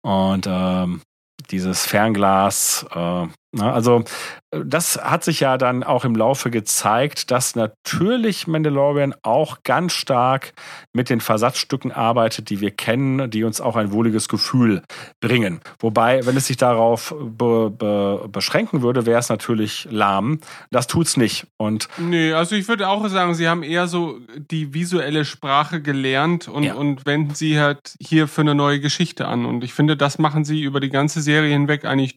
Und 0.00 0.46
ähm, 0.48 1.02
dieses 1.50 1.84
Fernglas, 1.84 2.86
äh, 2.94 3.26
also 3.60 4.04
äh, 4.50 4.60
das 4.64 4.96
hat 5.02 5.24
sich 5.24 5.40
ja 5.40 5.58
dann 5.58 5.82
auch 5.82 6.04
im 6.04 6.14
Laufe 6.14 6.50
gezeigt, 6.50 7.30
dass 7.30 7.54
natürlich 7.56 8.46
Mandalorian 8.46 9.14
auch 9.22 9.62
ganz 9.62 9.92
stark 9.92 10.52
mit 10.92 11.10
den 11.10 11.20
Versatzstücken 11.20 11.92
arbeitet, 11.92 12.50
die 12.50 12.60
wir 12.60 12.70
kennen, 12.70 13.30
die 13.30 13.44
uns 13.44 13.60
auch 13.60 13.76
ein 13.76 13.92
wohliges 13.92 14.28
Gefühl 14.28 14.82
bringen. 15.20 15.60
Wobei, 15.78 16.24
wenn 16.26 16.36
es 16.36 16.46
sich 16.46 16.56
darauf 16.56 17.14
be, 17.18 17.70
be, 17.70 18.28
beschränken 18.30 18.82
würde, 18.82 19.06
wäre 19.06 19.18
es 19.20 19.28
natürlich 19.28 19.86
lahm. 19.90 20.40
Das 20.70 20.86
tut's 20.86 21.16
nicht. 21.16 21.46
Und 21.58 21.88
Nee, 21.98 22.32
also 22.32 22.54
ich 22.56 22.68
würde 22.68 22.88
auch 22.88 23.06
sagen, 23.08 23.34
sie 23.34 23.48
haben 23.48 23.62
eher 23.62 23.86
so 23.88 24.18
die 24.36 24.74
visuelle 24.74 25.24
Sprache 25.24 25.82
gelernt 25.82 26.48
und, 26.48 26.62
Ja. 26.64 26.74
und 26.74 27.06
wenden 27.06 27.34
sie 27.34 27.58
halt 27.60 27.94
hier 28.00 28.28
für 28.28 28.40
eine 28.42 28.54
neue 28.54 28.80
Geschichte 28.80 29.26
an. 29.26 29.44
Und 29.44 29.64
ich 29.64 29.74
finde, 29.74 29.96
das 29.96 30.18
machen 30.18 30.44
sie 30.44 30.62
über 30.62 30.80
die 30.80 30.90
ganze 30.90 31.20
Serie 31.22 31.52
hinweg 31.52 31.84
eigentlich, 31.84 32.16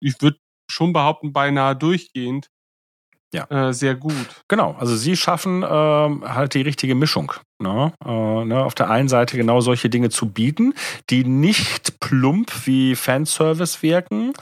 ich 0.00 0.20
würde 0.22 0.38
schon 0.70 0.92
behaupten, 0.92 1.32
beinahe 1.32 1.74
durchgehend. 1.76 2.48
Ja. 3.34 3.44
Äh, 3.50 3.74
sehr 3.74 3.94
gut. 3.94 4.42
Genau, 4.48 4.72
also 4.78 4.96
sie 4.96 5.14
schaffen 5.14 5.62
ähm, 5.68 6.24
halt 6.34 6.54
die 6.54 6.62
richtige 6.62 6.94
Mischung. 6.94 7.32
Ne? 7.62 7.92
Äh, 8.02 8.44
ne? 8.46 8.64
Auf 8.64 8.74
der 8.74 8.88
einen 8.88 9.08
Seite 9.08 9.36
genau 9.36 9.60
solche 9.60 9.90
Dinge 9.90 10.08
zu 10.08 10.30
bieten, 10.32 10.72
die 11.10 11.24
nicht 11.24 12.00
plump 12.00 12.66
wie 12.66 12.96
Fanservice 12.96 13.82
wirken. 13.82 14.32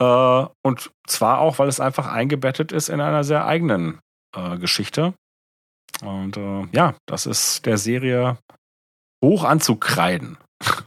Äh, 0.00 0.44
und 0.64 0.90
zwar 1.08 1.40
auch, 1.40 1.58
weil 1.58 1.66
es 1.68 1.80
einfach 1.80 2.06
eingebettet 2.06 2.70
ist 2.70 2.88
in 2.88 3.00
einer 3.00 3.24
sehr 3.24 3.44
eigenen 3.44 3.98
äh, 4.36 4.56
Geschichte. 4.58 5.14
Und 6.04 6.36
äh, 6.36 6.66
ja, 6.70 6.94
das 7.06 7.26
ist 7.26 7.66
der 7.66 7.76
Serie 7.76 8.38
hoch 9.24 9.42
anzukreiden. 9.42 10.38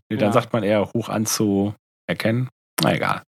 nee, 0.10 0.16
dann 0.18 0.30
Ja. 0.30 0.32
sagt 0.32 0.54
man 0.54 0.64
eher 0.64 0.90
hoch 0.94 1.10
anzuerkennen. 1.10 2.48
Na 2.82 2.94
egal. 2.94 3.24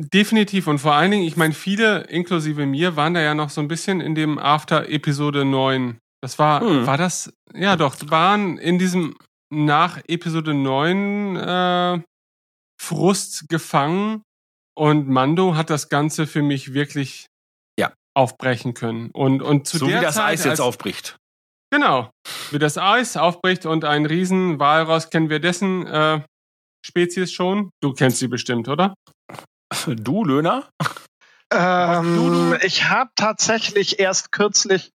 Definitiv. 0.00 0.66
Und 0.68 0.78
vor 0.78 0.94
allen 0.94 1.10
Dingen, 1.10 1.24
ich 1.24 1.36
meine, 1.36 1.54
viele, 1.54 2.02
inklusive 2.04 2.66
mir, 2.66 2.94
waren 2.96 3.14
da 3.14 3.20
ja 3.20 3.34
noch 3.34 3.50
so 3.50 3.60
ein 3.60 3.68
bisschen 3.68 4.00
in 4.00 4.14
dem 4.14 4.38
After 4.38 4.88
Episode 4.88 5.44
9. 5.44 5.98
Das 6.22 6.38
war, 6.38 6.60
Hm. 6.60 6.86
war 6.86 6.96
das, 6.96 7.32
ja 7.54 7.76
doch, 7.76 7.96
waren 8.08 8.58
in 8.58 8.78
diesem 8.78 9.16
nach 9.52 10.00
Episode 10.06 10.54
9 10.54 11.36
äh, 11.36 12.00
Frust 12.80 13.48
gefangen 13.48 14.22
und 14.76 15.08
Mando 15.08 15.56
hat 15.56 15.70
das 15.70 15.88
Ganze 15.88 16.26
für 16.26 16.42
mich 16.42 16.74
wirklich 16.74 17.26
Ja. 17.78 17.92
aufbrechen 18.16 18.74
können. 18.74 19.10
Und, 19.12 19.42
und 19.42 19.66
zu 19.66 19.78
so 19.78 19.86
der 19.86 20.00
wie 20.00 20.04
das 20.04 20.14
Zeit, 20.16 20.24
Eis 20.26 20.40
jetzt 20.44 20.50
als, 20.50 20.60
aufbricht. 20.60 21.16
Genau. 21.72 22.10
Wie 22.50 22.58
das 22.58 22.78
Eis 22.78 23.16
aufbricht 23.16 23.66
und 23.66 23.84
ein 23.84 24.06
riesen 24.06 24.58
Walross, 24.60 25.10
kennen 25.10 25.28
wir 25.28 25.40
dessen 25.40 25.86
äh, 25.86 26.20
Spezies 26.86 27.32
schon? 27.32 27.70
Du 27.82 27.92
kennst 27.92 28.18
sie 28.18 28.28
bestimmt, 28.28 28.68
oder? 28.68 28.94
Du, 29.86 30.24
Löhner? 30.24 30.68
Ähm, 31.52 32.56
ich 32.62 32.88
habe 32.88 33.10
tatsächlich 33.16 33.98
erst 33.98 34.32
kürzlich 34.32 34.90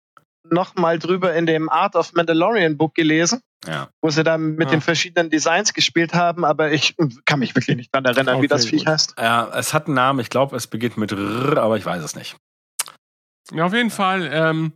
noch 0.49 0.75
mal 0.75 0.97
drüber 0.97 1.36
in 1.36 1.45
dem 1.45 1.69
Art 1.69 1.95
of 1.95 2.13
Mandalorian 2.13 2.75
Book 2.77 2.95
gelesen, 2.95 3.41
Ja. 3.67 3.89
wo 4.01 4.10
sie 4.10 4.23
da 4.23 4.38
mit 4.38 4.67
Ah. 4.67 4.71
den 4.71 4.82
verschiedenen 4.82 5.29
Designs 5.29 5.73
gespielt 5.73 6.13
haben, 6.15 6.43
aber 6.45 6.71
ich 6.71 6.95
kann 7.25 7.39
mich 7.39 7.53
wirklich 7.55 7.75
nicht 7.77 7.93
dran 7.93 8.05
erinnern, 8.05 8.36
wie 8.38 8.45
Okay, 8.45 8.47
das 8.47 8.65
Viech 8.65 8.79
gut. 8.86 8.88
heißt. 8.88 9.15
Ja, 9.19 9.49
es 9.55 9.73
hat 9.73 9.86
einen 9.86 9.95
Namen, 9.95 10.19
ich 10.21 10.29
glaube, 10.32 10.55
es 10.55 10.65
beginnt 10.65 10.97
mit 10.97 11.12
R, 11.12 11.58
aber 11.58 11.77
ich 11.77 11.86
weiß 11.86 12.03
es 12.03 12.15
nicht. 12.15 12.36
Ja, 13.51 13.65
auf 13.65 13.73
jeden 13.73 13.91
Fall. 13.91 14.29
Ähm, 14.32 14.73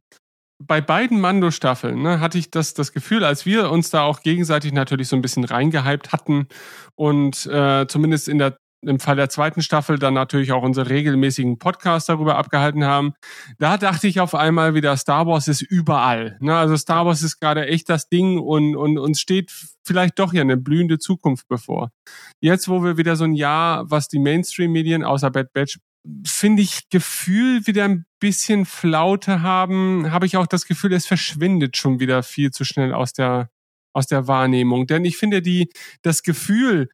bei 0.63 0.79
beiden 0.79 1.19
Mando-Staffeln 1.19 2.01
ne, 2.03 2.19
hatte 2.19 2.37
ich 2.37 2.51
das, 2.51 2.73
das 2.75 2.91
Gefühl, 2.93 3.23
als 3.25 3.45
wir 3.45 3.71
uns 3.71 3.89
da 3.89 4.03
auch 4.03 4.21
gegenseitig 4.21 4.73
natürlich 4.73 5.07
so 5.07 5.15
ein 5.15 5.21
bisschen 5.21 5.43
reingehypt 5.43 6.11
hatten 6.13 6.47
und 6.95 7.45
äh, 7.47 7.87
zumindest 7.87 8.27
in 8.29 8.37
der 8.37 8.57
im 8.87 8.99
Fall 8.99 9.15
der 9.15 9.29
zweiten 9.29 9.61
Staffel 9.61 9.97
dann 9.97 10.13
natürlich 10.13 10.51
auch 10.51 10.63
unsere 10.63 10.89
regelmäßigen 10.89 11.59
Podcasts 11.59 12.07
darüber 12.07 12.37
abgehalten 12.37 12.83
haben. 12.83 13.13
Da 13.57 13.77
dachte 13.77 14.07
ich 14.07 14.19
auf 14.19 14.35
einmal 14.35 14.73
wieder, 14.73 14.95
Star 14.97 15.27
Wars 15.27 15.47
ist 15.47 15.61
überall. 15.61 16.37
Ne? 16.41 16.55
Also 16.55 16.77
Star 16.77 17.05
Wars 17.05 17.23
ist 17.23 17.39
gerade 17.39 17.67
echt 17.67 17.89
das 17.89 18.09
Ding 18.09 18.39
und, 18.39 18.75
und 18.75 18.97
uns 18.97 19.19
steht 19.19 19.51
vielleicht 19.85 20.19
doch 20.19 20.33
ja 20.33 20.41
eine 20.41 20.57
blühende 20.57 20.99
Zukunft 20.99 21.47
bevor. 21.47 21.91
Jetzt, 22.39 22.67
wo 22.67 22.83
wir 22.83 22.97
wieder 22.97 23.15
so 23.15 23.23
ein 23.23 23.33
Jahr, 23.33 23.89
was 23.89 24.07
die 24.07 24.19
Mainstream-Medien 24.19 25.03
außer 25.03 25.31
Bad 25.31 25.53
Batch 25.53 25.79
finde 26.25 26.61
ich, 26.61 26.89
Gefühl 26.89 27.65
wieder 27.65 27.85
ein 27.85 28.05
bisschen 28.19 28.65
Flaute 28.65 29.41
haben, 29.41 30.11
habe 30.11 30.25
ich 30.25 30.37
auch 30.37 30.47
das 30.47 30.65
Gefühl, 30.65 30.93
es 30.93 31.05
verschwindet 31.05 31.77
schon 31.77 31.99
wieder 31.99 32.23
viel 32.23 32.51
zu 32.51 32.65
schnell 32.65 32.93
aus 32.93 33.13
der, 33.13 33.49
aus 33.93 34.07
der 34.07 34.27
Wahrnehmung. 34.27 34.87
Denn 34.87 35.05
ich 35.05 35.17
finde, 35.17 35.41
die, 35.41 35.69
das 36.01 36.23
Gefühl, 36.23 36.89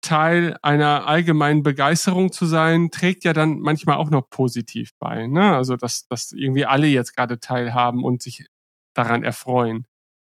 Teil 0.00 0.56
einer 0.62 1.06
allgemeinen 1.06 1.62
Begeisterung 1.62 2.32
zu 2.32 2.46
sein, 2.46 2.90
trägt 2.90 3.24
ja 3.24 3.32
dann 3.32 3.60
manchmal 3.60 3.96
auch 3.96 4.10
noch 4.10 4.28
positiv 4.30 4.90
bei. 4.98 5.26
Ne? 5.26 5.54
Also, 5.54 5.76
dass, 5.76 6.06
dass 6.08 6.32
irgendwie 6.32 6.64
alle 6.64 6.86
jetzt 6.86 7.16
gerade 7.16 7.38
teilhaben 7.40 8.04
und 8.04 8.22
sich 8.22 8.46
daran 8.94 9.22
erfreuen. 9.22 9.86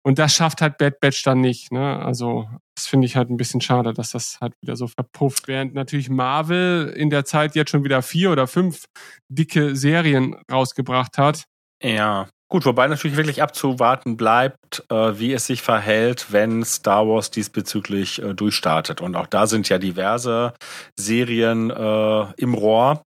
Und 0.05 0.20
das 0.20 0.34
schafft 0.34 0.62
halt 0.62 0.78
Bad 0.78 1.01
Batch 1.01 1.24
dann 1.24 1.41
nicht. 1.41 1.72
Ne? 1.72 1.99
Also, 1.99 2.49
das 2.76 2.86
finde 2.86 3.07
ich 3.07 3.16
halt 3.16 3.28
ein 3.28 3.36
bisschen 3.36 3.61
schade, 3.61 3.93
dass 3.93 4.12
das 4.12 4.38
halt 4.41 4.55
wieder 4.61 4.76
so 4.76 4.86
verpufft. 4.86 5.49
Während 5.49 5.74
natürlich 5.74 6.09
Marvel 6.09 6.93
in 6.97 7.11
der 7.11 7.24
Zeit 7.24 7.57
jetzt 7.57 7.70
schon 7.70 7.82
wieder 7.82 8.03
vier 8.03 8.30
oder 8.30 8.47
fünf 8.47 8.84
dicke 9.28 9.74
Serien 9.74 10.36
rausgebracht 10.51 11.18
hat. 11.18 11.47
Ja. 11.83 12.29
Gut, 12.49 12.64
wobei 12.64 12.87
natürlich 12.87 13.16
wirklich 13.16 13.43
abzuwarten 13.43 14.16
bleibt, 14.16 14.85
äh, 14.89 15.18
wie 15.18 15.33
es 15.33 15.47
sich 15.47 15.62
verhält, 15.62 16.27
wenn 16.31 16.64
Star 16.64 17.09
Wars 17.09 17.33
diesbezüglich 17.33 18.22
äh, 18.22 18.35
durchstartet. 18.35 19.01
Und 19.01 19.16
auch 19.16 19.27
da 19.27 19.49
sind 19.49 19.68
ja 19.68 19.79
diverse 19.79 20.55
Serien 20.97 21.70
äh, 21.70 22.27
im 22.37 22.55
Rohr. 22.55 23.03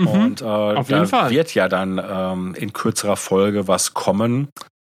Mhm. 0.00 0.06
Und 0.06 0.40
äh, 0.40 0.44
Auf 0.44 0.86
da 0.86 0.96
jeden 0.98 1.08
Fall. 1.08 1.30
wird 1.30 1.52
ja 1.54 1.68
dann 1.68 2.00
ähm, 2.08 2.54
in 2.54 2.72
kürzerer 2.72 3.16
Folge 3.16 3.66
was 3.66 3.92
kommen. 3.92 4.50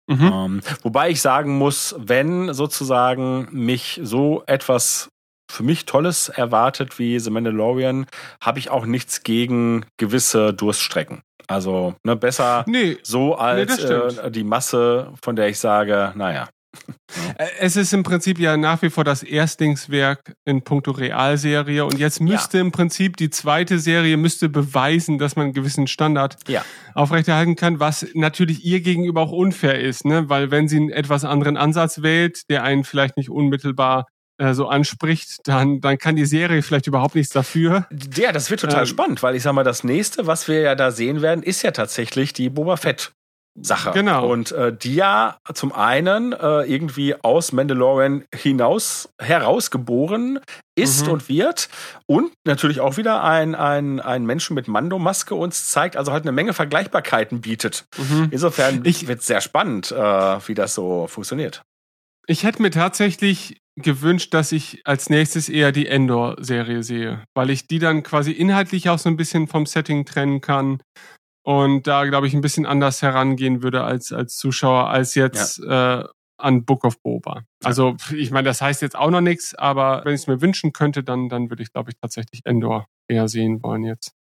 Mhm. 0.08 0.32
Ähm, 0.32 0.60
wobei 0.82 1.10
ich 1.10 1.20
sagen 1.20 1.58
muss, 1.58 1.96
wenn 1.98 2.52
sozusagen 2.54 3.48
mich 3.50 4.00
so 4.02 4.44
etwas 4.46 5.08
für 5.50 5.62
mich 5.62 5.84
Tolles 5.86 6.28
erwartet 6.28 6.98
wie 6.98 7.18
The 7.18 7.30
Mandalorian, 7.30 8.06
habe 8.42 8.58
ich 8.58 8.70
auch 8.70 8.86
nichts 8.86 9.22
gegen 9.22 9.84
gewisse 9.98 10.54
Durststrecken. 10.54 11.20
Also 11.48 11.94
ne, 12.04 12.14
besser 12.16 12.64
Nee, 12.68 12.98
so 13.02 13.34
als 13.34 13.74
stimmt. 13.74 14.18
äh, 14.18 14.30
die 14.30 14.44
Masse, 14.44 15.12
von 15.22 15.34
der 15.36 15.48
ich 15.48 15.58
sage, 15.58 16.12
naja. 16.14 16.48
Es 17.58 17.74
ist 17.74 17.92
im 17.92 18.04
Prinzip 18.04 18.38
ja 18.38 18.56
nach 18.56 18.80
wie 18.82 18.90
vor 18.90 19.02
das 19.02 19.24
Erstlingswerk 19.24 20.34
in 20.44 20.62
puncto 20.62 20.92
Realserie 20.92 21.84
und 21.84 21.98
jetzt 21.98 22.20
müsste 22.20 22.58
im 22.58 22.70
Prinzip 22.70 23.16
die 23.16 23.30
zweite 23.30 23.80
Serie 23.80 24.16
müsste 24.16 24.48
beweisen, 24.48 25.18
dass 25.18 25.34
man 25.34 25.46
einen 25.46 25.52
gewissen 25.52 25.88
Standard 25.88 26.36
Ja. 26.46 26.64
aufrechterhalten 26.94 27.56
kann, 27.56 27.80
was 27.80 28.06
natürlich 28.14 28.64
ihr 28.64 28.80
gegenüber 28.82 29.22
auch 29.22 29.32
unfair 29.32 29.80
ist, 29.80 30.04
ne? 30.04 30.28
Weil 30.28 30.52
wenn 30.52 30.68
sie 30.68 30.76
einen 30.76 30.90
etwas 30.90 31.24
anderen 31.24 31.56
Ansatz 31.56 32.02
wählt, 32.02 32.48
der 32.48 32.62
einen 32.62 32.84
vielleicht 32.84 33.16
nicht 33.16 33.30
unmittelbar 33.30 34.06
äh, 34.40 34.54
so 34.54 34.68
anspricht, 34.68 35.38
dann, 35.44 35.80
dann 35.80 35.98
kann 35.98 36.16
die 36.16 36.24
Serie 36.26 36.62
vielleicht 36.62 36.86
überhaupt 36.86 37.14
nichts 37.14 37.32
dafür. 37.32 37.86
Ja, 38.16 38.32
das 38.32 38.50
wird 38.50 38.60
total 38.60 38.80
Ähm. 38.80 38.86
spannend, 38.86 39.22
weil 39.22 39.36
ich 39.36 39.42
sag 39.42 39.52
mal, 39.52 39.62
das 39.64 39.84
nächste, 39.84 40.26
was 40.26 40.48
wir 40.48 40.60
ja 40.60 40.74
da 40.74 40.90
sehen 40.90 41.22
werden, 41.22 41.42
ist 41.42 41.62
ja 41.62 41.70
tatsächlich 41.70 42.32
die 42.32 42.50
Boba 42.50 42.76
Fett. 42.76 43.12
Sache. 43.60 43.90
Genau. 43.90 44.30
Und 44.30 44.52
äh, 44.52 44.72
die 44.74 44.94
ja 44.94 45.36
zum 45.54 45.72
einen 45.72 46.32
äh, 46.32 46.62
irgendwie 46.62 47.16
aus 47.20 47.50
Mandalorian 47.50 48.24
hinaus 48.32 49.08
herausgeboren 49.20 50.38
ist 50.76 51.06
Mhm. 51.06 51.12
und 51.12 51.28
wird 51.28 51.68
und 52.06 52.32
natürlich 52.46 52.80
auch 52.80 52.96
wieder 52.96 53.22
ein, 53.24 53.54
ein, 53.56 54.00
ein 54.00 54.24
Menschen 54.24 54.54
mit 54.54 54.68
Mando-Maske 54.68 55.34
uns 55.34 55.68
zeigt, 55.68 55.96
also 55.96 56.12
halt 56.12 56.22
eine 56.24 56.32
Menge 56.32 56.54
Vergleichbarkeiten 56.54 57.40
bietet. 57.40 57.84
Insofern 58.30 58.82
Ich- 58.84 59.08
wird 59.08 59.20
es 59.20 59.26
sehr 59.26 59.40
spannend, 59.40 59.90
äh, 59.92 59.96
wie 59.98 60.54
das 60.54 60.74
so 60.74 61.06
funktioniert. 61.08 61.62
Ich 62.26 62.44
hätte 62.44 62.62
mir 62.62 62.70
tatsächlich 62.70 63.58
gewünscht, 63.82 64.34
dass 64.34 64.52
ich 64.52 64.82
als 64.84 65.10
nächstes 65.10 65.48
eher 65.48 65.72
die 65.72 65.86
Endor-Serie 65.86 66.82
sehe, 66.82 67.24
weil 67.34 67.50
ich 67.50 67.66
die 67.66 67.78
dann 67.78 68.02
quasi 68.02 68.32
inhaltlich 68.32 68.88
auch 68.88 68.98
so 68.98 69.08
ein 69.08 69.16
bisschen 69.16 69.46
vom 69.48 69.66
Setting 69.66 70.04
trennen 70.04 70.40
kann 70.40 70.82
und 71.42 71.86
da, 71.86 72.04
glaube 72.04 72.26
ich, 72.26 72.34
ein 72.34 72.40
bisschen 72.42 72.66
anders 72.66 73.02
herangehen 73.02 73.62
würde 73.62 73.82
als, 73.84 74.12
als 74.12 74.36
Zuschauer, 74.36 74.88
als 74.90 75.14
jetzt 75.14 75.58
äh, 75.60 76.04
an 76.38 76.64
Book 76.64 76.84
of 76.84 77.00
Boba. 77.02 77.42
Also 77.64 77.96
ich 78.14 78.30
meine, 78.30 78.48
das 78.48 78.62
heißt 78.62 78.82
jetzt 78.82 78.96
auch 78.96 79.10
noch 79.10 79.20
nichts, 79.20 79.54
aber 79.54 80.02
wenn 80.04 80.14
ich 80.14 80.22
es 80.22 80.26
mir 80.26 80.40
wünschen 80.40 80.72
könnte, 80.72 81.02
dann, 81.02 81.28
dann 81.28 81.50
würde 81.50 81.62
ich, 81.62 81.72
glaube 81.72 81.90
ich, 81.90 81.96
tatsächlich 82.00 82.40
Endor 82.44 82.86
eher 83.08 83.28
sehen 83.28 83.62
wollen 83.62 83.84
jetzt. 83.84 84.12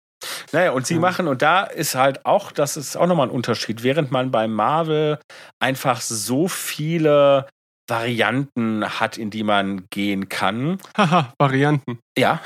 Naja, 0.51 0.71
und 0.71 0.85
sie 0.85 0.95
Ja. 0.95 0.99
machen, 0.99 1.27
und 1.27 1.41
da 1.41 1.63
ist 1.63 1.95
halt 1.95 2.25
auch, 2.25 2.51
das 2.51 2.75
ist 2.75 2.97
auch 2.97 3.07
nochmal 3.07 3.27
ein 3.27 3.33
Unterschied, 3.33 3.83
während 3.83 4.11
man 4.11 4.31
bei 4.31 4.47
Marvel 4.47 5.19
einfach 5.59 6.01
so 6.01 6.49
viele 6.49 7.47
Varianten 7.89 8.85
hat, 8.99 9.17
in 9.17 9.29
die 9.29 9.43
man 9.43 9.87
gehen 9.89 10.29
kann. 10.29 10.77
Haha, 10.97 11.33
Varianten. 11.37 11.99
Ja. 12.17 12.41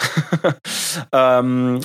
ähm, 1.12 1.82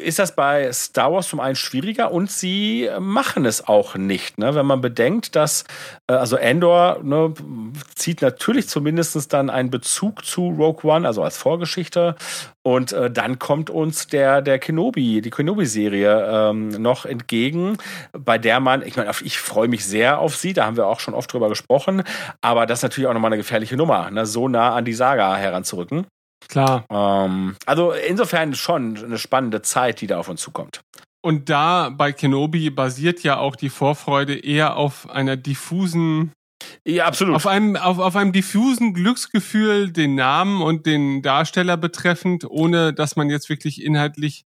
ist 0.00 0.18
das 0.18 0.34
bei 0.34 0.72
Star 0.72 1.12
Wars 1.12 1.28
zum 1.28 1.40
einen 1.40 1.56
schwieriger 1.56 2.12
und 2.12 2.30
sie 2.30 2.88
machen 3.00 3.44
es 3.44 3.66
auch 3.66 3.96
nicht, 3.96 4.38
ne? 4.38 4.54
wenn 4.54 4.66
man 4.66 4.80
bedenkt, 4.80 5.36
dass 5.36 5.64
äh, 6.06 6.14
also 6.14 6.36
Endor 6.36 7.00
ne, 7.02 7.32
zieht 7.94 8.22
natürlich 8.22 8.68
zumindest 8.68 9.32
dann 9.32 9.50
einen 9.50 9.70
Bezug 9.70 10.24
zu 10.24 10.48
Rogue 10.48 10.90
One, 10.90 11.06
also 11.06 11.22
als 11.22 11.36
Vorgeschichte 11.36 12.16
und 12.62 12.92
äh, 12.92 13.10
dann 13.10 13.38
kommt 13.38 13.70
uns 13.70 14.06
der 14.06 14.42
der 14.42 14.58
Kenobi, 14.58 15.20
die 15.20 15.30
Kenobi-Serie 15.30 16.50
ähm, 16.50 16.68
noch 16.68 17.04
entgegen, 17.06 17.78
bei 18.12 18.38
der 18.38 18.60
man, 18.60 18.82
ich 18.82 18.96
meine, 18.96 19.10
ich 19.22 19.38
freue 19.38 19.68
mich 19.68 19.84
sehr 19.84 20.18
auf 20.18 20.36
sie, 20.36 20.52
da 20.52 20.66
haben 20.66 20.76
wir 20.76 20.86
auch 20.86 21.00
schon 21.00 21.14
oft 21.14 21.32
drüber 21.32 21.48
gesprochen, 21.48 22.02
aber 22.40 22.66
das 22.66 22.80
ist 22.80 22.82
natürlich 22.82 23.08
auch 23.08 23.14
nochmal 23.14 23.30
eine 23.30 23.38
gefährliche 23.38 23.76
Nummer, 23.76 24.10
ne? 24.10 24.26
so 24.26 24.48
nah 24.48 24.74
an 24.74 24.84
die 24.84 24.94
Saga 24.94 25.36
heranzurücken. 25.36 26.06
Klar. 26.48 26.84
Ähm, 26.90 27.56
also 27.66 27.92
insofern 27.92 28.54
schon 28.54 28.96
eine 28.96 29.18
spannende 29.18 29.62
Zeit, 29.62 30.00
die 30.00 30.06
da 30.06 30.18
auf 30.18 30.28
uns 30.28 30.40
zukommt. 30.40 30.80
Und 31.22 31.48
da 31.50 31.88
bei 31.90 32.12
Kenobi 32.12 32.70
basiert 32.70 33.22
ja 33.22 33.38
auch 33.38 33.56
die 33.56 33.68
Vorfreude 33.68 34.38
eher 34.38 34.76
auf 34.76 35.10
einer 35.10 35.36
diffusen 35.36 36.32
Ja, 36.84 37.06
absolut. 37.06 37.34
Auf 37.34 37.46
einem, 37.46 37.76
auf, 37.76 37.98
auf 37.98 38.14
einem 38.14 38.32
diffusen 38.32 38.94
Glücksgefühl 38.94 39.90
den 39.90 40.14
Namen 40.14 40.62
und 40.62 40.86
den 40.86 41.22
Darsteller 41.22 41.76
betreffend, 41.76 42.44
ohne 42.48 42.92
dass 42.92 43.16
man 43.16 43.28
jetzt 43.28 43.48
wirklich 43.48 43.82
inhaltlich 43.82 44.44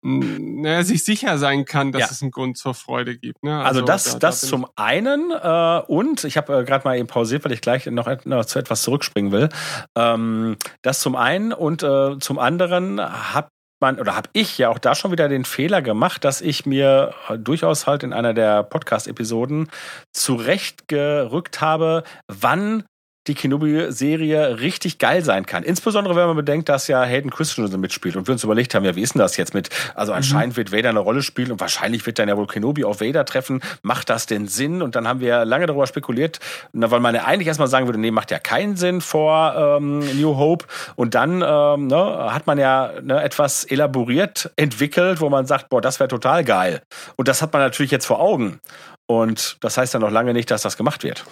naja, 0.00 0.84
sich 0.84 1.04
sicher 1.04 1.38
sein 1.38 1.64
kann, 1.64 1.92
dass 1.92 2.00
Ja. 2.02 2.08
es 2.10 2.22
einen 2.22 2.30
Grund 2.30 2.56
zur 2.56 2.74
Freude 2.74 3.16
gibt. 3.18 3.42
Ne? 3.42 3.62
Also, 3.62 3.80
das, 3.80 4.04
da- 4.04 4.12
da 4.12 4.18
das 4.28 4.40
bin 4.42 4.50
zum 4.50 4.66
einen 4.76 5.30
äh, 5.32 5.80
und 5.86 6.24
ich 6.24 6.36
habe 6.36 6.58
äh, 6.60 6.64
gerade 6.64 6.84
mal 6.86 6.96
eben 6.96 7.08
pausiert, 7.08 7.44
weil 7.44 7.52
ich 7.52 7.60
gleich 7.60 7.86
noch, 7.86 8.08
noch 8.24 8.44
zu 8.44 8.58
etwas 8.58 8.82
zurückspringen 8.82 9.32
will. 9.32 9.48
Ähm, 9.96 10.56
das 10.82 11.00
zum 11.00 11.16
einen 11.16 11.52
und 11.52 11.82
äh, 11.82 12.18
zum 12.20 12.38
anderen 12.38 13.00
hat 13.00 13.48
man 13.80 14.00
oder 14.00 14.16
habe 14.16 14.28
ich 14.32 14.58
ja 14.58 14.70
auch 14.70 14.78
da 14.78 14.94
schon 14.96 15.12
wieder 15.12 15.28
den 15.28 15.44
Fehler 15.44 15.82
gemacht, 15.82 16.24
dass 16.24 16.40
ich 16.40 16.66
mir 16.66 17.14
äh, 17.28 17.38
durchaus 17.38 17.86
halt 17.86 18.02
in 18.02 18.12
einer 18.12 18.34
der 18.34 18.64
Podcast-Episoden 18.64 19.68
zurechtgerückt 20.12 21.60
habe, 21.60 22.02
wann 22.28 22.84
die 23.28 23.34
Kenobi-Serie 23.34 24.60
richtig 24.60 24.98
geil 24.98 25.22
sein 25.22 25.46
kann. 25.46 25.62
Insbesondere, 25.62 26.16
wenn 26.16 26.26
man 26.26 26.36
bedenkt, 26.36 26.68
dass 26.68 26.88
ja 26.88 27.02
Hayden 27.02 27.30
Christensen 27.30 27.80
mitspielt 27.80 28.16
und 28.16 28.26
wir 28.26 28.32
uns 28.32 28.44
überlegt 28.44 28.74
haben, 28.74 28.84
ja, 28.84 28.96
wie 28.96 29.02
ist 29.02 29.14
denn 29.14 29.20
das 29.20 29.36
jetzt 29.36 29.54
mit, 29.54 29.70
also 29.94 30.12
anscheinend 30.12 30.56
wird 30.56 30.72
Vader 30.72 30.88
eine 30.88 30.98
Rolle 30.98 31.22
spielen 31.22 31.52
und 31.52 31.60
wahrscheinlich 31.60 32.04
wird 32.06 32.18
dann 32.18 32.28
ja 32.28 32.36
wohl 32.36 32.46
Kenobi 32.46 32.84
auf 32.84 33.00
Vader 33.00 33.24
treffen. 33.24 33.60
Macht 33.82 34.10
das 34.10 34.26
denn 34.26 34.48
Sinn? 34.48 34.82
Und 34.82 34.96
dann 34.96 35.06
haben 35.06 35.20
wir 35.20 35.44
lange 35.44 35.66
darüber 35.66 35.86
spekuliert, 35.86 36.40
weil 36.72 37.00
man 37.00 37.14
ja 37.14 37.24
eigentlich 37.24 37.48
erstmal 37.48 37.68
sagen 37.68 37.86
würde, 37.86 37.98
nee, 37.98 38.10
macht 38.10 38.30
ja 38.30 38.38
keinen 38.38 38.76
Sinn 38.76 39.00
vor 39.00 39.54
ähm, 39.56 40.00
New 40.20 40.36
Hope. 40.36 40.66
Und 40.96 41.14
dann 41.14 41.42
ähm, 41.46 41.86
ne, 41.86 42.32
hat 42.32 42.46
man 42.46 42.58
ja 42.58 42.92
ne, 43.02 43.22
etwas 43.22 43.64
elaboriert 43.64 44.50
entwickelt, 44.56 45.20
wo 45.20 45.28
man 45.28 45.46
sagt, 45.46 45.68
boah, 45.68 45.80
das 45.80 46.00
wäre 46.00 46.08
total 46.08 46.44
geil. 46.44 46.82
Und 47.16 47.28
das 47.28 47.42
hat 47.42 47.52
man 47.52 47.62
natürlich 47.62 47.90
jetzt 47.90 48.06
vor 48.06 48.20
Augen. 48.20 48.60
Und 49.06 49.56
das 49.60 49.78
heißt 49.78 49.94
ja 49.94 50.00
noch 50.00 50.10
lange 50.10 50.34
nicht, 50.34 50.50
dass 50.50 50.62
das 50.62 50.76
gemacht 50.76 51.02
wird. 51.02 51.24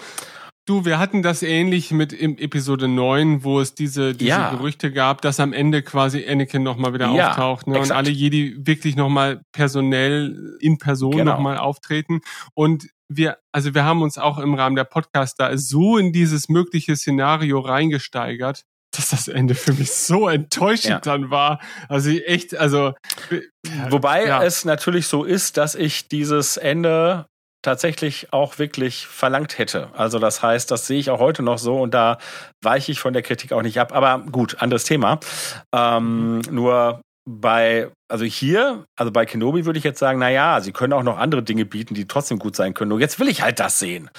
Du, 0.69 0.85
wir 0.85 0.99
hatten 0.99 1.23
das 1.23 1.45
ähnlich 1.45 1.93
mit 1.93 2.12
im 2.12 2.37
Episode 2.39 2.89
9, 2.89 3.45
wo 3.45 3.61
es 3.61 3.75
diese, 3.77 4.14
diese 4.14 4.31
Ja. 4.31 4.51
Gerüchte 4.51 4.91
gab, 4.93 5.23
dass 5.23 5.39
am 5.39 5.53
Ende 5.53 5.81
quasi 5.83 6.27
Anakin 6.29 6.64
nochmal 6.64 6.93
wieder 6.93 7.09
Ja, 7.14 7.31
auftaucht 7.31 7.69
ne? 7.69 7.79
und 7.79 7.93
alle 7.93 8.11
Jedi 8.11 8.57
wirklich 8.67 8.97
nochmal 8.97 9.43
personell 9.53 10.57
in 10.61 10.79
Person 10.79 11.12
Genau. 11.19 11.35
nochmal 11.35 11.59
auftreten. 11.59 12.21
Und 12.55 12.89
wir, 13.09 13.39
also 13.53 13.75
wir 13.77 13.85
haben 13.85 14.03
uns 14.03 14.19
auch 14.19 14.39
im 14.39 14.55
Rahmen 14.55 14.75
der 14.75 14.83
Podcast 14.83 15.39
da 15.39 15.57
so 15.57 15.99
in 15.99 16.12
dieses 16.12 16.49
mögliche 16.49 16.97
Szenario 16.97 17.61
reingesteigert, 17.61 18.64
dass 18.91 19.11
das 19.11 19.29
Ende 19.29 19.55
für 19.55 19.73
mich 19.73 19.93
so 19.93 20.27
enttäuschend 20.29 20.91
Ja. 20.91 20.99
dann 20.99 21.31
war. 21.31 21.61
Also 21.89 22.11
echt, 22.11 22.57
also 22.57 22.93
Wobei 23.91 24.27
Ja. 24.27 24.43
es 24.43 24.64
natürlich 24.64 25.07
so 25.07 25.23
ist, 25.23 25.59
dass 25.59 25.77
ich 25.77 26.09
dieses 26.09 26.57
Ende 26.57 27.27
tatsächlich 27.67 28.33
auch 28.33 28.59
wirklich 28.59 29.07
verlangt 29.07 29.59
hätte. 29.59 29.89
Also 29.95 30.19
das 30.19 30.43
heißt, 30.43 30.71
das 30.71 30.87
sehe 30.87 30.99
ich 30.99 31.11
auch 31.11 31.19
heute 31.21 31.43
noch 31.43 31.59
so 31.59 31.77
und 31.81 31.93
da 31.95 32.19
weiche 32.62 32.93
ich 32.93 33.01
von 33.01 33.12
der 33.12 33.23
Kritik 33.23 33.53
auch 33.53 33.62
nicht 33.62 33.79
ab. 33.81 33.93
Aber 33.95 34.25
gut, 34.31 34.62
anderes 34.62 34.85
Thema. 34.85 35.19
Ähm, 35.75 36.41
nur 36.51 37.01
bei, 37.29 37.91
also 38.09 38.25
hier, 38.25 38.85
also 38.97 39.11
bei 39.11 39.27
Kenobi 39.27 39.67
würde 39.67 39.79
ich 39.81 39.85
jetzt 39.85 39.99
sagen, 39.99 40.21
na 40.21 40.31
ja, 40.31 40.61
sie 40.61 40.71
können 40.71 40.93
auch 40.93 41.03
noch 41.03 41.19
andere 41.19 41.43
Dinge 41.43 41.64
bieten, 41.64 41.95
die 41.95 42.07
trotzdem 42.07 42.39
gut 42.39 42.55
sein 42.55 42.73
können. 42.73 42.91
Nur 42.91 43.01
jetzt 43.01 43.19
will 43.19 43.27
ich 43.29 43.43
halt 43.43 43.59
das 43.59 43.81
sehen. 43.81 44.11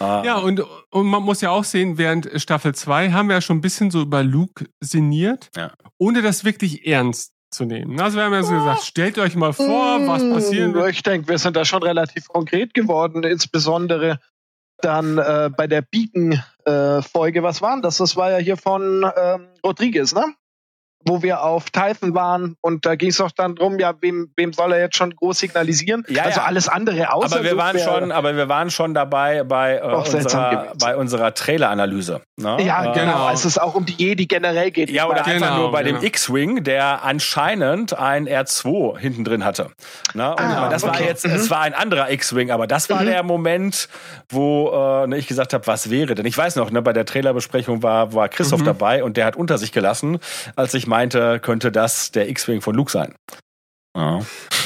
Äh, 0.00 0.24
Ja, 0.24 0.36
und, 0.36 0.62
und 0.90 1.06
man 1.06 1.24
muss 1.24 1.40
ja 1.40 1.50
auch 1.50 1.64
sehen, 1.64 1.98
während 1.98 2.30
Staffel 2.40 2.72
2 2.72 3.10
haben 3.10 3.28
wir 3.28 3.34
ja 3.34 3.40
schon 3.40 3.56
ein 3.58 3.62
bisschen 3.62 3.90
so 3.90 4.00
über 4.00 4.22
Luke 4.22 4.66
sinniert, 4.80 5.48
Ja. 5.56 5.72
ohne 5.98 6.22
das 6.22 6.44
wirklich 6.44 6.86
ernst 6.86 7.32
zu 7.50 7.64
nehmen. 7.64 8.00
Also 8.00 8.16
wir 8.18 8.24
haben 8.24 8.32
ja 8.32 8.42
so 8.42 8.54
gesagt, 8.54 8.82
stellt 8.82 9.18
euch 9.18 9.36
mal 9.36 9.52
vor, 9.52 10.06
was 10.06 10.22
passieren 10.28 10.74
wird. 10.74 10.90
Ich 10.90 11.02
denke, 11.02 11.28
wir 11.28 11.38
sind 11.38 11.56
da 11.56 11.64
schon 11.64 11.82
relativ 11.82 12.28
konkret 12.28 12.74
geworden, 12.74 13.22
insbesondere 13.22 14.18
dann 14.78 15.18
äh, 15.18 15.50
bei 15.56 15.66
der 15.66 15.82
Beacon-Folge. 15.82 17.42
Was 17.42 17.62
war 17.62 17.72
denn 17.72 17.82
das? 17.82 17.96
Das 17.96 18.16
war 18.16 18.30
ja 18.30 18.38
hier 18.38 18.56
von 18.56 19.10
ähm, 19.16 19.48
Rodriguez, 19.64 20.14
ne? 20.14 20.34
Wo 21.08 21.22
wir 21.22 21.42
auf 21.42 21.70
Typhon 21.70 22.14
waren 22.14 22.56
und 22.60 22.84
da 22.84 22.96
ging 22.96 23.10
es 23.10 23.18
doch 23.18 23.30
dann 23.30 23.54
drum, 23.54 23.78
ja, 23.78 23.94
wem, 24.00 24.30
wem 24.36 24.52
soll 24.52 24.72
er 24.72 24.80
jetzt 24.80 24.96
schon 24.96 25.14
groß 25.14 25.38
signalisieren? 25.38 26.04
Ja, 26.08 26.24
also 26.24 26.40
ja. 26.40 26.46
alles 26.46 26.68
andere 26.68 27.12
außer 27.12 27.36
aber 27.36 27.44
wir 27.44 27.56
waren 27.56 27.78
schon, 27.78 28.10
aber 28.12 28.36
wir 28.36 28.48
waren 28.48 28.70
schon 28.70 28.92
dabei 28.94 29.44
bei, 29.44 29.76
äh, 29.76 29.82
unserer, 29.82 30.72
bei 30.80 30.96
unserer 30.96 31.32
Trailer-Analyse. 31.34 32.22
Ne? 32.36 32.56
Ja, 32.62 32.92
Äh, 32.92 32.98
genau. 32.98 33.26
Als 33.26 33.44
es 33.44 33.56
auch 33.58 33.74
um 33.74 33.86
die 33.86 33.94
Jedi 33.94 34.26
generell 34.26 34.70
geht. 34.70 34.90
Ja, 34.90 35.06
oder 35.06 35.22
Genau, 35.22 35.36
einfach 35.46 35.56
nur 35.56 35.72
bei 35.72 35.82
genau. 35.82 35.98
dem 36.00 36.06
X-Wing, 36.06 36.64
der 36.64 37.04
anscheinend 37.04 37.96
ein 37.98 38.28
R2 38.28 38.98
hinten 38.98 39.24
drin 39.24 39.44
hatte. 39.44 39.70
Na, 40.14 40.32
und 40.32 40.40
Ah, 40.40 40.68
das 40.68 40.82
war 40.82 40.90
okay. 40.90 41.04
jetzt, 41.06 41.26
Mhm. 41.26 41.34
es 41.34 41.50
war 41.50 41.60
ein 41.60 41.74
anderer 41.74 42.10
X-Wing, 42.10 42.50
aber 42.50 42.66
das 42.66 42.88
war 42.90 43.02
Mhm. 43.02 43.06
der 43.06 43.22
Moment, 43.22 43.88
wo 44.28 44.70
äh, 45.04 45.06
ne, 45.06 45.16
ich 45.18 45.26
gesagt 45.26 45.52
habe, 45.54 45.66
was 45.66 45.90
wäre 45.90 46.14
denn? 46.14 46.26
Ich 46.26 46.36
weiß 46.36 46.56
noch, 46.56 46.70
ne, 46.70 46.82
bei 46.82 46.92
der 46.92 47.04
Trailerbesprechung 47.04 47.82
war, 47.82 48.12
war 48.14 48.28
Christoph 48.28 48.60
Mhm. 48.60 48.64
dabei 48.66 49.04
und 49.04 49.16
der 49.16 49.24
hat 49.26 49.36
unter 49.36 49.58
sich 49.58 49.72
gelassen, 49.72 50.18
als 50.56 50.74
ich 50.74 50.86
meinte, 50.96 51.40
könnte 51.40 51.70
das 51.70 52.10
der 52.10 52.30
X-Wing 52.30 52.62
von 52.62 52.74
Luke 52.74 52.90
sein. 52.90 53.14
Ja. 53.94 54.20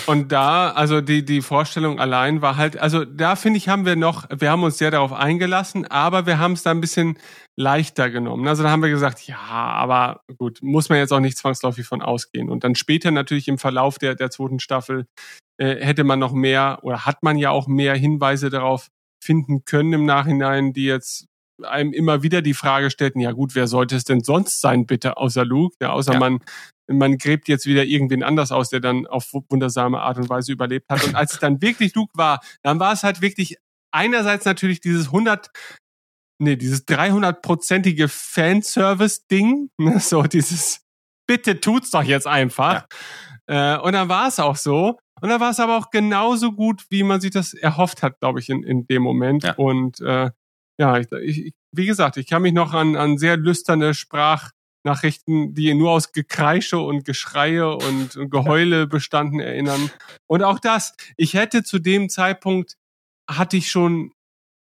Und 0.07 0.31
da, 0.31 0.71
also 0.71 1.01
die, 1.01 1.25
die 1.25 1.41
Vorstellung 1.41 1.99
allein 1.99 2.41
war 2.41 2.57
halt, 2.57 2.79
also 2.79 3.05
da 3.05 3.35
finde 3.35 3.59
ich, 3.59 3.69
haben 3.69 3.85
wir 3.85 3.97
noch, 3.97 4.29
wir 4.31 4.51
haben 4.51 4.63
uns 4.63 4.79
sehr 4.79 4.93
darauf 4.93 5.13
eingelassen, 5.13 5.87
aber 5.87 6.27
wir 6.27 6.39
haben 6.39 6.53
es 6.53 6.63
da 6.63 6.71
ein 6.71 6.81
bisschen 6.81 7.19
leichter 7.57 8.11
genommen. 8.11 8.47
Also 8.47 8.63
da 8.63 8.71
haben 8.71 8.83
wir 8.83 8.91
gesagt, 8.91 9.27
ja, 9.27 9.39
aber 9.39 10.21
gut, 10.39 10.61
muss 10.63 10.89
man 10.89 10.99
jetzt 10.99 11.13
auch 11.13 11.21
nicht 11.21 11.37
zwangsläufig 11.37 11.85
von 11.85 12.01
ausgehen. 12.01 12.49
Und 12.49 12.63
dann 12.63 12.77
später 12.77 13.11
natürlich 13.11 13.49
im 13.49 13.59
Verlauf 13.59 13.99
der, 13.99 14.15
der 14.15 14.31
zweiten 14.31 14.61
Staffel 14.61 15.07
äh, 15.59 15.85
hätte 15.85 16.05
man 16.05 16.21
noch 16.21 16.33
mehr 16.33 16.79
oder 16.83 17.07
hat 17.07 17.25
man 17.25 17.39
ja 17.39 17.51
auch 17.51 17.67
mehr 17.67 17.97
Hinweise 17.97 18.51
darauf 18.51 18.89
finden 19.23 19.65
können 19.65 19.93
im 19.93 20.07
Nachhinein, 20.07 20.73
die 20.73 20.85
jetzt 20.85 21.27
einem 21.65 21.93
immer 21.93 22.23
wieder 22.23 22.43
die 22.43 22.55
Frage 22.55 22.91
stellten, 22.91 23.21
ja 23.21 23.33
gut, 23.33 23.55
wer 23.55 23.67
sollte 23.67 23.97
es 23.97 24.05
denn 24.05 24.23
sonst 24.23 24.61
sein, 24.61 24.87
bitte, 24.87 25.17
außer 25.17 25.45
Luke? 25.45 25.77
Ja, 25.81 25.91
außer 25.91 26.15
ja. 26.15 26.19
man, 26.19 26.41
man 26.89 27.19
gräbt 27.19 27.49
jetzt 27.49 27.67
wieder 27.67 27.85
irgendwen 27.85 28.23
anders 28.23 28.53
aus, 28.53 28.71
der 28.71 28.81
dann 28.81 29.07
auf 29.07 29.33
wundersame 29.33 30.01
Art 30.01 30.19
und 30.19 30.29
Weise 30.29 30.53
überlebt 30.53 30.89
hat. 30.89 31.05
Und 31.05 31.15
als 31.15 31.35
es 31.35 31.39
dann 31.41 31.63
wirklich 31.63 31.95
Luke 31.95 32.13
war, 32.15 32.41
dann 32.63 32.81
war 32.81 32.93
es 32.93 33.03
halt 33.03 33.21
wirklich 33.21 33.57
einerseits 33.93 34.45
natürlich 34.45 34.81
dieses 34.81 35.07
100, 35.07 35.51
nee, 36.39 36.57
dieses 36.57 36.87
300-prozentige 36.87 38.09
Fanservice-Ding, 38.09 39.71
ne, 39.79 40.01
so 40.01 40.23
dieses, 40.23 40.83
bitte 41.27 41.61
tut's 41.61 41.91
doch 41.91 42.03
jetzt 42.03 42.27
einfach. 42.27 42.87
Ja. 43.49 43.77
Äh, 43.77 43.81
und 43.81 43.93
dann 43.93 44.09
war 44.09 44.29
es 44.29 44.39
auch 44.39 44.57
so. 44.57 44.99
Und 45.21 45.29
dann 45.29 45.41
war 45.41 45.51
es 45.51 45.61
aber 45.61 45.77
auch 45.77 45.91
genauso 45.91 46.53
gut, 46.53 46.85
wie 46.89 47.03
man 47.03 47.21
sich 47.21 47.31
das 47.31 47.53
erhofft 47.53 48.03
hat, 48.03 48.21
glaube 48.21 48.41
ich, 48.41 48.49
in, 48.49 48.63
in 48.63 48.87
dem 48.87 49.03
Moment. 49.03 49.45
Ja. 49.45 49.55
Und 49.55 50.01
äh, 50.01 50.31
ja, 50.81 50.99
ich, 50.99 51.13
ich, 51.13 51.55
wie 51.73 51.85
gesagt, 51.85 52.17
ich 52.17 52.27
kann 52.27 52.41
mich 52.41 52.55
noch 52.55 52.73
an, 52.73 52.97
an 52.97 53.19
sehr 53.19 53.37
lüsterne 53.37 53.93
Sprachnachrichten, 53.93 55.53
die 55.53 55.75
nur 55.75 55.91
aus 55.91 56.13
Gekreische 56.13 56.79
und 56.79 57.05
Geschreie 57.05 57.77
und, 57.77 58.17
und 58.17 58.31
Geheule 58.31 58.87
bestanden, 58.87 59.41
erinnern. 59.41 59.91
Und 60.27 60.43
auch 60.43 60.59
das, 60.59 60.95
ich 61.19 61.35
hätte 61.35 61.65
zu 61.65 61.81
dem 61.81 62.09
Zeitpunkt, 62.09 62.77
hatte 63.29 63.59
ich 63.59 63.71
schon 63.71 64.13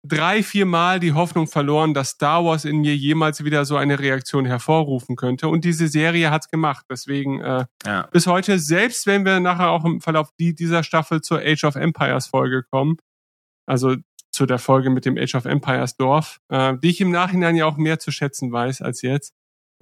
drei, 0.07 0.43
vier 0.43 0.67
Mal 0.67 0.99
die 0.99 1.13
Hoffnung 1.13 1.47
verloren, 1.47 1.95
dass 1.95 2.09
Star 2.09 2.45
Wars 2.45 2.63
in 2.63 2.81
mir 2.81 2.95
jemals 2.95 3.43
wieder 3.43 3.65
so 3.65 3.75
eine 3.75 3.97
Reaktion 3.97 4.45
hervorrufen 4.45 5.15
könnte. 5.15 5.47
Und 5.47 5.65
diese 5.65 5.87
Serie 5.87 6.29
hat's 6.29 6.51
gemacht. 6.51 6.85
Deswegen 6.91 7.41
äh, 7.41 7.65
ja. 7.87 8.03
bis 8.11 8.27
heute, 8.27 8.59
selbst 8.59 9.07
wenn 9.07 9.25
wir 9.25 9.39
nachher 9.39 9.69
auch 9.69 9.83
im 9.83 9.99
Verlauf 9.99 10.29
dieser 10.37 10.83
Staffel 10.83 11.21
zur 11.21 11.39
Age 11.39 11.63
of 11.63 11.75
Empires 11.75 12.27
Folge 12.27 12.61
kommen, 12.69 12.97
also 13.65 13.95
zu 14.33 14.45
der 14.45 14.59
Folge 14.59 14.89
mit 14.89 15.05
dem 15.05 15.17
Age 15.17 15.35
of 15.35 15.45
Empires 15.45 15.95
Dorf, 15.95 16.39
äh, 16.49 16.73
die 16.81 16.89
ich 16.89 16.99
im 16.99 17.11
Nachhinein 17.11 17.55
ja 17.55 17.65
auch 17.65 17.77
mehr 17.77 17.99
zu 17.99 18.11
schätzen 18.11 18.51
weiß 18.51 18.81
als 18.81 19.01
jetzt, 19.01 19.33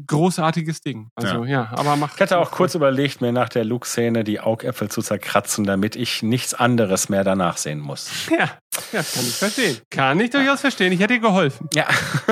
großartiges 0.05 0.81
Ding. 0.81 1.09
Also 1.15 1.45
ja, 1.45 1.69
ja 1.71 1.71
aber 1.77 1.95
mach. 1.95 2.15
Ich 2.15 2.21
hatte 2.21 2.37
auch 2.37 2.51
kurz 2.51 2.75
überlegt, 2.75 3.21
mir 3.21 3.31
nach 3.31 3.49
der 3.49 3.65
Luke-Szene 3.65 4.23
die 4.23 4.39
Augäpfel 4.39 4.89
zu 4.89 5.01
zerkratzen, 5.01 5.65
damit 5.65 5.95
ich 5.95 6.23
nichts 6.23 6.53
anderes 6.53 7.09
mehr 7.09 7.23
danach 7.23 7.57
sehen 7.57 7.79
muss. 7.79 8.11
Ja, 8.31 8.49
ja, 8.91 9.01
kann 9.01 9.23
ich 9.23 9.35
verstehen. 9.35 9.77
Kann 9.89 10.19
ich 10.19 10.29
durchaus 10.29 10.61
verstehen. 10.61 10.91
Ich 10.91 10.99
hätte 10.99 11.13
dir 11.13 11.19
geholfen. 11.19 11.69
Ja, 11.73 11.87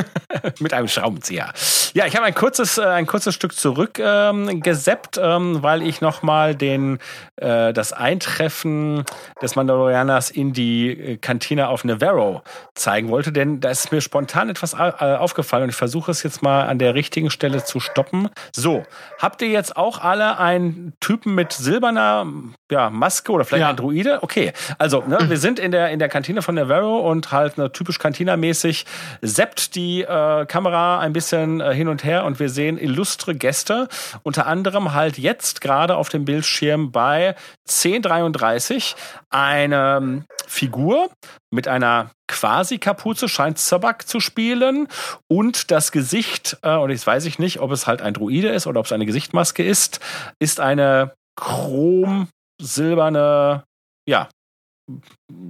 mit 0.60 0.74
einem 0.74 0.88
Schraubenzieher. 0.88 1.54
Ja, 1.94 2.06
ich 2.06 2.16
habe 2.16 2.26
ein 2.26 2.36
kurzes, 2.36 2.78
äh, 2.78 2.86
ein 2.86 3.08
kurzes 3.08 3.34
Stück 3.34 3.54
zurückgeseppt, 3.54 5.18
ähm, 5.18 5.24
ähm, 5.24 5.64
weil 5.64 5.82
ich 5.82 6.02
nochmal 6.02 6.56
den, 6.56 7.00
äh, 7.38 7.74
das 7.74 7.94
Eintreffen 7.94 9.04
des 9.42 9.56
Mandalorianers 9.56 10.30
in 10.30 10.54
die 10.54 10.90
äh, 10.90 11.18
Kantine 11.18 11.70
auf 11.70 11.84
Navarro 11.84 12.44
zeigen 12.76 13.10
wollte, 13.10 13.32
denn 13.32 13.60
da 13.60 13.70
ist 13.70 13.92
mir 13.92 14.02
spontan 14.02 14.50
etwas 14.50 14.74
äh, 14.74 14.78
aufgefallen 14.78 15.64
und 15.64 15.70
ich 15.70 15.76
versuche 15.76 16.12
es 16.12 16.24
jetzt 16.24 16.42
mal 16.42 16.68
an 16.68 16.80
der 16.80 16.94
richtigen 16.94 17.30
Stelle 17.32 17.64
zu 17.64 17.80
stoppen. 17.80 18.30
So, 18.56 18.84
habt 19.20 19.42
ihr 19.42 19.50
jetzt 19.50 19.76
auch 19.78 20.00
alle 20.00 20.38
einen 20.38 20.94
Typen 21.00 21.36
mit 21.36 21.54
silberner 21.54 22.26
ja, 22.72 22.90
Maske 22.90 23.32
oder 23.32 23.46
vielleicht 23.46 23.62
ja. 23.62 23.70
ein 23.70 23.76
Druide? 23.76 24.22
Okay, 24.22 24.54
also 24.78 25.04
ne, 25.08 25.18
wir 25.28 25.38
sind 25.38 25.60
in 25.60 25.72
der, 25.72 25.90
in 25.90 26.00
der 26.00 26.10
Kantine 26.10 26.39
Kantine 26.40 26.42
von 26.42 26.56
Navarro 26.56 27.10
und 27.10 27.32
halt 27.32 27.58
ne, 27.58 27.72
typisch 27.72 28.00
Cantina-mäßig 28.00 28.86
seppt 29.22 29.76
die 29.76 30.02
äh, 30.02 30.46
Kamera 30.46 31.00
ein 31.00 31.14
bisschen 31.14 31.60
äh, 31.60 31.74
hin 31.74 31.88
und 31.88 32.04
her 32.04 32.26
und 32.26 32.40
wir 32.40 32.50
sehen 32.50 32.78
illustre 32.78 33.36
Gäste. 33.36 33.88
Unter 34.24 34.48
anderem 34.48 34.94
halt 34.94 35.18
jetzt 35.18 35.62
gerade 35.62 35.96
auf 35.98 36.10
dem 36.10 36.26
Bildschirm 36.26 36.92
bei 36.92 37.36
1033 37.68 38.96
eine 39.30 39.98
ähm, 39.98 40.26
Figur 40.48 41.10
mit 41.52 41.68
einer 41.68 42.12
Quasi-Kapuze 42.28 43.28
scheint 43.28 43.58
Zabak 43.58 44.08
zu 44.08 44.20
spielen 44.20 44.88
und 45.28 45.72
das 45.72 45.92
Gesicht, 45.92 46.58
äh, 46.62 46.76
und 46.76 46.92
jetzt 46.92 47.08
weiß 47.08 47.26
ich 47.26 47.40
nicht, 47.40 47.60
ob 47.60 47.72
es 47.72 47.88
halt 47.88 48.02
ein 48.02 48.14
Druide 48.14 48.50
ist 48.50 48.68
oder 48.68 48.80
ob 48.80 48.86
es 48.86 48.92
eine 48.92 49.06
Gesichtmaske 49.06 49.64
ist, 49.64 50.00
ist 50.40 50.60
eine 50.60 51.14
chrom 51.36 52.28
silberne, 52.62 53.64
ja, 54.08 54.30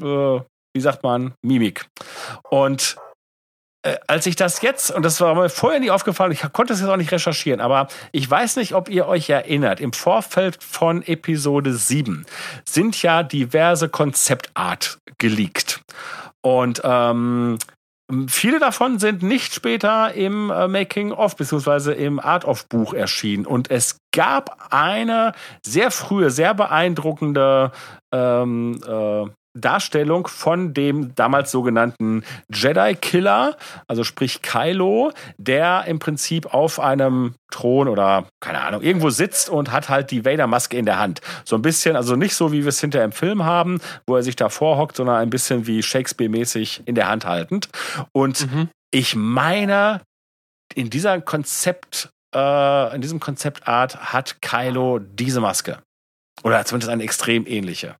äh, 0.01 0.39
wie 0.73 0.81
sagt 0.81 1.03
man, 1.03 1.33
Mimik. 1.41 1.85
Und 2.49 2.95
äh, 3.83 3.97
als 4.07 4.25
ich 4.25 4.35
das 4.35 4.61
jetzt, 4.61 4.91
und 4.91 5.03
das 5.03 5.21
war 5.21 5.33
mir 5.35 5.49
vorher 5.49 5.79
nie 5.79 5.91
aufgefallen, 5.91 6.31
ich 6.31 6.41
konnte 6.51 6.73
es 6.73 6.81
jetzt 6.81 6.89
auch 6.89 6.97
nicht 6.97 7.11
recherchieren, 7.11 7.61
aber 7.61 7.87
ich 8.11 8.29
weiß 8.29 8.57
nicht, 8.57 8.73
ob 8.73 8.89
ihr 8.89 9.07
euch 9.07 9.29
erinnert, 9.29 9.79
im 9.79 9.93
Vorfeld 9.93 10.61
von 10.61 11.01
Episode 11.03 11.73
7 11.73 12.25
sind 12.67 13.01
ja 13.01 13.23
diverse 13.23 13.87
Konzeptart 13.89 14.99
geleakt. 15.17 15.81
Und 16.41 16.81
ähm, 16.83 17.57
Viele 18.27 18.57
davon 18.57 18.97
sind 18.97 19.21
nicht 19.21 19.53
später 19.53 20.13
im 20.15 20.49
äh, 20.49 20.67
Making-of 20.67 21.35
beziehungsweise 21.35 21.93
im 21.93 22.19
Art-of-Buch 22.19 22.95
erschienen. 22.95 23.45
Und 23.45 23.69
es 23.69 23.99
gab 24.11 24.67
eine 24.71 25.33
sehr 25.63 25.91
frühe, 25.91 26.31
sehr 26.31 26.55
beeindruckende 26.55 27.71
ähm, 28.11 28.81
äh, 28.83 29.27
Darstellung 29.59 30.27
von 30.27 30.73
dem 30.73 31.13
damals 31.15 31.51
sogenannten 31.51 32.23
Jedi 32.53 32.95
Killer, 32.95 33.57
also 33.87 34.03
sprich 34.03 34.41
Kylo, 34.41 35.11
der 35.37 35.85
im 35.85 35.99
Prinzip 35.99 36.53
auf 36.53 36.79
einem 36.79 37.35
Thron 37.51 37.87
oder 37.87 38.27
keine 38.39 38.61
Ahnung 38.61 38.81
irgendwo 38.81 39.09
sitzt 39.09 39.49
und 39.49 39.71
hat 39.71 39.89
halt 39.89 40.11
die 40.11 40.25
Vader 40.25 40.47
Maske 40.47 40.77
in 40.77 40.85
der 40.85 40.99
Hand. 40.99 41.21
So 41.45 41.55
ein 41.55 41.61
bisschen, 41.61 41.95
also 41.95 42.15
nicht 42.15 42.35
so 42.35 42.51
wie 42.51 42.61
wir 42.61 42.69
es 42.69 42.79
hinter 42.79 43.03
im 43.03 43.11
Film 43.11 43.43
haben, 43.43 43.79
wo 44.07 44.15
er 44.15 44.23
sich 44.23 44.35
davor 44.35 44.77
hockt, 44.77 44.95
sondern 44.95 45.15
ein 45.15 45.29
bisschen 45.29 45.67
wie 45.67 45.83
Shakespeare 45.83 46.29
mäßig 46.29 46.83
in 46.85 46.95
der 46.95 47.07
Hand 47.07 47.25
haltend. 47.25 47.69
Und 48.11 48.51
mhm. 48.51 48.69
ich 48.91 49.15
meine, 49.15 50.01
in 50.75 50.89
dieser 50.89 51.19
Konzept 51.21 52.09
äh, 52.33 52.95
in 52.95 53.01
diesem 53.01 53.19
Konzeptart 53.19 54.13
hat 54.13 54.41
Kylo 54.41 54.99
diese 54.99 55.41
Maske. 55.41 55.81
Oder 56.43 56.63
zumindest 56.65 56.91
eine 56.91 57.03
extrem 57.03 57.45
ähnliche. 57.47 57.95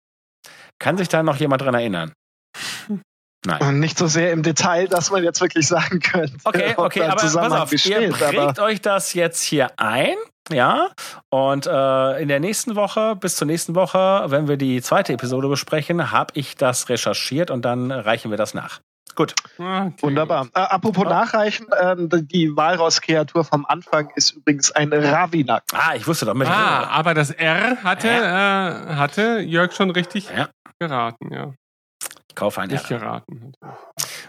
Kann 0.80 0.98
sich 0.98 1.10
da 1.10 1.24
noch 1.24 1.38
jemand 1.38 1.62
dran 1.62 1.76
erinnern? 1.76 2.14
Nein. 3.46 3.62
Und 3.62 3.80
nicht 3.80 3.98
so 3.98 4.08
sehr 4.08 4.34
im 4.34 4.44
Detail, 4.44 4.88
dass 4.88 5.12
man 5.12 5.24
jetzt 5.24 5.40
wirklich 5.40 5.66
sagen 5.66 6.00
könnte. 6.02 6.34
Okay, 6.44 6.74
okay, 6.76 7.04
aber 7.04 7.22
pass 7.22 7.38
auf, 7.38 7.70
besteht, 7.70 8.02
ihr 8.02 8.12
prägt 8.12 8.60
euch 8.60 8.82
das 8.82 9.14
jetzt 9.14 9.42
hier 9.44 9.72
ein, 9.78 10.16
ja? 10.52 10.90
Und 11.30 11.66
äh, 11.66 12.22
in 12.22 12.28
der 12.28 12.42
nächsten 12.42 12.76
Woche, 12.76 13.16
bis 13.16 13.38
zur 13.38 13.48
nächsten 13.48 13.76
Woche, 13.76 14.26
wenn 14.28 14.50
wir 14.50 14.58
die 14.58 14.82
zweite 14.82 15.14
Episode 15.14 15.48
besprechen, 15.48 16.12
habe 16.12 16.34
ich 16.36 16.58
das 16.58 16.90
recherchiert 16.90 17.50
und 17.50 17.64
dann 17.64 17.92
reichen 17.92 18.30
wir 18.30 18.38
das 18.38 18.54
nach. 18.54 18.82
Gut. 19.16 19.36
Okay. 19.58 19.94
Wunderbar. 20.02 20.48
Äh, 20.54 20.60
apropos 20.60 21.04
ja. 21.04 21.10
nachreichen, 21.10 21.68
äh, 21.72 21.96
die 21.98 22.56
Walross-Kreatur 22.56 23.44
vom 23.44 23.66
Anfang 23.66 24.10
ist 24.16 24.32
übrigens 24.32 24.72
ein 24.72 24.94
Ravinak. 24.94 25.64
Ah, 25.74 25.96
ich 25.96 26.08
wusste 26.08 26.26
doch 26.26 26.34
mit. 26.34 26.48
Ah, 26.48 26.88
aber 26.90 27.14
das 27.14 27.32
R 27.32 27.84
hatte, 27.84 28.08
äh, 28.08 28.96
hatte 28.96 29.40
Jörg 29.40 29.74
schon 29.74 29.92
richtig 29.92 30.30
ja. 30.36 30.50
Geraten, 30.80 31.34
ja. 31.34 31.54
Ich 32.30 32.36
kaufe 32.36 32.62
ein 32.62 32.70
Nicht 32.70 32.88
geraten. 32.88 33.52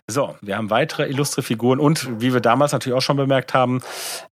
So, 0.08 0.36
wir 0.40 0.56
haben 0.56 0.70
weitere 0.70 1.08
illustre 1.08 1.42
Figuren 1.42 1.78
und 1.78 2.20
wie 2.20 2.32
wir 2.32 2.40
damals 2.40 2.72
natürlich 2.72 2.96
auch 2.96 3.02
schon 3.02 3.16
bemerkt 3.16 3.54
haben, 3.54 3.82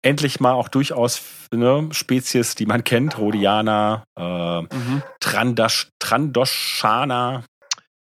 endlich 0.02 0.40
mal 0.40 0.52
auch 0.52 0.68
durchaus 0.68 1.22
ne, 1.52 1.88
Spezies, 1.92 2.56
die 2.56 2.66
man 2.66 2.82
kennt, 2.82 3.18
Rhodianer, 3.18 4.02
äh, 4.18 4.62
mhm. 4.62 5.02
Trandash, 5.20 5.90
Trandoshana, 6.00 7.44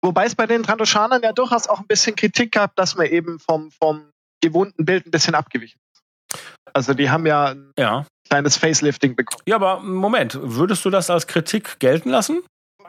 Wobei 0.06 0.26
es 0.26 0.36
bei 0.36 0.46
den 0.46 0.62
Trandoschanern 0.62 1.20
ja 1.22 1.32
durchaus 1.32 1.66
auch 1.66 1.80
ein 1.80 1.86
bisschen 1.88 2.14
Kritik 2.14 2.52
gab, 2.52 2.76
dass 2.76 2.96
man 2.96 3.06
eben 3.06 3.40
vom, 3.40 3.72
vom 3.72 4.10
gewohnten 4.40 4.84
Bild 4.84 5.04
ein 5.04 5.10
bisschen 5.10 5.34
abgewichen 5.34 5.80
ist. 5.92 6.40
Also 6.72 6.94
die 6.94 7.10
haben 7.10 7.26
ja 7.26 7.46
ein 7.46 7.72
ja. 7.76 8.06
kleines 8.28 8.56
Facelifting 8.56 9.16
bekommen. 9.16 9.42
Ja, 9.48 9.56
aber 9.56 9.80
Moment, 9.80 10.38
würdest 10.40 10.84
du 10.84 10.90
das 10.90 11.10
als 11.10 11.26
Kritik 11.26 11.80
gelten 11.80 12.10
lassen? 12.10 12.44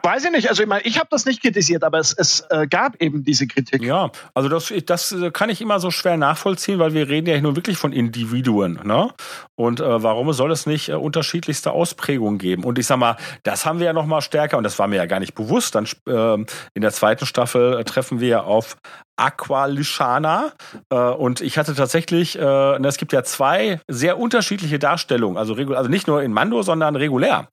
Weiß 0.08 0.24
ich 0.24 0.30
nicht. 0.30 0.48
Also 0.48 0.62
ich 0.62 0.68
meine, 0.70 0.80
ich 0.84 0.98
habe 0.98 1.08
das 1.10 1.26
nicht 1.26 1.42
kritisiert, 1.42 1.84
aber 1.84 1.98
es, 1.98 2.14
es 2.14 2.40
äh, 2.48 2.66
gab 2.66 2.96
eben 3.02 3.24
diese 3.24 3.46
Kritik. 3.46 3.82
Ja, 3.82 4.10
also 4.32 4.48
das, 4.48 4.72
das 4.86 5.12
äh, 5.12 5.30
kann 5.30 5.50
ich 5.50 5.60
immer 5.60 5.80
so 5.80 5.90
schwer 5.90 6.16
nachvollziehen, 6.16 6.78
weil 6.78 6.94
wir 6.94 7.10
reden 7.10 7.26
ja 7.26 7.38
nun 7.38 7.56
wirklich 7.56 7.76
von 7.76 7.92
Individuen. 7.92 8.80
Ne? 8.84 9.10
Und 9.54 9.80
äh, 9.80 10.02
warum 10.02 10.32
soll 10.32 10.50
es 10.50 10.64
nicht 10.64 10.88
äh, 10.88 10.94
unterschiedlichste 10.94 11.72
Ausprägungen 11.72 12.38
geben? 12.38 12.64
Und 12.64 12.78
ich 12.78 12.86
sag 12.86 12.96
mal, 12.96 13.18
das 13.42 13.66
haben 13.66 13.80
wir 13.80 13.86
ja 13.86 13.92
noch 13.92 14.06
mal 14.06 14.22
stärker 14.22 14.56
und 14.56 14.64
das 14.64 14.78
war 14.78 14.88
mir 14.88 14.96
ja 14.96 15.04
gar 15.04 15.20
nicht 15.20 15.34
bewusst. 15.34 15.74
Dann 15.74 15.86
äh, 16.06 16.34
in 16.72 16.80
der 16.80 16.92
zweiten 16.92 17.26
Staffel 17.26 17.78
äh, 17.78 17.84
treffen 17.84 18.18
wir 18.18 18.44
auf 18.44 18.78
Aqualishana 19.18 20.52
äh, 20.90 20.96
und 20.96 21.40
ich 21.40 21.58
hatte 21.58 21.74
tatsächlich, 21.74 22.38
äh, 22.38 22.42
ne, 22.42 22.88
es 22.88 22.96
gibt 22.96 23.12
ja 23.12 23.22
zwei 23.24 23.80
sehr 23.88 24.18
unterschiedliche 24.18 24.78
Darstellungen, 24.78 25.36
also, 25.36 25.54
also 25.54 25.90
nicht 25.90 26.06
nur 26.06 26.22
in 26.22 26.32
Mando, 26.32 26.62
sondern 26.62 26.96
regulär. 26.96 27.48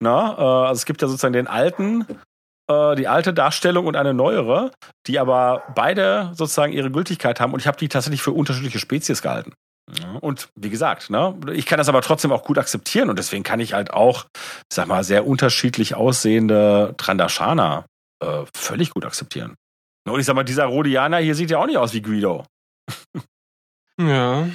Na, 0.00 0.36
äh, 0.38 0.68
also 0.68 0.78
es 0.78 0.86
gibt 0.86 1.02
ja 1.02 1.08
sozusagen 1.08 1.32
den 1.32 1.46
alten 1.46 2.06
äh, 2.70 2.96
die 2.96 3.08
alte 3.08 3.32
Darstellung 3.32 3.86
und 3.86 3.96
eine 3.96 4.14
neuere, 4.14 4.70
die 5.06 5.18
aber 5.18 5.62
beide 5.74 6.30
sozusagen 6.34 6.72
ihre 6.72 6.90
Gültigkeit 6.90 7.40
haben 7.40 7.52
und 7.52 7.60
ich 7.60 7.66
habe 7.66 7.78
die 7.78 7.88
tatsächlich 7.88 8.22
für 8.22 8.32
unterschiedliche 8.32 8.78
Spezies 8.78 9.22
gehalten. 9.22 9.54
Und 10.20 10.50
wie 10.54 10.68
gesagt, 10.68 11.08
ne, 11.08 11.34
ich 11.52 11.64
kann 11.64 11.78
das 11.78 11.88
aber 11.88 12.02
trotzdem 12.02 12.30
auch 12.30 12.44
gut 12.44 12.58
akzeptieren 12.58 13.08
und 13.08 13.18
deswegen 13.18 13.42
kann 13.42 13.58
ich 13.58 13.72
halt 13.72 13.90
auch, 13.90 14.26
sag 14.70 14.86
mal, 14.86 15.02
sehr 15.02 15.26
unterschiedlich 15.26 15.94
aussehende 15.94 16.94
Trandashana 16.98 17.86
äh, 18.22 18.44
völlig 18.54 18.90
gut 18.90 19.06
akzeptieren. 19.06 19.54
Und 20.10 20.20
ich 20.20 20.26
sag 20.26 20.34
mal, 20.34 20.44
dieser 20.44 20.66
Rhodianer 20.66 21.18
hier 21.18 21.34
sieht 21.34 21.50
ja 21.50 21.58
auch 21.58 21.66
nicht 21.66 21.78
aus 21.78 21.92
wie 21.94 22.02
Guido. 22.02 22.44
Ja. 24.00 24.48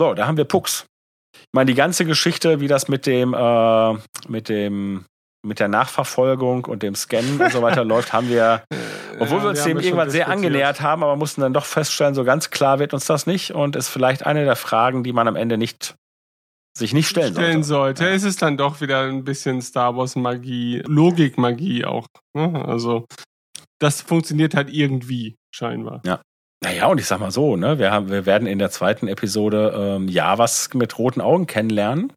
So, 0.00 0.14
da 0.14 0.26
haben 0.26 0.36
wir 0.36 0.44
Pux. 0.44 0.86
Ich 1.34 1.54
meine, 1.54 1.66
die 1.70 1.74
ganze 1.74 2.04
Geschichte, 2.04 2.60
wie 2.60 2.68
das 2.68 2.88
mit 2.88 3.06
dem, 3.06 3.34
äh, 3.34 3.92
mit 4.28 4.48
dem, 4.48 5.04
mit 5.44 5.60
der 5.60 5.68
Nachverfolgung 5.68 6.64
und 6.64 6.82
dem 6.82 6.94
Scannen 6.94 7.40
und 7.40 7.52
so 7.52 7.62
weiter 7.62 7.84
läuft, 7.84 8.12
haben 8.12 8.28
wir, 8.28 8.64
obwohl 9.18 9.38
Ja, 9.38 9.42
wir 9.44 9.50
uns 9.50 9.64
wir 9.64 9.74
dem 9.74 9.80
irgendwann 9.80 10.10
sehr 10.10 10.28
angenähert 10.28 10.80
haben, 10.80 11.02
aber 11.02 11.16
mussten 11.16 11.40
dann 11.40 11.52
doch 11.52 11.64
feststellen, 11.66 12.14
so 12.14 12.24
ganz 12.24 12.50
klar 12.50 12.78
wird 12.78 12.94
uns 12.94 13.06
das 13.06 13.26
nicht 13.26 13.52
und 13.52 13.76
ist 13.76 13.88
vielleicht 13.88 14.24
eine 14.24 14.44
der 14.44 14.56
Fragen, 14.56 15.04
die 15.04 15.12
man 15.12 15.28
am 15.28 15.36
Ende 15.36 15.58
nicht 15.58 15.94
sich 16.76 16.94
nicht 16.94 17.08
stellen, 17.08 17.34
stellen 17.34 17.62
sollte. 17.62 18.02
sollte. 18.02 18.14
Es 18.14 18.22
ist 18.22 18.40
dann 18.40 18.56
doch 18.56 18.80
wieder 18.80 19.02
ein 19.02 19.24
bisschen 19.24 19.60
Star 19.60 19.94
Wars 19.96 20.16
Magie, 20.16 20.82
Logik 20.86 21.36
Magie 21.36 21.84
auch. 21.84 22.06
Ne? 22.34 22.64
Also 22.66 23.04
das 23.82 24.00
funktioniert 24.02 24.54
halt 24.54 24.70
irgendwie 24.70 25.36
scheinbar. 25.50 26.00
Naja, 26.62 26.86
und 26.86 26.98
ich 26.98 27.06
sag 27.06 27.18
mal 27.18 27.32
so, 27.32 27.56
ne, 27.56 27.80
wir, 27.80 27.90
haben, 27.90 28.08
wir 28.08 28.24
werden 28.24 28.46
in 28.46 28.60
der 28.60 28.70
zweiten 28.70 29.08
Episode 29.08 29.74
ähm, 29.76 30.06
Javas 30.08 30.72
mit 30.74 30.96
roten 30.96 31.20
Augen 31.20 31.48
kennenlernen, 31.48 32.12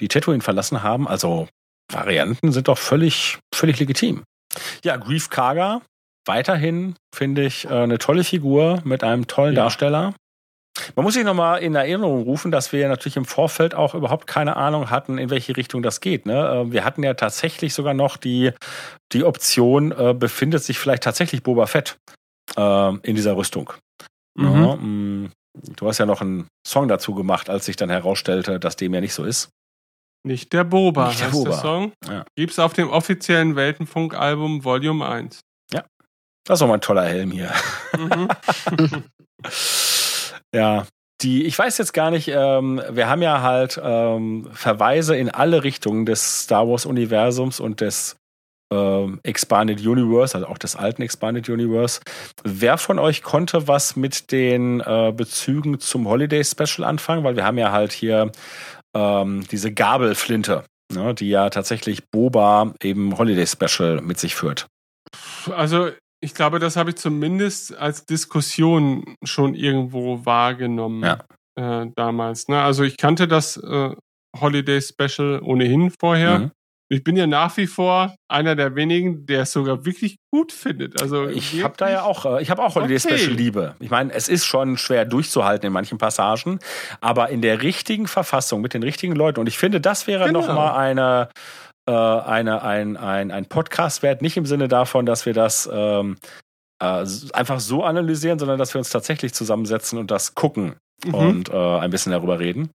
die 0.00 0.08
Tatooine 0.08 0.40
verlassen 0.40 0.82
haben. 0.82 1.06
Also 1.06 1.48
Varianten 1.92 2.50
sind 2.50 2.68
doch 2.68 2.78
völlig, 2.78 3.38
völlig 3.54 3.78
legitim. 3.78 4.24
Ja, 4.84 4.96
Grief 4.96 5.28
Karga, 5.28 5.82
weiterhin 6.24 6.94
finde 7.14 7.44
ich 7.44 7.66
äh, 7.66 7.68
eine 7.68 7.98
tolle 7.98 8.24
Figur 8.24 8.80
mit 8.84 9.04
einem 9.04 9.26
tollen 9.26 9.54
Ja. 9.54 9.64
Darsteller. 9.64 10.14
Man 10.96 11.04
muss 11.04 11.14
sich 11.14 11.24
nochmal 11.24 11.62
in 11.62 11.74
Erinnerung 11.74 12.22
rufen, 12.22 12.50
dass 12.50 12.72
wir 12.72 12.80
ja 12.80 12.88
natürlich 12.88 13.16
im 13.16 13.24
Vorfeld 13.24 13.74
auch 13.74 13.94
überhaupt 13.94 14.26
keine 14.26 14.56
Ahnung 14.56 14.90
hatten, 14.90 15.18
in 15.18 15.30
welche 15.30 15.56
Richtung 15.56 15.82
das 15.82 16.00
geht. 16.00 16.26
Ne? 16.26 16.64
Äh, 16.66 16.72
Wir 16.72 16.84
hatten 16.84 17.02
ja 17.04 17.14
tatsächlich 17.14 17.74
sogar 17.74 17.94
noch 17.94 18.16
die, 18.16 18.50
die 19.12 19.24
Option, 19.24 19.92
äh, 19.92 20.14
befindet 20.14 20.64
sich 20.64 20.78
vielleicht 20.78 21.04
tatsächlich 21.04 21.42
Boba 21.44 21.66
Fett 21.66 21.96
äh, 22.56 22.94
in 23.02 23.14
dieser 23.14 23.36
Rüstung. 23.36 23.72
Mhm. 24.36 24.44
Ja, 24.64 24.76
mh, 24.76 25.30
du 25.76 25.86
hast 25.88 25.98
ja 25.98 26.06
noch 26.06 26.20
einen 26.20 26.48
Song 26.66 26.88
dazu 26.88 27.14
gemacht, 27.14 27.48
als 27.48 27.66
sich 27.66 27.76
dann 27.76 27.90
herausstellte, 27.90 28.58
dass 28.58 28.74
dem 28.76 28.92
ja 28.94 29.00
nicht 29.00 29.14
so 29.14 29.24
ist. 29.24 29.50
Nicht 30.26 30.52
der 30.52 30.64
Boba 30.64 31.08
Nicht 31.08 31.20
der 31.20 31.26
heißt 31.26 31.34
Boba. 31.36 31.50
der 31.50 31.58
Song. 31.60 31.92
Ja. 32.08 32.24
Gibt's 32.36 32.58
auf 32.58 32.72
dem 32.72 32.88
offiziellen 32.90 33.54
Weltenfunk-Album 33.56 34.64
Volume 34.64 35.06
1. 35.06 35.40
Das 36.46 36.56
ist 36.56 36.60
doch 36.60 36.68
mal 36.68 36.74
ein 36.74 36.80
toller 36.82 37.04
Helm 37.04 37.30
hier. 37.30 37.50
Mhm. 37.96 38.28
Ja, 40.54 40.86
die, 41.20 41.44
ich 41.44 41.58
weiß 41.58 41.78
jetzt 41.78 41.92
gar 41.92 42.10
nicht, 42.10 42.28
ähm, 42.28 42.80
wir 42.90 43.08
haben 43.08 43.22
ja 43.22 43.42
halt 43.42 43.80
ähm, 43.82 44.48
Verweise 44.52 45.16
in 45.16 45.28
alle 45.30 45.64
Richtungen 45.64 46.06
des 46.06 46.42
Star 46.42 46.68
Wars-Universums 46.68 47.60
und 47.60 47.80
des 47.80 48.16
ähm, 48.72 49.20
Expanded 49.24 49.84
Universe, 49.84 50.34
also 50.36 50.46
auch 50.46 50.58
des 50.58 50.76
alten 50.76 51.02
Expanded 51.02 51.48
Universe. 51.48 52.00
Wer 52.44 52.78
von 52.78 52.98
euch 52.98 53.22
konnte 53.22 53.66
was 53.66 53.96
mit 53.96 54.30
den 54.30 54.80
äh, 54.80 55.12
Bezügen 55.14 55.80
zum 55.80 56.08
Holiday 56.08 56.44
Special 56.44 56.86
anfangen? 56.86 57.24
Weil 57.24 57.36
wir 57.36 57.44
haben 57.44 57.58
ja 57.58 57.72
halt 57.72 57.92
hier 57.92 58.30
ähm, 58.94 59.44
diese 59.50 59.72
Gabelflinte, 59.72 60.64
ne, 60.92 61.14
die 61.14 61.30
ja 61.30 61.50
tatsächlich 61.50 62.08
Boba 62.10 62.74
eben 62.80 63.18
Holiday 63.18 63.46
Special 63.46 64.00
mit 64.00 64.18
sich 64.18 64.34
führt. 64.34 64.66
Also 65.50 65.90
ich 66.24 66.34
glaube, 66.34 66.58
das 66.58 66.76
habe 66.76 66.90
ich 66.90 66.96
zumindest 66.96 67.76
als 67.76 68.06
Diskussion 68.06 69.16
schon 69.22 69.54
irgendwo 69.54 70.24
wahrgenommen 70.24 71.02
Ja. 71.04 71.82
äh, 71.82 71.86
damals. 71.94 72.48
Ne? 72.48 72.60
Also 72.62 72.82
ich 72.82 72.96
kannte 72.96 73.28
das 73.28 73.56
äh, 73.56 73.90
Holiday 74.40 74.80
Special 74.80 75.40
ohnehin 75.42 75.92
vorher. 76.00 76.38
Mhm. 76.40 76.50
Ich 76.90 77.02
bin 77.02 77.16
ja 77.16 77.26
nach 77.26 77.56
wie 77.56 77.66
vor 77.66 78.14
einer 78.28 78.54
der 78.56 78.74
wenigen, 78.76 79.24
der 79.26 79.42
es 79.42 79.52
sogar 79.52 79.84
wirklich 79.86 80.16
gut 80.32 80.52
findet. 80.52 81.00
Also 81.00 81.26
Ich 81.28 81.62
habe 81.64 81.74
da 81.78 81.90
ja 81.90 82.02
auch, 82.02 82.26
äh, 82.26 82.42
ich 82.42 82.50
habe 82.50 82.62
auch 82.62 82.74
Holiday 82.74 82.96
Okay. 82.98 83.16
Special 83.18 83.32
Liebe. 83.34 83.74
Ich 83.80 83.90
meine, 83.90 84.12
es 84.12 84.28
ist 84.28 84.44
schon 84.44 84.76
schwer 84.76 85.04
durchzuhalten 85.04 85.66
in 85.66 85.72
manchen 85.72 85.96
Passagen, 85.98 86.58
aber 87.00 87.30
in 87.30 87.40
der 87.42 87.62
richtigen 87.62 88.06
Verfassung 88.06 88.60
mit 88.60 88.74
den 88.74 88.82
richtigen 88.82 89.14
Leuten. 89.16 89.40
Und 89.40 89.46
ich 89.48 89.56
finde, 89.58 89.80
das 89.80 90.06
wäre 90.06 90.26
Genau. 90.26 90.40
noch 90.40 90.48
mal 90.54 90.74
eine, 90.76 91.30
äh, 91.88 91.92
eine, 91.92 92.62
ein, 92.62 92.96
ein, 92.96 93.30
ein 93.30 93.46
Podcast 93.46 94.02
wert, 94.02 94.22
nicht 94.22 94.36
im 94.36 94.46
Sinne 94.46 94.68
davon, 94.68 95.06
dass 95.06 95.26
wir 95.26 95.34
das 95.34 95.68
ähm, 95.72 96.16
äh, 96.82 97.04
einfach 97.32 97.60
so 97.60 97.84
analysieren, 97.84 98.38
sondern 98.38 98.58
dass 98.58 98.74
wir 98.74 98.78
uns 98.78 98.90
tatsächlich 98.90 99.34
zusammensetzen 99.34 99.98
und 99.98 100.10
das 100.10 100.34
gucken 100.34 100.76
Mhm. 101.04 101.14
und 101.14 101.48
äh, 101.50 101.78
ein 101.78 101.90
bisschen 101.90 102.12
darüber 102.12 102.38
reden. 102.38 102.70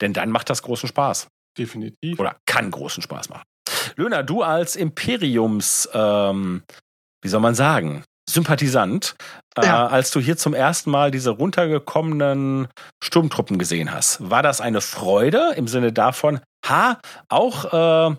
Denn 0.00 0.12
dann 0.14 0.30
macht 0.30 0.48
das 0.50 0.62
großen 0.62 0.88
Spaß. 0.88 1.28
definitiv. 1.58 2.18
Oder 2.18 2.36
kann 2.46 2.70
großen 2.70 3.02
Spaß 3.02 3.28
machen. 3.28 3.42
Löhner, 3.96 4.22
du 4.22 4.42
als 4.42 4.74
Imperiums, 4.76 5.88
ähm, 5.92 6.62
wie 7.22 7.28
soll 7.28 7.40
man 7.40 7.54
sagen, 7.54 8.04
Sympathisant, 8.28 9.16
äh, 9.58 9.64
Ja. 9.66 9.86
als 9.86 10.10
du 10.12 10.20
hier 10.20 10.36
zum 10.36 10.54
ersten 10.54 10.90
Mal 10.90 11.10
diese 11.10 11.30
runtergekommenen 11.30 12.68
Sturmtruppen 13.02 13.58
gesehen 13.58 13.92
hast, 13.92 14.30
war 14.30 14.42
das 14.42 14.60
eine 14.60 14.80
Freude 14.80 15.52
im 15.56 15.66
Sinne 15.68 15.92
davon, 15.92 16.40
ha, 16.66 16.98
auch 17.28 18.10
äh, 18.10 18.16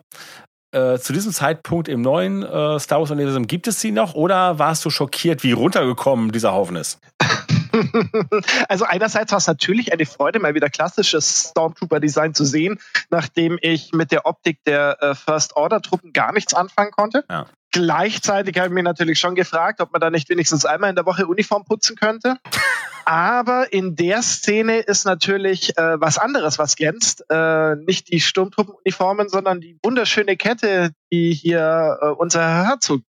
äh, 0.72 1.00
zu 1.00 1.14
diesem 1.14 1.32
Zeitpunkt 1.32 1.88
im 1.88 2.02
neuen 2.02 2.44
äh, 2.44 2.80
Star 2.80 3.00
Wars-Universum 3.00 3.48
gibt 3.48 3.68
es 3.68 3.82
sie 3.82 3.92
noch 3.92 4.14
oder 4.14 4.60
warst 4.60 4.86
du 4.86 4.92
schockiert, 4.92 5.44
wie 5.44 5.52
runtergekommen 5.52 6.32
dieser 6.32 6.54
Haufen 6.54 6.76
ist? 6.76 7.00
also 8.70 8.86
einerseits 8.86 9.32
war 9.32 9.40
es 9.40 9.48
natürlich 9.48 9.92
eine 9.94 10.06
Freude, 10.06 10.40
mal 10.40 10.54
wieder 10.54 10.70
klassisches 10.70 11.50
Stormtrooper-Design 11.50 12.34
zu 12.34 12.46
sehen, 12.46 12.80
nachdem 13.10 13.58
ich 13.62 13.94
mit 13.94 14.12
der 14.12 14.26
Optik 14.26 14.64
der 14.66 15.02
äh, 15.02 15.16
First 15.16 15.56
Order-Truppen 15.56 16.14
gar 16.14 16.34
nichts 16.34 16.54
anfangen 16.54 16.92
konnte. 16.92 17.26
Ja. 17.30 17.48
Gleichzeitig 17.72 18.58
habe 18.58 18.68
ich 18.70 18.74
mir 18.74 18.84
natürlich 18.84 19.20
schon 19.20 19.36
gefragt, 19.36 19.80
ob 19.82 19.92
man 19.92 20.02
da 20.02 20.10
nicht 20.10 20.30
wenigstens 20.30 20.66
einmal 20.66 20.90
in 20.90 20.96
der 20.96 21.06
Woche 21.06 21.28
Uniform 21.28 21.66
putzen 21.66 21.96
könnte. 21.96 22.38
Aber 23.06 23.72
in 23.74 23.96
der 23.96 24.22
Szene 24.22 24.80
ist 24.80 25.06
natürlich 25.06 25.78
äh, 25.78 26.00
was 26.00 26.18
anderes, 26.18 26.60
was 26.60 26.76
glänzt. 26.76 27.24
Äh, 27.30 27.76
nicht 27.76 28.12
die 28.12 28.20
Sturmtruppenuniformen, 28.22 29.30
sondern 29.30 29.62
die 29.62 29.78
wunderschöne 29.84 30.36
Kette, 30.38 30.92
die 31.12 31.32
hier 31.34 31.98
äh, 32.02 32.08
unser 32.10 32.48
Herzog 32.66 33.02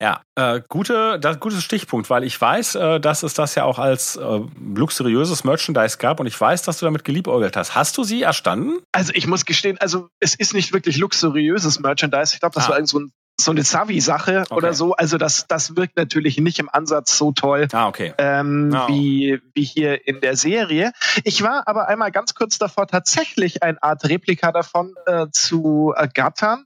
Ja, 0.00 0.22
äh, 0.36 0.60
gute, 0.68 1.18
das, 1.18 1.40
gutes 1.40 1.64
Stichpunkt, 1.64 2.10
weil 2.10 2.22
ich 2.22 2.40
weiß, 2.40 2.76
äh, 2.76 3.00
dass 3.00 3.24
es 3.24 3.34
das 3.34 3.56
ja 3.56 3.64
auch 3.64 3.80
als 3.80 4.14
äh, 4.16 4.40
luxuriöses 4.60 5.42
Merchandise 5.42 5.98
gab 5.98 6.20
und 6.20 6.26
ich 6.26 6.40
weiß, 6.40 6.62
dass 6.62 6.78
du 6.78 6.84
damit 6.86 7.04
geliebäugelt 7.04 7.56
hast. 7.56 7.74
Hast 7.74 7.96
du 7.96 8.04
sie 8.04 8.22
erstanden? 8.22 8.78
Also 8.92 9.12
ich 9.14 9.26
muss 9.26 9.44
gestehen, 9.44 9.78
also 9.78 10.08
es 10.20 10.36
ist 10.36 10.54
nicht 10.54 10.72
wirklich 10.72 10.96
luxuriöses 10.98 11.80
Merchandise. 11.80 12.34
Ich 12.34 12.40
glaube, 12.40 12.54
das 12.54 12.66
Ah. 12.66 12.68
war 12.70 12.76
irgend 12.76 12.88
so, 12.88 13.00
ein, 13.00 13.12
so 13.40 13.52
eine 13.52 13.62
Savi-Sache 13.62 14.44
oder 14.50 14.74
so. 14.74 14.94
Also 14.94 15.16
das, 15.16 15.46
das 15.46 15.76
wirkt 15.76 15.96
natürlich 15.96 16.38
nicht 16.38 16.58
im 16.58 16.68
Ansatz 16.68 17.16
so 17.16 17.30
toll 17.32 17.68
Ah, 17.72 17.86
okay. 17.86 18.12
ähm, 18.18 18.74
Oh. 18.74 18.88
wie, 18.88 19.40
wie 19.54 19.62
hier 19.64 20.06
in 20.08 20.20
der 20.20 20.36
Serie. 20.36 20.92
Ich 21.24 21.42
war 21.42 21.62
aber 21.66 21.88
einmal 21.88 22.10
ganz 22.10 22.34
kurz 22.34 22.58
davor, 22.58 22.86
tatsächlich 22.88 23.62
eine 23.62 23.80
Art 23.82 24.04
Replika 24.08 24.50
davon 24.52 24.94
äh, 25.06 25.26
zu 25.30 25.92
ergattern. 25.96 26.64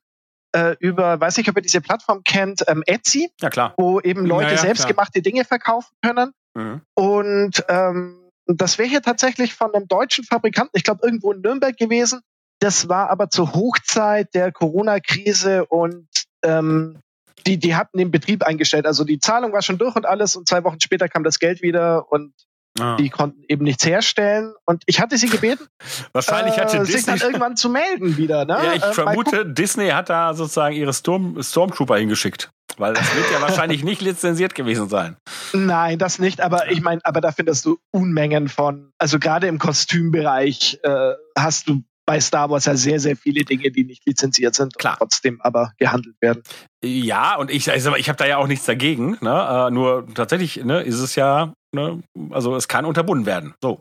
Äh, 0.55 0.77
über, 0.81 1.19
weiß 1.21 1.39
nicht, 1.39 1.49
ob 1.49 1.57
ihr 1.57 1.63
diese 1.63 1.81
Plattform 1.81 2.25
kennt, 2.25 2.63
ähm, 2.69 2.83
Etsy, 2.87 3.31
Ja, 3.41 3.49
klar. 3.51 3.75
wo 3.79 4.01
eben 4.01 4.27
Leute 4.27 4.47
Naja, 4.49 4.59
selbstgemachte 4.59 5.23
Dinge 5.23 5.45
verkaufen 5.45 5.95
können. 6.03 6.33
Mhm. 6.55 6.83
Und 6.95 7.65
ähm, 7.69 8.19
das 8.47 8.77
wäre 8.79 8.89
hier 8.89 9.01
tatsächlich 9.03 9.55
von 9.55 9.75
einem 9.75 9.89
deutschen 9.89 10.25
Fabrikanten, 10.25 10.73
ich 10.75 10.85
glaube 10.85 11.01
irgendwo 11.05 11.33
in 11.33 11.41
Nürnberg 11.41 11.77
gewesen. 11.77 12.21
Das 12.61 12.89
war 12.89 13.09
aber 13.11 13.31
zur 13.31 13.55
Hochzeit 13.55 14.35
der 14.35 14.53
Corona-Krise 14.53 15.65
und 15.67 16.07
ähm, 16.45 16.99
die, 17.47 17.59
die 17.59 17.75
hatten 17.75 17.99
den 17.99 18.11
Betrieb 18.11 18.45
eingestellt. 18.45 18.87
Also 18.87 19.05
die 19.05 19.19
Zahlung 19.19 19.53
war 19.53 19.63
schon 19.63 19.79
durch 19.79 19.97
und 19.97 20.07
alles 20.07 20.37
und 20.37 20.47
zwei 20.49 20.63
Wochen 20.65 20.81
später 20.81 21.09
kam 21.09 21.25
das 21.25 21.39
Geld 21.39 21.63
wieder 21.63 22.11
und 22.11 22.33
Ah. 22.81 22.97
die 22.97 23.11
konnten 23.11 23.43
eben 23.49 23.65
nichts 23.65 23.85
herstellen. 23.85 24.55
Und 24.65 24.83
ich 24.87 24.99
hatte 24.99 25.19
sie 25.19 25.29
gebeten, 25.29 25.67
Wahrscheinlich 26.15 26.57
hatte 26.59 26.79
äh, 26.79 26.85
sich 26.87 26.95
Disney. 26.95 27.19
dann 27.19 27.21
irgendwann 27.29 27.55
zu 27.55 27.69
melden 27.69 28.17
wieder. 28.17 28.47
Ne? 28.47 28.55
Ja, 28.65 28.73
ich 28.73 28.83
Äh, 28.83 28.93
vermute, 28.95 29.45
Disney 29.45 29.91
hat 29.91 30.09
da 30.09 30.33
sozusagen 30.33 30.75
ihre 30.75 30.95
Storm 30.95 31.37
Stormtrooper 31.43 31.99
hingeschickt. 31.99 32.51
Weil 32.79 32.95
das 32.95 33.15
wird 33.15 33.31
ja 33.31 33.43
wahrscheinlich 33.47 33.85
nicht 33.85 34.01
lizenziert 34.01 34.55
gewesen 34.55 34.89
sein. 34.89 35.19
Nein, 35.53 35.99
das 35.99 36.19
nicht, 36.19 36.41
aber 36.41 36.71
ich 36.71 36.81
meine, 36.81 37.03
aber 37.05 37.21
da 37.21 37.31
findest 37.33 37.67
du 37.67 37.77
Unmengen 37.91 38.49
von, 38.49 38.91
also 38.97 39.19
gerade 39.19 39.49
im 39.49 39.59
Kostümbereich 39.59 40.81
äh, 40.83 41.13
hast 41.39 41.69
du 41.69 41.83
bei 42.07 42.21
Star 42.21 42.51
Wars 42.51 42.65
ja 42.65 42.77
sehr, 42.77 43.01
sehr 43.01 43.17
viele 43.17 43.45
Dinge, 43.45 43.71
die 43.71 43.85
nicht 43.85 44.07
lizenziert 44.07 44.55
sind 44.55 44.77
Klar. 44.79 44.97
trotzdem 44.99 45.41
aber 45.41 45.73
gehandelt 45.79 46.17
werden. 46.21 46.43
Ja, 46.85 47.37
und 47.37 47.51
ich, 47.51 47.71
also 47.71 47.95
ich 47.97 48.09
habe 48.09 48.17
da 48.17 48.27
ja 48.27 48.39
auch 48.39 48.47
nichts 48.47 48.67
dagegen. 48.67 49.19
Ne? 49.21 49.67
Äh, 49.69 49.71
nur 49.71 50.07
tatsächlich 50.15 50.65
ne, 50.65 50.83
ist 50.83 50.99
es 50.99 51.15
ja, 51.15 51.53
ne, 51.73 52.03
also 52.31 52.57
es 52.57 52.69
kann 52.69 52.85
unterbunden 52.85 53.27
werden. 53.27 53.55
So. 53.63 53.81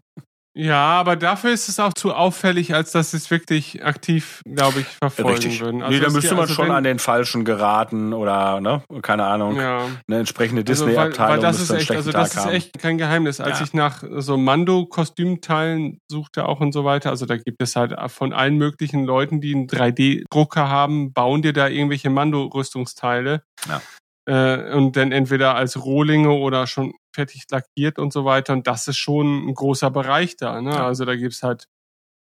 Ja, 0.53 0.99
aber 0.99 1.15
dafür 1.15 1.51
ist 1.51 1.69
es 1.69 1.79
auch 1.79 1.93
zu 1.93 2.13
auffällig, 2.13 2.73
als 2.75 2.91
dass 2.91 3.11
sie 3.11 3.17
es 3.17 3.31
wirklich 3.31 3.85
aktiv, 3.85 4.41
glaube 4.45 4.81
ich, 4.81 4.87
verfolgen 4.87 5.31
Richtig. 5.31 5.61
würden. 5.61 5.77
nee, 5.87 5.99
da 6.01 6.09
müsste 6.09 6.31
man 6.35 6.41
also 6.41 6.53
schon 6.53 6.71
an 6.71 6.83
den 6.83 6.99
Falschen 6.99 7.45
geraten 7.45 8.11
oder, 8.13 8.59
ne, 8.59 8.83
keine 9.01 9.23
Ahnung, 9.25 9.55
Ja. 9.55 9.85
eine 10.09 10.19
entsprechende 10.19 10.63
Also, 10.67 10.85
weil, 10.85 10.91
Disney-Abteilung 10.95 11.31
weil 11.35 11.39
das 11.41 11.61
ist 11.61 11.69
echt, 11.71 11.91
also 11.91 12.11
das 12.11 12.35
ist 12.35 12.45
echt 12.47 12.79
kein 12.79 12.97
Geheimnis. 12.97 13.39
Als 13.39 13.59
Ja. 13.59 13.65
ich 13.65 13.73
nach 13.73 14.03
so 14.17 14.35
Mando-Kostümteilen 14.35 15.99
suchte 16.09 16.45
auch 16.45 16.59
und 16.59 16.73
so 16.73 16.83
weiter, 16.83 17.11
also 17.11 17.25
da 17.25 17.37
gibt 17.37 17.61
es 17.61 17.75
halt 17.77 17.95
von 18.11 18.33
allen 18.33 18.57
möglichen 18.57 19.05
Leuten, 19.05 19.39
die 19.39 19.55
einen 19.55 19.67
3D-Drucker 19.67 20.67
haben, 20.67 21.13
bauen 21.13 21.41
dir 21.41 21.53
da 21.53 21.69
irgendwelche 21.69 22.09
Mando-Rüstungsteile. 22.09 23.43
Ja. 23.69 23.81
Äh, 24.27 24.73
und 24.73 24.95
dann 24.95 25.11
entweder 25.11 25.55
als 25.55 25.83
Rohlinge 25.83 26.31
oder 26.31 26.67
schon 26.67 26.93
fertig 27.13 27.45
lackiert 27.49 27.99
und 27.99 28.13
so 28.13 28.25
weiter. 28.25 28.53
Und 28.53 28.67
das 28.67 28.87
ist 28.87 28.97
schon 28.97 29.47
ein 29.47 29.53
großer 29.53 29.91
Bereich 29.91 30.37
da. 30.37 30.61
Ne? 30.61 30.71
Ja. 30.71 30.85
Also 30.85 31.05
da 31.05 31.15
gibt's 31.15 31.43
halt 31.43 31.65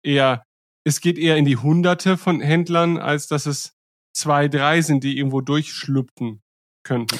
eher, 0.04 0.44
es 0.84 1.00
geht 1.00 1.18
eher 1.18 1.36
in 1.36 1.44
die 1.44 1.56
Hunderte 1.56 2.16
von 2.16 2.40
Händlern, 2.40 2.98
als 2.98 3.26
dass 3.26 3.46
es 3.46 3.74
zwei, 4.14 4.48
drei 4.48 4.80
sind, 4.80 5.04
die 5.04 5.18
irgendwo 5.18 5.40
durchschlüpfen 5.40 6.40
könnten. 6.84 7.18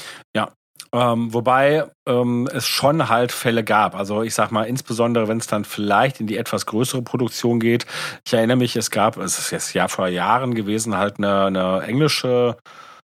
Ähm, 0.91 1.31
wobei 1.33 1.85
ähm, 2.07 2.49
es 2.51 2.65
schon 2.65 3.09
halt 3.09 3.31
Fälle 3.31 3.63
gab. 3.63 3.95
Also 3.95 4.23
ich 4.23 4.33
sag 4.33 4.51
mal, 4.51 4.63
insbesondere 4.63 5.27
wenn 5.27 5.37
es 5.37 5.45
dann 5.45 5.63
vielleicht 5.63 6.19
in 6.19 6.25
die 6.25 6.37
etwas 6.37 6.65
größere 6.65 7.03
Produktion 7.03 7.59
geht. 7.59 7.85
Ich 8.25 8.33
erinnere 8.33 8.57
mich, 8.57 8.75
es 8.75 8.89
gab, 8.89 9.17
es 9.17 9.37
ist 9.37 9.51
jetzt 9.51 9.73
ja 9.73 9.87
vor 9.87 10.07
Jahren 10.07 10.55
gewesen, 10.55 10.97
halt 10.97 11.17
eine, 11.19 11.45
eine 11.45 11.81
englische 11.83 12.57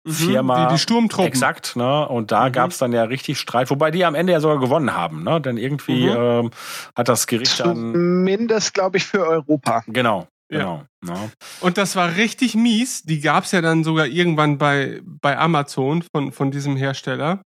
Firma. 0.05 0.67
Die, 0.67 0.73
die 0.75 0.79
Sturmtruppen. 0.79 1.27
Exakt, 1.27 1.75
ne? 1.75 2.07
Und 2.07 2.31
da 2.31 2.47
Mhm. 2.47 2.51
gab 2.53 2.71
es 2.71 2.77
dann 2.77 2.91
ja 2.93 3.03
richtig 3.03 3.39
Streit, 3.39 3.69
wobei 3.69 3.91
die 3.91 4.05
am 4.05 4.15
Ende 4.15 4.33
ja 4.33 4.39
sogar 4.39 4.59
gewonnen 4.59 4.93
haben, 4.93 5.23
ne? 5.23 5.41
Denn 5.41 5.57
irgendwie 5.57 6.05
Mhm. 6.09 6.15
ähm, 6.17 6.51
hat 6.95 7.07
das 7.09 7.27
Gericht 7.27 7.59
dann 7.59 7.75
Zumindest, 7.93 8.73
glaube 8.73 8.97
ich, 8.97 9.05
für 9.05 9.25
Europa. 9.25 9.83
genau, 9.87 10.27
Ja. 10.51 10.59
genau. 10.59 10.85
Ne? 11.01 11.31
Und 11.61 11.77
das 11.77 11.95
war 11.95 12.15
richtig 12.15 12.55
mies. 12.55 13.03
Die 13.03 13.19
gab's 13.19 13.51
ja 13.51 13.61
dann 13.61 13.83
sogar 13.83 14.05
irgendwann 14.07 14.57
bei, 14.57 15.01
bei 15.03 15.37
Amazon 15.37 16.03
von, 16.15 16.31
von 16.31 16.51
diesem 16.51 16.75
Hersteller. 16.77 17.41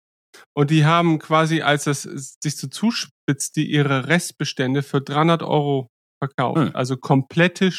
Und 0.56 0.70
die 0.70 0.86
haben 0.86 1.20
quasi, 1.20 1.62
als 1.62 1.88
es 1.88 2.04
sich 2.04 2.56
so 2.58 2.68
zuspitzte, 2.68 3.62
ihre 3.62 4.08
Restbestände 4.08 4.84
für 4.84 5.02
300 5.02 5.44
Euro 5.44 5.88
verkauft. 6.24 6.58
Hm. 6.60 6.72
Also 6.76 6.98
komplette 6.98 7.72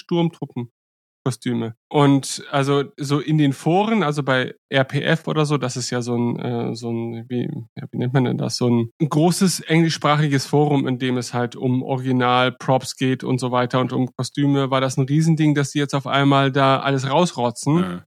Sturmtruppenkostüme. 1.31 1.75
Und 1.89 2.45
also 2.51 2.85
so 2.97 3.21
in 3.21 3.39
den 3.39 3.53
Foren, 3.53 4.03
also 4.03 4.23
bei 4.23 4.55
RPF 4.73 5.27
oder 5.27 5.47
so, 5.47 5.59
das 5.59 5.77
ist 5.77 5.91
ja 5.91 6.03
so 6.03 6.17
ein, 6.17 6.39
äh, 6.39 6.75
so 6.75 6.91
ein 6.91 7.27
wie, 7.29 7.49
ja, 7.77 7.85
wie 7.91 7.99
nennt 7.99 8.13
man 8.13 8.25
denn 8.25 8.39
das? 8.39 8.57
So 8.57 8.69
ein 8.69 8.91
großes 9.01 9.61
englischsprachiges 9.61 10.47
Forum, 10.47 10.87
in 10.87 10.99
dem 10.99 11.17
es 11.17 11.35
halt 11.35 11.57
um 11.57 11.83
Original-Props 11.83 12.97
geht 12.97 13.25
und 13.25 13.39
so 13.39 13.51
weiter 13.51 13.81
und 13.81 13.93
um 13.93 14.09
Kostüme, 14.17 14.71
war 14.71 14.81
das 14.81 14.97
ein 14.97 15.07
Riesending, 15.07 15.55
dass 15.55 15.71
die 15.71 15.79
jetzt 15.79 15.95
auf 15.95 16.07
einmal 16.07 16.53
da 16.53 16.81
alles 16.81 17.09
rausrotzen. 17.09 17.75
Mhm. 17.75 18.03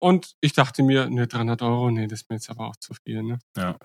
Und 0.00 0.32
ich 0.40 0.52
dachte 0.52 0.82
mir, 0.82 1.10
ne, 1.10 1.26
300 1.26 1.62
Euro, 1.62 1.90
nee, 1.90 2.06
das 2.06 2.20
ist 2.20 2.30
mir 2.30 2.36
jetzt 2.36 2.50
aber 2.50 2.68
auch 2.68 2.76
zu 2.76 2.94
viel, 3.04 3.22
ne? 3.22 3.38
Ja. 3.56 3.76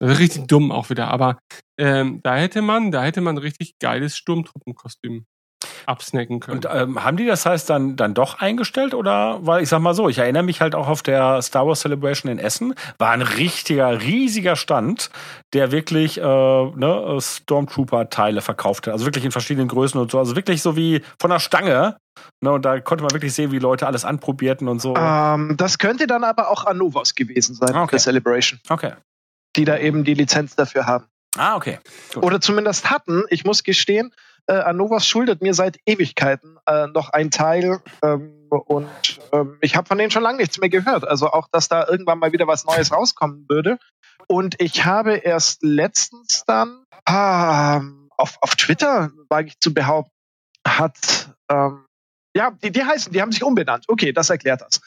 Ist 0.00 0.20
richtig 0.20 0.46
dumm 0.46 0.70
auch 0.70 0.90
wieder, 0.90 1.08
aber 1.08 1.40
ähm, 1.76 2.20
da 2.22 2.36
hätte 2.36 2.62
man, 2.62 2.92
da 2.92 3.02
hätte 3.02 3.20
man 3.20 3.36
richtig 3.36 3.80
geiles 3.80 4.16
Sturmtruppenkostüm 4.16 5.26
absnacken 5.88 6.40
können. 6.40 6.58
Und 6.58 6.68
ähm, 6.70 7.02
haben 7.02 7.16
die 7.16 7.26
das 7.26 7.46
heißt 7.46 7.68
dann, 7.70 7.96
dann 7.96 8.14
doch 8.14 8.38
eingestellt 8.40 8.94
oder? 8.94 9.38
Weil 9.40 9.62
ich 9.62 9.68
sag 9.68 9.80
mal 9.80 9.94
so, 9.94 10.08
ich 10.08 10.18
erinnere 10.18 10.42
mich 10.42 10.60
halt 10.60 10.74
auch 10.74 10.88
auf 10.88 11.02
der 11.02 11.40
Star 11.42 11.66
Wars 11.66 11.80
Celebration 11.80 12.30
in 12.30 12.38
Essen, 12.38 12.74
war 12.98 13.10
ein 13.10 13.22
richtiger, 13.22 14.00
riesiger 14.00 14.56
Stand, 14.56 15.10
der 15.54 15.72
wirklich 15.72 16.18
äh, 16.18 16.22
ne, 16.22 17.18
Stormtrooper-Teile 17.20 18.40
verkaufte. 18.40 18.92
Also 18.92 19.04
wirklich 19.06 19.24
in 19.24 19.32
verschiedenen 19.32 19.68
Größen 19.68 20.00
und 20.00 20.10
so. 20.10 20.18
Also 20.18 20.36
wirklich 20.36 20.62
so 20.62 20.76
wie 20.76 21.02
von 21.18 21.30
der 21.30 21.40
Stange. 21.40 21.96
Ne, 22.40 22.52
und 22.52 22.64
da 22.64 22.80
konnte 22.80 23.02
man 23.04 23.12
wirklich 23.12 23.32
sehen, 23.32 23.52
wie 23.52 23.58
Leute 23.58 23.86
alles 23.86 24.04
anprobierten 24.04 24.68
und 24.68 24.80
so. 24.80 24.94
Ähm, 24.96 25.56
das 25.56 25.78
könnte 25.78 26.06
dann 26.06 26.24
aber 26.24 26.50
auch 26.50 26.66
Anovos 26.66 27.14
gewesen 27.14 27.54
sein 27.54 27.74
Okay. 27.74 27.96
für 27.96 27.98
Celebration, 28.02 28.60
Okay. 28.68 28.92
die 29.56 29.64
da 29.64 29.78
eben 29.78 30.04
die 30.04 30.14
Lizenz 30.14 30.56
dafür 30.56 30.86
haben. 30.86 31.06
Ah, 31.36 31.56
okay. 31.56 31.78
Gut. 32.14 32.24
Oder 32.24 32.40
zumindest 32.40 32.90
hatten. 32.90 33.24
Ich 33.30 33.44
muss 33.44 33.62
gestehen, 33.62 34.12
äh, 34.48 34.54
Anovos 34.54 35.06
schuldet 35.06 35.42
mir 35.42 35.54
seit 35.54 35.78
Ewigkeiten 35.86 36.58
äh, 36.66 36.86
noch 36.88 37.10
ein 37.10 37.30
Teil 37.30 37.80
ähm, 38.02 38.46
und 38.50 38.88
ähm, 39.32 39.58
ich 39.60 39.76
habe 39.76 39.86
von 39.86 39.98
denen 39.98 40.10
schon 40.10 40.22
lange 40.22 40.38
nichts 40.38 40.58
mehr 40.58 40.70
gehört. 40.70 41.06
Also 41.06 41.30
auch, 41.30 41.48
dass 41.52 41.68
da 41.68 41.86
irgendwann 41.86 42.18
mal 42.18 42.32
wieder 42.32 42.46
was 42.46 42.64
Neues 42.64 42.90
rauskommen 42.92 43.44
würde. 43.48 43.78
Und 44.26 44.60
ich 44.60 44.84
habe 44.84 45.16
erst 45.16 45.62
letztens 45.62 46.44
dann 46.46 46.84
ah, 47.04 47.82
auf, 48.16 48.38
auf 48.40 48.56
Twitter, 48.56 49.10
wage 49.28 49.48
ich 49.48 49.60
zu 49.60 49.72
behaupten, 49.74 50.12
hat 50.66 51.30
ähm, 51.50 51.84
ja, 52.34 52.50
die, 52.62 52.70
die 52.70 52.84
heißen, 52.84 53.12
die 53.12 53.20
haben 53.20 53.32
sich 53.32 53.42
umbenannt. 53.42 53.84
Okay, 53.88 54.12
das 54.12 54.30
erklärt 54.30 54.62
das. 54.62 54.80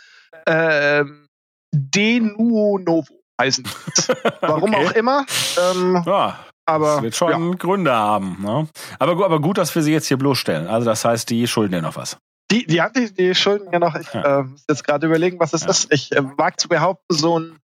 Ähm, 0.48 1.28
Denuo 1.74 2.78
Novo 2.80 3.22
heißen 3.40 3.64
die. 3.64 4.14
Warum 4.42 4.74
Okay. 4.74 4.86
auch 4.88 4.92
immer. 4.92 5.26
Ähm, 5.60 6.04
Ja, 6.06 6.40
aber 6.66 6.96
das 6.96 7.02
wird 7.04 7.16
schon 7.16 7.58
Gründe 7.58 7.92
haben. 7.94 8.38
Ne? 8.42 8.68
Aber, 9.00 9.26
aber 9.26 9.40
gut, 9.42 9.58
dass 9.58 9.74
wir 9.76 9.82
sie 9.82 9.92
jetzt 9.94 10.08
hier 10.08 10.18
bloßstellen. 10.18 10.68
Also 10.68 10.86
das 10.86 11.04
heißt, 11.06 11.30
die 11.30 11.48
schulden 11.48 11.74
dir 11.74 11.82
noch 11.82 11.96
was. 11.96 12.18
Die, 12.52 12.66
die, 12.66 12.82
die, 12.96 13.14
die 13.14 13.36
schulden 13.36 13.70
mir 13.70 13.80
noch. 13.80 13.96
Ich 13.96 14.14
Ja. 14.14 14.40
äh, 14.40 14.44
muss 14.44 14.64
jetzt 14.70 14.84
gerade 14.86 15.08
überlegen, 15.08 15.40
was 15.40 15.54
es 15.54 15.64
Ja. 15.64 15.70
ist. 15.70 15.92
Ich 15.94 16.12
äh, 16.12 16.22
wage 16.38 16.58
zu 16.58 16.68
behaupten, 16.68 17.14
so 17.16 17.40
ein 17.40 17.58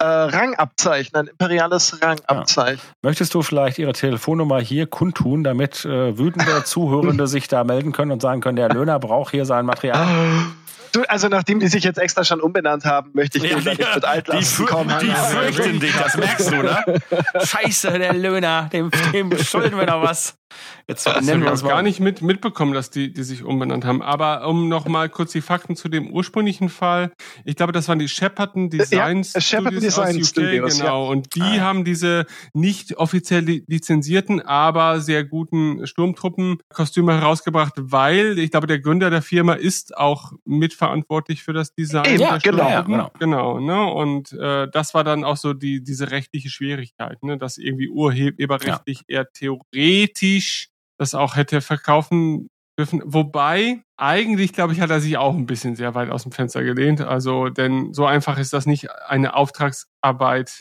äh, 0.00 0.04
Rangabzeichen, 0.04 1.14
ein 1.16 1.26
imperiales 1.26 2.02
Rangabzeichen. 2.02 2.80
Möchtest 3.02 3.34
du 3.34 3.42
vielleicht 3.42 3.78
Ihre 3.78 3.92
Telefonnummer 3.92 4.60
hier 4.60 4.86
kundtun, 4.86 5.44
damit 5.44 5.84
äh, 5.84 6.18
wütende 6.18 6.62
Zuhörende 6.64 7.26
sich 7.26 7.48
da 7.48 7.64
melden 7.64 7.92
können 7.92 8.12
und 8.12 8.22
sagen 8.22 8.40
können, 8.40 8.56
der 8.56 8.68
Löhner 8.68 8.98
braucht 8.98 9.32
hier 9.32 9.44
sein 9.44 9.66
Material? 9.66 10.06
Du, 10.92 11.02
also 11.02 11.28
nachdem 11.28 11.60
die 11.60 11.68
sich 11.68 11.84
jetzt 11.84 11.98
extra 11.98 12.24
schon 12.24 12.40
umbenannt 12.40 12.84
haben, 12.84 13.10
möchte 13.12 13.38
ich 13.38 13.44
denen 13.44 13.64
da 13.64 13.70
nicht 13.70 13.94
mit 13.94 14.04
Altlasten 14.04 14.66
kommen. 14.66 14.94
die 15.00 15.10
fürchten 15.10 15.80
dich, 15.80 15.94
das 15.94 16.16
merkst 16.16 16.50
du, 16.50 16.62
ne? 16.62 16.84
Scheiße, 17.44 17.98
der 17.98 18.14
Löhner, 18.14 18.68
dem, 18.72 18.90
dem 19.12 19.36
schulden 19.36 19.76
wir 19.76 19.86
noch 19.86 20.02
was. 20.02 20.38
Jetzt 20.86 21.06
Das 21.06 21.24
nennen 21.24 21.42
wir 21.42 21.50
uns 21.50 21.62
gar 21.62 21.82
nicht 21.82 22.00
mit, 22.00 22.22
mitbekommen, 22.22 22.72
dass 22.72 22.90
die, 22.90 23.12
die 23.12 23.22
sich 23.22 23.44
umbenannt 23.44 23.84
haben. 23.84 24.00
Aber 24.02 24.48
um 24.48 24.68
noch 24.68 24.86
mal 24.86 25.10
kurz 25.10 25.32
die 25.32 25.42
Fakten 25.42 25.76
zu 25.76 25.88
dem 25.88 26.10
ursprünglichen 26.10 26.70
Fall. 26.70 27.12
Ich 27.44 27.56
glaube, 27.56 27.72
das 27.72 27.88
waren 27.88 27.98
die 27.98 28.08
Shepperton 28.08 28.70
Design 28.70 29.22
Ja, 29.22 29.40
Shepperton 29.40 29.80
Design 29.88 30.08
aus 30.08 30.22
UK, 30.22 30.26
Studios, 30.26 30.78
genau. 30.78 31.10
Und 31.10 31.34
die 31.34 31.40
Ah, 31.42 31.54
ja. 31.56 31.62
haben 31.62 31.84
diese 31.84 32.26
nicht 32.54 32.96
offiziell 32.96 33.42
li- 33.44 33.64
lizenzierten, 33.66 34.40
aber 34.40 35.00
sehr 35.00 35.24
guten 35.24 35.86
Sturmtruppenkostüme 35.86 37.14
herausgebracht, 37.14 37.74
weil 37.76 38.38
ich 38.38 38.50
glaube, 38.50 38.66
der 38.66 38.78
Gründer 38.80 39.10
der 39.10 39.22
Firma 39.22 39.54
ist 39.54 39.96
auch 39.96 40.32
mitverantwortlich 40.44 41.42
für 41.42 41.52
das 41.52 41.74
Design. 41.74 42.18
Der 42.18 42.38
genau, 42.38 42.68
ja, 42.68 43.10
genau. 43.18 43.58
ne? 43.60 43.84
Und 43.92 44.32
äh, 44.32 44.68
das 44.70 44.94
war 44.94 45.04
dann 45.04 45.24
auch 45.24 45.36
so 45.36 45.52
die 45.54 45.82
diese 45.82 46.10
rechtliche 46.10 46.50
Schwierigkeit, 46.50 47.22
ne? 47.22 47.38
dass 47.38 47.58
irgendwie 47.58 47.88
urheberrechtlich 47.88 49.02
eher 49.08 49.30
theoretisch 49.32 50.68
das 50.98 51.14
auch 51.14 51.36
hätte 51.36 51.60
verkaufen 51.60 52.48
dürfen. 52.78 53.02
Wobei, 53.04 53.82
eigentlich, 53.96 54.52
glaube 54.52 54.72
ich, 54.72 54.80
hat 54.80 54.90
er 54.90 55.00
sich 55.00 55.18
auch 55.18 55.34
ein 55.34 55.46
bisschen 55.46 55.76
sehr 55.76 55.94
weit 55.94 56.10
aus 56.10 56.22
dem 56.22 56.32
Fenster 56.32 56.62
gelehnt. 56.62 57.00
Also, 57.00 57.48
denn 57.48 57.92
so 57.92 58.06
einfach 58.06 58.38
ist 58.38 58.52
das 58.52 58.66
nicht 58.66 58.90
eine 58.90 59.34
Auftragsarbeit 59.34 60.60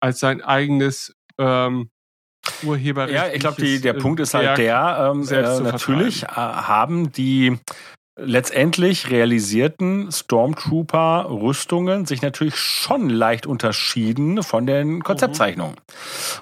als 0.00 0.20
sein 0.20 0.42
eigenes 0.42 1.14
ähm, 1.38 1.90
Urheberrecht. 2.62 3.14
Ja, 3.14 3.28
ich 3.32 3.40
glaube, 3.40 3.80
der 3.80 3.92
Punkt 3.94 4.20
ist 4.20 4.34
halt 4.34 4.58
der, 4.58 5.12
ähm, 5.12 5.26
äh, 5.28 5.60
natürlich 5.60 6.22
äh, 6.22 6.26
haben 6.28 7.12
die 7.12 7.58
letztendlich 8.18 9.10
realisierten 9.10 10.10
Stormtrooper-Rüstungen 10.10 12.06
sich 12.06 12.22
natürlich 12.22 12.56
schon 12.56 13.10
leicht 13.10 13.46
unterschieden 13.46 14.42
von 14.42 14.66
den 14.66 15.02
Konzeptzeichnungen. 15.02 15.76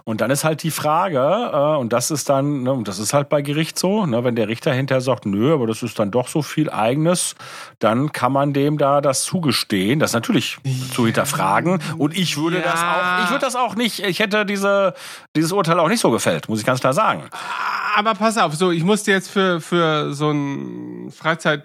Und 0.05 0.20
dann 0.20 0.31
ist 0.31 0.45
halt 0.45 0.62
die 0.62 0.70
Frage, 0.70 1.18
äh, 1.53 1.77
und 1.77 1.93
das 1.93 2.12
ist 2.12 2.29
dann, 2.29 2.62
ne, 2.62 2.72
und 2.72 2.87
das 2.87 2.99
ist 3.01 3.12
halt 3.12 3.29
bei 3.29 3.43
Gericht 3.43 3.77
so, 3.79 4.07
ne, 4.07 4.22
wenn 4.22 4.37
der 4.37 4.49
Richter 4.49 4.72
hinterher 4.72 5.01
sagt, 5.01 5.27
nö, 5.27 5.53
aber 5.53 5.66
das 5.66 5.83
ist 5.83 5.99
dann 5.99 6.12
doch 6.12 6.29
so 6.29 6.43
viel 6.43 6.70
eigenes, 6.70 7.35
dann 7.81 8.12
kann 8.12 8.33
man 8.33 8.53
dem 8.53 8.79
da 8.79 9.01
das 9.01 9.25
zugestehen, 9.25 9.99
das 9.99 10.12
natürlich 10.12 10.59
zu 10.93 11.07
hinterfragen. 11.07 11.81
Und 11.99 12.16
ich 12.16 12.37
würde 12.37 12.61
das 12.61 12.83
Ja. 12.83 13.01
auch, 13.01 13.25
ich 13.25 13.31
würde 13.31 13.45
das 13.45 13.57
auch 13.57 13.75
nicht, 13.75 13.99
ich 14.01 14.20
hätte 14.20 14.47
diese, 14.47 14.95
dieses 15.35 15.51
Urteil 15.51 15.81
auch 15.81 15.89
nicht 15.89 16.01
so 16.01 16.11
gefällt, 16.12 16.49
muss 16.49 16.61
ich 16.61 16.66
ganz 16.66 16.79
klar 16.81 16.93
sagen. 16.95 17.25
Aber 17.97 18.14
pass 18.14 18.39
auf, 18.39 18.55
so, 18.55 18.70
ich 18.70 18.83
musste 18.85 19.11
jetzt 19.12 19.31
für, 19.31 19.61
für 19.61 20.12
so 20.14 20.29
einen 20.31 21.11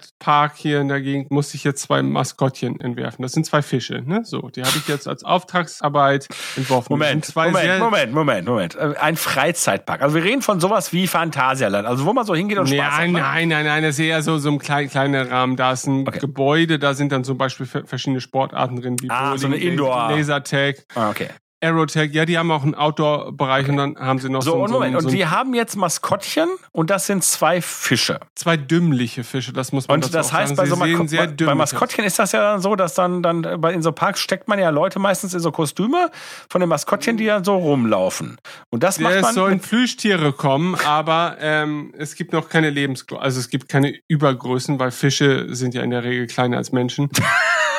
Freizeitpark 0.00 0.56
hier 0.56 0.80
in 0.80 0.88
der 0.88 1.00
Gegend, 1.00 1.30
musste 1.30 1.56
ich 1.56 1.64
jetzt 1.64 1.82
zwei 1.82 2.02
Maskottchen 2.02 2.80
entwerfen. 2.80 3.22
Das 3.22 3.32
sind 3.32 3.44
zwei 3.46 3.62
Fische, 3.62 4.02
ne? 4.04 4.20
So, 4.24 4.48
die 4.48 4.62
habe 4.62 4.72
ich 4.76 4.88
jetzt 4.88 5.06
als 5.08 5.24
Auftragsarbeit 5.24 6.28
entworfen. 6.56 6.92
Moment, 6.92 7.34
Moment, 7.34 7.78
Moment, 7.78 8.12
Moment, 8.12 8.48
Moment. 8.48 8.74
Äh, 8.76 8.94
Ein 9.00 9.16
Freizeitpark. 9.16 10.02
Also 10.02 10.14
wir 10.16 10.24
reden 10.24 10.42
von 10.42 10.60
sowas 10.60 10.92
wie 10.92 11.06
Phantasialand. 11.06 11.86
Also 11.86 12.04
wo 12.06 12.12
man 12.12 12.24
so 12.26 12.34
hingeht 12.34 12.58
und 12.58 12.68
Spaß 12.68 12.78
hat. 12.80 12.98
Nein, 12.98 13.12
ne? 13.12 13.20
nein, 13.20 13.48
nein, 13.48 13.64
nein, 13.66 13.82
das 13.82 13.98
ist 13.98 14.04
eher 14.04 14.22
so, 14.22 14.38
so 14.38 14.50
ein 14.50 14.58
klein, 14.58 14.88
kleiner 14.88 15.30
Rahmen. 15.30 15.56
Da 15.56 15.72
ist 15.72 15.86
ein. 15.86 16.04
Gebäude, 16.04 16.78
da 16.78 16.94
sind 16.94 17.12
dann 17.12 17.24
zum 17.24 17.38
Beispiel 17.38 17.66
ver- 17.66 17.86
verschiedene 17.86 18.20
Sportarten 18.20 18.80
drin, 18.80 18.96
wie 19.00 19.10
Ah, 19.10 19.36
so 19.38 19.46
eine 19.46 19.56
Indoor- 19.56 20.10
Lasertag. 20.10 20.76
Ah, 20.94 21.10
okay. 21.10 21.28
Aerotech, 21.62 22.12
ja, 22.12 22.24
die 22.24 22.38
haben 22.38 22.50
auch 22.50 22.62
einen 22.62 22.74
Outdoor-Bereich 22.74 23.68
und 23.68 23.76
dann 23.76 23.96
haben 23.98 24.18
sie 24.18 24.28
noch 24.30 24.42
So, 24.42 24.52
so, 24.52 24.56
und 24.64 24.70
Moment, 24.70 25.00
so, 25.00 25.06
und 25.08 25.12
die 25.14 25.26
haben 25.26 25.52
jetzt 25.54 25.76
Maskottchen 25.76 26.48
und 26.72 26.88
das 26.90 27.06
sind 27.06 27.22
zwei 27.22 27.60
Fische. 27.60 28.18
zwei 28.34 28.56
dümmliche 28.56 29.24
Fische, 29.24 29.52
das 29.52 29.72
muss 29.72 29.86
man 29.86 29.96
Und 29.96 30.04
dazu 30.04 30.12
das 30.14 30.32
heißt, 30.32 30.56
sagen. 30.56 30.56
bei 30.56 30.66
so 30.98 31.06
sehr 31.06 31.26
bei. 31.26 31.54
Maskottchen 31.54 32.04
ist 32.04 32.18
das 32.18 32.32
ja 32.32 32.58
so, 32.58 32.76
dass 32.76 32.94
dann, 32.94 33.22
dann 33.22 33.44
äh, 33.44 33.56
bei- 33.58 33.72
in 33.74 33.82
so 33.82 33.92
Parks 33.92 34.20
steckt 34.20 34.48
man 34.48 34.58
ja 34.58 34.70
Leute 34.70 34.98
meistens 34.98 35.34
in 35.34 35.40
so 35.40 35.52
Kostüme 35.52 36.10
von 36.48 36.60
den 36.60 36.68
Maskottchen, 36.68 37.16
die 37.16 37.24
ja 37.24 37.44
so 37.44 37.56
rumlaufen. 37.56 38.38
Und 38.70 38.82
das 38.82 38.98
macht 38.98 39.12
Ja, 39.12 39.18
es 39.18 39.22
man. 39.26 39.34
sollen 39.34 39.54
mit- 39.54 39.62
Plüschtiere 39.62 40.32
kommen, 40.32 40.76
aber 40.86 41.36
ähm, 41.40 41.92
es 41.98 42.14
gibt 42.14 42.32
noch 42.32 42.48
keine 42.48 42.70
Lebensgröße. 42.70 43.20
Also 43.22 43.38
es 43.40 43.50
gibt 43.50 43.68
keine 43.68 43.94
Übergrößen, 44.08 44.78
weil 44.78 44.90
Fische 44.90 45.54
sind 45.54 45.74
ja 45.74 45.82
in 45.82 45.90
der 45.90 46.04
Regel 46.04 46.26
kleiner 46.26 46.56
als 46.56 46.72
Menschen. 46.72 47.10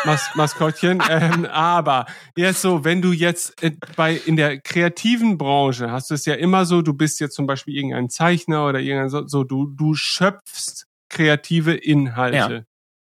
Mas 0.05 0.29
Maskottchen. 0.35 1.01
Ähm, 1.09 1.45
aber 1.45 2.05
jetzt 2.35 2.61
so, 2.61 2.83
wenn 2.83 3.01
du 3.01 3.11
jetzt 3.11 3.61
äh, 3.63 3.71
bei 3.95 4.15
in 4.15 4.35
der 4.35 4.59
kreativen 4.59 5.37
Branche 5.37 5.91
hast 5.91 6.09
du 6.09 6.15
es 6.15 6.25
ja 6.25 6.33
immer 6.35 6.65
so, 6.65 6.81
du 6.81 6.93
bist 6.93 7.19
jetzt 7.19 7.35
zum 7.35 7.45
Beispiel 7.47 7.75
irgendein 7.75 8.09
Zeichner 8.09 8.67
oder 8.67 8.79
irgendein 8.79 9.09
so, 9.09 9.27
so 9.27 9.43
du 9.43 9.67
du 9.67 9.93
schöpfst 9.93 10.85
kreative 11.09 11.73
Inhalte. 11.73 12.65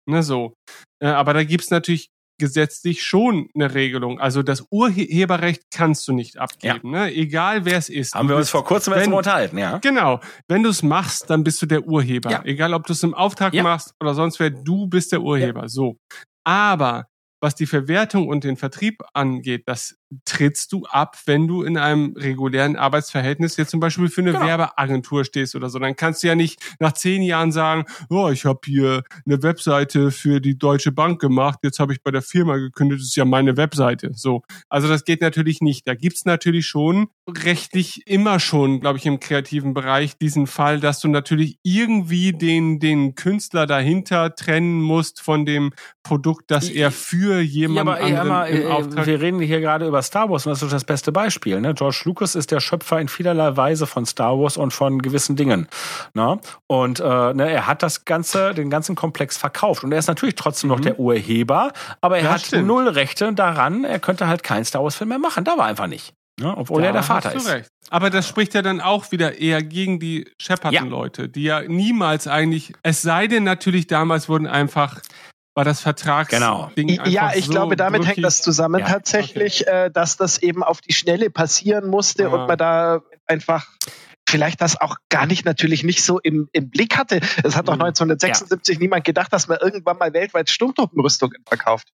Ne, 0.08 0.22
so. 0.22 0.54
Äh, 1.02 1.08
aber 1.08 1.34
da 1.34 1.44
gibt's 1.44 1.70
natürlich 1.70 2.08
gesetzlich 2.40 3.02
schon 3.02 3.48
eine 3.54 3.74
Regelung. 3.74 4.20
Also 4.20 4.42
das 4.44 4.64
Urheberrecht 4.70 5.64
kannst 5.74 6.06
du 6.06 6.12
nicht 6.12 6.38
abgeben, 6.38 6.92
ne? 6.92 7.12
egal 7.12 7.64
wer 7.64 7.76
es 7.76 7.88
ist. 7.88 8.14
haben 8.14 8.28
wir 8.28 8.36
uns 8.36 8.48
vor 8.50 8.64
kurzem 8.64 8.94
wenn- 8.94 9.12
unterhalten, 9.12 9.58
ja. 9.58 9.78
Genau. 9.78 10.20
Wenn 10.46 10.62
du 10.62 10.68
es 10.70 10.84
machst, 10.84 11.28
dann 11.30 11.42
bist 11.42 11.60
du 11.60 11.66
der 11.66 11.82
Urheber. 11.82 12.30
Ja. 12.30 12.44
Egal, 12.44 12.74
ob 12.74 12.86
du 12.86 12.92
es 12.92 13.02
im 13.02 13.12
Auftrag 13.12 13.54
Ja. 13.54 13.64
machst 13.64 13.92
oder 14.00 14.14
sonst 14.14 14.38
wer, 14.38 14.50
du 14.50 14.86
bist 14.86 15.10
der 15.10 15.20
Urheber. 15.20 15.68
So. 15.68 15.96
Aber 16.44 17.08
was 17.40 17.54
die 17.54 17.66
Verwertung 17.66 18.28
und 18.28 18.44
den 18.44 18.56
Vertrieb 18.56 19.02
angeht, 19.14 19.64
das 19.66 19.96
trittst 20.24 20.72
du 20.72 20.84
ab, 20.86 21.18
wenn 21.26 21.46
du 21.46 21.62
in 21.62 21.76
einem 21.76 22.14
regulären 22.16 22.76
Arbeitsverhältnis 22.76 23.56
jetzt 23.56 23.70
zum 23.70 23.80
Beispiel 23.80 24.08
für 24.08 24.22
eine 24.22 24.32
Genau. 24.32 24.46
Werbeagentur 24.46 25.24
stehst 25.24 25.54
oder 25.54 25.68
so. 25.68 25.78
Dann 25.78 25.96
kannst 25.96 26.22
du 26.22 26.28
ja 26.28 26.34
nicht 26.34 26.60
nach 26.78 26.92
zehn 26.92 27.22
Jahren 27.22 27.52
sagen, 27.52 27.84
oh, 28.08 28.28
ich 28.28 28.44
habe 28.44 28.60
hier 28.64 29.02
eine 29.26 29.42
Webseite 29.42 30.10
für 30.10 30.40
die 30.40 30.58
Deutsche 30.58 30.92
Bank 30.92 31.20
gemacht, 31.20 31.60
jetzt 31.62 31.78
habe 31.78 31.92
ich 31.92 32.02
bei 32.02 32.10
der 32.10 32.22
Firma 32.22 32.56
gekündigt, 32.56 33.00
das 33.00 33.08
ist 33.08 33.16
ja 33.16 33.24
meine 33.24 33.56
Webseite. 33.56 34.10
So. 34.14 34.42
Also 34.68 34.88
das 34.88 35.04
geht 35.04 35.20
natürlich 35.20 35.60
nicht. 35.60 35.86
Da 35.86 35.94
gibt's 35.94 36.24
natürlich 36.24 36.66
schon 36.66 37.08
rechtlich 37.28 38.06
immer 38.06 38.40
schon, 38.40 38.80
glaube 38.80 38.98
ich, 38.98 39.06
im 39.06 39.20
kreativen 39.20 39.74
Bereich 39.74 40.16
diesen 40.16 40.46
Fall, 40.46 40.80
dass 40.80 41.00
du 41.00 41.08
natürlich 41.08 41.58
irgendwie 41.62 42.32
den, 42.32 42.80
den 42.80 43.14
Künstler 43.14 43.66
dahinter 43.66 44.34
trennen 44.34 44.80
musst 44.80 45.20
von 45.20 45.44
dem 45.44 45.72
Produkt, 46.02 46.50
das 46.50 46.70
er 46.70 46.90
für 46.90 47.40
jemanden 47.40 47.88
aber, 47.88 48.00
ja, 48.00 48.20
anderen 48.20 48.30
aber, 48.30 48.48
im 48.48 48.62
äh, 48.62 48.66
Auftrag 48.66 49.06
wir 49.06 49.20
reden 49.20 49.40
hier 49.40 49.60
gerade 49.60 49.86
über 49.86 49.97
Star 50.02 50.30
Wars 50.30 50.46
und 50.46 50.50
das 50.50 50.62
ist 50.62 50.72
das 50.72 50.84
beste 50.84 51.12
Beispiel. 51.12 51.60
Ne? 51.60 51.74
George 51.74 52.02
Lucas 52.04 52.34
ist 52.34 52.50
der 52.50 52.60
Schöpfer 52.60 53.00
in 53.00 53.08
vielerlei 53.08 53.56
Weise 53.56 53.86
von 53.86 54.06
Star 54.06 54.38
Wars 54.38 54.56
und 54.56 54.72
von 54.72 55.00
gewissen 55.02 55.36
Dingen. 55.36 55.68
Ne? 56.14 56.38
Und 56.66 57.00
äh, 57.00 57.04
ne, 57.34 57.50
er 57.50 57.66
hat 57.66 57.82
das 57.82 58.04
ganze, 58.04 58.54
den 58.54 58.70
ganzen 58.70 58.94
Komplex 58.96 59.36
verkauft 59.36 59.84
und 59.84 59.92
er 59.92 59.98
ist 59.98 60.08
natürlich 60.08 60.34
trotzdem 60.34 60.68
noch 60.68 60.80
der 60.80 60.98
Urheber, 61.00 61.72
aber 62.00 62.16
er 62.16 62.22
Mhm. 62.22 62.26
Ja, 62.28 62.34
hat 62.34 62.40
stimmt. 62.42 62.66
null 62.66 62.88
Rechte 62.88 63.32
daran. 63.32 63.84
Er 63.84 63.98
könnte 63.98 64.26
halt 64.28 64.42
keinen 64.42 64.64
Star 64.64 64.82
Wars 64.82 64.96
Film 64.96 65.08
mehr 65.08 65.18
machen. 65.18 65.44
Da 65.44 65.56
war 65.56 65.66
einfach 65.66 65.86
nicht. 65.86 66.12
Ne? 66.40 66.56
Obwohl 66.56 66.82
er 66.82 66.88
Da 66.88 66.92
der 66.94 67.02
Vater 67.02 67.34
ist. 67.34 67.48
Recht. 67.48 67.68
Aber 67.90 68.10
das 68.10 68.28
spricht 68.28 68.54
ja 68.54 68.62
dann 68.62 68.80
auch 68.80 69.10
wieder 69.10 69.38
eher 69.40 69.62
gegen 69.62 69.98
die 69.98 70.28
Shepperton-Leute, 70.40 71.28
die 71.28 71.42
ja 71.44 71.62
niemals 71.62 72.28
eigentlich, 72.28 72.74
es 72.82 73.02
sei 73.02 73.26
denn 73.26 73.44
natürlich 73.44 73.86
damals 73.86 74.28
wurden 74.28 74.46
einfach, 74.46 75.00
war 75.58 75.64
das 75.64 75.80
Vertragsding 75.80 76.38
Genau. 76.40 76.70
Ja, 77.06 77.32
ich 77.34 77.46
so 77.46 77.50
glaube, 77.50 77.74
damit 77.74 78.06
hängt 78.06 78.24
das 78.24 78.40
zusammen 78.42 78.78
Ja, 78.80 78.86
tatsächlich, 78.86 79.66
äh, 79.66 79.90
dass 79.90 80.16
das 80.16 80.38
eben 80.38 80.62
auf 80.62 80.80
die 80.80 80.92
Schnelle 80.92 81.30
passieren 81.30 81.88
musste 81.88 82.26
Ah. 82.26 82.28
und 82.28 82.46
man 82.46 82.56
da 82.56 83.00
einfach 83.26 83.66
vielleicht 84.28 84.60
das 84.60 84.80
auch 84.80 84.96
gar 85.08 85.26
nicht 85.26 85.44
natürlich 85.44 85.82
nicht 85.82 86.04
so 86.04 86.20
im, 86.20 86.48
im 86.52 86.70
Blick 86.70 86.96
hatte. 86.96 87.20
Es 87.42 87.56
hat 87.56 87.66
doch 87.66 87.74
Mhm. 87.74 87.82
1976 87.82 88.78
niemand 88.78 89.04
gedacht, 89.04 89.32
dass 89.32 89.48
man 89.48 89.58
irgendwann 89.60 89.98
mal 89.98 90.12
weltweit 90.12 90.48
Sturmtruppenrüstungen 90.48 91.42
verkauft. 91.46 91.88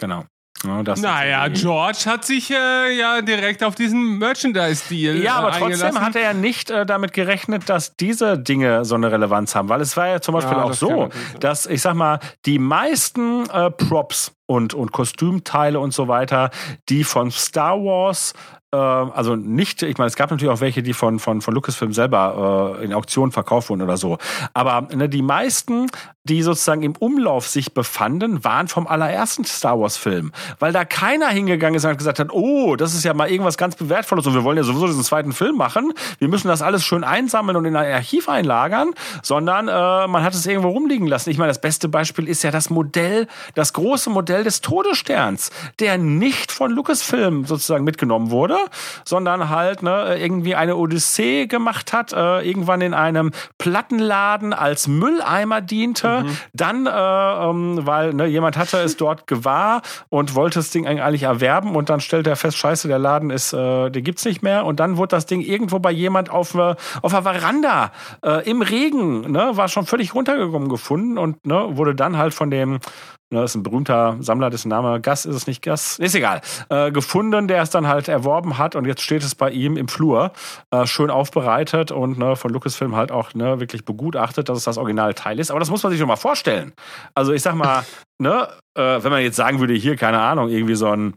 Genau. 0.00 0.24
Ja, 0.66 0.82
das 0.82 1.00
Naja, 1.00 1.48
George 1.48 1.98
hat 2.06 2.24
sich 2.24 2.50
äh, 2.50 2.98
ja 2.98 3.22
direkt 3.22 3.62
auf 3.62 3.74
diesen 3.74 4.18
Merchandise-Deal 4.18 5.16
Ja, 5.16 5.36
aber 5.36 5.48
äh, 5.48 5.50
trotzdem 5.52 5.72
eingelassen. 5.72 6.00
hat 6.00 6.16
er 6.16 6.22
ja 6.22 6.32
nicht 6.34 6.70
äh, 6.70 6.84
damit 6.86 7.12
gerechnet, 7.12 7.68
dass 7.68 7.96
diese 7.96 8.38
Dinge 8.38 8.84
so 8.84 8.94
eine 8.94 9.10
Relevanz 9.12 9.54
haben, 9.54 9.68
weil 9.68 9.80
es 9.80 9.96
war 9.96 10.08
ja 10.08 10.20
zum 10.20 10.34
Beispiel 10.34 10.56
Ja, 10.56 10.64
auch 10.64 10.70
das 10.70 10.78
so, 10.80 11.08
dass 11.40 11.66
ich 11.66 11.82
sag 11.82 11.94
mal, 11.94 12.18
die 12.44 12.58
meisten 12.58 13.48
äh, 13.50 13.70
Props 13.70 14.32
und, 14.46 14.74
und 14.74 14.92
Kostümteile 14.92 15.78
und 15.80 15.92
so 15.92 16.08
weiter, 16.08 16.50
die 16.88 17.04
von 17.04 17.30
Star 17.30 17.76
Wars 17.78 18.32
also 18.76 19.36
nicht, 19.36 19.82
ich 19.82 19.96
meine, 19.96 20.08
es 20.08 20.16
gab 20.16 20.30
natürlich 20.30 20.52
auch 20.52 20.60
welche, 20.60 20.82
die 20.82 20.92
von, 20.92 21.18
von, 21.18 21.40
von 21.40 21.54
Lucasfilm 21.54 21.92
selber 21.92 22.78
äh, 22.80 22.84
in 22.84 22.92
Auktionen 22.92 23.32
verkauft 23.32 23.70
wurden 23.70 23.82
oder 23.82 23.96
so. 23.96 24.18
Aber 24.54 24.88
ne, 24.94 25.08
die 25.08 25.22
meisten, 25.22 25.86
die 26.24 26.42
sozusagen 26.42 26.82
im 26.82 26.96
Umlauf 26.96 27.46
sich 27.46 27.74
befanden, 27.74 28.44
waren 28.44 28.66
vom 28.66 28.86
allerersten 28.86 29.44
Star 29.44 29.78
Wars-Film. 29.78 30.32
Weil 30.58 30.72
da 30.72 30.84
keiner 30.84 31.28
hingegangen 31.28 31.76
ist 31.76 31.84
und 31.84 31.96
gesagt 31.96 32.18
hat, 32.18 32.32
oh, 32.32 32.74
das 32.76 32.94
ist 32.94 33.04
ja 33.04 33.14
mal 33.14 33.30
irgendwas 33.30 33.56
ganz 33.56 33.76
Wertvolles 33.78 34.26
und 34.26 34.34
wir 34.34 34.42
wollen 34.42 34.56
ja 34.56 34.64
sowieso 34.64 34.88
diesen 34.88 35.04
zweiten 35.04 35.32
Film 35.32 35.56
machen. 35.56 35.92
Wir 36.18 36.28
müssen 36.28 36.48
das 36.48 36.60
alles 36.60 36.84
schön 36.84 37.04
einsammeln 37.04 37.56
und 37.56 37.64
in 37.64 37.76
ein 37.76 37.92
Archiv 37.92 38.28
einlagern, 38.28 38.90
sondern 39.22 39.68
äh, 39.68 40.08
man 40.08 40.22
hat 40.24 40.34
es 40.34 40.44
irgendwo 40.44 40.70
rumliegen 40.70 41.06
lassen. 41.06 41.30
Ich 41.30 41.38
meine, 41.38 41.50
das 41.50 41.60
beste 41.60 41.88
Beispiel 41.88 42.28
ist 42.28 42.42
ja 42.42 42.50
das 42.50 42.70
Modell, 42.70 43.28
das 43.54 43.72
große 43.72 44.10
Modell 44.10 44.42
des 44.42 44.60
Todessterns, 44.60 45.50
der 45.78 45.98
nicht 45.98 46.50
von 46.50 46.72
Lucasfilm 46.72 47.44
sozusagen 47.44 47.84
mitgenommen 47.84 48.30
wurde, 48.30 48.55
sondern 49.04 49.48
halt 49.48 49.82
ne, 49.82 50.16
irgendwie 50.18 50.54
eine 50.54 50.76
Odyssee 50.76 51.46
gemacht 51.46 51.92
hat, 51.92 52.12
äh, 52.12 52.40
irgendwann 52.40 52.80
in 52.80 52.94
einem 52.94 53.32
Plattenladen 53.58 54.52
als 54.52 54.88
Mülleimer 54.88 55.60
diente, 55.60 56.24
dann, 56.52 56.86
äh, 56.86 56.90
ähm, 56.90 57.80
weil 57.86 58.14
ne, 58.14 58.26
jemand 58.26 58.56
hatte 58.56 58.78
es 58.78 58.96
dort 58.96 59.26
gewahr 59.26 59.82
und 60.08 60.34
wollte 60.34 60.58
das 60.58 60.70
Ding 60.70 60.86
eigentlich 60.86 61.24
erwerben 61.24 61.76
und 61.76 61.90
dann 61.90 62.00
stellte 62.00 62.30
er 62.30 62.36
fest, 62.36 62.56
scheiße, 62.56 62.88
der 62.88 62.98
Laden 62.98 63.30
ist, 63.30 63.52
äh, 63.52 63.90
den 63.90 64.04
gibt's 64.04 64.24
nicht 64.24 64.42
mehr. 64.42 64.64
Und 64.64 64.80
dann 64.80 64.96
wurde 64.96 65.08
das 65.08 65.26
Ding 65.26 65.40
irgendwo 65.40 65.78
bei 65.78 65.90
jemand 65.90 66.30
auf, 66.30 66.54
äh, 66.54 66.74
auf 67.02 67.12
der 67.12 67.22
Veranda 67.22 67.92
äh, 68.24 68.48
im 68.48 68.62
Regen, 68.62 69.30
ne, 69.30 69.56
war 69.56 69.68
schon 69.68 69.86
völlig 69.86 70.14
runtergekommen 70.14 70.68
gefunden 70.68 71.18
und 71.18 71.46
ne, 71.46 71.76
wurde 71.76 71.94
dann 71.94 72.16
halt 72.16 72.34
von 72.34 72.50
dem 72.50 72.80
Ne, 73.28 73.40
das 73.40 73.50
ist 73.50 73.56
ein 73.56 73.64
berühmter 73.64 74.16
Sammler, 74.20 74.50
dessen 74.50 74.68
Name 74.68 75.00
Gas 75.00 75.26
ist 75.26 75.34
es 75.34 75.46
nicht 75.48 75.60
Gas, 75.60 75.98
ist 75.98 76.14
egal. 76.14 76.42
Äh, 76.68 76.92
gefunden, 76.92 77.48
der 77.48 77.60
es 77.60 77.70
dann 77.70 77.88
halt 77.88 78.06
erworben 78.06 78.56
hat 78.56 78.76
und 78.76 78.84
jetzt 78.84 79.02
steht 79.02 79.24
es 79.24 79.34
bei 79.34 79.50
ihm 79.50 79.76
im 79.76 79.88
Flur, 79.88 80.32
äh, 80.70 80.86
schön 80.86 81.10
aufbereitet 81.10 81.90
und 81.90 82.18
ne, 82.18 82.36
von 82.36 82.52
Lucasfilm 82.52 82.94
halt 82.94 83.10
auch 83.10 83.34
ne, 83.34 83.58
wirklich 83.58 83.84
begutachtet, 83.84 84.48
dass 84.48 84.58
es 84.58 84.64
das 84.64 84.78
Originalteil 84.78 85.40
ist. 85.40 85.50
Aber 85.50 85.58
das 85.58 85.70
muss 85.70 85.82
man 85.82 85.90
sich 85.90 85.98
schon 85.98 86.06
mal 86.06 86.14
vorstellen. 86.14 86.72
Also 87.14 87.32
ich 87.32 87.42
sag 87.42 87.56
mal, 87.56 87.84
ne, 88.18 88.48
äh, 88.78 89.02
wenn 89.02 89.10
man 89.10 89.22
jetzt 89.22 89.36
sagen 89.36 89.58
würde, 89.58 89.74
hier, 89.74 89.96
keine 89.96 90.20
Ahnung, 90.20 90.48
irgendwie 90.48 90.76
so 90.76 90.88
ein 90.88 91.14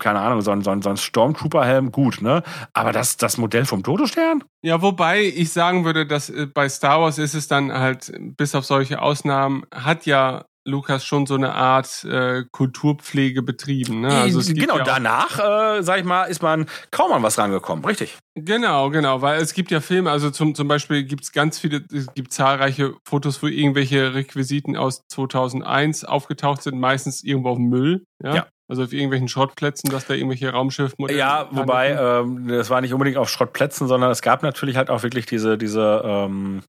keine 0.00 0.18
Ahnung, 0.18 0.40
so 0.40 0.50
ein, 0.50 0.62
so 0.62 0.70
ein, 0.70 0.82
so 0.82 0.90
ein 0.90 0.96
Stormtrooper-Helm, 0.96 1.92
gut, 1.92 2.20
ne? 2.20 2.42
Aber 2.72 2.90
das, 2.90 3.16
das 3.16 3.38
Modell 3.38 3.64
vom 3.64 3.84
Todesstern? 3.84 4.42
Ja, 4.62 4.82
wobei 4.82 5.22
ich 5.22 5.52
sagen 5.52 5.84
würde, 5.84 6.04
dass 6.04 6.30
äh, 6.30 6.46
bei 6.52 6.68
Star 6.68 7.00
Wars 7.00 7.18
ist 7.18 7.34
es 7.34 7.46
dann 7.46 7.72
halt, 7.72 8.12
bis 8.18 8.56
auf 8.56 8.64
solche 8.64 9.00
Ausnahmen, 9.00 9.62
hat 9.72 10.04
ja 10.04 10.46
Lukas 10.64 11.04
schon 11.04 11.26
so 11.26 11.34
eine 11.34 11.54
Art 11.54 12.04
äh, 12.04 12.44
Kulturpflege 12.50 13.42
betrieben. 13.42 14.02
Ne? 14.02 14.08
Also 14.08 14.40
es 14.40 14.48
gibt 14.48 14.60
genau, 14.60 14.78
ja 14.78 14.84
danach, 14.84 15.38
äh, 15.38 15.82
sag 15.82 15.98
ich 15.98 16.04
mal, 16.04 16.24
ist 16.24 16.42
man 16.42 16.66
kaum 16.90 17.12
an 17.12 17.22
was 17.22 17.38
rangekommen, 17.38 17.84
richtig. 17.84 18.18
Genau, 18.34 18.90
genau, 18.90 19.20
weil 19.20 19.40
es 19.40 19.52
gibt 19.52 19.70
ja 19.70 19.80
Filme, 19.80 20.10
also 20.10 20.30
zum, 20.30 20.54
zum 20.54 20.66
Beispiel 20.66 21.04
gibt's 21.04 21.32
ganz 21.32 21.58
viele, 21.58 21.84
es 21.92 22.06
gibt 22.14 22.32
zahlreiche 22.32 22.94
Fotos, 23.04 23.42
wo 23.42 23.46
irgendwelche 23.46 24.14
Requisiten 24.14 24.76
aus 24.76 25.02
2001 25.08 26.04
aufgetaucht 26.04 26.62
sind, 26.62 26.78
meistens 26.78 27.22
irgendwo 27.22 27.50
auf 27.50 27.58
dem 27.58 27.68
Müll, 27.68 28.04
ja. 28.22 28.34
Ja. 28.34 28.46
Also 28.68 28.84
auf 28.84 28.92
irgendwelchen 28.94 29.28
Schrottplätzen, 29.28 29.90
dass 29.90 30.06
da 30.06 30.14
irgendwelche 30.14 30.50
Raumschiffmodelle. 30.50 31.18
Ja, 31.18 31.48
wobei, 31.50 31.90
ähm, 31.90 32.48
das 32.48 32.70
war 32.70 32.80
nicht 32.80 32.94
unbedingt 32.94 33.18
auf 33.18 33.28
Schrottplätzen, 33.28 33.86
sondern 33.86 34.10
es 34.10 34.22
gab 34.22 34.42
natürlich 34.42 34.76
halt 34.76 34.88
auch 34.88 35.02
wirklich 35.02 35.26
diese, 35.26 35.58
diese 35.58 36.00
ähm, 36.04 36.62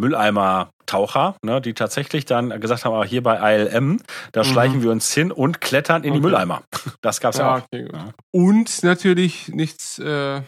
Mülleimer-Taucher, 0.00 1.36
ne, 1.42 1.60
die 1.60 1.74
tatsächlich 1.74 2.24
dann 2.24 2.60
gesagt 2.60 2.84
haben, 2.84 2.94
ah, 2.94 3.04
hier 3.04 3.22
bei 3.22 3.56
ILM, 3.56 4.00
da 4.32 4.40
Mhm. 4.42 4.44
schleichen 4.46 4.82
wir 4.82 4.90
uns 4.90 5.12
hin 5.12 5.32
und 5.32 5.60
klettern 5.60 6.04
in 6.04 6.12
die 6.12 6.18
Okay. 6.18 6.26
Mülleimer. 6.28 6.62
Das 7.02 7.20
gab's 7.20 7.38
ja, 7.38 7.44
Ja, 7.44 7.56
auch. 7.56 7.62
okay. 7.64 7.88
Ja. 7.92 8.10
Und 8.32 8.82
natürlich 8.82 9.48
nichts 9.48 9.98
äh, 9.98 10.42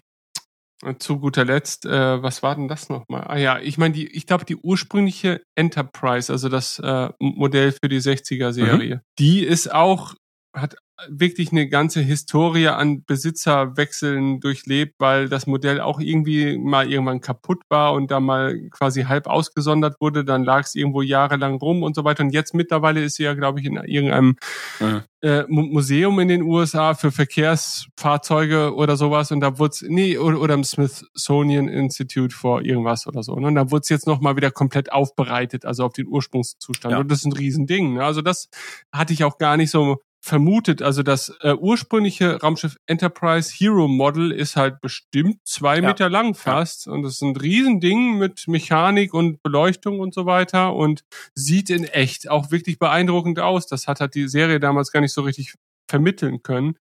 zu 0.98 1.18
guter 1.18 1.44
Letzt, 1.44 1.84
äh, 1.84 2.22
was 2.22 2.42
war 2.42 2.54
denn 2.54 2.68
das 2.68 2.88
nochmal? 2.88 3.24
Ah 3.28 3.36
ja, 3.36 3.58
ich 3.58 3.76
meine, 3.78 3.92
die, 3.94 4.06
ich 4.16 4.26
glaube, 4.26 4.44
die 4.46 4.56
ursprüngliche 4.56 5.42
Enterprise, 5.54 6.32
also 6.32 6.48
das 6.48 6.78
äh, 6.78 7.08
Modell 7.20 7.72
für 7.72 7.88
die 7.88 8.00
60er-Serie, 8.00 8.96
Mhm. 8.96 9.00
die 9.18 9.44
ist 9.44 9.72
auch, 9.74 10.14
hat 10.52 10.76
wirklich 11.08 11.52
eine 11.52 11.68
ganze 11.68 12.00
Historie 12.00 12.68
an 12.68 13.04
Besitzerwechseln 13.04 14.40
durchlebt, 14.40 14.96
weil 14.98 15.28
das 15.28 15.46
Modell 15.46 15.80
auch 15.80 16.00
irgendwie 16.00 16.58
mal 16.58 16.90
irgendwann 16.90 17.20
kaputt 17.20 17.62
war 17.68 17.94
und 17.94 18.10
da 18.10 18.20
mal 18.20 18.68
quasi 18.70 19.04
halb 19.04 19.26
ausgesondert 19.26 20.00
wurde. 20.00 20.24
Dann 20.24 20.44
lag 20.44 20.64
es 20.64 20.74
irgendwo 20.74 21.02
jahrelang 21.02 21.56
rum 21.56 21.82
und 21.82 21.94
so 21.94 22.04
weiter. 22.04 22.24
Und 22.24 22.30
jetzt 22.30 22.54
mittlerweile 22.54 23.02
ist 23.02 23.16
sie 23.16 23.22
ja, 23.22 23.34
glaube 23.34 23.60
ich, 23.60 23.66
in 23.66 23.76
irgendeinem 23.76 24.36
mhm. 24.78 25.02
äh, 25.22 25.44
Museum 25.48 26.18
in 26.20 26.28
den 26.28 26.42
USA 26.42 26.94
für 26.94 27.12
Verkehrsfahrzeuge 27.12 28.74
oder 28.74 28.96
sowas. 28.96 29.30
Und 29.32 29.40
da 29.40 29.58
wurde 29.58 29.72
es, 29.72 29.82
nee, 29.82 30.18
oder, 30.18 30.40
oder 30.40 30.54
im 30.54 30.64
Smithsonian 30.64 31.68
Institute 31.68 32.34
for 32.34 32.62
irgendwas 32.62 33.06
oder 33.06 33.22
so. 33.22 33.34
Ne? 33.36 33.46
Und 33.46 33.54
da 33.54 33.70
wurde 33.70 33.82
es 33.82 33.88
jetzt 33.88 34.06
nochmal 34.06 34.36
wieder 34.36 34.50
komplett 34.50 34.92
aufbereitet, 34.92 35.64
also 35.64 35.84
auf 35.84 35.92
den 35.92 36.08
Ursprungszustand. 36.08 36.92
Ja. 36.92 36.98
Und 36.98 37.10
das 37.10 37.20
ist 37.20 37.26
ein 37.26 37.32
Riesending. 37.32 37.94
Ne? 37.94 38.04
Also 38.04 38.20
das 38.20 38.48
hatte 38.92 39.12
ich 39.12 39.24
auch 39.24 39.38
gar 39.38 39.56
nicht 39.56 39.70
so 39.70 39.98
vermutet. 40.22 40.82
Also 40.82 41.02
das 41.02 41.34
äh, 41.40 41.54
ursprüngliche 41.54 42.40
Raumschiff 42.40 42.76
Enterprise 42.86 43.52
Hero 43.56 43.88
Model 43.88 44.30
ist 44.32 44.56
halt 44.56 44.80
bestimmt 44.80 45.38
zwei 45.44 45.76
ja. 45.76 45.88
Meter 45.88 46.10
lang 46.10 46.34
fast. 46.34 46.86
Ja. 46.86 46.92
Und 46.92 47.02
das 47.02 47.14
ist 47.14 47.22
ein 47.22 47.36
Riesending 47.36 48.18
mit 48.18 48.46
Mechanik 48.46 49.14
und 49.14 49.42
Beleuchtung 49.42 50.00
und 50.00 50.14
so 50.14 50.26
weiter 50.26 50.74
und 50.74 51.02
sieht 51.34 51.70
in 51.70 51.84
echt 51.84 52.28
auch 52.28 52.50
wirklich 52.50 52.78
beeindruckend 52.78 53.40
aus. 53.40 53.66
Das 53.66 53.88
hat 53.88 54.00
halt 54.00 54.14
die 54.14 54.28
Serie 54.28 54.60
damals 54.60 54.92
gar 54.92 55.00
nicht 55.00 55.14
so 55.14 55.22
richtig 55.22 55.54
vermitteln 55.88 56.42
können. 56.42 56.76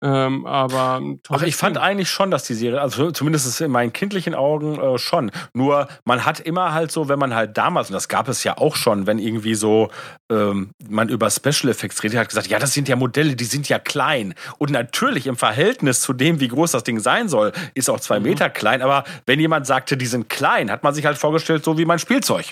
Ähm, 0.00 0.46
aber 0.46 1.02
Ach, 1.28 1.42
ich 1.42 1.56
fand 1.56 1.76
eigentlich 1.76 2.08
schon, 2.08 2.30
dass 2.30 2.44
die 2.44 2.54
Serie, 2.54 2.80
also 2.80 3.10
zumindest 3.10 3.60
in 3.60 3.70
meinen 3.72 3.92
kindlichen 3.92 4.34
Augen 4.34 4.78
äh, 4.78 4.96
schon. 4.98 5.32
Nur 5.54 5.88
man 6.04 6.24
hat 6.24 6.38
immer 6.38 6.72
halt 6.72 6.92
so, 6.92 7.08
wenn 7.08 7.18
man 7.18 7.34
halt 7.34 7.58
damals, 7.58 7.88
und 7.88 7.94
das 7.94 8.08
gab 8.08 8.28
es 8.28 8.44
ja 8.44 8.58
auch 8.58 8.76
schon, 8.76 9.08
wenn 9.08 9.18
irgendwie 9.18 9.54
so 9.54 9.90
ähm, 10.30 10.70
man 10.88 11.08
über 11.08 11.30
Special 11.30 11.68
Effects 11.68 12.02
redet, 12.04 12.20
hat 12.20 12.28
gesagt, 12.28 12.46
ja, 12.46 12.60
das 12.60 12.74
sind 12.74 12.88
ja 12.88 12.94
Modelle, 12.94 13.34
die 13.34 13.44
sind 13.44 13.68
ja 13.68 13.80
klein. 13.80 14.34
Und 14.58 14.70
natürlich 14.70 15.26
im 15.26 15.36
Verhältnis 15.36 16.00
zu 16.00 16.12
dem, 16.12 16.38
wie 16.38 16.48
groß 16.48 16.72
das 16.72 16.84
Ding 16.84 17.00
sein 17.00 17.28
soll, 17.28 17.52
ist 17.74 17.90
auch 17.90 17.98
zwei 17.98 18.20
mhm. 18.20 18.26
Meter 18.26 18.50
klein. 18.50 18.82
Aber 18.82 19.02
wenn 19.26 19.40
jemand 19.40 19.66
sagte, 19.66 19.96
die 19.96 20.06
sind 20.06 20.28
klein, 20.28 20.70
hat 20.70 20.84
man 20.84 20.94
sich 20.94 21.06
halt 21.06 21.18
vorgestellt, 21.18 21.64
so 21.64 21.76
wie 21.76 21.84
mein 21.84 21.98
Spielzeug. 21.98 22.46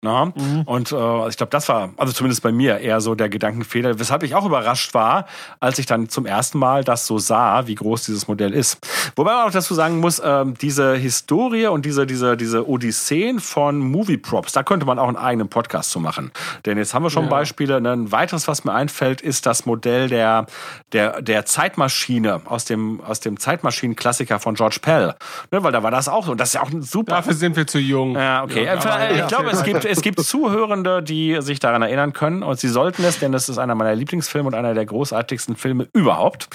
Na? 0.00 0.26
Mhm. 0.26 0.62
Und 0.66 0.92
äh, 0.92 1.28
ich 1.28 1.36
glaube, 1.36 1.50
das 1.50 1.68
war, 1.68 1.92
also 1.96 2.12
zumindest 2.12 2.42
bei 2.42 2.52
mir, 2.52 2.78
eher 2.78 3.00
so 3.00 3.16
der 3.16 3.28
Gedankenfehler, 3.28 3.98
weshalb 3.98 4.22
ich 4.22 4.34
auch 4.34 4.44
überrascht 4.46 4.94
war, 4.94 5.26
als 5.58 5.78
ich 5.78 5.86
dann 5.86 6.08
zum 6.08 6.26
ersten 6.26 6.58
Mal 6.58 6.83
das 6.84 7.06
so 7.06 7.18
sah, 7.18 7.66
wie 7.66 7.74
groß 7.74 8.04
dieses 8.04 8.28
Modell 8.28 8.52
ist. 8.52 8.78
Wobei 9.16 9.32
man 9.32 9.48
auch 9.48 9.50
dazu 9.50 9.74
sagen 9.74 9.98
muss, 9.98 10.20
ähm, 10.24 10.54
diese 10.60 10.94
Historie 10.94 11.66
und 11.66 11.84
diese, 11.84 12.06
diese, 12.06 12.36
diese 12.36 12.68
Odysseen 12.68 13.40
von 13.40 13.78
Movie 13.78 14.16
Props, 14.16 14.52
da 14.52 14.62
könnte 14.62 14.86
man 14.86 14.98
auch 14.98 15.08
einen 15.08 15.16
eigenen 15.16 15.48
Podcast 15.48 15.90
zu 15.90 16.00
machen. 16.00 16.30
Denn 16.66 16.78
jetzt 16.78 16.94
haben 16.94 17.02
wir 17.02 17.10
schon 17.10 17.24
ja. 17.24 17.30
Beispiele. 17.30 17.76
Ein 17.76 18.12
weiteres, 18.12 18.48
was 18.48 18.64
mir 18.64 18.72
einfällt, 18.72 19.20
ist 19.20 19.46
das 19.46 19.66
Modell 19.66 20.08
der, 20.08 20.46
der, 20.92 21.22
der 21.22 21.44
Zeitmaschine 21.44 22.40
aus 22.44 22.64
dem, 22.64 23.00
aus 23.00 23.20
dem 23.20 23.38
Zeitmaschinen-Klassiker 23.38 24.38
von 24.38 24.54
George 24.54 24.78
Pell. 24.80 25.14
Ne? 25.50 25.62
Weil 25.62 25.72
da 25.72 25.82
war 25.82 25.90
das 25.90 26.08
auch 26.08 26.26
so. 26.26 26.32
Und 26.32 26.40
das 26.40 26.48
ist 26.48 26.54
ja 26.54 26.62
auch 26.62 26.70
ein 26.70 26.82
super. 26.82 27.16
Dafür 27.16 27.34
sind 27.34 27.56
wir 27.56 27.66
zu 27.66 27.78
jung. 27.78 28.14
Ja, 28.14 28.44
okay. 28.44 28.64
Ja, 28.64 28.74
ich 29.10 29.18
ja. 29.18 29.26
glaube, 29.26 29.50
es 29.50 29.62
gibt, 29.62 29.84
es 29.84 30.02
gibt 30.02 30.20
Zuhörende, 30.20 31.02
die 31.02 31.38
sich 31.40 31.60
daran 31.60 31.82
erinnern 31.82 32.12
können. 32.12 32.42
Und 32.42 32.60
sie 32.60 32.68
sollten 32.68 33.04
es, 33.04 33.18
denn 33.18 33.34
es 33.34 33.48
ist 33.48 33.58
einer 33.58 33.74
meiner 33.74 33.94
Lieblingsfilme 33.94 34.48
und 34.48 34.54
einer 34.54 34.74
der 34.74 34.86
großartigsten 34.86 35.56
Filme 35.56 35.88
überhaupt. 35.92 36.48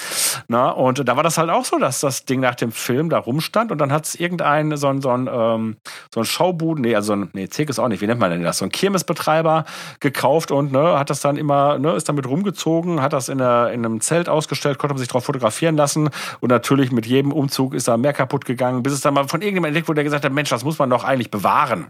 Na, 0.47 0.69
und 0.69 1.07
da 1.07 1.15
war 1.15 1.23
das 1.23 1.37
halt 1.37 1.49
auch 1.49 1.65
so, 1.65 1.77
dass 1.77 1.99
das 1.99 2.25
Ding 2.25 2.39
nach 2.39 2.55
dem 2.55 2.71
Film 2.71 3.09
da 3.09 3.17
rumstand 3.17 3.71
und 3.71 3.77
dann 3.77 3.91
hat 3.91 4.05
es 4.05 4.15
irgendein 4.15 4.75
so 4.77 4.87
ein, 4.87 5.01
so 5.01 5.09
ein, 5.09 5.29
ähm, 5.31 5.77
so 6.13 6.21
ein 6.21 6.25
Schaubuden, 6.25 6.83
nee, 6.83 6.95
also 6.95 7.13
ein, 7.13 7.29
nee, 7.33 7.47
Zirkus 7.47 7.79
auch 7.79 7.87
nicht, 7.87 8.01
wie 8.01 8.07
nennt 8.07 8.19
man 8.19 8.31
denn 8.31 8.43
das? 8.43 8.59
So 8.59 8.65
ein 8.65 8.71
Kirmesbetreiber 8.71 9.65
gekauft 9.99 10.51
und 10.51 10.71
ne, 10.71 10.97
hat 10.97 11.09
das 11.09 11.21
dann 11.21 11.37
immer, 11.37 11.79
ne, 11.79 11.93
ist 11.93 12.09
damit 12.09 12.27
rumgezogen, 12.27 13.01
hat 13.01 13.13
das 13.13 13.29
in, 13.29 13.37
der, 13.37 13.71
in 13.71 13.85
einem 13.85 14.01
Zelt 14.01 14.29
ausgestellt, 14.29 14.77
konnte 14.77 14.93
man 14.93 14.99
sich 14.99 15.07
drauf 15.07 15.25
fotografieren 15.25 15.75
lassen 15.77 16.09
und 16.39 16.49
natürlich 16.49 16.91
mit 16.91 17.05
jedem 17.05 17.31
Umzug 17.31 17.73
ist 17.73 17.87
da 17.87 17.97
mehr 17.97 18.13
kaputt 18.13 18.45
gegangen, 18.45 18.83
bis 18.83 18.93
es 18.93 19.01
dann 19.01 19.13
mal 19.13 19.27
von 19.27 19.41
irgendjemandem 19.41 19.75
entdeckt 19.75 19.87
wurde, 19.87 19.95
der 19.95 20.03
gesagt 20.03 20.25
hat, 20.25 20.33
Mensch, 20.33 20.49
das 20.49 20.63
muss 20.63 20.79
man 20.79 20.89
doch 20.89 21.03
eigentlich 21.03 21.31
bewahren. 21.31 21.87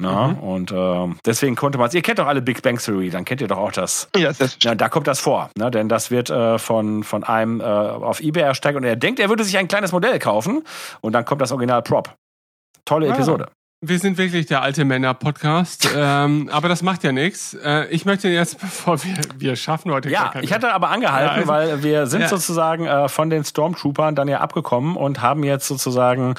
Na, 0.00 0.28
mhm. 0.28 0.38
Und 0.40 0.72
äh, 0.72 1.14
deswegen 1.24 1.54
konnte 1.54 1.78
man 1.78 1.88
es. 1.88 1.94
Ihr 1.94 2.02
kennt 2.02 2.18
doch 2.18 2.26
alle 2.26 2.42
Big 2.42 2.62
Bang 2.62 2.78
Theory, 2.78 3.10
dann 3.10 3.24
kennt 3.24 3.40
ihr 3.40 3.46
doch 3.46 3.58
auch 3.58 3.72
das. 3.72 4.08
Ja, 4.16 4.32
das 4.32 4.58
ja 4.60 4.74
da 4.74 4.88
kommt 4.88 5.06
das 5.06 5.20
vor. 5.20 5.50
Ne? 5.56 5.70
Denn 5.70 5.88
das 5.88 6.10
wird 6.10 6.30
äh, 6.30 6.58
von, 6.58 7.04
von 7.04 7.22
einem 7.22 7.60
äh, 7.60 7.64
auf 7.64 8.20
Ebay 8.20 8.42
ersteigt 8.42 8.76
und 8.76 8.84
er 8.84 8.96
denkt, 8.96 9.20
er 9.20 9.28
würde 9.28 9.44
sich 9.44 9.56
ein 9.56 9.68
kleines 9.68 9.92
Modell 9.92 10.18
kaufen 10.18 10.64
und 11.00 11.12
dann 11.12 11.24
kommt 11.24 11.40
das 11.40 11.52
Original 11.52 11.82
Prop. 11.82 12.12
Tolle 12.84 13.08
ah. 13.08 13.14
Episode. 13.14 13.48
Wir 13.86 13.98
sind 13.98 14.16
wirklich 14.16 14.46
der 14.46 14.62
alte 14.62 14.84
Männer-Podcast, 14.86 15.90
ähm, 15.96 16.48
aber 16.50 16.68
das 16.68 16.82
macht 16.82 17.04
ja 17.04 17.12
nichts. 17.12 17.54
Äh, 17.54 17.86
ich 17.88 18.06
möchte 18.06 18.28
jetzt, 18.28 18.58
bevor 18.60 19.02
wir, 19.04 19.14
wir 19.36 19.56
schaffen 19.56 19.92
heute. 19.92 20.08
Ja, 20.08 20.32
ich 20.40 20.52
hatte 20.52 20.72
aber 20.72 20.88
angehalten, 20.88 21.26
ja, 21.26 21.32
also, 21.32 21.48
weil 21.48 21.82
wir 21.82 22.06
sind 22.06 22.22
ja. 22.22 22.28
sozusagen 22.28 22.86
äh, 22.86 23.08
von 23.08 23.28
den 23.28 23.44
Stormtroopern 23.44 24.14
dann 24.14 24.28
ja 24.28 24.40
abgekommen 24.40 24.96
und 24.96 25.20
haben 25.20 25.44
jetzt 25.44 25.66
sozusagen 25.66 26.34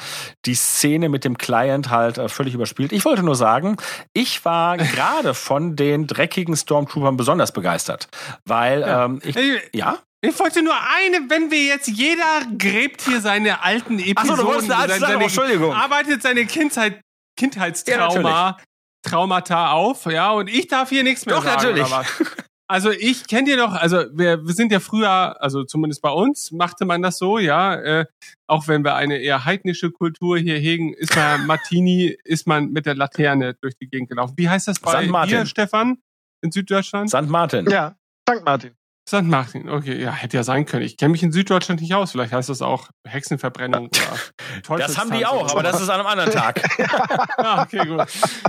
die 0.46 0.56
Szene 0.56 1.08
mit 1.10 1.24
dem 1.24 1.38
Client 1.38 1.92
halt 1.92 2.18
äh, 2.18 2.30
völlig 2.30 2.56
überspielt. 2.56 2.92
Ich 2.92 3.06
wollte 3.06 3.22
nur 3.22 3.36
sagen, 3.36 3.78
ich 4.14 4.44
war 4.44 4.78
gerade 4.78 5.36
von 5.36 5.76
den 5.76 6.08
dreckigen 6.08 6.56
Stormtroopern 6.56 7.16
besonders 7.16 7.52
begeistert, 7.52 8.08
weil 8.46 8.82
ja. 8.82 9.06
ähm, 9.06 9.22
ich, 9.24 9.36
ja. 9.74 10.00
Ich 10.22 10.40
wollte 10.40 10.64
nur 10.64 10.74
eine, 10.74 11.30
wenn 11.30 11.52
wir 11.52 11.66
jetzt 11.66 11.88
jeder 11.88 12.42
gräbt 12.58 13.02
hier 13.04 13.22
seine 13.22 13.62
alten 13.62 14.00
Episoden, 14.00 14.16
Ach 14.18 14.26
so, 14.26 14.36
du 14.36 14.50
eine 14.50 14.62
seine, 14.62 15.00
seine, 15.00 15.24
Entschuldigung. 15.24 15.72
arbeitet 15.72 16.24
seine 16.24 16.48
Kindheit 16.48 17.00
Kindheitstrauma, 17.36 18.30
ja, 18.30 18.58
Traumata 19.04 19.72
auf, 19.72 20.06
ja, 20.06 20.32
und 20.32 20.48
ich 20.48 20.68
darf 20.68 20.90
hier 20.90 21.04
nichts 21.04 21.26
mehr 21.26 21.36
Doch, 21.36 21.44
sagen. 21.44 21.78
Doch, 21.78 21.90
natürlich. 21.90 22.36
Also 22.68 22.90
ich 22.90 23.28
kenne 23.28 23.44
dir 23.44 23.58
noch, 23.58 23.74
also 23.74 24.06
wir, 24.12 24.44
wir 24.44 24.54
sind 24.56 24.72
ja 24.72 24.80
früher, 24.80 25.40
also 25.40 25.64
zumindest 25.66 26.02
bei 26.02 26.10
uns 26.10 26.52
machte 26.52 26.86
man 26.86 27.04
das 27.04 27.20
so, 27.20 27.38
ja, 27.38 27.76
äh, 27.76 28.06
auch 28.48 28.68
wenn 28.68 28.84
wir 28.84 28.96
eine 28.96 29.20
eher 29.20 29.46
heidnische 29.46 29.92
Kultur 29.92 30.40
hier 30.40 30.58
hegen, 30.58 30.94
ist 30.94 31.16
man 31.16 31.46
Martini, 31.46 32.18
ist 32.24 32.48
man 32.48 32.72
mit 32.72 32.88
der 32.88 32.96
Laterne 32.96 33.54
durch 33.62 33.76
die 33.78 33.88
Gegend 33.88 34.10
gelaufen. 34.10 34.34
Wie 34.38 34.50
heißt 34.50 34.68
das 34.68 34.80
bei 34.80 35.06
dir, 35.06 35.46
Stefan, 35.46 36.00
in 36.42 36.52
Süddeutschland? 36.52 37.10
St. 37.10 37.28
Martin. 37.28 37.70
Ja, 37.70 37.96
St. 38.28 38.44
Martin. 38.44 38.72
St. 39.08 39.22
Martin, 39.22 39.70
okay, 39.70 40.02
ja, 40.02 40.12
hätte 40.12 40.36
ja 40.36 40.44
sein 40.44 40.66
können. 40.66 40.84
Ich 40.84 40.98
kenne 40.98 41.12
mich 41.12 41.22
in 41.22 41.32
Süddeutschland 41.32 41.80
nicht 41.80 41.94
aus. 41.94 42.12
Vielleicht 42.12 42.34
heißt 42.34 42.50
das 42.50 42.64
auch 42.64 42.90
Hexenverbrennung 43.06 43.90
oder 44.70 44.80
Das 44.80 44.98
haben 44.98 45.12
die 45.12 45.28
auch, 45.28 45.52
aber 45.52 45.62
das 45.62 45.80
ist 45.80 45.90
an 45.90 46.00
einem 46.00 46.08
anderen 46.08 46.32
Tag. 46.32 46.64
ah, 47.38 47.62
okay, 47.62 47.86
gut. 47.86 48.08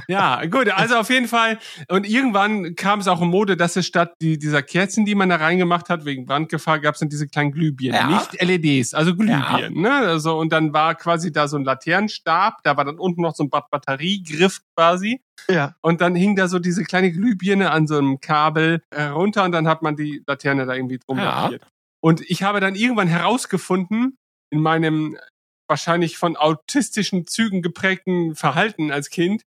Ja, 0.08 0.42
gut, 0.46 0.70
also 0.70 0.96
auf 0.96 1.10
jeden 1.10 1.28
Fall. 1.28 1.58
Und 1.88 2.08
irgendwann 2.08 2.74
kam 2.74 3.00
es 3.00 3.08
auch 3.08 3.20
in 3.20 3.28
Mode, 3.28 3.58
dass 3.58 3.76
es 3.76 3.86
statt 3.86 4.14
die, 4.22 4.38
dieser 4.38 4.62
Kerzen, 4.62 5.04
die 5.04 5.14
man 5.14 5.28
da 5.28 5.36
reingemacht 5.36 5.90
hat, 5.90 6.06
wegen 6.06 6.24
Brandgefahr, 6.24 6.80
gab 6.80 6.94
es 6.94 7.00
dann 7.00 7.10
diese 7.10 7.28
kleinen 7.28 7.52
Glühbirnen. 7.52 8.00
Ja. 8.00 8.06
Nicht 8.06 8.40
LEDs, 8.40 8.94
also 8.94 9.14
Glühbirnen. 9.14 9.74
Ja. 9.74 9.80
Ne? 9.82 9.92
Also, 9.92 10.38
und 10.38 10.52
dann 10.52 10.72
war 10.72 10.94
quasi 10.94 11.32
da 11.32 11.48
so 11.48 11.58
ein 11.58 11.64
Laternenstab, 11.64 12.62
da 12.62 12.78
war 12.78 12.86
dann 12.86 12.98
unten 12.98 13.20
noch 13.20 13.34
so 13.34 13.44
ein 13.44 13.50
Batteriegriff 13.50 14.60
quasi. 14.74 15.20
Ja. 15.48 15.76
Und 15.80 16.00
dann 16.00 16.14
hing 16.14 16.36
da 16.36 16.48
so 16.48 16.58
diese 16.58 16.84
kleine 16.84 17.12
Glühbirne 17.12 17.70
an 17.70 17.86
so 17.86 17.98
einem 17.98 18.20
Kabel 18.20 18.82
äh, 18.90 19.04
runter 19.04 19.44
und 19.44 19.52
dann 19.52 19.68
hat 19.68 19.82
man 19.82 19.96
die 19.96 20.22
Laterne 20.26 20.66
da 20.66 20.74
irgendwie 20.74 20.98
drum 20.98 21.18
ja. 21.18 21.50
Und 22.00 22.20
ich 22.30 22.42
habe 22.42 22.60
dann 22.60 22.74
irgendwann 22.74 23.08
herausgefunden, 23.08 24.18
in 24.50 24.60
meinem 24.60 25.16
wahrscheinlich 25.68 26.18
von 26.18 26.36
autistischen 26.36 27.26
Zügen 27.26 27.62
geprägten 27.62 28.36
Verhalten 28.36 28.92
als 28.92 29.10
Kind, 29.10 29.42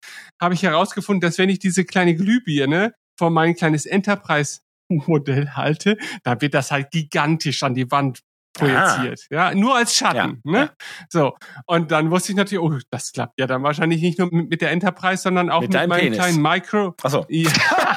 habe 0.41 0.53
ich 0.53 0.63
herausgefunden, 0.63 1.21
dass 1.21 1.37
wenn 1.37 1.49
ich 1.49 1.59
diese 1.59 1.83
kleine 1.83 2.15
Glühbirne 2.15 2.93
vor 3.17 3.29
mein 3.29 3.55
kleines 3.55 3.85
Enterprise 3.85 4.61
Modell 4.89 5.49
halte, 5.49 5.97
dann 6.23 6.41
wird 6.41 6.53
das 6.53 6.71
halt 6.71 6.91
gigantisch 6.91 7.63
an 7.63 7.75
die 7.75 7.91
Wand 7.91 8.21
projiziert. 8.55 9.27
Ah. 9.31 9.35
Ja, 9.35 9.55
nur 9.55 9.75
als 9.75 9.95
Schatten. 9.95 10.41
Ja, 10.43 10.51
ne? 10.51 10.59
Ja. 10.59 10.69
So. 11.09 11.33
Und 11.65 11.91
dann 11.91 12.09
wusste 12.11 12.31
ich 12.31 12.37
natürlich, 12.37 12.63
oh, 12.63 12.77
das 12.89 13.11
klappt 13.11 13.39
ja 13.39 13.47
dann 13.47 13.63
wahrscheinlich 13.63 14.01
nicht 14.01 14.17
nur 14.17 14.29
mit, 14.31 14.61
der 14.61 14.71
Enterprise, 14.71 15.21
sondern 15.21 15.49
auch 15.49 15.61
mit, 15.61 15.73
mit 15.73 15.87
meinem 15.87 15.99
Penis. 15.99 16.17
kleinen 16.17 16.41
Micro. 16.41 16.95
Ach 17.03 17.09
so. 17.09 17.25
Ja. 17.29 17.51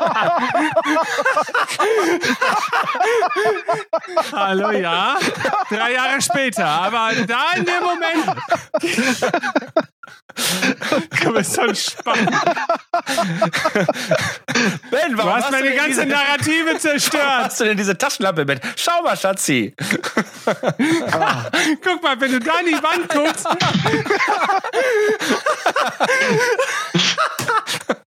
Hallo, 4.33 4.71
ja. 4.73 5.17
Drei 5.71 5.93
Jahre 5.93 6.21
später. 6.21 6.67
Aber 6.67 7.13
da 7.27 7.53
in 7.57 7.65
dem 7.65 7.83
Moment. 7.83 8.25
Du 11.21 11.33
bist 11.33 11.55
so 11.55 11.75
spannend. 11.75 12.31
Ben, 14.91 15.17
warum 15.17 15.31
du 15.31 15.35
hast, 15.35 15.45
hast 15.45 15.51
meine 15.51 15.75
ganze 15.75 16.05
diese, 16.05 16.07
Narrative 16.07 16.79
zerstört. 16.81 17.25
Warum 17.25 17.45
hast 17.45 17.61
du 17.61 17.65
denn 17.65 17.77
diese 17.77 17.99
Taschenlampe 17.99 18.45
mit? 18.45 18.61
Schau 18.77 19.03
mal, 19.03 19.17
Schatzi. 19.17 19.75
Guck 21.83 22.03
mal, 22.03 22.21
wenn 22.21 22.33
du 22.33 22.41
da 22.41 22.61
in 22.61 22.67
die 22.67 22.83
Wand 22.83 23.09
guckst. 23.09 23.47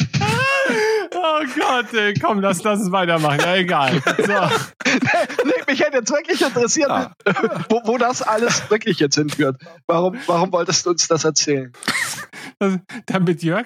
Oh 1.15 1.41
Gott, 1.57 1.93
ey, 1.93 2.13
komm, 2.15 2.41
lass, 2.41 2.63
lass 2.63 2.79
uns 2.79 2.91
weitermachen. 2.91 3.39
Ja, 3.41 3.55
egal. 3.55 4.01
So. 4.17 4.33
nee, 5.45 5.51
mich 5.67 5.79
hätte 5.79 5.97
jetzt 5.97 6.11
wirklich 6.11 6.41
interessiert, 6.41 6.89
ja. 6.89 7.11
wo, 7.69 7.81
wo 7.85 7.97
das 7.97 8.21
alles 8.21 8.69
wirklich 8.69 8.99
jetzt 8.99 9.15
hinführt. 9.15 9.57
Warum, 9.87 10.17
warum 10.27 10.51
wolltest 10.51 10.85
du 10.85 10.91
uns 10.91 11.07
das 11.07 11.23
erzählen? 11.23 11.71
Damit 13.05 13.43
Jörg 13.43 13.65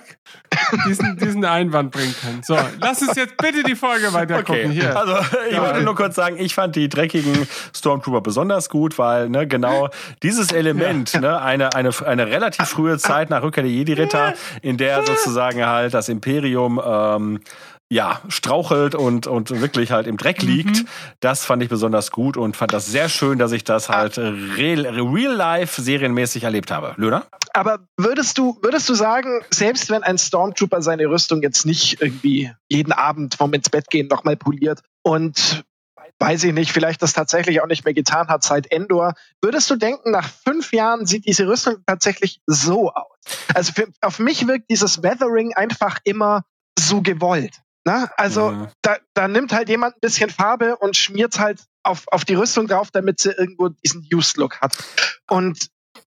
diesen, 0.88 1.18
diesen 1.18 1.45
Einwand 1.45 1.91
bringen 1.91 2.16
kann. 2.22 2.41
So, 2.43 2.58
lass 2.80 3.01
uns 3.01 3.16
jetzt 3.16 3.38
bitte 3.38 3.64
die 3.64 3.76
Folge 3.76 4.12
weiter 4.14 4.43
gucken. 4.43 4.72
Hier. 4.72 4.97
Also 4.97 5.18
ich 5.47 5.53
Ja. 5.53 5.62
wollte 5.62 5.82
nur 5.82 5.95
kurz 5.95 6.16
sagen, 6.16 6.38
ich 6.39 6.53
fand 6.55 6.76
die 6.76 6.89
dreckigen 6.89 7.47
Stormtrooper 7.76 8.22
besonders 8.22 8.70
gut, 8.70 8.97
weil 8.97 9.30
ne, 9.30 9.47
genau 9.47 9.89
dieses 10.24 10.51
Element, 10.51 11.14
ne, 11.20 11.39
eine, 11.41 11.74
eine, 11.76 11.91
eine 12.05 12.28
relativ 12.28 12.68
frühe 12.68 12.97
Zeit 12.97 13.30
nach 13.30 13.43
Rückkehr 13.43 13.64
der 13.64 13.72
Jedi-Ritter, 13.72 14.34
in 14.62 14.78
der 14.78 15.05
sozusagen 15.05 15.66
halt 15.66 15.93
das 15.93 16.10
Imperium 16.10 16.80
ähm, 16.98 17.39
ja, 17.89 18.20
strauchelt 18.28 18.95
und, 18.95 19.28
und 19.28 19.62
wirklich 19.62 19.91
halt 19.91 20.08
im 20.08 20.18
Dreck 20.18 20.41
liegt. 20.41 20.84
Das 21.22 21.45
fand 21.45 21.64
ich 21.64 21.70
besonders 21.70 22.12
gut 22.12 22.36
und 22.36 22.58
fand 22.58 22.74
das 22.74 22.86
sehr 22.86 23.08
schön, 23.08 23.39
dass 23.39 23.54
ich 23.54 23.64
das 23.64 23.88
halt 23.88 24.18
real, 24.18 24.86
real 24.88 25.34
life 25.34 25.82
serienmäßig 25.82 26.43
erlebt 26.43 26.70
habe. 26.70 26.93
Löhner? 26.98 27.26
Aber 27.54 27.80
würdest 27.95 28.38
du, 28.38 28.58
würdest 28.62 28.89
du 28.89 28.93
sagen, 28.93 29.41
selbst 29.52 29.89
wenn 29.89 30.04
ein 30.04 30.18
Stormtrooper 30.18 30.82
seine 30.82 31.06
Rüstung 31.06 31.41
jetzt 31.41 31.66
nicht 31.66 32.02
irgendwie 32.02 32.52
jeden 32.70 32.91
Abend 32.91 33.36
vom 33.36 33.54
ins 33.54 33.70
Bett 33.70 33.89
gehen 33.89 34.08
nochmal 34.08 34.36
poliert 34.36 34.82
und 35.02 35.64
weiß 36.20 36.43
ich 36.45 36.54
nicht, 36.54 36.72
vielleicht 36.72 37.02
das 37.02 37.14
tatsächlich 37.14 37.62
auch 37.62 37.68
nicht 37.68 37.86
mehr 37.86 37.93
getan 37.93 38.28
hat 38.28 38.43
seit 38.43 38.72
Endor, 38.72 39.14
würdest 39.41 39.70
du 39.70 39.76
denken, 39.76 40.12
nach 40.12 40.28
fünf 40.28 40.74
Jahren 40.74 41.06
sieht 41.06 41.26
diese 41.26 41.48
Rüstung 41.48 41.78
tatsächlich 41.86 42.41
so 42.48 42.91
aus? 42.91 43.18
Also 43.54 43.72
für, 43.74 43.88
auf 44.02 44.20
mich 44.20 44.48
wirkt 44.48 44.70
dieses 44.70 45.04
Weathering 45.04 45.54
einfach 45.54 46.00
immer 46.04 46.43
so 46.78 47.01
gewollt. 47.01 47.61
Ne? 47.86 48.09
Also 48.17 48.51
Mhm. 48.51 48.67
da, 48.82 48.97
da 49.13 49.28
nimmt 49.28 49.53
halt 49.53 49.69
jemand 49.69 49.95
ein 49.95 49.99
bisschen 50.01 50.30
Farbe 50.30 50.75
und 50.78 50.95
schmiert 50.97 51.39
halt 51.39 51.61
auf, 51.84 52.03
auf 52.11 52.25
die 52.25 52.34
Rüstung 52.36 52.67
drauf, 52.67 52.89
damit 52.91 53.19
sie 53.21 53.32
irgendwo 53.32 53.69
diesen 53.69 54.05
Used-Look 54.13 54.59
hat. 54.61 54.75
Und 55.30 55.67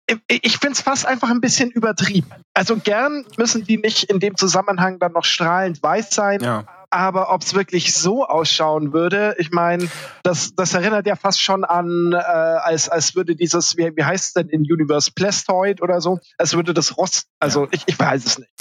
ich- 0.08 0.20
ich 0.46 0.58
finde 0.58 0.74
es 0.74 0.82
fast 0.82 1.06
einfach 1.06 1.30
ein 1.30 1.42
bisschen 1.42 1.72
übertrieben. 1.72 2.30
Also 2.54 2.78
gern 2.78 3.26
müssen 3.38 3.66
die 3.66 3.78
nicht 3.78 4.04
in 4.04 4.20
dem 4.20 4.38
Zusammenhang 4.38 5.00
dann 5.00 5.12
noch 5.12 5.26
strahlend 5.26 5.82
weiß 5.84 6.12
sein, 6.12 6.40
Ja. 6.42 6.64
Aber 6.90 7.34
ob 7.34 7.42
es 7.42 7.54
wirklich 7.54 7.94
so 7.94 8.26
ausschauen 8.26 8.94
würde, 8.94 9.36
ich 9.38 9.52
meine, 9.52 9.88
das, 10.24 10.56
das 10.56 10.74
erinnert 10.74 11.06
ja 11.08 11.16
fast 11.16 11.42
schon 11.42 11.64
an, 11.64 12.14
äh, 12.14 12.18
als, 12.18 12.90
als 12.90 13.16
würde 13.16 13.36
dieses, 13.36 13.78
wie, 13.78 13.92
wie 13.96 14.04
heißt 14.04 14.26
es 14.26 14.34
denn 14.34 14.50
in 14.50 14.62
Universe 14.62 15.12
Plastoid 15.14 15.82
oder 15.82 16.02
so, 16.02 16.20
als 16.38 16.56
würde 16.56 16.74
das 16.74 16.98
Rost, 16.98 17.28
also 17.40 17.68
ich, 17.72 17.84
ich 17.86 18.00
weiß 18.00 18.26
es 18.26 18.40
nicht. 18.40 18.52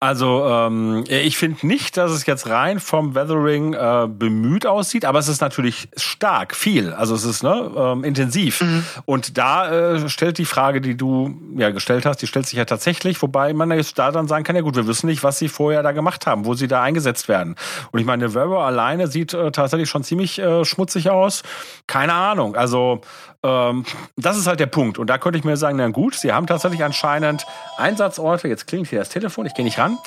Also 0.00 0.44
ähm, 0.46 1.04
ich 1.08 1.38
finde 1.38 1.66
nicht, 1.66 1.96
dass 1.96 2.10
es 2.10 2.26
jetzt 2.26 2.48
rein 2.48 2.78
vom 2.78 3.14
Weathering 3.14 3.72
äh, 3.72 4.06
bemüht 4.06 4.66
aussieht, 4.66 5.06
aber 5.06 5.18
es 5.18 5.28
ist 5.28 5.40
natürlich 5.40 5.88
stark, 5.96 6.54
viel. 6.54 6.92
Also 6.92 7.14
es 7.14 7.24
ist 7.24 7.42
ne, 7.42 7.70
ähm, 7.74 8.04
intensiv. 8.04 8.62
Und 9.06 9.38
da 9.38 9.94
äh, 9.94 10.08
stellt 10.10 10.36
die 10.36 10.44
Frage, 10.44 10.80
die 10.80 10.94
du 10.96 11.34
ja 11.56 11.70
gestellt 11.70 12.04
hast, 12.04 12.18
die 12.18 12.26
stellt 12.26 12.46
sich 12.46 12.58
ja 12.58 12.64
tatsächlich, 12.66 13.22
wobei 13.22 13.54
man 13.54 13.70
jetzt 13.70 13.98
da 13.98 14.10
dann 14.10 14.28
sagen 14.28 14.44
kann, 14.44 14.56
ja 14.56 14.62
gut, 14.62 14.76
wir 14.76 14.86
wissen 14.86 15.06
nicht, 15.06 15.22
was 15.22 15.38
sie 15.38 15.48
vorher 15.48 15.82
da 15.82 15.92
gemacht 15.92 16.26
haben, 16.26 16.44
wo 16.44 16.54
sie 16.54 16.68
da 16.68 16.82
eingesetzt 16.82 17.28
werden. 17.28 17.54
Und 17.92 18.00
ich 18.00 18.06
meine, 18.06 18.34
Weber 18.34 18.64
alleine 18.64 19.06
sieht 19.06 19.34
äh, 19.34 19.50
tatsächlich 19.50 19.88
schon 19.88 20.04
ziemlich 20.04 20.38
äh, 20.38 20.64
schmutzig 20.64 21.10
aus. 21.10 21.42
Keine 21.86 22.14
Ahnung. 22.14 22.56
Also 22.56 23.00
ähm, 23.42 23.84
das 24.16 24.36
ist 24.38 24.46
halt 24.46 24.60
der 24.60 24.66
Punkt. 24.66 24.98
Und 24.98 25.08
da 25.08 25.18
könnte 25.18 25.38
ich 25.38 25.44
mir 25.44 25.56
sagen, 25.56 25.76
na 25.76 25.88
gut, 25.88 26.14
sie 26.14 26.32
haben 26.32 26.46
tatsächlich 26.46 26.82
anscheinend 26.84 27.46
Einsatzorte. 27.76 28.48
Jetzt 28.48 28.66
klingt 28.66 28.88
hier 28.88 28.98
das 28.98 29.10
Telefon, 29.10 29.46
ich 29.46 29.54
gehe 29.54 29.64
nicht 29.64 29.78
ran. 29.78 29.98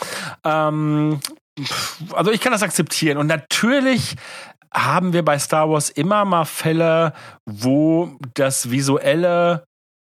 Ähm, 0.44 1.20
also 2.14 2.32
ich 2.32 2.42
kann 2.42 2.52
das 2.52 2.64
akzeptieren. 2.64 3.18
Und 3.18 3.28
natürlich 3.28 4.16
haben 4.74 5.14
wir 5.14 5.24
bei 5.24 5.40
Star 5.40 5.70
Wars 5.70 5.90
immer 5.90 6.26
mal 6.26 6.46
Fälle, 6.46 7.14
wo 7.46 8.18
das 8.34 8.70
Visuelle 8.70 9.66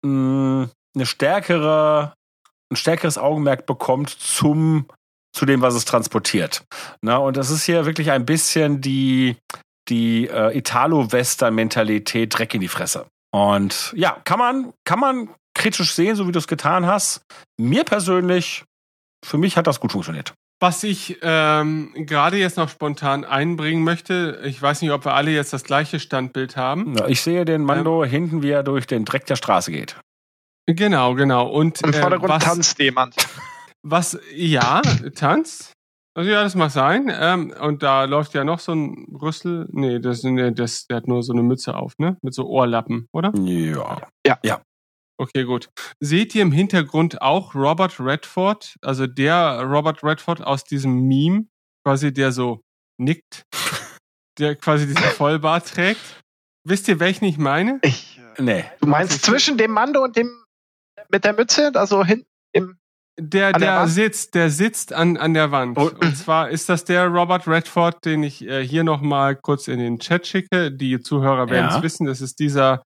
mh, 0.04 0.70
eine 0.96 1.06
stärkere, 1.06 2.14
ein 2.72 2.76
stärkeres 2.76 3.18
Augenmerk 3.18 3.66
bekommt 3.66 4.10
zum 4.10 4.86
zu 5.34 5.46
dem, 5.46 5.62
was 5.62 5.74
es 5.76 5.86
transportiert. 5.86 6.64
Na, 7.02 7.18
und 7.18 7.38
das 7.38 7.50
ist 7.50 7.64
hier 7.64 7.86
wirklich 7.86 8.12
ein 8.12 8.26
bisschen 8.26 8.82
die, 8.82 9.38
die 9.90 10.28
äh, 10.28 10.58
Italo-Western-Mentalität 10.58 12.38
Dreck 12.38 12.54
in 12.54 12.62
die 12.62 12.68
Fresse. 12.68 13.06
Und 13.34 13.94
ja, 13.96 14.18
kann 14.24 14.40
man, 14.40 14.74
kann 14.84 15.00
man 15.00 15.30
kritisch 15.54 15.94
sehen, 15.94 16.16
so 16.16 16.28
wie 16.28 16.32
du 16.32 16.40
es 16.40 16.48
getan 16.48 16.86
hast. 16.86 17.22
Mir 17.58 17.84
persönlich, 17.84 18.64
für 19.26 19.38
mich 19.38 19.58
hat 19.58 19.68
das 19.68 19.80
gut 19.80 19.92
funktioniert. 19.94 20.34
Was 20.60 20.84
ich 20.84 21.18
ähm, 21.24 21.92
gerade 21.96 22.38
jetzt 22.38 22.58
noch 22.58 22.70
spontan 22.70 23.26
einbringen 23.26 23.84
möchte, 23.84 24.42
ich 24.44 24.62
weiß 24.62 24.84
nicht, 24.84 24.92
ob 24.92 25.06
wir 25.06 25.16
alle 25.16 25.32
jetzt 25.32 25.54
das 25.54 25.64
gleiche 25.64 26.00
Standbild 26.00 26.56
haben. 26.56 26.96
Ja, 26.98 27.08
Ich 27.08 27.22
sehe 27.22 27.46
den 27.46 27.64
Mando 27.64 28.06
hinten, 28.06 28.44
wie 28.44 28.52
er 28.52 28.62
durch 28.62 28.86
den 28.86 29.04
Dreck 29.04 29.26
der 29.26 29.38
Straße 29.38 29.72
geht. 29.72 29.96
Genau, 30.68 31.16
genau. 31.16 31.48
Und 31.48 31.82
Im 31.82 31.94
äh, 31.94 32.00
Vordergrund 32.00 32.32
was, 32.32 32.44
tanzt 32.44 32.78
jemand. 32.78 33.16
Was, 33.84 34.20
ja, 34.34 34.82
Tanz. 35.16 35.74
Also 36.14 36.30
ja, 36.30 36.44
das 36.44 36.56
mag 36.56 36.72
sein. 36.72 37.10
Ähm, 37.14 37.54
und 37.62 37.84
da 37.84 38.04
läuft 38.04 38.34
ja 38.34 38.44
noch 38.44 38.60
so 38.60 38.74
ein 38.74 39.08
Rüssel. 39.22 39.68
Nee, 39.72 40.00
das, 40.00 40.24
nee, 40.24 40.52
das, 40.52 40.86
der 40.88 40.98
hat 40.98 41.08
nur 41.08 41.24
so 41.24 41.32
eine 41.32 41.42
Mütze 41.42 41.76
auf, 41.76 41.94
ne? 42.00 42.18
Mit 42.22 42.34
so 42.34 42.48
Ohrlappen, 42.48 43.08
oder? 43.14 43.32
Ja. 44.44 44.62
Okay, 45.18 45.44
gut. 45.46 45.70
Seht 46.00 46.36
ihr 46.36 46.42
im 46.42 46.52
Hintergrund 46.52 47.22
auch 47.22 47.56
Robert 47.56 48.00
Redford? 48.00 48.76
Also 48.82 49.08
der 49.08 49.62
Robert 49.62 50.04
Redford 50.04 50.42
aus 50.42 50.64
diesem 50.64 51.08
Meme, 51.08 51.46
quasi 51.86 52.12
der 52.12 52.32
so 52.32 52.62
nickt, 53.00 53.44
der 54.40 54.56
quasi 54.56 54.88
diesen 54.88 55.04
Vollbart 55.04 55.68
trägt. 55.68 56.02
Wisst 56.68 56.88
ihr, 56.88 57.00
welchen 57.00 57.26
ich 57.26 57.38
meine? 57.38 57.80
Ich, 57.84 58.20
äh, 58.38 58.42
Nee. 58.42 58.66
du 58.82 58.88
meinst 58.88 59.24
zwischen 59.24 59.58
dem 59.58 59.72
Mando 59.72 60.04
und 60.04 60.16
dem 60.18 60.44
mit 61.10 61.24
der 61.24 61.34
Mütze, 61.34 61.72
also 61.76 62.04
hinten 62.04 62.28
im 62.54 62.78
Der, 63.24 63.54
An 63.54 63.62
der 63.62 63.78
der, 63.80 63.88
sitzt, 63.88 64.34
der 64.34 64.50
sitzt 64.50 64.94
an, 64.94 65.16
an 65.16 65.36
der 65.36 65.52
Wand. 65.52 65.78
Oh. 65.78 65.92
Und 66.02 66.18
zwar 66.18 66.50
ist 66.50 66.70
das 66.70 66.86
der 66.86 67.08
Robert 67.08 67.48
Redford, 67.48 68.04
den 68.04 68.24
ich 68.24 68.42
äh, 68.48 68.66
hier 68.66 68.84
nochmal 68.84 69.36
kurz 69.36 69.68
in 69.68 69.78
den 69.78 70.00
Chat 70.00 70.26
schicke. 70.26 70.72
Die 70.72 71.00
Zuhörer 71.02 71.50
werden 71.50 71.68
es 71.68 71.76
Ja. 71.76 71.84
wissen. 71.84 72.08
Das 72.08 72.20
ist 72.20 72.40
dieser 72.40 72.82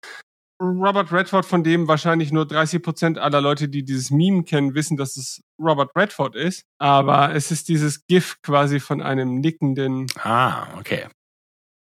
Robert 0.62 1.12
Redford, 1.12 1.44
von 1.44 1.64
dem 1.64 1.88
wahrscheinlich 1.88 2.32
nur 2.32 2.46
30 2.46 2.82
Prozent 2.82 3.18
aller 3.18 3.40
Leute, 3.40 3.68
die 3.68 3.84
dieses 3.84 4.10
Meme 4.10 4.44
kennen, 4.44 4.74
wissen, 4.74 4.96
dass 4.96 5.16
es 5.16 5.40
Robert 5.60 5.90
Redford 5.96 6.34
ist. 6.36 6.62
Aber 6.78 7.34
es 7.34 7.50
ist 7.50 7.68
dieses 7.68 8.06
GIF 8.06 8.36
quasi 8.42 8.80
von 8.80 9.02
einem 9.02 9.40
nickenden. 9.40 10.06
Ah, 10.22 10.68
okay. 10.78 11.08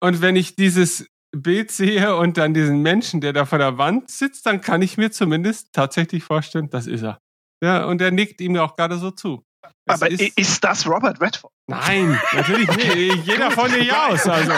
Und 0.01 0.21
wenn 0.21 0.35
ich 0.35 0.55
dieses 0.55 1.07
Bild 1.35 1.71
sehe 1.71 2.15
und 2.17 2.37
dann 2.37 2.53
diesen 2.53 2.81
Menschen, 2.81 3.21
der 3.21 3.31
da 3.31 3.45
vor 3.45 3.57
der 3.59 3.77
Wand 3.77 4.09
sitzt, 4.09 4.45
dann 4.45 4.59
kann 4.59 4.81
ich 4.81 4.97
mir 4.97 5.11
zumindest 5.11 5.69
tatsächlich 5.71 6.23
vorstellen, 6.23 6.69
das 6.69 6.87
ist 6.87 7.03
er. 7.03 7.19
Ja, 7.63 7.85
und 7.85 8.01
er 8.01 8.11
nickt 8.11 8.41
ihm 8.41 8.57
auch 8.57 8.75
gerade 8.75 8.97
so 8.97 9.11
zu. 9.11 9.45
Es 9.85 10.01
Aber 10.01 10.11
ist, 10.11 10.37
ist 10.37 10.63
das 10.63 10.85
Robert 10.85 11.21
Redford? 11.21 11.51
Nein, 11.67 12.19
natürlich 12.33 12.67
nicht. 12.75 13.25
Jeder 13.25 13.51
von 13.51 13.71
dir 13.71 13.95
aus. 14.09 14.27
Also, 14.27 14.51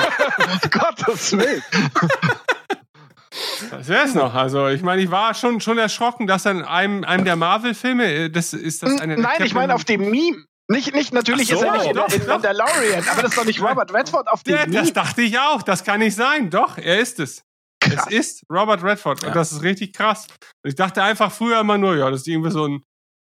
Gottes 0.71 1.37
Willen. 1.37 1.63
das 3.71 3.87
wär's 3.87 4.15
noch. 4.15 4.33
Also, 4.33 4.67
ich 4.69 4.81
meine, 4.81 5.03
ich 5.03 5.11
war 5.11 5.35
schon, 5.35 5.61
schon 5.61 5.77
erschrocken, 5.77 6.25
dass 6.25 6.47
an 6.47 6.63
einem, 6.63 7.03
einem 7.03 7.25
der 7.25 7.35
Marvel-Filme, 7.35 8.11
äh, 8.11 8.29
das 8.29 8.53
ist 8.53 8.81
das 8.81 8.99
eine 8.99 9.17
Nein, 9.17 9.43
ich 9.43 9.53
meine 9.53 9.75
auf 9.75 9.85
dem 9.85 10.09
Meme. 10.09 10.43
Nicht, 10.67 10.95
nicht 10.95 11.13
natürlich 11.13 11.49
so, 11.49 11.57
ist 11.57 11.61
er 11.61 11.73
nicht 11.73 11.89
in, 11.89 11.95
doch, 11.95 12.11
in 12.11 12.21
doch. 12.21 12.27
Mandalorian, 12.27 13.07
aber 13.07 13.21
das 13.21 13.31
ist 13.31 13.37
doch 13.37 13.45
nicht 13.45 13.61
Robert 13.61 13.93
Redford 13.93 14.27
auf 14.27 14.41
dem 14.41 14.55
Ja, 14.55 14.65
Meme. 14.65 14.79
das 14.79 14.93
dachte 14.93 15.21
ich 15.21 15.37
auch. 15.37 15.61
Das 15.61 15.83
kann 15.83 15.99
nicht 15.99 16.15
sein. 16.15 16.49
Doch, 16.49 16.79
er 16.79 16.99
ist 16.99 17.19
es. 17.19 17.43
Krass. 17.79 18.07
Es 18.07 18.13
ist 18.13 18.43
Robert 18.51 18.83
Redford. 18.83 19.21
Ja. 19.21 19.27
Und 19.27 19.35
das 19.35 19.51
ist 19.51 19.61
richtig 19.61 19.93
krass. 19.93 20.25
Und 20.63 20.69
ich 20.69 20.75
dachte 20.75 21.03
einfach 21.03 21.31
früher 21.31 21.59
immer 21.59 21.77
nur, 21.77 21.95
ja, 21.95 22.09
das 22.09 22.21
ist 22.21 22.27
irgendwie 22.27 22.49
so 22.49 22.67
ein, 22.67 22.83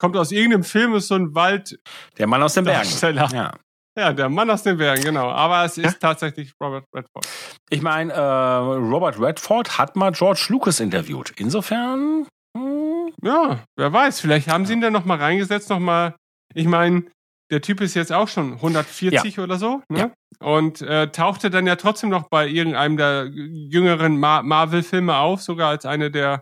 kommt 0.00 0.16
aus 0.16 0.32
irgendeinem 0.32 0.64
Film, 0.64 0.94
ist 0.94 1.08
so 1.08 1.14
ein 1.14 1.34
Wald, 1.34 1.78
Der 2.18 2.26
Mann 2.26 2.42
aus 2.42 2.54
den 2.54 2.64
Bergen. 2.64 2.88
Ja. 3.32 3.52
ja, 3.96 4.12
der 4.12 4.28
Mann 4.28 4.50
aus 4.50 4.62
den 4.62 4.78
Bergen, 4.78 5.04
genau. 5.04 5.28
Aber 5.30 5.64
es 5.64 5.78
ist 5.78 6.00
tatsächlich 6.00 6.52
Robert 6.60 6.84
Redford. 6.94 7.26
Ich 7.68 7.82
meine, 7.82 8.12
äh, 8.12 8.18
Robert 8.18 9.20
Redford 9.20 9.78
hat 9.78 9.94
mal 9.96 10.10
George 10.12 10.46
Lucas 10.48 10.80
interviewt. 10.80 11.32
Insofern. 11.36 12.26
hm, 12.56 13.12
Ja, 13.22 13.60
wer 13.76 13.92
weiß, 13.92 14.20
vielleicht 14.20 14.48
haben 14.48 14.66
sie 14.66 14.72
ihn 14.72 14.80
dann 14.80 14.92
nochmal 14.92 15.18
reingesetzt, 15.18 15.70
nochmal. 15.70 16.14
Ich 16.54 16.66
meine, 16.66 17.04
der 17.52 17.60
Typ 17.60 17.80
ist 17.80 17.94
jetzt 17.94 18.12
auch 18.12 18.28
schon 18.28 18.54
140 18.54 19.38
oder 19.40 19.56
so, 19.58 19.82
ne? 19.88 19.98
Und 20.40 20.80
äh, 20.82 21.08
tauchte 21.10 21.50
dann 21.50 21.66
ja 21.66 21.76
trotzdem 21.76 22.08
noch 22.10 22.28
bei 22.28 22.46
irgendeinem 22.46 22.96
der 22.96 23.26
jüngeren 23.26 24.18
Ma 24.18 24.42
Marvel-Filme 24.42 25.16
auf, 25.16 25.42
sogar 25.42 25.68
als 25.70 25.84
eine 25.84 26.10
der, 26.10 26.34
äh, 26.34 26.38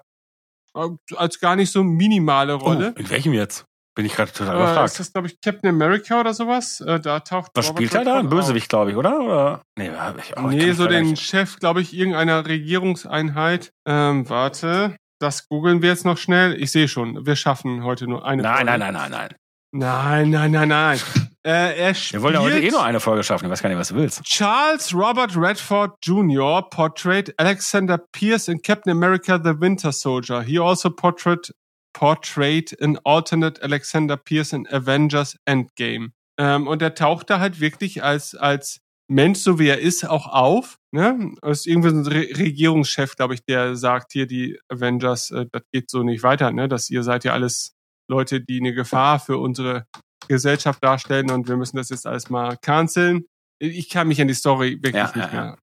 als 1.16 1.40
gar 1.40 1.56
nicht 1.56 1.72
so 1.72 1.82
minimale 1.84 2.54
Rolle. 2.54 2.94
Oh, 2.96 3.00
in 3.00 3.10
welchem 3.10 3.32
jetzt? 3.32 3.64
Bin 3.94 4.06
ich 4.06 4.14
gerade 4.14 4.30
total 4.32 4.54
äh, 4.54 4.58
ist 4.58 4.62
überfragt. 4.70 5.00
das, 5.00 5.12
glaube 5.12 5.26
ich, 5.26 5.40
Captain 5.40 5.68
America 5.70 6.20
oder 6.20 6.32
sowas? 6.32 6.80
Äh, 6.80 7.00
da 7.00 7.18
taucht 7.20 7.50
Was 7.54 7.68
Robert 7.70 7.78
spielt 7.88 7.94
er 7.94 8.04
da? 8.04 8.18
Ein 8.20 8.28
Bösewicht, 8.28 8.68
glaube 8.68 8.92
ich, 8.92 8.96
oder? 8.96 9.20
oder? 9.20 9.62
Nee, 9.76 9.88
ich, 10.18 10.36
oh, 10.36 10.50
ich 10.50 10.56
Nee, 10.56 10.66
kann 10.66 10.74
so 10.76 10.86
den 10.86 11.10
nicht- 11.10 11.22
Chef, 11.22 11.56
glaube 11.58 11.80
ich, 11.80 11.92
irgendeiner 11.92 12.46
Regierungseinheit. 12.46 13.72
Ähm, 13.86 14.28
warte, 14.28 14.96
das 15.20 15.48
googeln 15.48 15.82
wir 15.82 15.88
jetzt 15.90 16.04
noch 16.04 16.16
schnell. 16.18 16.54
Ich 16.62 16.70
sehe 16.70 16.86
schon, 16.86 17.26
wir 17.26 17.34
schaffen 17.34 17.82
heute 17.82 18.06
nur 18.06 18.24
eine 18.24 18.42
Nein, 18.42 18.54
Folge. 18.66 18.70
nein, 18.70 18.80
nein, 18.80 18.92
nein, 18.94 19.10
nein. 19.10 19.34
Nein, 19.72 20.30
nein, 20.30 20.50
nein, 20.52 20.68
nein. 20.68 21.00
Äh, 21.46 21.78
er 21.78 21.94
spielt 21.94 22.20
Wir 22.20 22.22
wollen 22.24 22.34
ja 22.34 22.40
heute 22.40 22.58
eh 22.58 22.68
nur 22.68 22.82
eine 22.82 23.00
Folge 23.00 23.22
schaffen. 23.22 23.46
Ich 23.46 23.50
weiß 23.50 23.62
gar 23.62 23.70
nicht, 23.70 23.78
was 23.78 23.88
du 23.88 23.94
willst. 23.94 24.22
Charles 24.24 24.92
Robert 24.92 25.34
Redford 25.34 25.94
Jr. 26.02 26.68
portrayed 26.68 27.32
Alexander 27.38 27.96
Pierce 27.96 28.48
in 28.48 28.60
Captain 28.60 28.90
America: 28.90 29.40
The 29.42 29.58
Winter 29.58 29.92
Soldier. 29.92 30.42
He 30.42 30.58
also 30.58 30.90
portrayed 30.90 31.50
portrayed 31.94 32.76
an 32.82 32.98
alternate 33.04 33.62
Alexander 33.62 34.16
Pierce 34.16 34.52
in 34.52 34.66
Avengers 34.70 35.36
Endgame. 35.46 36.10
Ähm, 36.38 36.66
und 36.66 36.82
er 36.82 36.94
taucht 36.94 37.30
da 37.30 37.40
halt 37.40 37.60
wirklich 37.60 38.02
als, 38.02 38.34
als 38.34 38.80
Mensch, 39.08 39.40
so 39.40 39.58
wie 39.58 39.68
er 39.68 39.80
ist, 39.80 40.08
auch 40.08 40.26
auf. 40.26 40.76
Ne? 40.92 41.34
Das 41.40 41.60
ist 41.60 41.66
irgendwie 41.66 41.90
so 41.90 41.96
ein 41.96 42.06
Re 42.06 42.28
Regierungschef, 42.36 43.16
glaube 43.16 43.34
ich, 43.34 43.44
der 43.44 43.74
sagt 43.74 44.12
hier, 44.12 44.26
die 44.26 44.58
Avengers, 44.68 45.30
äh, 45.30 45.46
das 45.50 45.62
geht 45.72 45.90
so 45.90 46.02
nicht 46.02 46.22
weiter, 46.22 46.52
ne? 46.52 46.68
Dass 46.68 46.90
ihr 46.90 47.02
seid 47.02 47.24
ja 47.24 47.32
alles 47.32 47.74
Leute, 48.08 48.40
die 48.40 48.60
eine 48.60 48.74
Gefahr 48.74 49.20
für 49.20 49.38
unsere 49.38 49.86
Gesellschaft 50.26 50.82
darstellen 50.82 51.30
und 51.30 51.48
wir 51.48 51.56
müssen 51.56 51.76
das 51.76 51.90
jetzt 51.90 52.06
alles 52.06 52.30
mal 52.30 52.56
canceln. 52.56 53.26
Ich 53.60 53.88
kann 53.88 54.08
mich 54.08 54.20
an 54.20 54.28
die 54.28 54.34
Story 54.34 54.74
wirklich 54.82 54.94
Ja, 54.94 55.06
nicht 55.06 55.16
ja, 55.16 55.32
mehr 55.32 55.58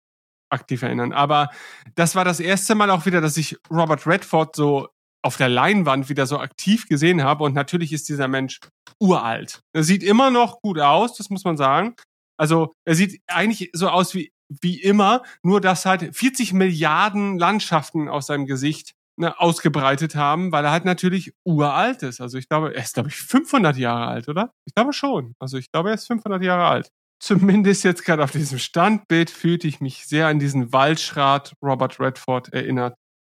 aktiv 0.49 0.81
erinnern. 0.81 1.13
Aber 1.13 1.49
das 1.95 2.15
war 2.15 2.25
das 2.25 2.39
erste 2.39 2.75
Mal 2.75 2.89
auch 2.89 3.05
wieder, 3.05 3.21
dass 3.21 3.37
ich 3.37 3.57
Robert 3.69 4.05
Redford 4.07 4.55
so 4.55 4.89
auf 5.23 5.37
der 5.37 5.49
Leinwand 5.49 6.09
wieder 6.09 6.27
so 6.27 6.39
aktiv 6.39 6.87
gesehen 6.87 7.23
habe. 7.23 7.43
Und 7.43 7.53
natürlich 7.53 7.91
ist 7.93 8.09
dieser 8.09 8.27
Mensch 8.27 8.59
uralt. 8.99 9.61
Er 9.73 9.83
sieht 9.83 10.03
immer 10.03 10.29
noch 10.29 10.61
gut 10.61 10.79
aus, 10.79 11.15
das 11.17 11.29
muss 11.29 11.43
man 11.43 11.57
sagen. 11.57 11.95
Also 12.37 12.73
er 12.85 12.95
sieht 12.95 13.21
eigentlich 13.27 13.71
so 13.73 13.89
aus 13.89 14.13
wie, 14.13 14.31
wie 14.61 14.81
immer, 14.81 15.23
nur 15.41 15.61
dass 15.61 15.85
halt 15.85 16.15
40 16.15 16.53
Milliarden 16.53 17.39
Landschaften 17.39 18.07
aus 18.07 18.27
seinem 18.27 18.45
Gesicht 18.45 18.93
ne, 19.17 19.39
ausgebreitet 19.39 20.15
haben, 20.15 20.51
weil 20.51 20.65
er 20.65 20.71
halt 20.71 20.85
natürlich 20.85 21.33
uralt 21.45 22.03
ist. 22.03 22.21
Also 22.21 22.37
ich 22.37 22.49
glaube, 22.49 22.73
er 22.75 22.83
ist, 22.83 22.93
glaube 22.95 23.09
ich, 23.09 23.15
500 23.15 23.77
Jahre 23.77 24.07
alt, 24.07 24.27
oder? 24.27 24.51
Ich 24.65 24.73
glaube 24.75 24.93
schon. 24.93 25.35
Also 25.39 25.57
ich 25.57 25.71
glaube, 25.71 25.89
er 25.89 25.95
ist 25.95 26.07
500 26.07 26.41
Jahre 26.43 26.65
alt. 26.65 26.89
Zumindest 27.21 27.83
jetzt 27.85 28.03
gerade 28.03 28.23
auf 28.23 28.31
diesem 28.31 28.59
Standbild 28.59 29.29
fühlte 29.29 29.67
ich 29.67 29.79
mich 29.79 30.05
sehr 30.05 30.27
an 30.27 30.37
diesen 30.39 30.73
Waldschrat 30.73 31.53
Robert 31.63 31.99
Redford 31.99 32.51
erinnert. 32.53 32.95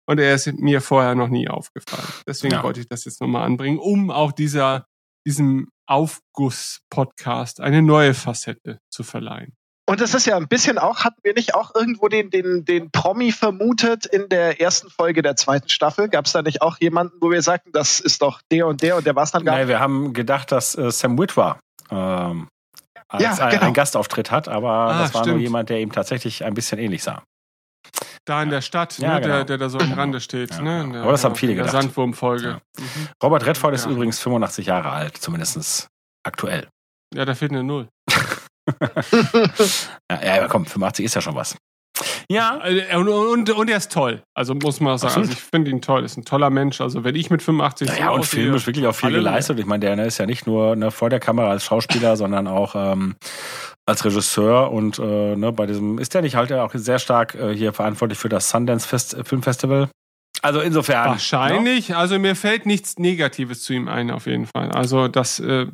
Und 0.09 0.19
er 0.19 0.33
ist 0.33 0.47
mir 0.53 0.81
vorher 0.81 1.15
noch 1.15 1.27
nie 1.27 1.47
aufgefallen. 1.49 2.07
Deswegen 2.25 2.55
Ja. 2.55 2.63
wollte 2.63 2.79
ich 2.79 2.87
das 2.87 3.05
jetzt 3.05 3.21
nochmal 3.21 3.43
anbringen, 3.43 3.77
um 3.77 4.09
auch 4.09 4.31
dieser, 4.31 4.85
diesem 5.27 5.69
Aufguss-Podcast 5.85 7.59
eine 7.61 7.81
neue 7.81 8.13
Facette 8.13 8.79
zu 8.89 9.03
verleihen. 9.03 9.53
Und 9.89 10.01
es 10.01 10.14
ist 10.14 10.26
ja 10.26 10.35
ein 10.35 10.47
bisschen 10.49 10.77
auch, 10.77 11.05
hatten 11.05 11.19
wir 11.23 11.34
nicht 11.34 11.55
auch 11.55 11.73
irgendwo 11.73 12.09
den, 12.09 12.30
den, 12.30 12.65
den 12.65 12.91
Promi 12.91 13.31
vermutet 13.31 14.05
in 14.05 14.27
der 14.27 14.59
ersten 14.59 14.89
Folge 14.89 15.22
der 15.22 15.38
zweiten 15.38 15.69
Staffel? 15.69 16.09
Gab 16.09 16.26
es 16.26 16.34
da 16.34 16.41
nicht 16.41 16.61
auch 16.61 16.77
jemanden, 16.81 17.18
wo 17.22 17.31
wir 17.31 17.41
sagten, 17.41 17.72
das 17.72 17.99
ist 18.01 18.22
doch 18.22 18.41
der 18.51 18.68
und 18.68 18.81
der 18.81 18.97
und 18.97 19.05
der 19.05 19.15
war 19.15 19.23
es 19.23 19.31
dann 19.31 19.45
gar 19.45 19.53
Nein, 19.53 19.61
nicht? 19.61 19.69
wir 19.69 19.80
haben 19.80 20.11
gedacht, 20.14 20.51
dass 20.51 20.76
äh, 20.77 20.91
Sam 20.91 21.18
Witwer 21.18 21.57
ähm, 21.89 22.49
als 23.07 23.23
Ja, 23.23 23.31
ein, 23.45 23.51
genau. 23.51 23.64
einen 23.64 23.73
Gastauftritt 23.73 24.30
hat, 24.30 24.49
aber 24.49 24.69
Ah, 24.69 24.99
das 25.03 25.14
war 25.14 25.22
nur 25.22 25.30
stimmt. 25.35 25.41
jemand, 25.41 25.69
der 25.69 25.80
ihm 25.80 25.91
tatsächlich 25.93 26.43
ein 26.43 26.53
bisschen 26.53 26.80
ähnlich 26.80 27.01
sah. 27.03 27.23
Da 28.26 28.43
in 28.43 28.49
der 28.49 28.59
Stadt, 28.61 28.97
Ja, 28.99 29.14
ne, 29.15 29.22
genau. 29.22 29.34
der, 29.35 29.45
der 29.45 29.57
da 29.57 29.69
so 29.69 29.77
am 29.80 29.93
Rande 29.93 30.19
steht. 30.19 30.51
Ja, 30.51 30.61
ne? 30.61 30.81
genau. 30.81 30.91
Der- 30.95 31.01
Aber 31.03 31.11
das 31.14 31.23
haben 31.23 31.35
viele 31.35 31.53
in 31.53 31.57
der 31.59 31.65
gedacht. 31.68 31.81
Sandwurmfolge. 31.84 32.47
Ja. 32.49 32.61
Mhm. 32.77 33.07
Robert 33.23 33.45
Redford 33.45 33.73
ist 33.73 33.85
übrigens 33.85 34.19
85 34.19 34.65
Jahre 34.65 34.91
alt, 34.91 35.15
zumindest 35.18 35.88
aktuell. 36.26 36.68
ja, 37.15 37.23
da 37.23 37.34
fehlt 37.35 37.51
eine 37.51 37.64
Null. 37.64 37.88
Ja, 40.11 40.38
ja, 40.38 40.48
komm, 40.48 40.65
85 40.65 41.06
ist 41.06 41.15
ja 41.15 41.22
schon 41.22 41.35
was. 41.35 41.56
Ja, 42.30 42.60
Äh, 42.64 42.95
Und, 42.95 43.07
und, 43.10 43.49
und 43.49 43.69
er 43.69 43.77
ist 43.77 43.91
toll. 43.91 44.22
Also 44.35 44.53
muss 44.53 44.80
man 44.80 44.94
auch 44.94 44.98
sagen. 44.98 45.10
Absolut. 45.11 45.30
Also 45.30 45.38
ich 45.39 45.44
finde 45.44 45.72
ihn 45.72 45.81
toll. 45.81 46.03
Ist 46.03 46.18
ein 46.18 46.26
toller 46.26 46.49
Mensch. 46.49 46.80
Also 46.81 47.03
wenn 47.03 47.15
ich 47.15 47.30
mit 47.30 47.41
85 47.41 47.89
ja, 47.98 48.11
und 48.11 48.19
aussehe- 48.22 48.41
filmisch 48.44 48.68
wirklich 48.68 48.85
auch 48.85 48.94
viel 48.95 49.11
geleistet. 49.11 49.57
Ich 49.60 49.65
meine, 49.65 49.80
der 49.80 49.95
ne, 49.95 50.06
ist 50.06 50.18
ja 50.19 50.26
nicht 50.26 50.45
nur 50.45 50.76
ne, 50.76 50.91
vor 50.91 51.10
der 51.10 51.19
Kamera 51.19 51.49
als 51.49 51.64
Schauspieler, 51.64 52.15
sondern 52.18 52.48
auch 52.48 52.76
ähm, 52.76 53.15
als 53.88 54.06
Regisseur 54.06 54.72
und 54.72 54.99
äh, 54.99 55.35
ne, 55.35 55.52
bei 55.52 55.65
diesem 55.65 55.98
ist 55.98 56.14
der 56.14 56.22
nicht 56.22 56.35
halt 56.35 56.52
auch 56.53 56.72
sehr 56.73 56.99
stark 56.99 57.34
äh, 57.35 57.56
hier 57.56 57.73
verantwortlich 57.73 58.19
für 58.19 58.30
das 58.30 58.49
Sundance 58.49 58.88
Fest 58.88 59.18
Filmfestival. 59.23 59.89
Also 60.44 60.60
insofern. 60.61 61.07
Wahrscheinlich. 61.10 61.95
Also 61.95 62.19
mir 62.19 62.35
fällt 62.35 62.68
nichts 62.68 62.99
Negatives 62.99 63.64
zu 63.64 63.73
ihm 63.73 63.88
ein, 63.88 64.11
auf 64.11 64.27
jeden 64.27 64.45
Fall. 64.45 64.72
Also 64.72 65.07
das, 65.07 65.39
äh, 65.39 65.65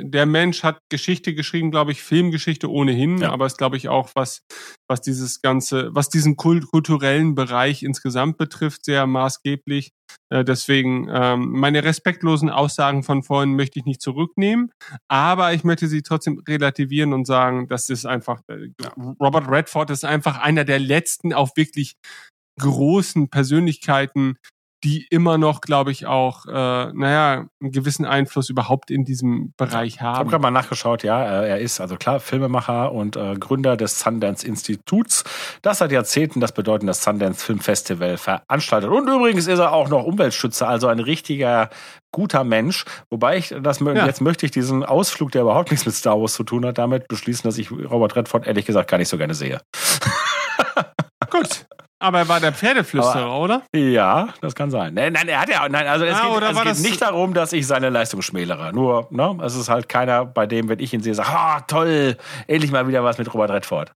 der 0.00 0.26
Mensch 0.26 0.62
hat 0.62 0.78
Geschichte 0.90 1.34
geschrieben, 1.34 1.70
glaube 1.70 1.92
ich, 1.92 2.02
Filmgeschichte 2.02 2.70
ohnehin, 2.70 3.18
Ja. 3.18 3.30
aber 3.32 3.46
ist, 3.46 3.58
glaube 3.58 3.76
ich, 3.76 3.88
auch 3.88 4.10
was, 4.14 4.40
was 4.88 5.00
dieses 5.00 5.40
ganze, 5.42 5.90
was 5.94 6.08
diesen 6.08 6.36
kult 6.36 6.66
kulturellen 6.68 7.34
Bereich 7.34 7.82
insgesamt 7.82 8.38
betrifft, 8.38 8.84
sehr 8.84 9.06
maßgeblich. 9.06 9.90
Äh, 10.32 10.44
deswegen 10.44 11.08
ähm, 11.12 11.50
meine 11.52 11.84
respektlosen 11.84 12.50
Aussagen 12.50 13.02
von 13.02 13.22
vorhin 13.22 13.54
möchte 13.56 13.78
ich 13.78 13.84
nicht 13.84 14.00
zurücknehmen, 14.02 14.70
aber 15.08 15.52
ich 15.54 15.64
möchte 15.64 15.88
sie 15.88 16.02
trotzdem 16.02 16.42
relativieren 16.48 17.12
und 17.12 17.26
sagen, 17.26 17.68
das 17.68 17.88
ist 17.90 18.06
einfach 18.06 18.40
äh, 18.48 18.68
Robert 19.20 19.48
Redford 19.50 19.90
ist 19.90 20.04
einfach 20.04 20.38
einer 20.38 20.64
der 20.64 20.78
letzten 20.78 21.32
auch 21.32 21.50
wirklich 21.56 21.94
großen 22.60 23.28
Persönlichkeiten, 23.28 24.36
die 24.84 25.06
immer 25.10 25.38
noch, 25.38 25.60
glaube 25.62 25.90
ich, 25.90 26.06
auch, 26.06 26.46
äh, 26.46 26.50
naja, 26.52 27.46
einen 27.60 27.72
gewissen 27.72 28.04
Einfluss 28.04 28.50
überhaupt 28.50 28.90
in 28.90 29.04
diesem 29.04 29.52
Bereich 29.56 29.94
Ich 29.96 30.00
habe 30.02 30.18
haben. 30.18 30.30
gerade 30.30 30.42
mal 30.42 30.50
nachgeschaut, 30.50 31.02
ja, 31.02 31.42
äh, 31.42 31.48
er 31.48 31.58
ist 31.60 31.80
also 31.80 31.96
klar 31.96 32.20
Filmemacher 32.20 32.92
und 32.92 33.16
äh, 33.16 33.34
Gründer 33.36 33.76
des 33.76 33.98
Sundance 33.98 34.46
Instituts, 34.46 35.24
das 35.62 35.78
seit 35.78 35.92
Jahrzehnten 35.92 36.40
das 36.40 36.52
bedeutende 36.52 36.92
Sundance 36.94 37.44
Film 37.44 37.60
Festival 37.60 38.16
veranstaltet. 38.18 38.90
Und 38.90 39.08
übrigens 39.08 39.46
ist 39.46 39.58
er 39.58 39.72
auch 39.72 39.88
noch 39.88 40.04
Umweltschützer, 40.04 40.68
also 40.68 40.88
ein 40.88 41.00
richtiger 41.00 41.70
guter 42.12 42.44
Mensch. 42.44 42.84
Wobei 43.10 43.36
ich 43.38 43.54
das 43.62 43.80
Ja. 43.80 44.06
jetzt 44.06 44.20
möchte 44.20 44.46
ich 44.46 44.52
diesen 44.52 44.84
Ausflug, 44.84 45.32
der 45.32 45.42
überhaupt 45.42 45.70
nichts 45.70 45.84
mit 45.86 45.94
Star 45.94 46.20
Wars 46.20 46.34
zu 46.34 46.44
tun 46.44 46.64
hat, 46.64 46.78
damit 46.78 47.08
beschließen, 47.08 47.42
dass 47.48 47.58
ich 47.58 47.70
Robert 47.70 48.16
Redford 48.16 48.46
ehrlich 48.46 48.64
gesagt 48.66 48.90
gar 48.90 48.98
nicht 48.98 49.08
so 49.08 49.18
gerne 49.18 49.34
sehe. 49.34 49.60
Aber 51.98 52.18
er 52.18 52.28
war 52.28 52.40
der 52.40 52.52
Pferdeflüsterer, 52.52 53.38
oder? 53.40 53.62
Ja, 53.74 54.34
das 54.42 54.54
kann 54.54 54.70
sein. 54.70 54.92
Nein, 54.94 55.14
nein, 55.14 55.28
er 55.28 55.40
hat 55.40 55.48
ja, 55.48 55.66
nein, 55.68 55.86
also 55.86 56.04
es 56.04 56.14
Ah, 56.16 56.26
geht, 56.26 56.36
oder 56.36 56.50
es 56.50 56.56
war 56.56 56.62
geht 56.64 56.72
das- 56.72 56.80
nicht 56.82 57.00
darum, 57.00 57.32
dass 57.32 57.52
ich 57.54 57.66
seine 57.66 57.88
Leistung 57.88 58.20
schmälere. 58.20 58.72
Nur, 58.74 59.08
ne, 59.10 59.38
es 59.42 59.54
ist 59.56 59.68
halt 59.70 59.88
keiner, 59.88 60.26
bei 60.26 60.46
dem, 60.46 60.68
wenn 60.68 60.78
ich 60.78 60.92
ihn 60.92 61.00
sehe, 61.00 61.14
sagt, 61.14 61.30
ah, 61.30 61.60
toll, 61.62 62.16
endlich 62.46 62.70
mal 62.70 62.86
wieder 62.86 63.02
was 63.02 63.16
mit 63.16 63.32
Robert 63.32 63.50
Redford. 63.50 63.92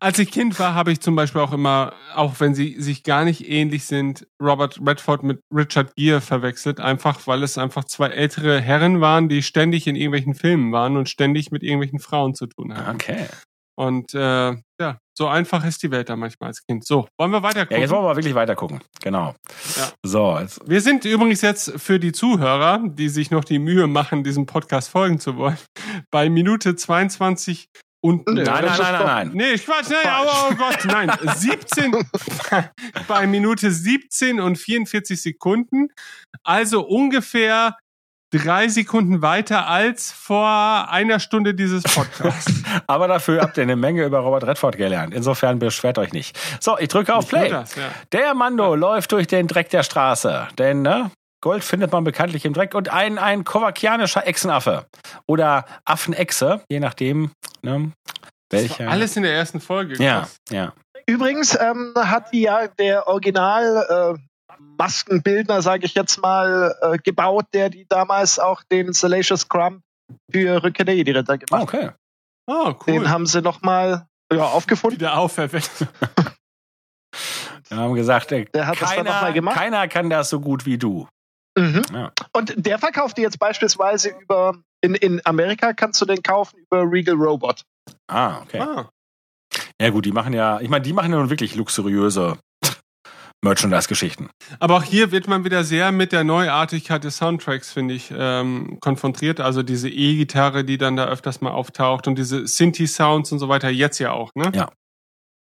Als 0.00 0.18
ich 0.18 0.30
Kind 0.32 0.58
war, 0.58 0.74
habe 0.74 0.90
ich 0.90 1.00
zum 1.00 1.14
Beispiel 1.14 1.40
auch 1.42 1.52
immer, 1.52 1.92
auch 2.14 2.40
wenn 2.40 2.54
sie 2.54 2.80
sich 2.80 3.04
gar 3.04 3.24
nicht 3.24 3.48
ähnlich 3.48 3.84
sind, 3.84 4.26
Robert 4.42 4.80
Redford 4.84 5.22
mit 5.22 5.40
Richard 5.54 5.94
Gere 5.94 6.20
verwechselt, 6.22 6.80
einfach 6.80 7.26
weil 7.26 7.42
es 7.42 7.58
einfach 7.58 7.84
zwei 7.84 8.08
ältere 8.08 8.60
Herren 8.60 9.00
waren, 9.02 9.28
die 9.28 9.42
ständig 9.42 9.86
in 9.86 9.94
irgendwelchen 9.94 10.34
Filmen 10.34 10.72
waren 10.72 10.96
und 10.96 11.08
ständig 11.10 11.50
mit 11.52 11.62
irgendwelchen 11.62 12.00
Frauen 12.00 12.34
zu 12.34 12.46
tun 12.46 12.74
haben. 12.76 12.94
Okay. 12.96 13.26
Und 13.76 14.14
äh, 14.14 14.52
ja, 14.80 14.98
so 15.16 15.28
einfach 15.28 15.64
ist 15.64 15.82
die 15.82 15.90
Welt 15.90 16.08
da 16.08 16.16
manchmal 16.16 16.48
als 16.48 16.64
Kind. 16.66 16.84
So, 16.86 17.06
wollen 17.18 17.30
wir 17.30 17.42
weiter 17.42 17.60
Ja, 17.60 17.64
gucken? 17.66 17.80
jetzt 17.82 17.90
wollen 17.90 18.04
wir 18.04 18.16
wirklich 18.16 18.34
weiter 18.34 18.54
gucken. 18.54 18.80
Genau. 19.02 19.34
Ja. 19.76 19.88
So, 20.04 20.38
jetzt, 20.38 20.60
Wir 20.68 20.80
sind 20.80 21.04
übrigens 21.04 21.42
jetzt 21.42 21.72
für 21.80 21.98
die 22.00 22.12
Zuhörer, 22.12 22.80
die 22.84 23.08
sich 23.08 23.30
noch 23.30 23.44
die 23.44 23.58
Mühe 23.58 23.86
machen, 23.86 24.24
diesem 24.24 24.46
Podcast 24.46 24.88
folgen 24.88 25.18
zu 25.20 25.36
wollen, 25.36 25.58
bei 26.10 26.30
Minute 26.30 26.76
22 26.76 27.68
und 28.04 28.26
nein, 28.26 28.44
nein, 28.44 28.64
ist 28.64 28.78
nein, 28.78 28.80
nein, 28.80 28.98
doch- 28.98 29.06
nein. 29.06 29.30
Nee, 29.32 29.54
Quatsch, 29.58 29.90
nein, 29.90 30.24
oh, 30.24 30.48
oh 30.50 30.54
Gott, 30.56 30.84
nein. 30.86 31.10
17, 31.36 31.94
bei 33.06 33.26
Minute 33.28 33.70
17 33.70 34.40
und 34.40 34.56
44 34.58 35.20
Sekunden. 35.22 35.88
Also 36.42 36.84
ungefähr 36.84 37.76
drei 38.32 38.68
Sekunden 38.68 39.22
weiter 39.22 39.68
als 39.68 40.10
vor 40.10 40.88
einer 40.90 41.20
Stunde 41.20 41.54
dieses 41.54 41.82
Podcasts. 41.82 42.62
Aber 42.86 43.08
dafür 43.08 43.42
habt 43.42 43.56
ihr 43.58 43.62
eine 43.62 43.76
Menge 43.76 44.04
über 44.04 44.20
Robert 44.20 44.44
Redford 44.44 44.76
gelernt. 44.76 45.14
Insofern 45.14 45.58
beschwert 45.58 45.98
euch 45.98 46.12
nicht. 46.12 46.38
So, 46.60 46.78
ich 46.78 46.88
drücke 46.88 47.14
auf 47.14 47.28
Play. 47.28 47.48
das, 47.48 47.74
ja. 47.76 47.90
Der 48.12 48.34
Mando 48.34 48.74
läuft 48.74 49.12
durch 49.12 49.26
den 49.26 49.46
Dreck 49.46 49.70
der 49.70 49.82
Straße. 49.82 50.48
Denn, 50.58 50.82
ne? 50.82 51.10
Gold 51.42 51.64
findet 51.64 51.90
man 51.92 52.04
bekanntlich 52.04 52.44
im 52.44 52.52
Dreck 52.52 52.74
und 52.74 52.88
ein, 52.88 53.18
ein 53.18 53.44
kovakianischer 53.44 54.26
Echsenaffe. 54.26 54.86
Oder 55.26 55.64
Affenechse, 55.84 56.62
je 56.70 56.80
nachdem, 56.80 57.32
ne? 57.62 57.92
Welcher. 58.50 58.88
alles 58.88 59.16
in 59.16 59.22
der 59.22 59.34
ersten 59.34 59.60
Folge. 59.60 60.02
ja, 60.02 60.20
krass. 60.20 60.36
ja. 60.50 60.72
Übrigens 61.06 61.58
ähm, 61.60 61.94
hat 61.96 62.32
die 62.32 62.42
ja 62.42 62.68
der 62.68 63.08
Original 63.08 64.14
äh, 64.16 64.18
Maskenbildner, 64.78 65.62
sage 65.62 65.86
ich 65.86 65.94
jetzt 65.94 66.20
mal, 66.20 66.74
äh, 66.82 66.98
gebaut, 66.98 67.46
der 67.52 67.70
die 67.70 67.86
damals 67.88 68.38
auch 68.38 68.62
den 68.64 68.92
Salacious 68.92 69.48
Crumb 69.48 69.82
für 70.30 70.62
Rückkehr 70.62 70.84
der 70.84 70.96
Jedi-Ritter 70.96 71.34
Ah, 71.34 71.36
gemacht 71.36 71.62
okay. 71.62 71.90
Oh, 72.46 72.66
hat. 72.66 72.76
cool. 72.86 72.94
Den 72.94 73.08
haben 73.10 73.26
sie 73.26 73.40
nochmal 73.42 74.06
ja, 74.32 74.44
aufgefunden. 74.44 74.98
Wieder 75.00 75.16
auferweckt. 75.18 75.70
Wir 77.68 77.76
haben 77.78 77.94
gesagt, 77.94 78.32
äh, 78.32 78.44
Der 78.46 78.66
hat 78.66 78.80
das 78.80 78.90
keiner, 78.90 79.10
mal 79.10 79.32
gemacht. 79.32 79.56
keiner 79.56 79.88
kann 79.88 80.10
das 80.10 80.28
so 80.30 80.40
gut 80.40 80.66
wie 80.66 80.78
du. 80.78 81.06
Mhm. 81.56 81.82
Ja. 81.92 82.12
Und 82.32 82.54
der 82.56 82.78
verkauft 82.78 83.18
die 83.18 83.22
jetzt 83.22 83.38
beispielsweise 83.38 84.08
über, 84.20 84.56
in, 84.80 84.94
in 84.94 85.20
Amerika 85.24 85.72
kannst 85.74 86.00
du 86.00 86.06
den 86.06 86.22
kaufen 86.22 86.58
über 86.60 86.82
Regal 86.90 87.14
Robot. 87.14 87.62
Ah, 88.08 88.40
okay. 88.42 88.60
Ah, 88.60 88.88
Ja 89.80 89.90
gut, 89.90 90.04
die 90.06 90.12
machen 90.12 90.32
ja, 90.32 90.60
ich 90.60 90.68
meine, 90.70 90.82
die 90.82 90.92
machen 90.92 91.12
ja 91.12 91.18
nun 91.18 91.30
wirklich 91.30 91.54
luxuriöse 91.54 92.38
Merchandise-Geschichten. 93.42 94.30
Aber 94.60 94.76
auch 94.76 94.84
hier 94.84 95.10
wird 95.10 95.28
man 95.28 95.44
wieder 95.44 95.64
sehr 95.64 95.92
mit 95.92 96.12
der 96.12 96.24
Neuartigkeit 96.24 97.02
des 97.04 97.16
Soundtracks, 97.16 97.72
finde 97.72 97.94
ich, 97.94 98.12
ähm, 98.16 98.78
konfrontiert. 98.80 99.40
Also 99.40 99.62
diese 99.62 99.88
E-Gitarre, 99.88 100.64
die 100.64 100.78
dann 100.78 100.96
da 100.96 101.06
öfters 101.06 101.40
mal 101.40 101.50
auftaucht 101.50 102.06
und 102.06 102.16
diese 102.16 102.46
Synthi-Sounds 102.46 103.32
und 103.32 103.38
so 103.38 103.48
weiter, 103.48 103.68
jetzt 103.68 103.98
ja 103.98 104.12
auch, 104.12 104.30
ne? 104.34 104.52
Ja. 104.54 104.70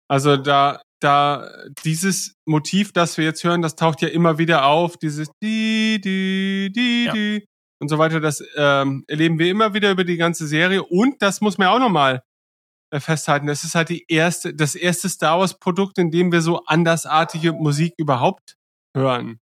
Also 0.09 0.37
da 0.37 0.81
da 0.99 1.47
dieses 1.83 2.33
Motiv, 2.47 2.91
das 2.91 3.17
wir 3.17 3.25
jetzt 3.25 3.43
hören, 3.43 3.61
das 3.61 3.75
taucht 3.75 4.01
ja 4.01 4.07
immer 4.07 4.37
wieder 4.37 4.65
auf, 4.65 4.97
dieses 4.97 5.29
die, 5.43 6.01
die, 6.03 6.71
die, 6.75 7.05
Ja. 7.05 7.13
die 7.13 7.45
und 7.79 7.89
so 7.89 7.97
weiter. 7.99 8.19
Das 8.19 8.43
ähm, 8.55 9.03
erleben 9.07 9.37
wir 9.39 9.49
immer 9.49 9.73
wieder 9.73 9.91
über 9.91 10.03
die 10.03 10.17
ganze 10.17 10.47
Serie. 10.47 10.83
Und 10.83 11.21
das 11.21 11.41
muss 11.41 11.57
man 11.57 11.67
auch 11.67 11.79
nochmal 11.79 12.23
festhalten. 12.93 13.47
Das 13.47 13.63
ist 13.63 13.75
halt 13.75 13.89
die 13.89 14.05
erste, 14.07 14.53
das 14.53 14.75
erste 14.75 15.09
Star 15.09 15.39
Wars 15.39 15.57
Produkt, 15.59 15.97
in 15.97 16.11
dem 16.11 16.31
wir 16.31 16.41
so 16.41 16.63
andersartige 16.65 17.53
Musik 17.53 17.93
überhaupt 17.97 18.55
hören. 18.95 19.39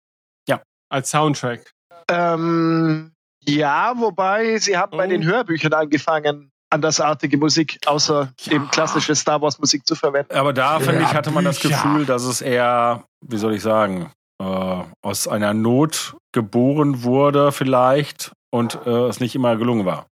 Ja. 0.48 0.62
Als 0.90 1.10
Soundtrack. 1.10 1.72
Ähm, 2.08 3.12
ja, 3.44 3.94
wobei 3.96 4.58
sie 4.58 4.76
haben 4.76 4.96
bei 4.96 5.06
Oh. 5.06 5.10
den 5.10 5.24
Hörbüchern 5.24 5.72
angefangen, 5.72 6.50
andersartige 6.70 7.36
Musik 7.36 7.78
außer 7.86 8.32
Ja. 8.40 8.52
eben 8.52 8.68
klassische 8.68 9.14
Star 9.14 9.40
Wars 9.42 9.58
Musik 9.58 9.86
zu 9.86 9.94
verwenden. 9.94 10.34
Aber 10.34 10.52
da, 10.52 10.78
finde 10.80 11.02
ich, 11.02 11.12
hatte 11.14 11.30
man 11.30 11.44
das. 11.44 11.60
Gefühl, 11.60 12.06
dass 12.06 12.22
es 12.24 12.40
eher, 12.40 13.04
wie 13.26 13.36
soll 13.36 13.54
ich 13.54 13.62
sagen, 13.62 14.10
äh, 14.40 14.82
aus 15.02 15.28
einer 15.28 15.54
Not 15.54 16.16
geboren 16.32 17.02
wurde 17.02 17.52
vielleicht 17.52 18.32
und 18.50 18.78
äh, 18.86 19.06
es 19.08 19.20
nicht 19.20 19.34
immer 19.34 19.56
gelungen 19.56 19.84
war. 19.86 20.06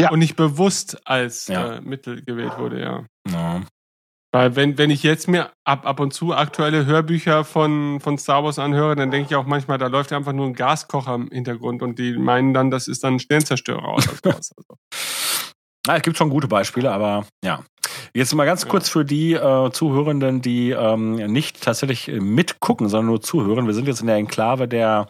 Ja. 0.00 0.10
Und 0.10 0.18
nicht 0.18 0.36
bewusst 0.36 0.98
als 1.06 1.46
Ja. 1.48 1.74
äh, 1.76 1.80
Mittel 1.80 2.22
gewählt 2.24 2.58
wurde, 2.58 2.80
ja. 2.80 3.04
Ja. 3.30 3.62
Weil 4.32 4.56
wenn, 4.56 4.76
wenn 4.78 4.90
ich 4.90 5.04
jetzt 5.04 5.28
mir 5.28 5.52
ab, 5.64 5.86
ab 5.86 6.00
und 6.00 6.12
zu 6.12 6.34
aktuelle 6.34 6.86
Hörbücher 6.86 7.44
von, 7.44 8.00
von 8.00 8.18
Star 8.18 8.42
Wars 8.42 8.58
anhöre, 8.58 8.96
dann 8.96 9.12
denke 9.12 9.28
ich 9.30 9.36
auch 9.36 9.46
manchmal, 9.46 9.78
da 9.78 9.86
läuft 9.86 10.12
einfach 10.12 10.32
nur 10.32 10.46
ein 10.46 10.54
Gaskocher 10.54 11.14
im 11.14 11.28
Hintergrund 11.30 11.82
und 11.82 12.00
die 12.00 12.18
meinen 12.18 12.52
dann, 12.52 12.72
das 12.72 12.88
ist 12.88 13.04
dann 13.04 13.14
ein 13.14 13.20
Sternzerstörer 13.20 13.96
sowas. 14.00 14.50
Also. 14.56 14.76
Ja, 15.86 15.96
es 15.96 16.02
gibt 16.02 16.16
schon 16.16 16.30
gute 16.30 16.48
Beispiele, 16.48 16.90
aber 16.90 17.26
ja. 17.44 17.62
Jetzt 18.12 18.34
mal 18.34 18.44
ganz 18.44 18.62
Ja. 18.62 18.68
kurz 18.70 18.88
für 18.88 19.04
die 19.04 19.34
äh, 19.34 19.70
Zuhörenden, 19.70 20.40
die 20.42 20.70
ähm, 20.70 21.14
nicht 21.32 21.62
tatsächlich 21.62 22.08
mitgucken, 22.08 22.88
sondern 22.88 23.06
nur 23.06 23.20
zuhören. 23.20 23.66
Wir 23.66 23.74
sind 23.74 23.86
jetzt 23.86 24.00
in 24.00 24.06
der 24.08 24.16
Enklave 24.16 24.66
der 24.66 25.08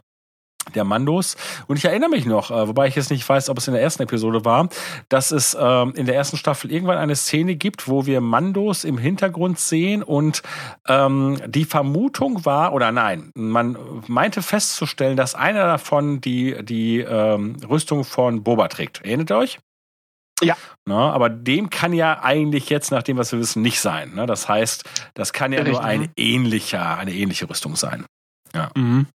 der 0.75 0.85
Mandos. 0.85 1.37
Und 1.67 1.77
ich 1.77 1.85
erinnere 1.85 2.11
mich 2.11 2.27
noch, 2.27 2.51
äh, 2.51 2.69
wobei 2.69 2.87
ich 2.89 2.95
jetzt 2.95 3.11
nicht 3.11 3.29
weiß, 3.29 3.49
ob 3.51 3.59
es 3.59 3.69
in 3.69 3.75
der 3.75 3.83
ersten 3.83 4.03
Episode 4.03 4.45
war, 4.45 4.69
dass 5.09 5.31
es 5.31 5.57
ähm, 5.59 5.93
in 5.97 6.07
der 6.07 6.15
ersten 6.15 6.37
Staffel 6.37 6.73
irgendwann 6.73 6.99
eine 6.99 7.17
Szene 7.17 7.57
gibt, 7.57 7.89
wo 7.89 8.07
wir 8.07 8.21
Mandos 8.21 8.85
im 8.85 8.99
Hintergrund 8.99 9.59
sehen 9.59 10.03
und 10.03 10.43
ähm, 10.89 11.41
die 11.47 11.65
Vermutung 11.65 12.45
war, 12.45 12.73
oder 12.73 12.93
nein, 12.93 13.31
man 13.35 13.77
meinte 14.07 14.43
festzustellen, 14.43 15.17
dass 15.17 15.35
einer 15.35 15.65
davon 15.67 16.21
die, 16.21 16.65
die 16.65 17.01
ähm, 17.01 17.57
Rüstung 17.69 18.05
von 18.05 18.43
Boba 18.43 18.69
trägt. 18.69 19.05
Erinnert 19.05 19.31
ihr 19.31 19.39
euch? 19.39 19.59
Ja. 20.43 20.57
Na, 20.85 21.13
aber 21.13 21.31
dem 21.31 21.71
kann 21.71 21.93
ja 21.93 22.23
eigentlich 22.23 22.69
jetzt, 22.69 22.91
nach 22.91 23.03
dem, 23.03 23.17
was 23.17 23.33
wir 23.33 23.39
wissen, 23.39 23.63
nicht 23.63 23.81
sein. 23.81 24.15
Ne? 24.15 24.27
Das 24.27 24.49
heißt, 24.49 24.85
das 25.15 25.33
kann 25.33 25.53
ja 25.53 25.61
Richtig. 25.61 25.75
nur 25.75 25.85
ein 25.85 26.11
ähnlicher, 26.17 26.99
eine 26.99 27.13
ähnliche 27.13 27.49
Rüstung 27.49 27.77
sein. 27.77 28.05
Mhm. 28.77 29.07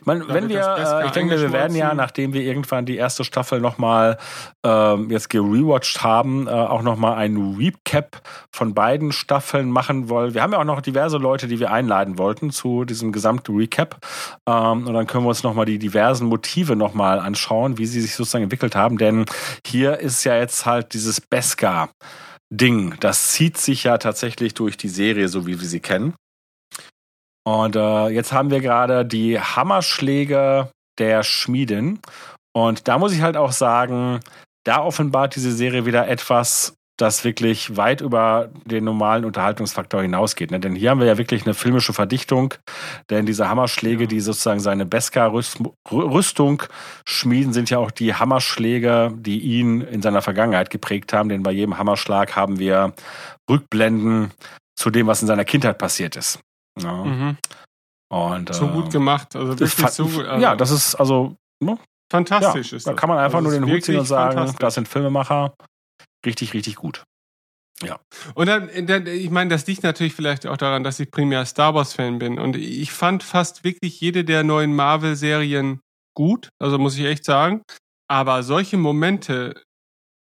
Ich 0.00 0.06
meine, 0.06 0.28
wenn 0.28 0.48
wir, 0.48 0.60
das 0.60 0.92
äh, 0.92 1.06
ich 1.06 1.12
denke, 1.12 1.40
wir 1.40 1.52
werden 1.52 1.76
ja, 1.76 1.94
nachdem 1.94 2.32
wir 2.32 2.42
irgendwann 2.42 2.86
die 2.86 2.96
erste 2.96 3.24
Staffel 3.24 3.60
nochmal 3.60 4.18
ähm, 4.64 5.10
jetzt 5.10 5.30
gerewatcht 5.30 6.02
haben, 6.02 6.46
äh, 6.46 6.50
auch 6.50 6.82
nochmal 6.82 7.16
ein 7.16 7.56
Recap 7.58 8.22
von 8.52 8.74
beiden 8.74 9.12
Staffeln 9.12 9.70
machen 9.70 10.08
wollen. 10.08 10.34
Wir 10.34 10.42
haben 10.42 10.52
ja 10.52 10.58
auch 10.58 10.64
noch 10.64 10.80
diverse 10.80 11.18
Leute, 11.18 11.48
die 11.48 11.60
wir 11.60 11.72
einladen 11.72 12.18
wollten 12.18 12.50
zu 12.50 12.84
diesem 12.84 13.12
gesamten 13.12 13.56
Recap. 13.56 13.98
Ähm, 14.48 14.86
und 14.86 14.94
dann 14.94 15.06
können 15.06 15.24
wir 15.24 15.28
uns 15.28 15.42
nochmal 15.42 15.66
die 15.66 15.78
diversen 15.78 16.26
Motive 16.28 16.76
nochmal 16.76 17.18
anschauen, 17.18 17.78
wie 17.78 17.86
sie 17.86 18.00
sich 18.00 18.14
sozusagen 18.14 18.44
entwickelt 18.44 18.76
haben. 18.76 18.98
Denn 18.98 19.26
hier 19.66 19.98
ist 19.98 20.24
ja 20.24 20.36
jetzt 20.36 20.66
halt 20.66 20.94
dieses 20.94 21.20
Beskar. 21.20 21.90
Ding, 22.48 22.94
das 23.00 23.32
zieht 23.32 23.58
sich 23.58 23.82
ja 23.82 23.98
tatsächlich 23.98 24.54
durch 24.54 24.76
die 24.76 24.88
Serie, 24.88 25.28
so 25.28 25.48
wie 25.48 25.60
wir 25.60 25.66
sie 25.66 25.80
kennen. 25.80 26.14
Und 27.46 27.76
äh, 27.76 28.08
jetzt 28.08 28.32
haben 28.32 28.50
wir 28.50 28.60
gerade 28.60 29.06
die 29.06 29.38
Hammerschläge 29.40 30.68
der 30.98 31.22
Schmiedin. 31.22 32.00
Und 32.52 32.88
da 32.88 32.98
muss 32.98 33.12
ich 33.12 33.22
halt 33.22 33.36
auch 33.36 33.52
sagen, 33.52 34.20
da 34.64 34.82
offenbart 34.82 35.36
diese 35.36 35.52
Serie 35.52 35.86
wieder 35.86 36.08
etwas, 36.08 36.74
das 36.98 37.22
wirklich 37.22 37.76
weit 37.76 38.00
über 38.00 38.50
den 38.64 38.82
normalen 38.82 39.24
Unterhaltungsfaktor 39.24 40.02
hinausgeht. 40.02 40.50
Ne? 40.50 40.58
Denn 40.58 40.74
hier 40.74 40.90
haben 40.90 40.98
wir 40.98 41.06
ja 41.06 41.18
wirklich 41.18 41.44
eine 41.44 41.54
filmische 41.54 41.92
Verdichtung, 41.92 42.54
denn 43.10 43.26
diese 43.26 43.48
Hammerschläge, 43.48 44.04
Ja. 44.04 44.08
die 44.08 44.20
sozusagen 44.20 44.60
seine 44.60 44.86
Beskar-Rüstung 44.86 46.62
schmieden, 47.06 47.52
sind 47.52 47.70
ja 47.70 47.78
auch 47.78 47.92
die 47.92 48.14
Hammerschläge, 48.14 49.12
die 49.14 49.38
ihn 49.38 49.82
in 49.82 50.02
seiner 50.02 50.22
Vergangenheit 50.22 50.70
geprägt 50.70 51.12
haben. 51.12 51.28
Denn 51.28 51.44
bei 51.44 51.52
jedem 51.52 51.78
Hammerschlag 51.78 52.34
haben 52.34 52.58
wir 52.58 52.92
Rückblenden 53.48 54.32
zu 54.74 54.90
dem, 54.90 55.06
was 55.06 55.20
in 55.20 55.28
seiner 55.28 55.44
Kindheit 55.44 55.78
passiert 55.78 56.16
ist. 56.16 56.40
Ja. 56.78 57.04
Mhm. 57.04 57.36
Und, 58.08 58.54
So 58.54 58.66
äh, 58.66 58.72
gut 58.72 58.90
gemacht. 58.90 59.34
Also 59.34 59.54
das 59.54 59.78
wirklich 59.78 59.94
so 59.94 60.06
gut. 60.06 60.26
Also 60.26 60.42
ja, 60.42 60.54
das 60.54 60.70
ist 60.70 60.94
also 60.94 61.36
ja, 61.62 61.76
fantastisch 62.10 62.72
ist 62.72 62.86
da 62.86 62.92
das. 62.92 63.00
kann 63.00 63.08
man 63.08 63.18
einfach 63.18 63.38
Also 63.38 63.50
nur 63.50 63.58
den 63.58 63.68
Hut 63.68 63.84
ziehen 63.84 63.98
und 63.98 64.06
sagen, 64.06 64.54
das 64.58 64.74
sind 64.74 64.86
Filmemacher. 64.86 65.54
Richtig, 66.24 66.54
richtig 66.54 66.76
gut. 66.76 67.04
Und 68.34 68.46
dann, 68.46 68.70
dann 68.86 69.06
ich 69.06 69.30
meine, 69.30 69.50
das 69.50 69.66
liegt 69.66 69.82
natürlich 69.82 70.14
vielleicht 70.14 70.46
auch 70.46 70.56
daran, 70.56 70.82
dass 70.82 70.98
ich 70.98 71.10
primär 71.10 71.44
Star 71.44 71.74
Wars-Fan 71.74 72.18
bin. 72.18 72.38
Und 72.38 72.56
ich 72.56 72.92
fand 72.92 73.22
fast 73.22 73.64
wirklich 73.64 74.00
jede 74.00 74.24
der 74.24 74.44
neuen 74.44 74.74
Marvel-Serien 74.74 75.80
gut. 76.16 76.48
Also 76.58 76.78
muss 76.78 76.96
ich 76.96 77.04
echt 77.04 77.24
sagen. 77.24 77.62
Aber 78.08 78.42
solche 78.42 78.76
Momente 78.76 79.62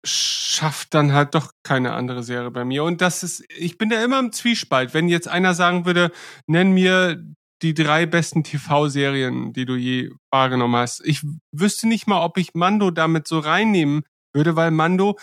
schafft 0.05 0.93
dann 0.93 1.13
halt 1.13 1.35
doch 1.35 1.51
keine 1.63 1.93
andere 1.93 2.23
Serie 2.23 2.51
bei 2.51 2.63
mir. 2.65 2.83
Und 2.83 3.01
das 3.01 3.23
ist, 3.23 3.43
ich 3.49 3.77
bin 3.77 3.89
da 3.89 4.03
immer 4.03 4.19
im 4.19 4.31
Zwiespalt. 4.31 4.93
Wenn 4.93 5.07
jetzt 5.07 5.27
einer 5.27 5.53
sagen 5.53 5.85
würde, 5.85 6.11
nenn 6.47 6.71
mir 6.71 7.23
die 7.61 7.73
drei 7.73 8.05
besten 8.05 8.43
TV-Serien, 8.43 9.53
die 9.53 9.65
du 9.65 9.75
je 9.75 10.11
wahrgenommen 10.31 10.75
hast. 10.75 11.01
Ich 11.05 11.21
wüsste 11.51 11.87
nicht 11.87 12.05
mal, 12.07 12.23
ob 12.23 12.37
ich 12.37 12.53
Mando 12.53 12.91
damit 12.91 13.27
so 13.27 13.39
reinnehmen 13.39 14.03
würde, 14.33 14.55
weil 14.55 14.71
Mando 14.71 15.17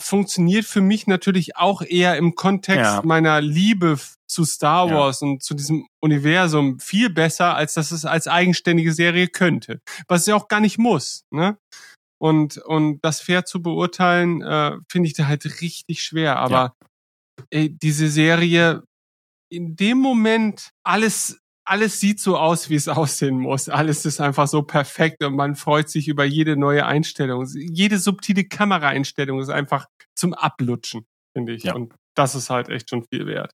funktioniert 0.00 0.64
für 0.64 0.80
mich 0.80 1.06
natürlich 1.06 1.56
auch 1.56 1.82
eher 1.82 2.16
im 2.16 2.34
Kontext 2.34 2.80
Ja. 2.84 3.02
meiner 3.04 3.40
Liebe 3.40 3.98
zu 4.26 4.44
Star 4.44 4.88
Ja. 4.88 4.94
Wars 4.94 5.22
und 5.22 5.42
zu 5.42 5.54
diesem 5.54 5.86
Universum 6.00 6.80
viel 6.80 7.10
besser, 7.10 7.54
als 7.54 7.74
dass 7.74 7.92
es 7.92 8.04
als 8.04 8.26
eigenständige 8.26 8.92
Serie 8.92 9.28
könnte. 9.28 9.80
Was 10.08 10.22
es 10.22 10.26
ja 10.26 10.34
auch 10.34 10.48
gar 10.48 10.60
nicht 10.60 10.78
muss. 10.78 11.22
Ne? 11.30 11.56
Und, 12.24 12.56
und 12.56 13.00
das 13.04 13.20
fair 13.20 13.44
zu 13.44 13.60
beurteilen, 13.60 14.40
äh, 14.40 14.78
finde 14.90 15.08
ich 15.08 15.12
da 15.14 15.26
halt 15.26 15.44
richtig 15.60 16.02
schwer. 16.02 16.38
Aber 16.38 16.74
ey, 17.50 17.68
diese 17.68 18.08
Serie, 18.08 18.82
in 19.52 19.76
dem 19.76 19.98
Moment, 19.98 20.70
alles, 20.86 21.38
alles 21.66 22.00
sieht 22.00 22.20
so 22.20 22.38
aus, 22.38 22.70
wie 22.70 22.76
es 22.76 22.88
aussehen 23.00 23.38
muss. 23.38 23.68
Alles 23.68 24.06
ist 24.06 24.22
einfach 24.22 24.48
so 24.48 24.62
perfekt 24.62 25.22
und 25.22 25.36
man 25.36 25.54
freut 25.54 25.90
sich 25.90 26.08
über 26.08 26.24
jede 26.24 26.56
neue 26.56 26.86
Einstellung. 26.86 27.44
Jede 27.54 27.98
subtile 27.98 28.44
Kameraeinstellung 28.44 29.40
ist 29.40 29.50
einfach 29.50 29.84
zum 30.16 30.32
Ablutschen, 30.32 31.04
finde 31.36 31.52
ich. 31.52 31.64
Ja. 31.64 31.74
Und 31.74 31.94
das 32.16 32.34
ist 32.34 32.48
halt 32.48 32.70
echt 32.70 32.88
schon 32.88 33.04
viel 33.12 33.26
wert. 33.26 33.52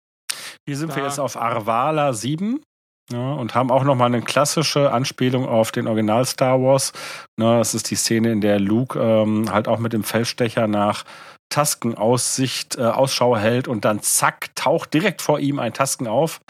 Hier 0.68 0.78
sind 0.78 0.90
wir 0.96 1.02
Da- 1.02 1.06
jetzt 1.08 1.20
auf 1.20 1.38
Arvala 1.38 2.14
7. 2.14 2.62
Ja, 3.12 3.34
und 3.34 3.56
haben 3.56 3.72
auch 3.72 3.84
nochmal 3.84 4.08
eine 4.08 4.22
klassische 4.22 4.92
Anspielung 4.92 5.48
auf 5.48 5.72
den 5.72 5.88
Original 5.88 6.26
Star 6.26 6.62
Wars. 6.62 6.94
Ne, 7.38 7.58
das 7.58 7.74
ist 7.74 7.90
die 7.90 7.96
Szene, 7.96 8.32
in 8.32 8.42
der 8.42 8.60
Luke 8.60 9.00
ähm, 9.00 9.52
halt 9.52 9.68
auch 9.68 9.80
mit 9.80 9.94
dem 9.94 10.04
Feldstecher 10.04 10.68
nach 10.68 11.06
Taskenaussicht 11.50 12.78
äh, 12.78 12.84
Ausschau 12.84 13.36
hält 13.36 13.68
und 13.68 13.84
dann 13.84 14.02
zack, 14.02 14.56
taucht 14.56 14.94
direkt 14.94 15.22
vor 15.22 15.40
ihm 15.40 15.58
ein 15.58 15.74
Tasken 15.74 16.08
auf. 16.08 16.42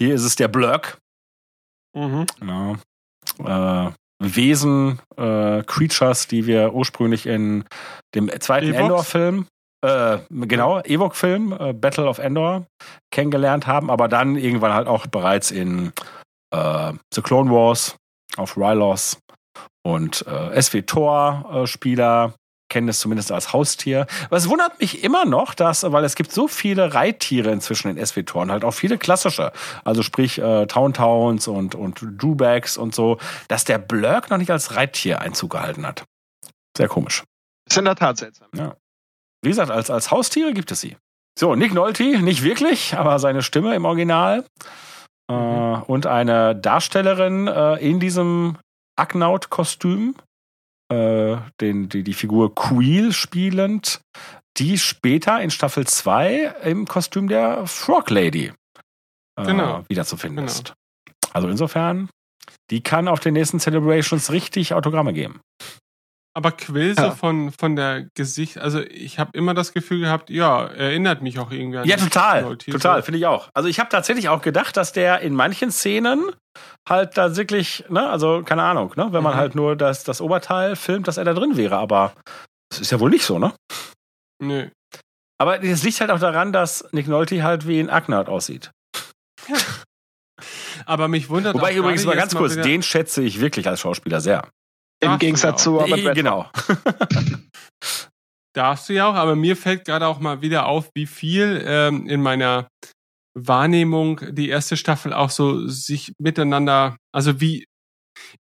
Hier 0.00 0.14
ist 0.14 0.22
es 0.22 0.36
der 0.36 0.48
Blurk. 0.48 0.98
Mhm. 1.96 2.26
Ja. 2.46 3.88
Äh, 3.88 3.92
Wesen, 4.20 5.00
äh, 5.16 5.62
Creatures, 5.64 6.28
die 6.28 6.46
wir 6.46 6.72
ursprünglich 6.72 7.26
in 7.26 7.64
dem 8.14 8.30
zweiten? 8.40 8.72
Endor-Film, 8.72 9.46
äh, 9.84 10.18
genau, 10.30 10.80
Ewok-Film, 10.80 11.52
äh, 11.52 11.72
Battle 11.72 12.06
of 12.06 12.18
Endor, 12.18 12.66
kennengelernt 13.10 13.66
haben, 13.66 13.90
aber 13.90 14.08
dann 14.08 14.36
irgendwann 14.36 14.72
halt 14.72 14.88
auch 14.88 15.06
bereits 15.06 15.50
in 15.50 15.92
äh, 16.50 16.92
The 17.12 17.22
Clone 17.22 17.50
Wars 17.50 17.96
auf 18.36 18.56
Rylos 18.56 19.18
und 19.86 20.26
äh, 20.26 20.60
SW-Tor-Spieler 20.60 22.34
kennen 22.70 22.88
es 22.88 22.98
zumindest 22.98 23.30
als 23.30 23.52
Haustier. 23.52 24.06
Aber 24.24 24.36
es 24.36 24.48
wundert 24.48 24.80
mich 24.80 25.04
immer 25.04 25.26
noch, 25.26 25.54
dass, 25.54 25.82
weil 25.84 26.02
es 26.02 26.16
gibt 26.16 26.32
so 26.32 26.48
viele 26.48 26.94
Reittiere 26.94 27.52
inzwischen 27.52 27.94
in 27.94 28.04
SW-Toren, 28.04 28.50
halt 28.50 28.64
auch 28.64 28.72
viele 28.72 28.98
klassische, 28.98 29.52
also 29.84 30.02
sprich 30.02 30.38
äh, 30.38 30.66
Towntowns 30.66 31.46
und, 31.46 31.74
und 31.74 32.00
Drewbacks 32.00 32.76
und 32.76 32.94
so, 32.94 33.18
dass 33.48 33.64
der 33.64 33.78
Blurk 33.78 34.30
noch 34.30 34.38
nicht 34.38 34.50
als 34.50 34.74
Reittier 34.74 35.20
Einzug 35.20 35.50
gehalten 35.50 35.86
hat. 35.86 36.04
Sehr 36.76 36.88
komisch. 36.88 37.22
Ist 37.68 37.78
in 37.78 37.84
der 37.84 37.96
Tat 37.96 38.16
seltsam. 38.16 38.48
Wie 39.44 39.48
gesagt, 39.50 39.70
als, 39.70 39.90
als 39.90 40.10
Haustiere 40.10 40.52
gibt 40.52 40.70
es 40.72 40.80
sie. 40.80 40.96
So, 41.38 41.54
Nick 41.54 41.74
Nolte, 41.74 42.20
nicht 42.20 42.42
wirklich, 42.42 42.94
aber 42.96 43.18
seine 43.18 43.42
Stimme 43.42 43.74
im 43.74 43.84
Original. 43.84 44.44
Äh, 45.30 45.34
und 45.34 46.06
eine 46.06 46.54
Darstellerin 46.54 47.48
äh, 47.48 47.76
in 47.76 47.98
diesem 48.00 48.56
Agnaut-Kostüm, 48.96 50.14
äh, 50.92 51.36
den, 51.60 51.88
die, 51.88 52.02
die 52.04 52.14
Figur 52.14 52.54
Queel 52.54 53.12
spielend, 53.12 54.00
die 54.58 54.78
später 54.78 55.40
in 55.40 55.50
Staffel 55.50 55.86
2 55.86 56.54
im 56.64 56.86
Kostüm 56.86 57.28
der 57.28 57.66
Frog 57.66 58.10
Lady 58.10 58.52
äh, 59.36 59.44
Genau. 59.44 59.84
wiederzufinden 59.88 60.46
Genau. 60.46 60.52
ist. 60.58 60.74
Also 61.32 61.48
insofern, 61.48 62.08
die 62.70 62.82
kann 62.82 63.08
auf 63.08 63.18
den 63.20 63.34
nächsten 63.34 63.58
Celebrations 63.58 64.30
richtig 64.30 64.74
Autogramme 64.74 65.12
geben. 65.12 65.40
Aber 66.36 66.50
Quill 66.50 66.96
so 66.96 67.02
Ja. 67.02 67.10
von, 67.12 67.52
von 67.52 67.76
der 67.76 68.06
Gesicht, 68.16 68.58
also 68.58 68.80
ich 68.80 69.20
habe 69.20 69.30
immer 69.34 69.54
das 69.54 69.72
Gefühl 69.72 70.00
gehabt, 70.00 70.30
ja, 70.30 70.66
erinnert 70.66 71.22
mich 71.22 71.38
auch 71.38 71.52
irgendwie 71.52 71.78
an 71.78 71.86
Ja, 71.86 71.96
total. 71.96 72.42
Leute. 72.42 72.70
Total, 72.72 73.00
So. 73.00 73.04
finde 73.06 73.18
ich 73.18 73.26
auch. 73.26 73.48
Also 73.54 73.68
ich 73.68 73.78
habe 73.78 73.88
tatsächlich 73.88 74.28
auch 74.28 74.42
gedacht, 74.42 74.76
dass 74.76 74.92
der 74.92 75.20
in 75.20 75.32
manchen 75.34 75.70
Szenen 75.70 76.32
halt 76.88 77.16
da 77.16 77.36
wirklich, 77.36 77.84
ne, 77.88 78.08
also 78.10 78.42
keine 78.42 78.64
Ahnung, 78.64 78.92
ne, 78.96 79.08
wenn 79.12 79.22
man 79.22 79.34
Mhm. 79.34 79.38
halt 79.38 79.54
nur 79.54 79.76
das, 79.76 80.02
das 80.02 80.20
Oberteil 80.20 80.74
filmt, 80.74 81.06
dass 81.06 81.18
er 81.18 81.24
da 81.24 81.34
drin 81.34 81.56
wäre, 81.56 81.76
aber 81.76 82.12
das 82.70 82.80
ist 82.80 82.90
ja 82.90 82.98
wohl 82.98 83.10
nicht 83.10 83.24
so, 83.24 83.38
ne? 83.38 83.52
Nö. 84.42 84.68
Aber 85.40 85.62
es 85.62 85.82
liegt 85.84 86.00
halt 86.00 86.10
auch 86.10 86.18
daran, 86.18 86.52
dass 86.52 86.84
Nick 86.92 87.06
Nolte 87.06 87.42
halt 87.44 87.68
wie 87.68 87.78
ein 87.78 87.90
Acknard 87.90 88.28
aussieht. 88.28 88.72
Aber 90.86 91.08
mich 91.08 91.28
wundert 91.30 91.54
Wobei 91.54 91.74
übrigens 91.74 92.04
mal 92.04 92.16
ganz 92.16 92.34
kurz, 92.34 92.52
wieder- 92.52 92.62
den 92.62 92.82
schätze 92.82 93.22
ich 93.22 93.40
wirklich 93.40 93.68
als 93.68 93.80
Schauspieler 93.80 94.20
sehr. 94.20 94.48
Im 95.00 95.18
Gegensatz 95.18 95.62
zu 95.62 95.76
Robert 95.78 95.98
Eh, 95.98 96.08
Redford. 96.08 96.14
genau. 96.14 96.50
Darfst 98.54 98.88
du 98.88 98.92
ja 98.92 99.08
auch, 99.08 99.14
aber 99.14 99.34
mir 99.34 99.56
fällt 99.56 99.84
gerade 99.84 100.06
auch 100.06 100.20
mal 100.20 100.40
wieder 100.40 100.66
auf, 100.66 100.90
wie 100.94 101.06
viel 101.06 101.62
ähm, 101.66 102.06
in 102.06 102.22
meiner 102.22 102.68
Wahrnehmung 103.36 104.20
die 104.32 104.48
erste 104.48 104.76
Staffel 104.76 105.12
auch 105.12 105.30
so 105.30 105.66
sich 105.66 106.12
miteinander, 106.18 106.96
also 107.12 107.40
wie, 107.40 107.66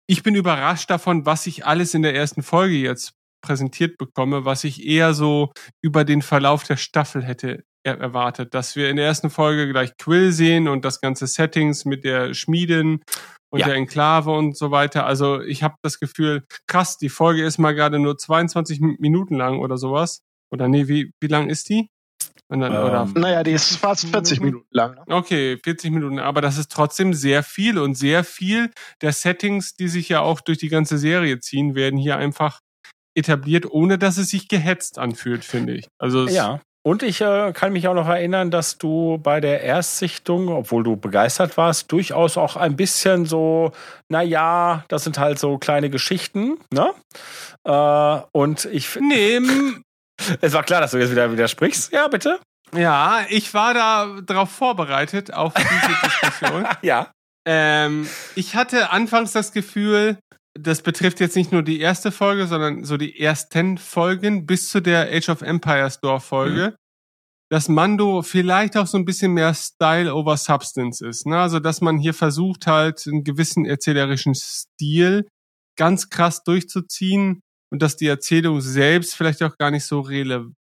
ich 0.07 0.21
bin 0.21 0.35
überrascht 0.35 0.89
davon, 0.89 1.25
was 1.25 1.47
ich 1.47 1.65
alles 1.65 1.95
in 1.95 2.03
der 2.03 2.15
ersten 2.15 2.43
Folge 2.43 2.75
jetzt 2.75 3.13
präsentiert 3.43 3.97
bekomme, 3.97 4.45
was 4.45 4.63
ich 4.63 4.85
eher 4.85 5.13
so 5.13 5.51
über 5.83 6.05
den 6.05 6.21
Verlauf 6.21 6.63
der 6.63 6.77
Staffel 6.77 7.23
hätte 7.23 7.63
er 7.87 7.99
erwartet, 7.99 8.53
dass 8.53 8.75
wir 8.75 8.89
in 8.89 8.97
der 8.97 9.05
ersten 9.05 9.29
Folge 9.29 9.69
gleich 9.69 9.95
Quill 9.97 10.31
sehen 10.31 10.67
und 10.67 10.83
das 10.83 10.99
ganze 10.99 11.25
Settings 11.25 11.85
mit 11.85 12.03
der 12.03 12.33
Schmiedin 12.33 13.01
und 13.57 13.61
Ja. 13.61 13.67
der 13.67 13.75
Enklave 13.75 14.31
und 14.31 14.55
so 14.57 14.71
weiter. 14.71 15.05
Also 15.05 15.41
ich 15.41 15.63
habe 15.63 15.75
das 15.81 15.99
Gefühl, 15.99 16.45
krass, 16.67 16.97
die 16.97 17.09
Folge 17.09 17.43
ist 17.43 17.57
mal 17.57 17.73
gerade 17.75 17.99
nur 17.99 18.17
22 18.17 18.79
Mi- 18.79 18.95
Minuten 18.99 19.35
lang 19.35 19.59
oder 19.59 19.77
sowas. 19.77 20.21
Oder 20.51 20.67
nee, 20.67 20.87
wie, 20.87 21.11
wie 21.19 21.27
lang 21.27 21.49
ist 21.49 21.69
die? 21.69 21.89
Dann, 22.49 22.61
oder 22.63 23.01
Ähm, 23.03 23.21
Naja, 23.21 23.43
die 23.43 23.51
ist 23.51 23.75
fast 23.75 24.07
40 24.07 24.39
Minuten 24.39 24.67
lang. 24.71 24.95
Ne? 25.05 25.15
Okay, 25.15 25.57
40 25.61 25.91
Minuten, 25.91 26.17
aber 26.19 26.39
das 26.39 26.57
ist 26.57 26.71
trotzdem 26.71 27.13
sehr 27.13 27.43
viel 27.43 27.77
und 27.77 27.95
sehr 27.95 28.23
viel 28.23 28.71
der 29.01 29.11
Settings, 29.11 29.73
die 29.75 29.89
sich 29.89 30.07
ja 30.07 30.21
auch 30.21 30.39
durch 30.39 30.57
die 30.57 30.69
ganze 30.69 30.97
Serie 30.97 31.39
ziehen, 31.41 31.75
werden 31.75 31.99
hier 31.99 32.15
einfach 32.17 32.61
etabliert, 33.15 33.65
ohne 33.69 33.97
dass 33.97 34.17
es 34.17 34.29
sich 34.29 34.47
gehetzt 34.47 34.97
anfühlt, 34.99 35.43
finde 35.43 35.73
ich. 35.73 35.87
Also 35.97 36.23
es, 36.25 36.33
Ja. 36.35 36.61
Und 36.87 37.03
ich 37.03 37.19
äh, 37.19 37.51
kann 37.51 37.73
mich 37.73 37.85
auch 37.89 37.93
noch 37.93 38.07
erinnern, 38.07 38.49
dass 38.49 38.77
du 38.77 39.17
bei 39.17 39.41
der 39.41 39.61
Erstsichtung, 39.61 40.47
obwohl 40.47 40.83
du 40.83 40.95
begeistert 40.95 41.57
warst, 41.57 41.91
durchaus 41.91 42.37
auch 42.37 42.55
ein 42.55 42.77
bisschen 42.77 43.25
so, 43.25 43.73
na 44.07 44.21
ja, 44.21 44.85
das 44.87 45.03
sind 45.03 45.17
halt 45.19 45.37
so 45.37 45.57
kleine 45.57 45.89
Geschichten, 45.89 46.57
ne? 46.71 46.91
Äh, 47.65 48.21
und 48.31 48.63
ich, 48.71 48.85
f- 48.85 48.99
nee, 49.01 49.41
es 50.41 50.53
war 50.53 50.63
klar, 50.63 50.79
dass 50.79 50.91
du 50.91 50.97
jetzt 50.97 51.11
wieder 51.11 51.29
widersprichst. 51.29 51.91
Ja, 51.91 52.07
bitte. 52.07 52.39
ja, 52.73 53.19
ich 53.29 53.53
war 53.53 53.73
da 53.73 54.21
drauf 54.25 54.49
vorbereitet 54.51 55.33
auf 55.33 55.53
diese 55.55 55.67
Diskussion. 56.05 56.67
Ja. 56.81 57.11
Ähm, 57.45 58.07
ich 58.35 58.55
hatte 58.55 58.91
anfangs 58.91 59.33
das 59.33 59.51
Gefühl, 59.51 60.17
das 60.59 60.81
betrifft 60.81 61.19
jetzt 61.19 61.35
nicht 61.35 61.51
nur 61.51 61.63
die 61.63 61.79
erste 61.79 62.11
Folge, 62.11 62.47
sondern 62.47 62.83
so 62.83 62.97
die 62.97 63.19
ersten 63.19 63.77
Folgen 63.77 64.45
bis 64.45 64.69
zu 64.69 64.81
der 64.81 65.09
Age 65.11 65.29
of 65.29 65.41
Empires 65.41 65.99
Dorf-Folge, 65.99 66.75
dass 67.49 67.69
Mando 67.69 68.21
vielleicht 68.21 68.75
auch 68.77 68.87
so 68.87 68.97
ein 68.97 69.05
bisschen 69.05 69.33
mehr 69.33 69.53
Style 69.53 70.13
over 70.13 70.37
Substance 70.37 71.01
ist. 71.01 71.25
Ne? 71.25 71.39
Also, 71.39 71.59
dass 71.59 71.81
man 71.81 71.97
hier 71.97 72.13
versucht 72.13 72.67
halt 72.67 73.05
einen 73.07 73.23
gewissen 73.23 73.65
erzählerischen 73.65 74.35
Stil 74.35 75.27
ganz 75.77 76.09
krass 76.09 76.43
durchzuziehen 76.43 77.41
und 77.71 77.81
dass 77.81 77.95
die 77.95 78.07
Erzählung 78.07 78.61
selbst 78.61 79.15
vielleicht 79.15 79.43
auch 79.43 79.57
gar 79.57 79.71
nicht 79.71 79.85
so 79.85 80.01
relevant 80.01 80.56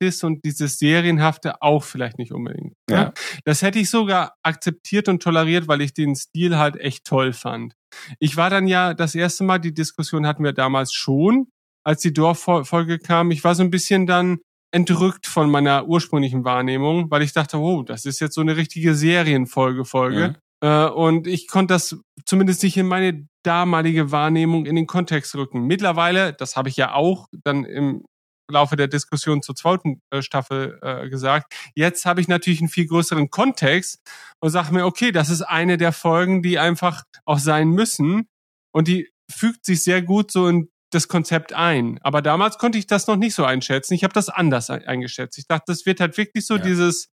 ist 0.00 0.24
und 0.24 0.44
dieses 0.44 0.78
Serienhafte 0.78 1.62
auch 1.62 1.84
vielleicht 1.84 2.18
nicht 2.18 2.32
unbedingt. 2.32 2.74
ne? 2.88 2.96
Ja. 2.96 3.12
Das 3.44 3.62
hätte 3.62 3.78
ich 3.78 3.90
sogar 3.90 4.34
akzeptiert 4.42 5.08
und 5.08 5.22
toleriert, 5.22 5.68
weil 5.68 5.80
ich 5.80 5.94
den 5.94 6.16
Stil 6.16 6.56
halt 6.56 6.76
echt 6.76 7.04
toll 7.04 7.32
fand. 7.32 7.74
Ich 8.18 8.36
war 8.36 8.50
dann 8.50 8.66
ja 8.66 8.94
das 8.94 9.14
erste 9.14 9.44
Mal, 9.44 9.58
die 9.58 9.74
Diskussion 9.74 10.26
hatten 10.26 10.44
wir 10.44 10.52
damals 10.52 10.92
schon, 10.92 11.48
als 11.84 12.00
die 12.02 12.12
Dorffolge 12.12 12.98
kam. 12.98 13.30
Ich 13.30 13.44
war 13.44 13.54
so 13.54 13.62
ein 13.62 13.70
bisschen 13.70 14.06
dann 14.06 14.38
entrückt 14.70 15.26
von 15.26 15.50
meiner 15.50 15.86
ursprünglichen 15.86 16.44
Wahrnehmung, 16.44 17.10
weil 17.10 17.22
ich 17.22 17.32
dachte, 17.32 17.58
oh, 17.58 17.82
das 17.82 18.04
ist 18.04 18.20
jetzt 18.20 18.34
so 18.34 18.42
eine 18.42 18.56
richtige 18.56 18.94
Serienfolge-Folge. 18.94 20.36
Äh, 20.60 20.86
und 20.86 21.26
ich 21.26 21.48
konnte 21.48 21.74
das 21.74 21.96
zumindest 22.24 22.62
nicht 22.62 22.76
in 22.76 22.86
meine 22.86 23.26
damalige 23.44 24.10
Wahrnehmung 24.10 24.66
in 24.66 24.76
den 24.76 24.86
Kontext 24.86 25.34
rücken. 25.34 25.62
Mittlerweile, 25.62 26.32
das 26.32 26.56
habe 26.56 26.68
ich 26.68 26.76
ja 26.76 26.92
auch 26.92 27.28
dann 27.44 27.64
im 27.64 28.04
Laufe 28.50 28.76
der 28.76 28.88
Diskussion 28.88 29.42
zur 29.42 29.54
zweiten 29.54 30.00
äh, 30.10 30.22
Staffel 30.22 30.78
äh, 30.82 31.08
gesagt, 31.10 31.52
jetzt 31.74 32.06
habe 32.06 32.20
ich 32.20 32.28
natürlich 32.28 32.60
einen 32.60 32.68
viel 32.70 32.86
größeren 32.86 33.30
Kontext 33.30 34.00
und 34.40 34.50
sage 34.50 34.72
mir, 34.72 34.86
okay, 34.86 35.12
das 35.12 35.28
ist 35.28 35.42
eine 35.42 35.76
der 35.76 35.92
Folgen, 35.92 36.42
die 36.42 36.58
einfach 36.58 37.04
auch 37.26 37.38
sein 37.38 37.68
müssen 37.70 38.26
und 38.72 38.88
die 38.88 39.10
fügt 39.30 39.66
sich 39.66 39.84
sehr 39.84 40.00
gut 40.02 40.30
so 40.32 40.48
in 40.48 40.70
das 40.90 41.08
Konzept 41.08 41.52
ein. 41.52 41.98
Aber 42.02 42.22
damals 42.22 42.56
konnte 42.56 42.78
ich 42.78 42.86
das 42.86 43.06
noch 43.06 43.16
nicht 43.16 43.34
so 43.34 43.44
einschätzen. 43.44 43.92
Ich 43.92 44.02
habe 44.04 44.14
das 44.14 44.30
anders 44.30 44.70
ein- 44.70 44.86
eingeschätzt. 44.86 45.36
Ich 45.36 45.46
dachte, 45.46 45.64
das 45.66 45.84
wird 45.84 46.00
halt 46.00 46.16
wirklich 46.16 46.46
so 46.46 46.56
Ja. 46.56 46.62
dieses 46.62 47.10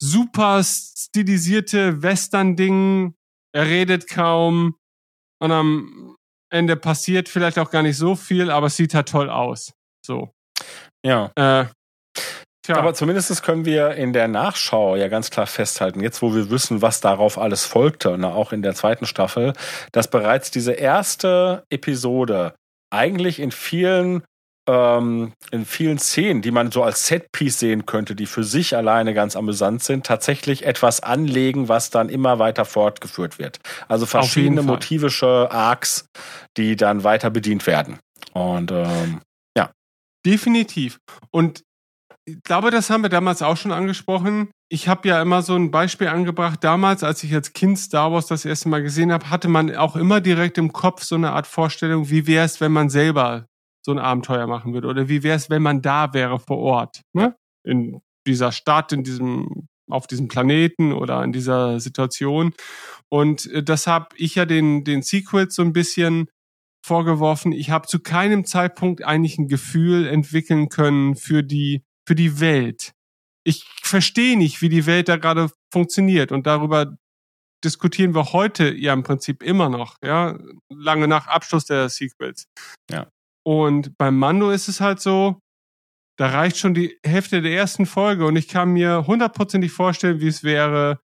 super 0.00 0.62
stilisierte 0.64 2.02
Western-Ding. 2.02 3.14
Er 3.54 3.66
redet 3.66 4.08
kaum 4.08 4.76
und 5.42 5.52
am 5.52 6.16
Ende 6.50 6.76
passiert 6.76 7.28
vielleicht 7.28 7.58
auch 7.58 7.70
gar 7.70 7.82
nicht 7.82 7.98
so 7.98 8.16
viel, 8.16 8.50
aber 8.50 8.68
es 8.68 8.76
sieht 8.76 8.94
halt 8.94 9.08
toll 9.10 9.28
aus. 9.28 9.74
So. 10.04 10.32
Ja. 11.04 11.30
Äh, 11.36 11.66
tja. 12.62 12.76
Aber 12.76 12.94
zumindest 12.94 13.42
können 13.42 13.64
wir 13.64 13.92
in 13.92 14.12
der 14.12 14.28
Nachschau 14.28 14.96
ja 14.96 15.08
ganz 15.08 15.30
klar 15.30 15.46
festhalten, 15.46 16.00
jetzt 16.00 16.22
wo 16.22 16.34
wir 16.34 16.50
wissen, 16.50 16.82
was 16.82 17.00
darauf 17.00 17.38
alles 17.38 17.64
folgte, 17.64 18.18
ne, 18.18 18.28
auch 18.34 18.52
in 18.52 18.62
der 18.62 18.74
zweiten 18.74 19.06
Staffel, 19.06 19.52
dass 19.92 20.08
bereits 20.08 20.50
diese 20.50 20.72
erste 20.72 21.64
Episode 21.70 22.54
eigentlich 22.90 23.40
in 23.40 23.52
vielen 23.52 24.22
ähm, 24.68 25.32
in 25.50 25.64
vielen 25.64 25.98
Szenen, 25.98 26.42
die 26.42 26.50
man 26.50 26.72
so 26.72 26.82
als 26.82 27.06
Setpiece 27.06 27.58
sehen 27.58 27.86
könnte, 27.86 28.14
die 28.14 28.26
für 28.26 28.44
sich 28.44 28.76
alleine 28.76 29.14
ganz 29.14 29.36
amüsant 29.36 29.82
sind, 29.82 30.06
tatsächlich 30.06 30.66
etwas 30.66 31.00
anlegen, 31.00 31.68
was 31.68 31.90
dann 31.90 32.08
immer 32.08 32.38
weiter 32.38 32.64
fortgeführt 32.64 33.38
wird. 33.38 33.60
Also 33.88 34.06
verschiedene 34.06 34.62
motivische 34.62 35.48
Arcs, 35.50 36.06
die 36.56 36.76
dann 36.76 37.04
weiter 37.04 37.30
bedient 37.30 37.66
werden. 37.66 37.98
Und 38.32 38.72
ähm, 38.72 39.20
Definitiv. 40.26 40.98
Und 41.30 41.62
ich 42.24 42.42
glaube, 42.42 42.72
das 42.72 42.90
haben 42.90 43.02
wir 43.02 43.08
damals 43.08 43.42
auch 43.42 43.56
schon 43.56 43.70
angesprochen. 43.70 44.50
Ich 44.68 44.88
habe 44.88 45.06
ja 45.06 45.22
immer 45.22 45.42
so 45.42 45.54
ein 45.54 45.70
Beispiel 45.70 46.08
angebracht. 46.08 46.64
Damals, 46.64 47.04
als 47.04 47.22
ich 47.22 47.32
als 47.32 47.52
Kind 47.52 47.78
Star 47.78 48.10
Wars 48.10 48.26
das 48.26 48.44
erste 48.44 48.68
Mal 48.68 48.82
gesehen 48.82 49.12
habe, 49.12 49.30
hatte 49.30 49.46
man 49.46 49.74
auch 49.76 49.94
immer 49.94 50.20
direkt 50.20 50.58
im 50.58 50.72
Kopf 50.72 51.04
so 51.04 51.14
eine 51.14 51.30
Art 51.30 51.46
Vorstellung, 51.46 52.10
wie 52.10 52.26
wäre 52.26 52.44
es, 52.44 52.60
wenn 52.60 52.72
man 52.72 52.90
selber 52.90 53.46
so 53.84 53.92
ein 53.92 54.00
Abenteuer 54.00 54.48
machen 54.48 54.74
würde? 54.74 54.88
Oder 54.88 55.08
wie 55.08 55.22
wäre 55.22 55.36
es, 55.36 55.48
wenn 55.48 55.62
man 55.62 55.82
da 55.82 56.12
wäre 56.12 56.40
vor 56.40 56.58
Ort? 56.58 57.02
Ne? 57.12 57.36
In 57.64 58.00
dieser 58.26 58.50
Stadt, 58.50 58.90
in 58.90 59.04
diesem, 59.04 59.68
auf 59.88 60.08
diesem 60.08 60.26
Planeten 60.26 60.92
oder 60.92 61.22
in 61.22 61.30
dieser 61.30 61.78
Situation. 61.78 62.52
Und 63.08 63.46
äh, 63.52 63.62
das 63.62 63.86
habe 63.86 64.08
ich 64.16 64.34
ja 64.34 64.44
den, 64.44 64.82
den 64.82 65.02
Sequels 65.02 65.54
so 65.54 65.62
ein 65.62 65.72
bisschen 65.72 66.28
vorgeworfen, 66.86 67.50
ich 67.50 67.70
habe 67.70 67.88
zu 67.88 67.98
keinem 67.98 68.44
Zeitpunkt 68.44 69.04
eigentlich 69.04 69.38
ein 69.38 69.48
Gefühl 69.48 70.06
entwickeln 70.06 70.68
können 70.68 71.16
für 71.16 71.42
die, 71.42 71.82
für 72.06 72.14
die 72.14 72.38
Welt. 72.38 72.92
Ich 73.44 73.64
verstehe 73.82 74.38
nicht, 74.38 74.62
wie 74.62 74.68
die 74.68 74.86
Welt 74.86 75.08
da 75.08 75.16
gerade 75.16 75.50
funktioniert 75.72 76.30
und 76.30 76.46
darüber 76.46 76.96
diskutieren 77.64 78.14
wir 78.14 78.32
heute 78.32 78.72
ja 78.72 78.92
im 78.92 79.02
Prinzip 79.02 79.42
immer 79.42 79.68
noch, 79.68 79.96
ja, 80.04 80.38
lange 80.68 81.08
nach 81.08 81.26
Abschluss 81.26 81.64
der 81.64 81.88
Sequels. 81.88 82.46
Ja. 82.90 83.08
Und 83.44 83.96
beim 83.98 84.16
Mando 84.16 84.50
ist 84.50 84.68
es 84.68 84.80
halt 84.80 85.00
so, 85.00 85.40
da 86.16 86.28
reicht 86.28 86.56
schon 86.56 86.74
die 86.74 86.98
Hälfte 87.04 87.42
der 87.42 87.52
ersten 87.52 87.86
Folge 87.86 88.26
und 88.26 88.36
ich 88.36 88.46
kann 88.48 88.70
mir 88.70 89.06
hundertprozentig 89.06 89.72
vorstellen, 89.72 90.20
wie 90.20 90.28
es 90.28 90.44
wäre, 90.44 91.00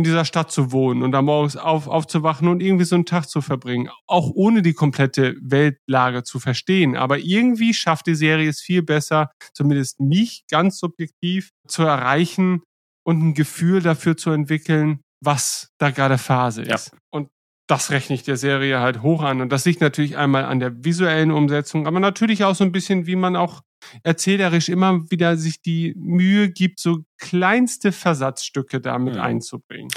in 0.00 0.04
dieser 0.04 0.24
Stadt 0.24 0.50
zu 0.50 0.72
wohnen 0.72 1.02
und 1.02 1.12
da 1.12 1.20
morgens 1.22 1.56
auf, 1.56 1.86
aufzuwachen 1.86 2.48
und 2.48 2.62
irgendwie 2.62 2.84
so 2.84 2.94
einen 2.94 3.04
Tag 3.06 3.28
zu 3.28 3.40
verbringen. 3.42 3.90
Auch 4.06 4.30
ohne 4.34 4.62
die 4.62 4.72
komplette 4.72 5.36
Weltlage 5.42 6.22
zu 6.22 6.40
verstehen. 6.40 6.96
Aber 6.96 7.18
irgendwie 7.18 7.74
schafft 7.74 8.06
die 8.06 8.14
Serie 8.14 8.48
es 8.48 8.60
viel 8.60 8.82
besser, 8.82 9.30
zumindest 9.52 10.00
mich 10.00 10.44
ganz 10.50 10.78
subjektiv 10.78 11.50
zu 11.68 11.82
erreichen 11.82 12.62
und 13.04 13.20
ein 13.22 13.34
Gefühl 13.34 13.82
dafür 13.82 14.16
zu 14.16 14.30
entwickeln, 14.30 15.00
was 15.22 15.68
da 15.78 15.90
gerade 15.90 16.18
Phase 16.18 16.64
Ja. 16.64 16.76
ist. 16.76 16.96
Und 17.12 17.28
das 17.68 17.90
rechne 17.90 18.14
ich 18.16 18.22
der 18.22 18.36
Serie 18.36 18.80
halt 18.80 19.02
hoch 19.02 19.22
an. 19.22 19.40
Und 19.40 19.50
das 19.52 19.64
liegt 19.64 19.80
natürlich 19.80 20.16
einmal 20.16 20.44
an 20.44 20.58
der 20.60 20.84
visuellen 20.84 21.30
Umsetzung, 21.30 21.86
aber 21.86 22.00
natürlich 22.00 22.42
auch 22.44 22.54
so 22.54 22.64
ein 22.64 22.72
bisschen, 22.72 23.06
wie 23.06 23.16
man 23.16 23.36
auch 23.36 23.60
erzählerisch 24.02 24.68
immer 24.68 25.10
wieder 25.10 25.36
sich 25.36 25.62
die 25.62 25.94
Mühe 25.96 26.50
gibt, 26.50 26.80
so 26.80 26.98
kleinste 27.18 27.92
Versatzstücke 27.92 28.80
damit 28.80 29.14
Mhm. 29.14 29.20
einzubringen. 29.20 29.88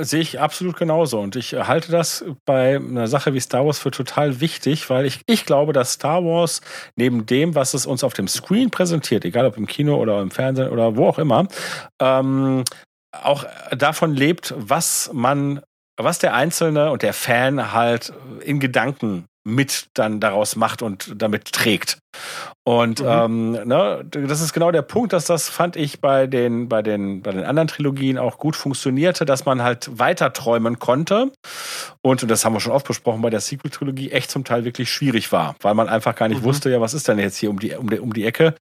Sehe 0.00 0.20
ich 0.20 0.40
absolut 0.40 0.76
genauso. 0.76 1.20
Und 1.20 1.36
ich 1.36 1.52
halte 1.52 1.92
das 1.92 2.24
bei 2.44 2.76
einer 2.76 3.06
Sache 3.06 3.34
wie 3.34 3.40
Star 3.40 3.64
Wars 3.66 3.78
für 3.78 3.90
total 3.92 4.40
wichtig, 4.40 4.90
weil 4.90 5.06
ich, 5.06 5.20
ich 5.26 5.44
glaube, 5.46 5.72
dass 5.72 5.92
Star 5.92 6.24
Wars 6.24 6.60
neben 6.96 7.24
dem, 7.26 7.54
was 7.54 7.72
es 7.74 7.86
uns 7.86 8.02
auf 8.02 8.14
dem 8.14 8.26
Screen 8.26 8.70
präsentiert, 8.70 9.24
egal 9.24 9.46
ob 9.46 9.56
im 9.56 9.66
Kino 9.66 9.96
oder 9.96 10.20
im 10.22 10.30
Fernsehen 10.32 10.70
oder 10.70 10.96
wo 10.96 11.06
auch 11.06 11.18
immer, 11.18 11.46
ähm, 12.00 12.64
auch 13.12 13.44
davon 13.70 14.14
lebt, 14.14 14.54
was 14.56 15.10
man, 15.12 15.60
was 15.96 16.18
der 16.18 16.34
Einzelne 16.34 16.90
und 16.90 17.02
der 17.02 17.12
Fan 17.12 17.72
halt 17.72 18.12
in 18.40 18.58
Gedanken 18.60 19.26
mit 19.44 19.86
dann 19.94 20.18
daraus 20.18 20.56
macht 20.56 20.82
und 20.82 21.12
damit 21.16 21.52
trägt. 21.52 21.98
Und 22.68 23.00
Mhm. 23.00 23.06
ähm, 23.08 23.52
ne, 23.52 24.04
das 24.10 24.40
ist 24.40 24.52
genau 24.52 24.72
der 24.72 24.82
Punkt, 24.82 25.12
dass 25.12 25.24
das 25.26 25.48
fand 25.48 25.76
ich 25.76 26.00
bei 26.00 26.26
den 26.26 26.68
bei 26.68 26.82
den 26.82 27.22
bei 27.22 27.30
den 27.30 27.44
anderen 27.44 27.68
Trilogien 27.68 28.18
auch 28.18 28.38
gut 28.38 28.56
funktionierte, 28.56 29.24
dass 29.24 29.44
man 29.44 29.62
halt 29.62 29.88
weiter 30.00 30.32
träumen 30.32 30.80
konnte. 30.80 31.30
Und, 32.02 32.22
und 32.24 32.28
das 32.28 32.44
haben 32.44 32.54
wir 32.54 32.60
schon 32.60 32.72
oft 32.72 32.86
besprochen 32.88 33.22
bei 33.22 33.30
der 33.30 33.38
Sequel-Trilogie, 33.40 34.10
echt 34.10 34.32
zum 34.32 34.42
Teil 34.42 34.64
wirklich 34.64 34.90
schwierig 34.90 35.30
war, 35.30 35.54
weil 35.62 35.74
man 35.74 35.88
einfach 35.88 36.16
gar 36.16 36.26
nicht 36.26 36.40
Mhm. 36.42 36.46
wusste, 36.46 36.68
ja, 36.70 36.80
was 36.80 36.92
ist 36.92 37.06
denn 37.06 37.20
jetzt 37.20 37.36
hier 37.36 37.50
um 37.50 37.60
die 37.60 37.72
um 37.74 37.88
die, 37.88 38.00
um 38.00 38.12
die 38.12 38.24
Ecke? 38.24 38.54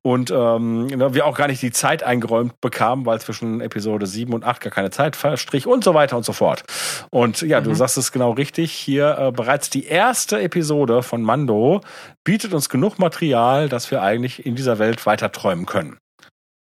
Und 0.00 0.30
ähm, 0.30 0.86
ne, 0.86 1.12
wir 1.12 1.26
auch 1.26 1.36
gar 1.36 1.48
nicht 1.48 1.60
die 1.60 1.70
Zeit 1.72 2.02
eingeräumt 2.02 2.58
bekamen, 2.62 3.04
weil 3.04 3.20
zwischen 3.20 3.60
Episode 3.60 4.06
7 4.06 4.32
und 4.32 4.42
8 4.42 4.62
gar 4.62 4.72
keine 4.72 4.90
Zeit 4.90 5.16
verstrich 5.16 5.66
und 5.66 5.84
so 5.84 5.92
weiter 5.92 6.16
und 6.16 6.24
so 6.24 6.32
fort. 6.32 6.62
Und 7.10 7.42
ja, 7.42 7.60
du 7.60 7.70
Mhm. 7.70 7.74
sagst 7.74 7.98
es 7.98 8.10
genau 8.10 8.30
richtig. 8.30 8.72
Hier 8.72 9.18
äh, 9.18 9.32
bereits 9.32 9.68
die 9.68 9.84
erste 9.84 10.40
Episode 10.40 11.02
von 11.02 11.20
Mando 11.20 11.82
bietet 12.24 12.54
uns 12.54 12.68
genug 12.70 12.98
Material, 12.98 13.49
dass 13.68 13.90
wir 13.90 14.02
eigentlich 14.02 14.44
in 14.46 14.56
dieser 14.56 14.78
Welt 14.78 15.04
weiter 15.06 15.32
träumen 15.32 15.66
können. 15.66 15.98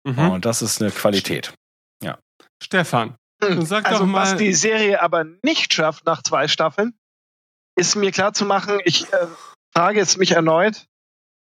Mhm. 0.07 0.31
Und 0.31 0.45
das 0.45 0.63
ist 0.63 0.81
eine 0.81 0.91
Qualität. 0.91 1.53
Stefan, 2.63 3.17
Hm. 3.43 3.65
sag 3.65 3.87
also 3.87 4.01
doch 4.01 4.07
mal. 4.07 4.21
was 4.21 4.37
die 4.37 4.53
Serie 4.53 5.01
aber 5.01 5.25
nicht 5.43 5.73
schafft 5.73 6.05
nach 6.05 6.23
zwei 6.23 6.47
Staffeln, 6.47 6.93
ist 7.75 7.97
mir 7.97 8.11
klar 8.13 8.35
zu 8.35 8.45
machen. 8.45 8.79
Ich 8.85 9.11
äh, 9.15 9.27
frage 9.75 9.99
jetzt 9.99 10.19
mich 10.19 10.33
erneut, 10.33 10.85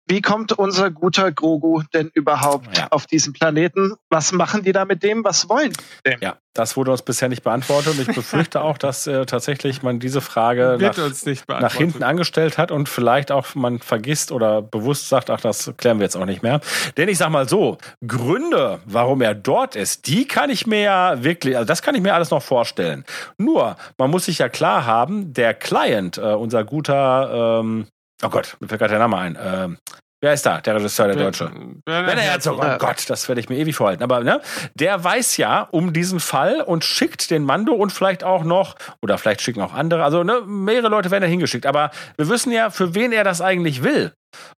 wie 0.09 0.23
kommt 0.23 0.53
unser 0.53 0.91
guter 0.91 1.33
Grogu 1.33 1.83
denn 1.95 2.11
überhaupt 2.15 2.77
Ja. 2.79 2.89
auf 2.91 3.07
diesen 3.07 3.33
Planeten? 3.33 3.95
Was 4.09 4.33
machen 4.33 4.63
die 4.63 4.73
da 4.73 4.85
mit 4.85 5.03
dem? 5.03 5.25
Was 5.25 5.49
wollen? 5.49 5.73
die 6.07 6.11
dem? 6.11 6.19
Ja, 6.21 6.37
das 6.55 6.77
wurde 6.77 6.91
uns 6.93 7.03
bisher 7.03 7.29
nicht 7.29 7.43
beantwortet 7.43 7.93
und 7.99 8.01
ich 8.09 8.15
befürchte 8.15 8.63
auch, 8.63 8.79
dass 8.79 9.07
äh, 9.07 9.27
tatsächlich 9.27 9.83
man 9.83 9.99
diese 9.99 10.21
Frage 10.21 10.79
nach, 10.81 10.97
uns 10.99 11.27
nicht 11.27 11.49
nach 11.49 11.75
hinten 11.75 12.03
angestellt 12.03 12.57
hat 12.57 12.71
und 12.71 12.89
vielleicht 12.89 13.31
auch 13.33 13.55
man 13.55 13.79
vergisst 13.81 14.33
oder 14.33 14.63
bewusst 14.63 15.09
sagt, 15.09 15.29
ach, 15.29 15.41
das 15.41 15.73
klären 15.77 15.99
wir 15.99 16.05
jetzt 16.05 16.17
auch 16.17 16.25
nicht 16.25 16.43
mehr. 16.43 16.61
Denn 16.97 17.09
ich 17.09 17.19
sag 17.19 17.31
mal 17.31 17.49
so, 17.49 17.79
Gründe, 18.07 18.81
warum 18.87 19.21
er 19.21 19.35
dort 19.35 19.77
ist, 19.77 20.07
die 20.07 20.27
kann 20.27 20.51
ich 20.51 20.67
mir 20.67 20.81
ja 20.81 21.23
wirklich, 21.25 21.57
also 21.57 21.67
das 21.67 21.83
kann 21.83 21.95
ich 21.95 22.01
mir 22.01 22.15
alles 22.15 22.31
noch 22.31 22.43
vorstellen. 22.43 23.05
Nur, 23.39 23.77
man 23.99 24.11
muss 24.11 24.27
sich 24.27 24.39
ja 24.39 24.49
klar 24.49 24.87
haben, 24.87 25.33
der 25.33 25.53
Client, 25.53 26.17
äh, 26.19 26.21
unser 26.35 26.65
guter, 26.65 27.61
ähm, 27.61 27.87
oh 28.23 28.29
Gott, 28.29 28.57
mir 28.61 28.69
fällt 28.69 28.81
gerade 28.81 28.93
der 28.93 28.99
Name 29.01 29.19
ein, 29.19 29.39
ähm, 29.41 29.79
wer 30.23 30.33
ist 30.33 30.47
da, 30.47 30.61
der 30.61 30.77
Regisseur, 30.77 31.07
der 31.09 31.17
Deutsche? 31.17 31.51
Werner 31.85 32.21
Herzog, 32.23 32.59
oh. 32.63 32.79
Gott, 32.79 33.09
das 33.09 33.29
werde 33.29 33.41
ich 33.41 33.49
mir 33.49 33.57
ewig 33.59 33.77
vorhalten. 33.77 34.03
Aber 34.03 34.21
ne, 34.21 34.41
der 34.75 35.03
weiß 35.03 35.37
ja 35.37 35.63
um 35.71 35.93
diesen 35.93 36.21
Fall 36.21 36.61
und 36.63 36.85
schickt 36.85 37.31
den 37.31 37.45
Mando 37.45 37.75
und 37.75 37.93
vielleicht 37.93 38.25
auch 38.25 38.43
noch, 38.45 38.77
oder 39.03 39.19
vielleicht 39.19 39.43
schicken 39.43 39.61
auch 39.61 39.75
andere, 39.75 40.05
also 40.05 40.25
ne, 40.25 40.41
mehrere 40.47 40.89
Leute 40.89 41.11
werden 41.11 41.23
da 41.23 41.29
hingeschickt. 41.29 41.67
Aber 41.67 41.91
wir 42.17 42.29
wissen 42.29 42.51
ja, 42.53 42.71
für 42.71 42.95
wen 42.95 43.13
er 43.13 43.25
das 43.25 43.41
eigentlich 43.41 43.83
will. 43.83 44.13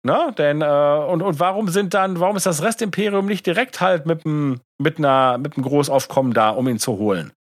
Ne? 0.04 0.34
Denn, 0.38 0.62
äh, 0.62 0.66
und, 0.66 1.22
und 1.22 1.40
warum 1.40 1.68
sind 1.70 1.94
dann, 1.94 2.20
warum 2.20 2.36
ist 2.36 2.46
das 2.46 2.64
Restimperium 2.64 3.26
nicht 3.26 3.46
direkt 3.46 3.82
halt 3.82 4.06
mit 4.06 4.26
einem 4.26 4.60
mit 4.80 4.98
einer, 5.00 5.38
mit 5.38 5.56
einem 5.56 5.66
Großaufkommen 5.66 6.34
da, 6.34 6.50
um 6.50 6.68
ihn 6.68 6.80
zu 6.80 6.98
holen? 6.98 7.34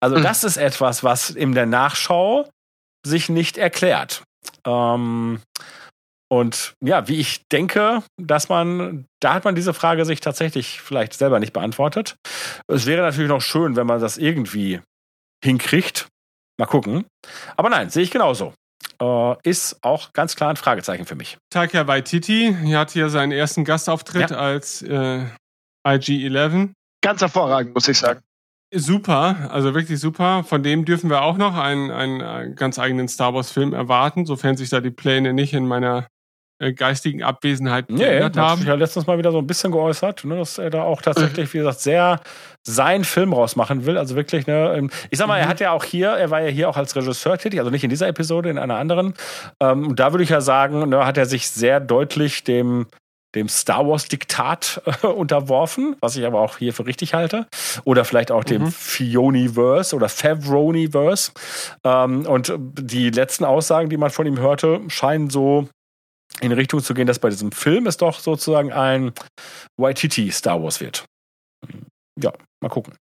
Also, 0.00 0.16
Mhm. 0.18 0.22
das 0.22 0.44
ist 0.44 0.56
etwas, 0.56 1.04
was 1.04 1.30
in 1.30 1.54
der 1.54 1.66
Nachschau 1.66 2.48
sich 3.06 3.28
nicht 3.28 3.58
erklärt. 3.58 4.22
Ähm, 4.66 5.40
und 6.30 6.74
ja, 6.84 7.06
wie 7.06 7.20
ich 7.20 7.42
denke, 7.52 8.02
dass 8.20 8.48
man, 8.48 9.06
da 9.20 9.34
hat 9.34 9.44
man 9.44 9.54
diese 9.54 9.74
Frage 9.74 10.04
sich 10.04 10.20
tatsächlich 10.20 10.80
vielleicht 10.80 11.12
selber 11.14 11.38
nicht 11.38 11.52
beantwortet. 11.52 12.16
Es 12.66 12.86
wäre 12.86 13.02
natürlich 13.02 13.28
noch 13.28 13.40
schön, 13.42 13.76
wenn 13.76 13.86
man 13.86 14.00
das 14.00 14.16
irgendwie 14.16 14.80
hinkriegt. 15.44 16.08
Mal 16.58 16.66
gucken. 16.66 17.04
Aber 17.56 17.68
nein, 17.68 17.90
sehe 17.90 18.02
ich 18.02 18.10
genauso. 18.10 18.54
Äh, 19.00 19.34
ist 19.48 19.78
auch 19.82 20.12
ganz 20.12 20.34
klar 20.36 20.50
ein 20.50 20.56
Fragezeichen 20.56 21.04
für 21.04 21.14
mich. 21.14 21.36
Taika 21.50 21.86
Waititi 21.86 22.56
hier 22.64 22.78
hat 22.78 22.92
hier 22.92 23.10
seinen 23.10 23.32
ersten 23.32 23.64
Gastauftritt 23.64 24.30
Ja. 24.30 24.36
als 24.36 24.82
äh, 24.82 25.26
IG-11. 25.86 26.70
Ganz 27.02 27.20
hervorragend, 27.20 27.74
muss 27.74 27.86
ich 27.88 27.98
sagen. 27.98 28.20
Super, 28.72 29.50
also 29.52 29.74
wirklich 29.74 30.00
super. 30.00 30.42
Von 30.44 30.62
dem 30.62 30.84
dürfen 30.84 31.08
wir 31.10 31.22
auch 31.22 31.36
noch 31.36 31.56
einen, 31.56 31.90
einen, 31.90 32.20
äh, 32.20 32.54
ganz 32.54 32.78
eigenen 32.78 33.06
Star 33.08 33.32
Wars-Film 33.34 33.72
erwarten, 33.72 34.26
sofern 34.26 34.56
sich 34.56 34.68
da 34.70 34.80
die 34.80 34.90
Pläne 34.90 35.32
nicht 35.32 35.52
in 35.54 35.66
meiner 35.66 36.08
äh, 36.60 36.72
geistigen 36.72 37.22
Abwesenheit 37.22 37.88
Nee, 37.90 37.98
geändert 37.98 38.36
haben. 38.36 38.58
sich 38.58 38.68
ja 38.68 38.74
letztens 38.74 39.06
mal 39.06 39.16
wieder 39.18 39.30
so 39.30 39.38
ein 39.38 39.46
bisschen 39.46 39.70
geäußert, 39.70 40.24
ne, 40.24 40.36
dass 40.38 40.58
er 40.58 40.70
da 40.70 40.82
auch 40.82 41.02
tatsächlich, 41.02 41.52
wie 41.54 41.58
gesagt, 41.58 41.80
sehr 41.80 42.20
seinen 42.66 43.04
Film 43.04 43.32
rausmachen 43.32 43.86
will. 43.86 43.96
Also 43.98 44.16
wirklich, 44.16 44.46
ne, 44.48 44.74
ähm, 44.76 44.90
ich 45.10 45.18
sag 45.18 45.28
mal, 45.28 45.38
er 45.38 45.46
Mhm. 45.46 45.50
hat 45.50 45.60
ja 45.60 45.70
auch 45.70 45.84
hier, 45.84 46.10
er 46.10 46.30
war 46.30 46.40
ja 46.42 46.48
hier 46.48 46.68
auch 46.68 46.76
als 46.76 46.96
Regisseur 46.96 47.38
tätig, 47.38 47.60
also 47.60 47.70
nicht 47.70 47.84
in 47.84 47.90
dieser 47.90 48.08
Episode, 48.08 48.50
in 48.50 48.58
einer 48.58 48.76
anderen. 48.76 49.14
Ähm, 49.60 49.86
und 49.88 50.00
da 50.00 50.12
würde 50.12 50.24
ich 50.24 50.30
ja 50.30 50.40
sagen, 50.40 50.88
ne, 50.88 51.06
hat 51.06 51.16
er 51.16 51.26
sich 51.26 51.48
sehr 51.48 51.78
deutlich 51.78 52.42
dem 52.44 52.86
dem 53.34 53.48
Star 53.48 53.86
Wars 53.88 54.08
Diktat 54.08 54.80
äh, 55.02 55.06
unterworfen, 55.06 55.96
was 56.00 56.16
ich 56.16 56.24
aber 56.24 56.40
auch 56.40 56.58
hier 56.58 56.72
für 56.72 56.86
richtig 56.86 57.14
halte. 57.14 57.46
Oder 57.84 58.04
vielleicht 58.04 58.30
auch 58.30 58.44
dem 58.44 58.62
Mhm. 58.62 58.72
Fioniverse 58.72 59.94
oder 59.96 60.08
Favroniverse. 60.08 61.32
Ähm, 61.84 62.26
und 62.26 62.52
die 62.58 63.10
letzten 63.10 63.44
Aussagen, 63.44 63.90
die 63.90 63.96
man 63.96 64.10
von 64.10 64.26
ihm 64.26 64.38
hörte, 64.38 64.80
scheinen 64.88 65.30
so 65.30 65.68
in 66.40 66.52
Richtung 66.52 66.82
zu 66.82 66.94
gehen, 66.94 67.06
dass 67.06 67.18
bei 67.18 67.30
diesem 67.30 67.52
Film 67.52 67.86
es 67.86 67.96
doch 67.96 68.18
sozusagen 68.18 68.72
ein 68.72 69.12
Waititi 69.76 70.30
Star 70.30 70.62
Wars 70.62 70.80
wird. 70.80 71.04
Ja, 72.20 72.32
mal 72.60 72.68
gucken. 72.68 72.94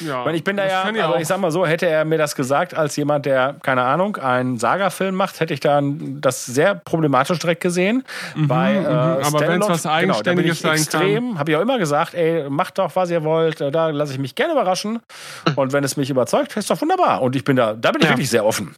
Ja, 0.00 0.20
Ich, 0.20 0.24
meine, 0.24 0.36
ich 0.36 0.44
bin 0.44 0.56
da 0.56 0.66
ja, 0.66 0.82
kann 0.82 0.98
aber 1.00 1.20
ich 1.20 1.26
sag 1.26 1.38
mal 1.40 1.50
so, 1.50 1.66
hätte 1.66 1.86
er 1.86 2.04
mir 2.04 2.18
das 2.18 2.34
gesagt 2.34 2.74
als 2.74 2.96
jemand, 2.96 3.26
der, 3.26 3.56
keine 3.62 3.82
Ahnung, 3.82 4.16
einen 4.16 4.58
Saga-Film 4.58 5.14
macht, 5.14 5.40
hätte 5.40 5.52
ich 5.54 5.60
dann 5.60 6.20
das 6.20 6.46
sehr 6.46 6.74
problematisch 6.74 7.38
direkt 7.38 7.62
gesehen. 7.62 8.04
Mhm, 8.34 8.48
Bei, 8.48 8.74
äh, 8.74 8.80
mhm. 8.80 8.86
aber 8.86 9.40
wenn 9.40 9.62
es 9.62 9.68
was 9.68 9.82
genau, 9.82 9.92
da 9.94 9.98
bin 10.00 10.10
Eigenständiges 10.10 10.56
ich 10.56 10.60
sein 10.60 10.70
kann. 10.70 10.78
extrem, 11.08 11.38
habe 11.38 11.50
ich 11.50 11.56
auch 11.56 11.62
immer 11.62 11.78
gesagt, 11.78 12.14
ey, 12.14 12.48
macht 12.48 12.78
doch, 12.78 12.94
was 12.96 13.10
ihr 13.10 13.24
wollt, 13.24 13.60
äh, 13.60 13.70
da 13.70 13.88
lasse 13.90 14.12
ich 14.12 14.18
mich 14.18 14.34
gerne 14.34 14.52
überraschen. 14.52 15.00
Und 15.56 15.72
wenn 15.72 15.84
es 15.84 15.96
mich 15.96 16.10
überzeugt, 16.10 16.56
ist 16.56 16.70
doch 16.70 16.80
wunderbar. 16.80 17.22
Und 17.22 17.36
ich 17.36 17.44
bin 17.44 17.56
da, 17.56 17.74
da 17.74 17.90
bin 17.92 18.00
ich 18.00 18.06
Ja. 18.06 18.12
wirklich 18.12 18.30
sehr 18.30 18.44
offen. 18.44 18.74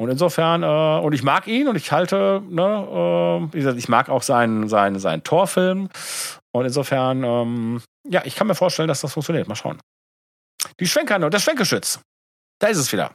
Und 0.00 0.10
insofern, 0.10 0.62
äh, 0.62 1.04
und 1.04 1.12
ich 1.12 1.22
mag 1.24 1.46
ihn 1.48 1.66
und 1.66 1.74
ich 1.76 1.90
halte, 1.90 2.40
ne, 2.48 2.62
äh, 2.62 3.52
wie 3.52 3.58
gesagt, 3.58 3.78
ich 3.78 3.88
mag 3.88 4.08
auch 4.08 4.22
seinen, 4.22 4.68
seinen, 4.68 4.98
seinen 5.00 5.24
Torfilm. 5.24 5.88
Und 6.52 6.64
insofern, 6.64 7.24
ähm, 7.24 7.82
ja, 8.08 8.22
ich 8.24 8.36
kann 8.36 8.46
mir 8.46 8.54
vorstellen, 8.54 8.88
dass 8.88 9.00
das 9.00 9.12
funktioniert. 9.12 9.48
Mal 9.48 9.56
schauen. 9.56 9.78
Die 10.80 10.86
Schwenker, 10.86 11.18
das 11.30 11.42
Schwenkgeschütz. 11.42 12.00
Da 12.60 12.68
ist 12.68 12.78
es 12.78 12.92
wieder. 12.92 13.12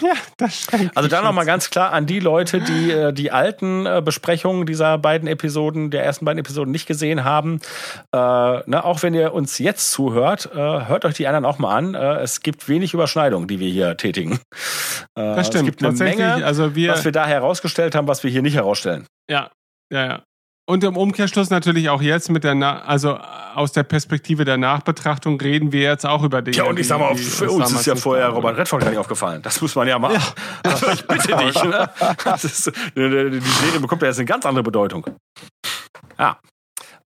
Ja, 0.00 0.12
das 0.38 0.62
stimmt. 0.62 0.96
Also 0.96 1.08
da 1.08 1.22
nochmal 1.22 1.46
ganz 1.46 1.70
klar 1.70 1.92
an 1.92 2.04
die 2.06 2.18
Leute, 2.18 2.60
die 2.60 2.90
äh, 2.90 3.12
die 3.12 3.30
alten 3.30 3.86
äh, 3.86 4.02
Besprechungen 4.04 4.66
dieser 4.66 4.98
beiden 4.98 5.28
Episoden, 5.28 5.92
der 5.92 6.04
ersten 6.04 6.24
beiden 6.24 6.40
Episoden 6.40 6.72
nicht 6.72 6.86
gesehen 6.86 7.22
haben. 7.22 7.60
Äh, 8.12 8.18
ne, 8.18 8.82
auch 8.82 9.02
wenn 9.04 9.14
ihr 9.14 9.32
uns 9.32 9.58
jetzt 9.58 9.92
zuhört, 9.92 10.50
äh, 10.52 10.56
hört 10.56 11.04
euch 11.04 11.14
die 11.14 11.28
anderen 11.28 11.44
auch 11.44 11.58
mal 11.60 11.76
an. 11.76 11.94
Äh, 11.94 12.16
es 12.22 12.40
gibt 12.42 12.68
wenig 12.68 12.92
Überschneidung, 12.92 13.46
die 13.46 13.60
wir 13.60 13.68
hier 13.70 13.96
tätigen. 13.96 14.40
Äh, 15.14 15.36
Das 15.36 15.46
stimmt. 15.46 15.68
Es 15.68 15.76
gibt 15.76 15.84
eine 15.84 15.92
Menge, 15.96 16.44
also 16.44 16.74
wir, 16.74 16.90
was 16.92 17.04
wir 17.04 17.12
da 17.12 17.26
herausgestellt 17.26 17.94
haben, 17.94 18.08
was 18.08 18.24
wir 18.24 18.30
hier 18.32 18.42
nicht 18.42 18.54
herausstellen. 18.56 19.06
ja, 19.30 19.50
ja, 19.92 20.06
ja. 20.06 20.22
Und 20.68 20.84
im 20.84 20.98
Umkehrschluss 20.98 21.48
natürlich 21.48 21.88
auch 21.88 22.02
jetzt 22.02 22.30
mit 22.30 22.44
der, 22.44 22.54
Na 22.54 22.82
also 22.82 23.16
aus 23.16 23.72
der 23.72 23.84
Perspektive 23.84 24.44
der 24.44 24.58
Nachbetrachtung 24.58 25.40
reden 25.40 25.72
wir 25.72 25.80
jetzt 25.80 26.04
auch 26.04 26.22
über 26.22 26.42
Dinge. 26.42 26.58
Ja, 26.58 26.64
und 26.64 26.78
ich 26.78 26.86
sag 26.86 27.00
mal, 27.00 27.14
die- 27.14 27.22
für 27.22 27.50
uns 27.50 27.72
ist 27.72 27.86
ja 27.86 27.96
vorher. 27.96 28.28
Robert 28.28 28.58
Redford 28.58 28.82
gar 28.82 28.90
nicht 28.90 28.98
aufgefallen. 28.98 29.40
Das 29.40 29.62
muss 29.62 29.74
man 29.74 29.88
ja 29.88 29.98
mal. 29.98 30.14
Also 30.62 30.90
ich 30.90 31.06
bitte 31.06 31.34
dich. 31.36 31.62
Ne? 31.64 31.88
Das 32.22 32.44
ist, 32.44 32.66
die 32.94 33.00
Serie 33.40 33.80
bekommt 33.80 34.02
ja 34.02 34.08
jetzt 34.08 34.18
eine 34.18 34.26
ganz 34.26 34.44
andere 34.44 34.62
Bedeutung. 34.62 35.06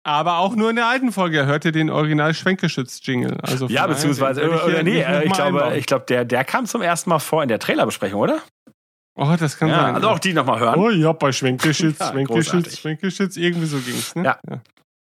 Aber 0.05 0.39
auch 0.39 0.57
nur 0.57 0.71
in 0.71 0.77
der 0.77 0.87
alten 0.87 1.13
Folge. 1.13 1.45
Hört 1.45 1.67
ihr 1.67 1.73
den 1.73 1.91
Original 1.91 2.33
Schwenkgeschütz-Jingle? 2.33 3.37
Also 3.43 3.67
Ja, 3.67 3.87
beziehungsweise, 3.87 4.41
den 4.41 4.51
äh, 4.51 4.55
ich 4.57 4.63
hier 4.63 4.83
nee, 4.83 5.01
äh, 5.03 5.25
ich 5.27 5.33
glaube, 5.33 5.59
einbauen. 5.63 5.79
ich 5.79 5.87
glaube, 5.87 6.07
der, 6.09 6.25
der 6.25 6.45
kam 6.45 6.65
zum 6.65 6.81
ersten 6.81 7.11
Mal 7.11 7.19
vor 7.19 7.43
in 7.43 7.49
der 7.51 7.59
Trailerbesprechung, 7.59 8.19
oder? 8.19 8.39
Oh, 9.15 9.35
das 9.39 9.59
kann 9.59 9.69
Ja, 9.69 9.83
sein. 9.83 9.95
also 9.97 10.09
auch 10.09 10.19
die 10.19 10.33
nochmal 10.33 10.59
hören. 10.61 10.79
Oh 10.79 10.91
ja, 10.91 11.13
bei 11.13 11.33
Schwenkgeschütz, 11.33 11.99
Ja. 12.01 12.13
Schwenkgeschütz, 12.13 13.37
irgendwie 13.37 13.67
so 13.67 13.79
ging's, 13.79 14.15
ne? 14.15 14.25
Ja. 14.25 14.39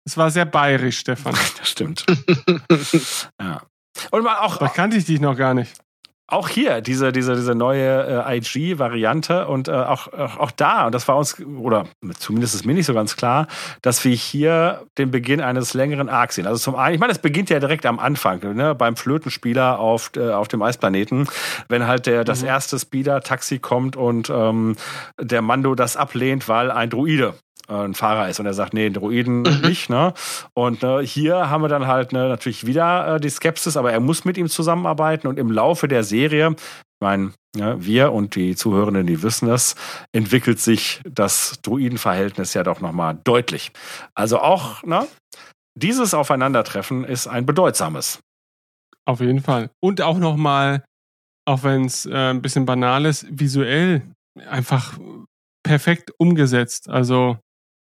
Es 0.04 0.16
war 0.16 0.30
sehr 0.30 0.44
bayerisch, 0.44 0.98
Stefan. 1.00 1.34
Das 1.58 1.68
stimmt. 1.68 2.06
ja. 3.40 3.62
Und 4.10 4.22
mal 4.22 4.38
auch, 4.38 4.58
Da 4.58 4.68
kannte 4.68 4.96
ich 4.96 5.04
dich 5.06 5.20
noch 5.20 5.36
gar 5.36 5.54
nicht. 5.54 5.72
Auch 6.28 6.48
hier 6.48 6.80
diese, 6.80 7.12
diese, 7.12 7.36
diese 7.36 7.54
neue 7.54 8.24
äh, 8.26 8.38
IG-Variante 8.38 9.46
und 9.46 9.68
äh, 9.68 9.72
auch, 9.72 10.12
auch, 10.12 10.38
auch 10.38 10.50
da, 10.50 10.86
und 10.86 10.94
das 10.94 11.06
war 11.06 11.16
uns, 11.16 11.40
oder 11.40 11.86
zumindest 12.18 12.54
ist 12.56 12.66
mir 12.66 12.74
nicht 12.74 12.86
so 12.86 12.94
ganz 12.94 13.16
klar, 13.16 13.46
dass 13.80 14.04
wir 14.04 14.14
hier 14.14 14.82
den 14.98 15.12
Beginn 15.12 15.40
eines 15.40 15.74
längeren 15.74 16.08
Arcs 16.08 16.34
sehen. 16.34 16.48
Also 16.48 16.58
zum 16.58 16.74
einen, 16.74 16.94
ich 16.94 17.00
meine, 17.00 17.12
es 17.12 17.20
beginnt 17.20 17.48
ja 17.50 17.60
direkt 17.60 17.86
am 17.86 18.00
Anfang, 18.00 18.40
ne, 18.54 18.74
beim 18.74 18.96
Flötenspieler 18.96 19.78
auf, 19.78 20.10
äh, 20.16 20.30
auf 20.30 20.48
dem 20.48 20.62
Eisplaneten, 20.62 21.28
wenn 21.68 21.86
halt 21.86 22.06
der, 22.06 22.24
das 22.24 22.42
mhm. 22.42 22.48
erste 22.48 22.78
Speeder-Taxi 22.78 23.60
kommt 23.60 23.96
und 23.96 24.28
ähm, 24.28 24.76
der 25.20 25.42
Mando 25.42 25.76
das 25.76 25.96
ablehnt, 25.96 26.48
weil 26.48 26.72
ein 26.72 26.90
Druide 26.90 27.34
ein 27.72 27.94
Fahrer 27.94 28.28
ist 28.28 28.40
und 28.40 28.46
er 28.46 28.54
sagt, 28.54 28.74
nee, 28.74 28.90
Droiden 28.90 29.42
mhm. 29.42 29.60
nicht. 29.62 29.90
Ne? 29.90 30.14
Und 30.54 30.82
ne, 30.82 31.00
hier 31.00 31.50
haben 31.50 31.62
wir 31.62 31.68
dann 31.68 31.86
halt 31.86 32.12
ne, 32.12 32.28
natürlich 32.28 32.66
wieder 32.66 33.16
äh, 33.16 33.20
die 33.20 33.30
Skepsis, 33.30 33.76
aber 33.76 33.92
er 33.92 34.00
muss 34.00 34.24
mit 34.24 34.38
ihm 34.38 34.48
zusammenarbeiten 34.48 35.26
und 35.26 35.38
im 35.38 35.50
Laufe 35.50 35.88
der 35.88 36.04
Serie, 36.04 36.54
ich 36.56 37.00
meine, 37.00 37.32
ja, 37.56 37.74
ne, 37.74 37.84
wir 37.84 38.12
und 38.12 38.34
die 38.34 38.54
Zuhörenden, 38.54 39.06
die 39.06 39.22
wissen 39.22 39.48
es, 39.48 39.74
entwickelt 40.12 40.60
sich 40.60 41.00
das 41.08 41.58
Druidenverhältnis 41.62 42.54
ja 42.54 42.62
doch 42.62 42.80
nochmal 42.80 43.18
deutlich. 43.24 43.72
Also 44.14 44.38
auch, 44.38 44.82
ne, 44.82 45.06
dieses 45.76 46.14
Aufeinandertreffen 46.14 47.04
ist 47.04 47.26
ein 47.26 47.46
bedeutsames. 47.46 48.20
Auf 49.04 49.20
jeden 49.20 49.40
Fall. 49.40 49.70
Und 49.80 50.02
auch 50.02 50.18
nochmal, 50.18 50.84
auch 51.46 51.62
wenn 51.62 51.84
es 51.84 52.06
äh, 52.06 52.30
ein 52.30 52.42
bisschen 52.42 52.66
banal 52.66 53.04
ist, 53.04 53.26
visuell 53.30 54.02
einfach 54.48 54.98
perfekt 55.62 56.12
umgesetzt. 56.18 56.88
Also 56.88 57.38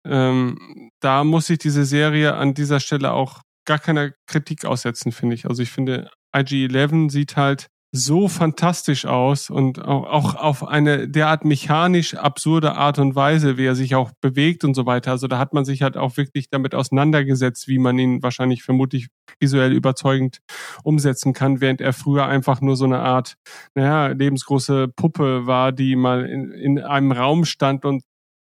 ähm, 0.05 0.89
da 0.99 1.23
muss 1.23 1.49
ich 1.49 1.59
diese 1.59 1.85
Serie 1.85 2.35
an 2.35 2.53
dieser 2.53 2.79
Stelle 2.79 3.13
auch 3.13 3.41
gar 3.65 3.79
keiner 3.79 4.11
Kritik 4.27 4.65
aussetzen, 4.65 5.11
finde 5.11 5.35
ich. 5.35 5.45
Also 5.45 5.61
ich 5.61 5.71
finde, 5.71 6.09
IG-11 6.35 7.11
sieht 7.11 7.35
halt 7.35 7.67
so 7.91 8.27
fantastisch 8.27 9.05
aus 9.05 9.49
und 9.49 9.83
auch, 9.83 10.05
auch 10.05 10.35
auf 10.35 10.67
eine 10.67 11.09
derart 11.09 11.43
mechanisch 11.43 12.13
absurde 12.13 12.75
Art 12.75 12.99
und 12.99 13.15
Weise, 13.15 13.57
wie 13.57 13.65
er 13.65 13.73
sich 13.73 13.95
auch 13.95 14.11
bewegt 14.21 14.63
und 14.63 14.75
so 14.75 14.85
weiter. 14.85 15.11
Also 15.11 15.27
da 15.27 15.39
hat 15.39 15.53
man 15.53 15.65
sich 15.65 15.81
halt 15.81 15.97
auch 15.97 16.15
wirklich 16.15 16.49
damit 16.51 16.75
auseinandergesetzt, 16.75 17.67
wie 17.67 17.79
man 17.79 17.97
ihn 17.97 18.21
wahrscheinlich 18.21 18.61
vermutlich 18.61 19.07
visuell 19.39 19.73
überzeugend 19.73 20.39
umsetzen 20.83 21.33
kann, 21.33 21.61
während 21.61 21.81
er 21.81 21.93
früher 21.93 22.27
einfach 22.27 22.61
nur 22.61 22.75
so 22.75 22.85
eine 22.85 22.99
Art, 22.99 23.35
naja, 23.73 24.07
lebensgroße 24.13 24.89
Puppe 24.95 25.47
war, 25.47 25.71
die 25.71 25.95
mal 25.95 26.25
in, 26.25 26.51
in 26.51 26.79
einem 26.79 27.11
Raum 27.11 27.43
stand 27.43 27.85
und 27.85 28.03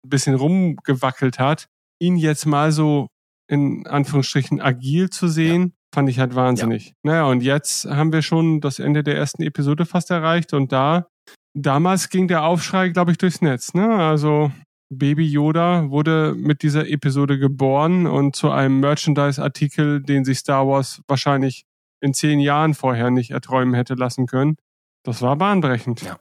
ein 0.05 0.09
bisschen 0.09 0.35
rumgewackelt 0.35 1.39
hat, 1.39 1.67
ihn 1.99 2.15
jetzt 2.15 2.45
mal 2.45 2.71
so 2.71 3.07
in 3.49 3.87
Anführungsstrichen 3.87 4.61
agil 4.61 5.09
zu 5.09 5.27
sehen, 5.27 5.61
ja. 5.63 5.69
fand 5.93 6.09
ich 6.09 6.19
halt 6.19 6.35
wahnsinnig. 6.35 6.87
Ja. 6.87 6.93
Naja, 7.03 7.23
und 7.25 7.41
jetzt 7.41 7.85
haben 7.85 8.13
wir 8.13 8.21
schon 8.21 8.61
das 8.61 8.79
Ende 8.79 9.03
der 9.03 9.17
ersten 9.17 9.41
Episode 9.43 9.85
fast 9.85 10.11
erreicht 10.11 10.53
und 10.53 10.71
da, 10.71 11.07
damals 11.55 12.09
ging 12.09 12.27
der 12.27 12.43
Aufschrei, 12.43 12.89
glaube 12.89 13.11
ich, 13.11 13.17
durchs 13.17 13.41
Netz. 13.41 13.73
Ne? 13.73 13.87
Also 13.87 14.51
Baby 14.91 15.27
Yoda 15.27 15.89
wurde 15.89 16.35
mit 16.35 16.63
dieser 16.63 16.87
Episode 16.87 17.37
geboren 17.37 18.07
und 18.07 18.35
zu 18.35 18.51
einem 18.51 18.79
Merchandise-Artikel, 18.79 20.01
den 20.01 20.25
sich 20.25 20.39
Star 20.39 20.67
Wars 20.67 21.01
wahrscheinlich 21.07 21.65
in 22.01 22.13
zehn 22.13 22.39
Jahren 22.39 22.73
vorher 22.73 23.11
nicht 23.11 23.31
erträumen 23.31 23.73
hätte 23.73 23.95
lassen 23.95 24.25
können. 24.25 24.57
Das 25.03 25.21
war 25.21 25.35
bahnbrechend. 25.35 26.01
Ja. 26.01 26.19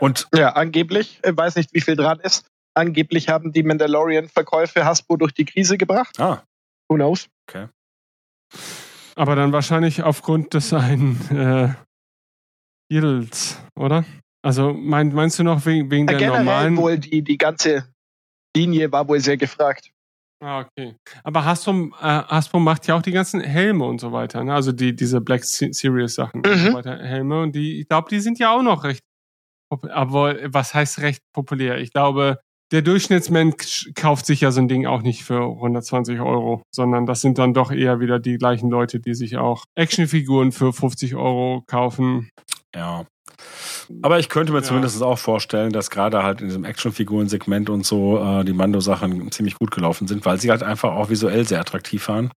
Und 0.00 0.28
ja, 0.34 0.50
angeblich, 0.50 1.20
ich 1.24 1.36
weiß 1.36 1.56
nicht, 1.56 1.72
wie 1.72 1.80
viel 1.80 1.96
dran 1.96 2.20
ist, 2.20 2.46
angeblich 2.74 3.28
haben 3.28 3.52
die 3.52 3.62
Mandalorian-Verkäufe 3.62 4.84
Hasbro 4.84 5.16
durch 5.16 5.32
die 5.32 5.44
Krise 5.44 5.78
gebracht. 5.78 6.18
Ah. 6.18 6.42
Who 6.88 6.96
knows? 6.96 7.28
Okay. 7.48 7.68
Aber 9.16 9.36
dann 9.36 9.52
wahrscheinlich 9.52 10.02
aufgrund 10.02 10.54
des 10.54 10.72
einen 10.72 11.18
äh, 11.30 11.74
Yields, 12.92 13.60
oder? 13.76 14.04
Also 14.42 14.72
mein, 14.72 15.12
meinst 15.12 15.38
du 15.38 15.44
noch 15.44 15.64
wegen, 15.66 15.90
wegen 15.90 16.08
ja, 16.08 16.18
der 16.18 16.28
normalen... 16.38 16.76
wohl 16.76 16.98
die, 16.98 17.22
die 17.22 17.38
ganze 17.38 17.86
Linie 18.56 18.90
war 18.90 19.06
wohl 19.06 19.20
sehr 19.20 19.36
gefragt. 19.36 19.90
Ah, 20.42 20.60
okay. 20.60 20.96
Aber 21.22 21.44
Hasbro, 21.44 21.90
äh, 22.00 22.02
Hasbro 22.02 22.60
macht 22.60 22.86
ja 22.86 22.94
auch 22.94 23.02
die 23.02 23.12
ganzen 23.12 23.40
Helme 23.42 23.84
und 23.84 24.00
so 24.00 24.10
weiter, 24.10 24.42
ne? 24.42 24.54
Also 24.54 24.72
die, 24.72 24.96
diese 24.96 25.20
Black 25.20 25.44
Series 25.44 26.14
Sachen 26.14 26.40
mhm. 26.40 26.50
und 26.50 26.58
so 26.58 26.72
weiter, 26.72 26.98
Helme. 26.98 27.42
Und 27.42 27.54
die, 27.54 27.80
ich 27.80 27.88
glaube, 27.88 28.08
die 28.08 28.20
sind 28.20 28.38
ja 28.38 28.50
auch 28.50 28.62
noch 28.62 28.84
recht 28.84 29.04
aber 29.70 30.36
was 30.52 30.74
heißt 30.74 31.00
recht 31.00 31.22
populär? 31.32 31.78
Ich 31.78 31.92
glaube, 31.92 32.40
der 32.72 32.82
Durchschnittsmensch 32.82 33.90
kauft 33.94 34.26
sich 34.26 34.42
ja 34.42 34.50
so 34.50 34.60
ein 34.60 34.68
Ding 34.68 34.86
auch 34.86 35.02
nicht 35.02 35.24
für 35.24 35.42
120 35.42 36.20
Euro, 36.20 36.62
sondern 36.70 37.06
das 37.06 37.20
sind 37.20 37.38
dann 37.38 37.54
doch 37.54 37.72
eher 37.72 38.00
wieder 38.00 38.18
die 38.18 38.38
gleichen 38.38 38.70
Leute, 38.70 39.00
die 39.00 39.14
sich 39.14 39.36
auch 39.36 39.64
Actionfiguren 39.74 40.52
für 40.52 40.72
50 40.72 41.16
Euro 41.16 41.64
kaufen. 41.66 42.30
Ja. 42.74 43.06
Aber 44.02 44.20
ich 44.20 44.28
könnte 44.28 44.52
mir 44.52 44.58
ja. 44.58 44.64
zumindest 44.64 45.02
auch 45.02 45.18
vorstellen, 45.18 45.72
dass 45.72 45.90
gerade 45.90 46.22
halt 46.22 46.40
in 46.40 46.46
diesem 46.46 46.64
Actionfiguren-Segment 46.64 47.70
und 47.70 47.84
so 47.84 48.22
äh, 48.22 48.44
die 48.44 48.52
Mando-Sachen 48.52 49.32
ziemlich 49.32 49.56
gut 49.56 49.72
gelaufen 49.72 50.06
sind, 50.06 50.24
weil 50.24 50.38
sie 50.38 50.50
halt 50.50 50.62
einfach 50.62 50.92
auch 50.92 51.10
visuell 51.10 51.46
sehr 51.46 51.60
attraktiv 51.60 52.06
waren. 52.08 52.30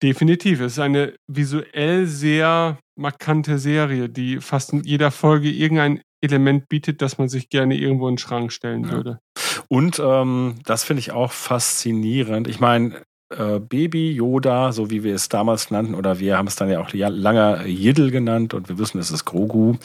Definitiv. 0.00 0.60
Es 0.60 0.74
ist 0.74 0.78
eine 0.78 1.14
visuell 1.26 2.06
sehr 2.06 2.78
markante 2.96 3.58
Serie, 3.58 4.08
die 4.08 4.40
fast 4.40 4.72
in 4.72 4.84
jeder 4.84 5.10
Folge 5.10 5.50
irgendein 5.50 6.02
Element 6.20 6.68
bietet, 6.68 7.02
dass 7.02 7.18
man 7.18 7.28
sich 7.28 7.48
gerne 7.48 7.76
irgendwo 7.76 8.08
in 8.08 8.14
den 8.14 8.18
Schrank 8.18 8.52
stellen 8.52 8.84
ja. 8.84 8.92
würde. 8.92 9.20
Und 9.68 10.00
ähm, 10.02 10.56
das 10.64 10.84
finde 10.84 11.00
ich 11.00 11.12
auch 11.12 11.32
faszinierend. 11.32 12.48
Ich 12.48 12.60
meine, 12.60 13.02
äh, 13.30 13.58
Baby 13.58 14.12
Yoda, 14.12 14.72
so 14.72 14.90
wie 14.90 15.04
wir 15.04 15.14
es 15.14 15.28
damals 15.28 15.70
nannten, 15.70 15.94
oder 15.94 16.18
wir 16.18 16.38
haben 16.38 16.46
es 16.46 16.56
dann 16.56 16.70
ja 16.70 16.80
auch 16.80 16.92
lange 16.92 17.66
Yiddle 17.66 18.10
genannt 18.10 18.54
und 18.54 18.68
wir 18.68 18.78
wissen, 18.78 18.98
es 18.98 19.10
ist 19.10 19.24
Grogu, 19.24 19.76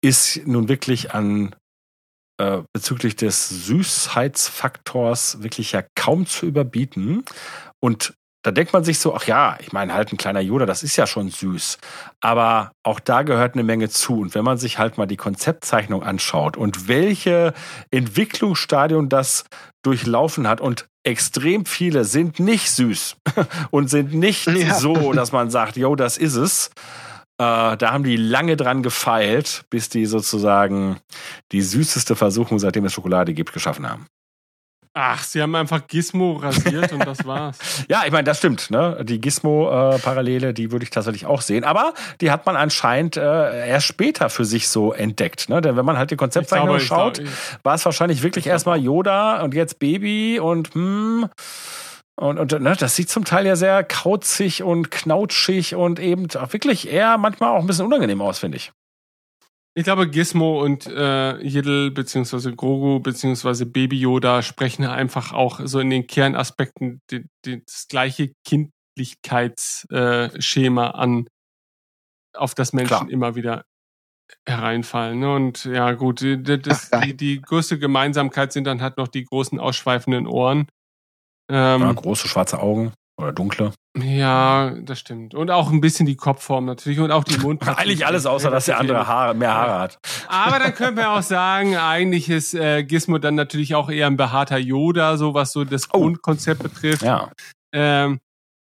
ist 0.00 0.46
nun 0.46 0.68
wirklich 0.68 1.14
an 1.14 1.54
äh, 2.38 2.62
bezüglich 2.72 3.14
des 3.14 3.66
Süßheitsfaktors 3.66 5.42
wirklich 5.42 5.72
ja 5.72 5.84
kaum 5.94 6.26
zu 6.26 6.46
überbieten. 6.46 7.24
Und 7.78 8.14
da 8.42 8.50
denkt 8.50 8.72
man 8.72 8.82
sich 8.82 8.98
so, 8.98 9.14
ach 9.14 9.24
ja, 9.24 9.56
ich 9.60 9.72
meine 9.72 9.94
halt 9.94 10.12
ein 10.12 10.16
kleiner 10.16 10.40
Yoda, 10.40 10.66
das 10.66 10.82
ist 10.82 10.96
ja 10.96 11.06
schon 11.06 11.28
süß. 11.28 11.78
Aber 12.20 12.72
auch 12.82 12.98
da 12.98 13.22
gehört 13.22 13.54
eine 13.54 13.62
Menge 13.62 13.88
zu. 13.88 14.20
Und 14.20 14.34
wenn 14.34 14.44
man 14.44 14.58
sich 14.58 14.78
halt 14.78 14.98
mal 14.98 15.06
die 15.06 15.16
Konzeptzeichnung 15.16 16.02
anschaut 16.02 16.56
und 16.56 16.88
welche 16.88 17.54
Entwicklungsstadion 17.90 19.08
das 19.08 19.44
durchlaufen 19.82 20.48
hat 20.48 20.60
und 20.60 20.86
extrem 21.04 21.66
viele 21.66 22.04
sind 22.04 22.40
nicht 22.40 22.70
süß 22.70 23.16
und 23.70 23.90
sind 23.90 24.14
nicht 24.14 24.46
ja. 24.46 24.74
so, 24.74 25.12
dass 25.12 25.32
man 25.32 25.50
sagt, 25.50 25.76
yo, 25.76 25.94
das 25.94 26.16
ist 26.18 26.34
es. 26.34 26.70
Äh, 27.38 27.76
da 27.76 27.92
haben 27.92 28.04
die 28.04 28.16
lange 28.16 28.56
dran 28.56 28.82
gefeilt, 28.82 29.64
bis 29.70 29.88
die 29.88 30.06
sozusagen 30.06 30.98
die 31.52 31.62
süßeste 31.62 32.16
Versuchung, 32.16 32.58
seitdem 32.58 32.84
es 32.84 32.92
Schokolade 32.92 33.34
gibt, 33.34 33.52
geschaffen 33.52 33.88
haben. 33.88 34.06
Ach, 34.94 35.24
sie 35.24 35.40
haben 35.40 35.54
einfach 35.54 35.86
Gizmo 35.86 36.34
rasiert 36.34 36.92
und 36.92 37.06
das 37.06 37.24
war's. 37.24 37.58
Ja, 37.88 38.02
ich 38.04 38.12
meine, 38.12 38.24
das 38.24 38.38
stimmt. 38.38 38.70
Ne? 38.70 39.02
Die 39.04 39.20
Gizmo-Parallele, 39.20 40.52
die 40.52 40.70
würde 40.70 40.84
ich 40.84 40.90
tatsächlich 40.90 41.24
auch 41.24 41.40
sehen. 41.40 41.64
Aber 41.64 41.94
die 42.20 42.30
hat 42.30 42.44
man 42.44 42.56
anscheinend 42.56 43.16
äh, 43.16 43.68
erst 43.68 43.86
später 43.86 44.28
für 44.28 44.44
sich 44.44 44.68
so 44.68 44.92
entdeckt. 44.92 45.48
Ne? 45.48 45.62
Denn 45.62 45.76
wenn 45.76 45.86
man 45.86 45.96
halt 45.96 46.10
die 46.10 46.16
Konzeptzeichnung 46.16 46.78
schaut, 46.78 47.22
war 47.62 47.74
es 47.74 47.84
wahrscheinlich 47.86 48.22
wirklich 48.22 48.46
erstmal 48.46 48.78
Yoda 48.78 49.42
und 49.42 49.54
jetzt 49.54 49.78
Baby 49.78 50.38
und 50.40 50.74
hm. 50.74 51.28
Und, 52.14 52.38
und 52.38 52.60
ne, 52.60 52.76
das 52.78 52.94
sieht 52.94 53.08
zum 53.08 53.24
Teil 53.24 53.46
ja 53.46 53.56
sehr 53.56 53.82
kauzig 53.84 54.62
und 54.62 54.90
knautschig 54.90 55.74
und 55.74 55.98
eben 55.98 56.28
auch 56.36 56.52
wirklich 56.52 56.92
eher 56.92 57.16
manchmal 57.16 57.56
auch 57.56 57.60
ein 57.60 57.66
bisschen 57.66 57.86
unangenehm 57.86 58.20
aus, 58.20 58.38
finde 58.38 58.58
ich. 58.58 58.70
Ich 59.74 59.84
glaube, 59.84 60.10
Gizmo 60.10 60.62
und 60.62 60.86
äh, 60.86 61.38
Yiddle 61.38 61.90
beziehungsweise 61.90 62.54
Grogu 62.54 63.00
beziehungsweise 63.00 63.64
Baby 63.64 64.00
Yoda 64.00 64.42
sprechen 64.42 64.84
einfach 64.84 65.32
auch 65.32 65.60
so 65.64 65.80
in 65.80 65.88
den 65.88 66.06
Kernaspekten 66.06 67.00
die, 67.10 67.24
die, 67.46 67.64
das 67.64 67.88
gleiche 67.88 68.34
Kindlichkeitsschema 68.46 70.86
äh, 70.86 70.92
an, 70.92 71.26
auf 72.34 72.54
das 72.54 72.74
Menschen 72.74 72.88
Klar. 72.88 73.10
immer 73.10 73.34
wieder 73.34 73.64
hereinfallen. 74.46 75.20
Ne? 75.20 75.34
Und 75.34 75.64
ja, 75.64 75.92
gut, 75.92 76.20
die, 76.20 76.42
das, 76.42 76.90
die, 77.04 77.16
die 77.16 77.40
größte 77.40 77.78
Gemeinsamkeit 77.78 78.52
sind 78.52 78.64
dann 78.64 78.82
halt 78.82 78.98
noch 78.98 79.08
die 79.08 79.24
großen 79.24 79.58
ausschweifenden 79.58 80.26
Ohren. 80.26 80.68
Ähm, 81.50 81.80
ja, 81.80 81.92
große 81.92 82.28
schwarze 82.28 82.60
Augen. 82.60 82.92
Oder 83.18 83.32
dunkle. 83.32 83.72
Ja, 83.98 84.74
das 84.82 84.98
stimmt. 84.98 85.34
Und 85.34 85.50
auch 85.50 85.70
ein 85.70 85.80
bisschen 85.80 86.06
die 86.06 86.16
Kopfform 86.16 86.64
natürlich 86.64 86.98
und 86.98 87.10
auch 87.10 87.24
die 87.24 87.38
Mund. 87.42 87.66
eigentlich 87.68 88.06
alles, 88.06 88.24
außer 88.26 88.50
dass 88.50 88.64
der 88.64 88.78
andere 88.78 89.06
Haare, 89.06 89.34
mehr 89.34 89.52
Haare 89.52 89.78
hat. 89.78 89.98
Aber 90.28 90.58
dann 90.58 90.74
können 90.74 90.96
wir 90.96 91.10
auch 91.10 91.22
sagen, 91.22 91.76
eigentlich 91.76 92.30
ist 92.30 92.54
äh, 92.54 92.84
Gizmo 92.84 93.18
dann 93.18 93.34
natürlich 93.34 93.74
auch 93.74 93.90
eher 93.90 94.06
ein 94.06 94.16
behaarter 94.16 94.58
Yoda, 94.58 95.16
so 95.16 95.34
was 95.34 95.52
so 95.52 95.64
das 95.64 95.88
oh. 95.92 95.98
Grundkonzept 95.98 96.62
betrifft. 96.62 97.02
Ja. 97.02 97.30
Ähm, 97.74 98.20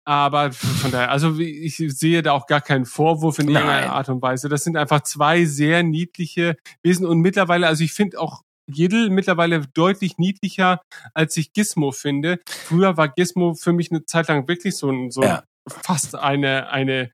aber 0.09 0.53
von 0.53 0.93
daher, 0.93 1.11
also 1.11 1.37
ich 1.41 1.77
sehe 1.77 2.23
da 2.23 2.31
auch 2.31 2.47
gar 2.47 2.61
keinen 2.61 2.87
Vorwurf 2.87 3.41
in 3.41 3.49
irgendeiner 3.49 3.93
Art 3.93 4.09
und 4.09 4.23
Weise. 4.23 4.49
Das 4.49 4.63
sind 4.63 4.77
einfach 4.77 5.01
zwei 5.01 5.45
sehr 5.47 5.83
niedliche 5.83 6.57
Wesen 6.85 7.05
und 7.05 7.19
mittlerweile, 7.19 7.67
also 7.67 7.83
ich 7.83 7.93
finde 7.93 8.21
auch 8.21 8.43
Jiddle 8.69 9.11
mittlerweile 9.11 9.67
deutlich 9.75 10.19
niedlicher, 10.19 10.83
als 11.15 11.37
ich 11.37 11.53
Gizmo 11.53 11.93
finde. 11.93 12.39
Früher 12.47 12.97
war 12.97 13.09
Gizmo 13.09 13.55
für 13.55 13.73
mich 13.73 13.91
eine 13.91 14.05
Zeit 14.05 14.29
lang 14.29 14.49
wirklich 14.49 14.77
so 14.77 14.91
ein, 14.91 15.11
so 15.11 15.23
ja. 15.23 15.45
fast 15.69 16.15
eine, 16.15 16.71
eine 16.71 17.13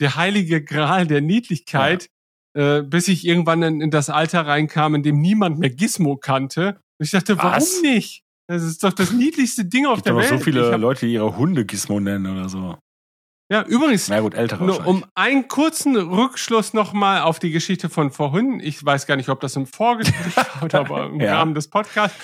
der 0.00 0.16
heilige 0.16 0.62
Gral 0.62 1.06
der 1.06 1.20
Niedlichkeit, 1.20 2.08
äh, 2.54 2.82
bis 2.82 3.08
ich 3.08 3.26
irgendwann 3.26 3.62
in, 3.62 3.80
in 3.80 3.90
das 3.90 4.10
Alter 4.10 4.46
reinkam, 4.46 4.94
in 4.94 5.02
dem 5.02 5.20
niemand 5.20 5.58
mehr 5.58 5.70
Gizmo 5.70 6.16
kannte. 6.16 6.80
Und 6.98 7.06
ich 7.06 7.10
dachte, 7.10 7.38
warum 7.38 7.56
Was? 7.56 7.82
nicht? 7.82 8.22
Das 8.48 8.62
ist 8.62 8.82
doch 8.82 8.92
das 8.92 9.12
niedlichste 9.12 9.64
Ding 9.64 9.86
auf 9.86 9.96
gibt 9.96 10.08
der 10.08 10.16
Welt. 10.16 10.28
so 10.28 10.38
viele 10.38 10.70
hab, 10.70 10.80
Leute, 10.80 11.06
die 11.06 11.14
ihre 11.14 11.36
Hunde 11.36 11.64
Gizmo 11.64 12.00
nennen 12.00 12.26
oder 12.26 12.48
so. 12.48 12.76
Ja, 13.52 13.62
übrigens, 13.66 14.08
Na 14.08 14.20
gut, 14.20 14.34
ältere 14.34 14.64
nur 14.64 14.86
um 14.86 15.04
einen 15.14 15.46
kurzen 15.48 15.96
Rückschluss 15.96 16.72
nochmal 16.72 17.20
auf 17.22 17.38
die 17.38 17.50
Geschichte 17.50 17.88
von 17.88 18.10
vorhin. 18.10 18.60
Ich 18.60 18.84
weiß 18.84 19.06
gar 19.06 19.16
nicht, 19.16 19.28
ob 19.28 19.40
das 19.40 19.54
im 19.56 19.66
Vorgespräch 19.66 20.36
war 20.36 20.62
oder 20.64 20.80
aber 20.80 21.06
im 21.06 21.20
Ja. 21.20 21.38
Rahmen 21.38 21.54
des 21.54 21.68
Podcasts. 21.68 22.16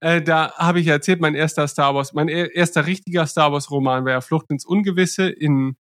Äh, 0.00 0.22
da 0.22 0.52
habe 0.56 0.78
ich 0.80 0.86
erzählt, 0.86 1.20
mein 1.20 1.34
erster 1.34 1.66
Star 1.66 1.94
Wars, 1.94 2.12
mein 2.12 2.28
er- 2.28 2.54
erster 2.54 2.86
richtiger 2.86 3.26
Star 3.26 3.52
Wars 3.52 3.70
Roman 3.70 4.04
war 4.04 4.12
ja 4.12 4.20
Flucht 4.20 4.46
ins 4.50 4.64
Ungewisse 4.64 5.28
in, 5.28 5.76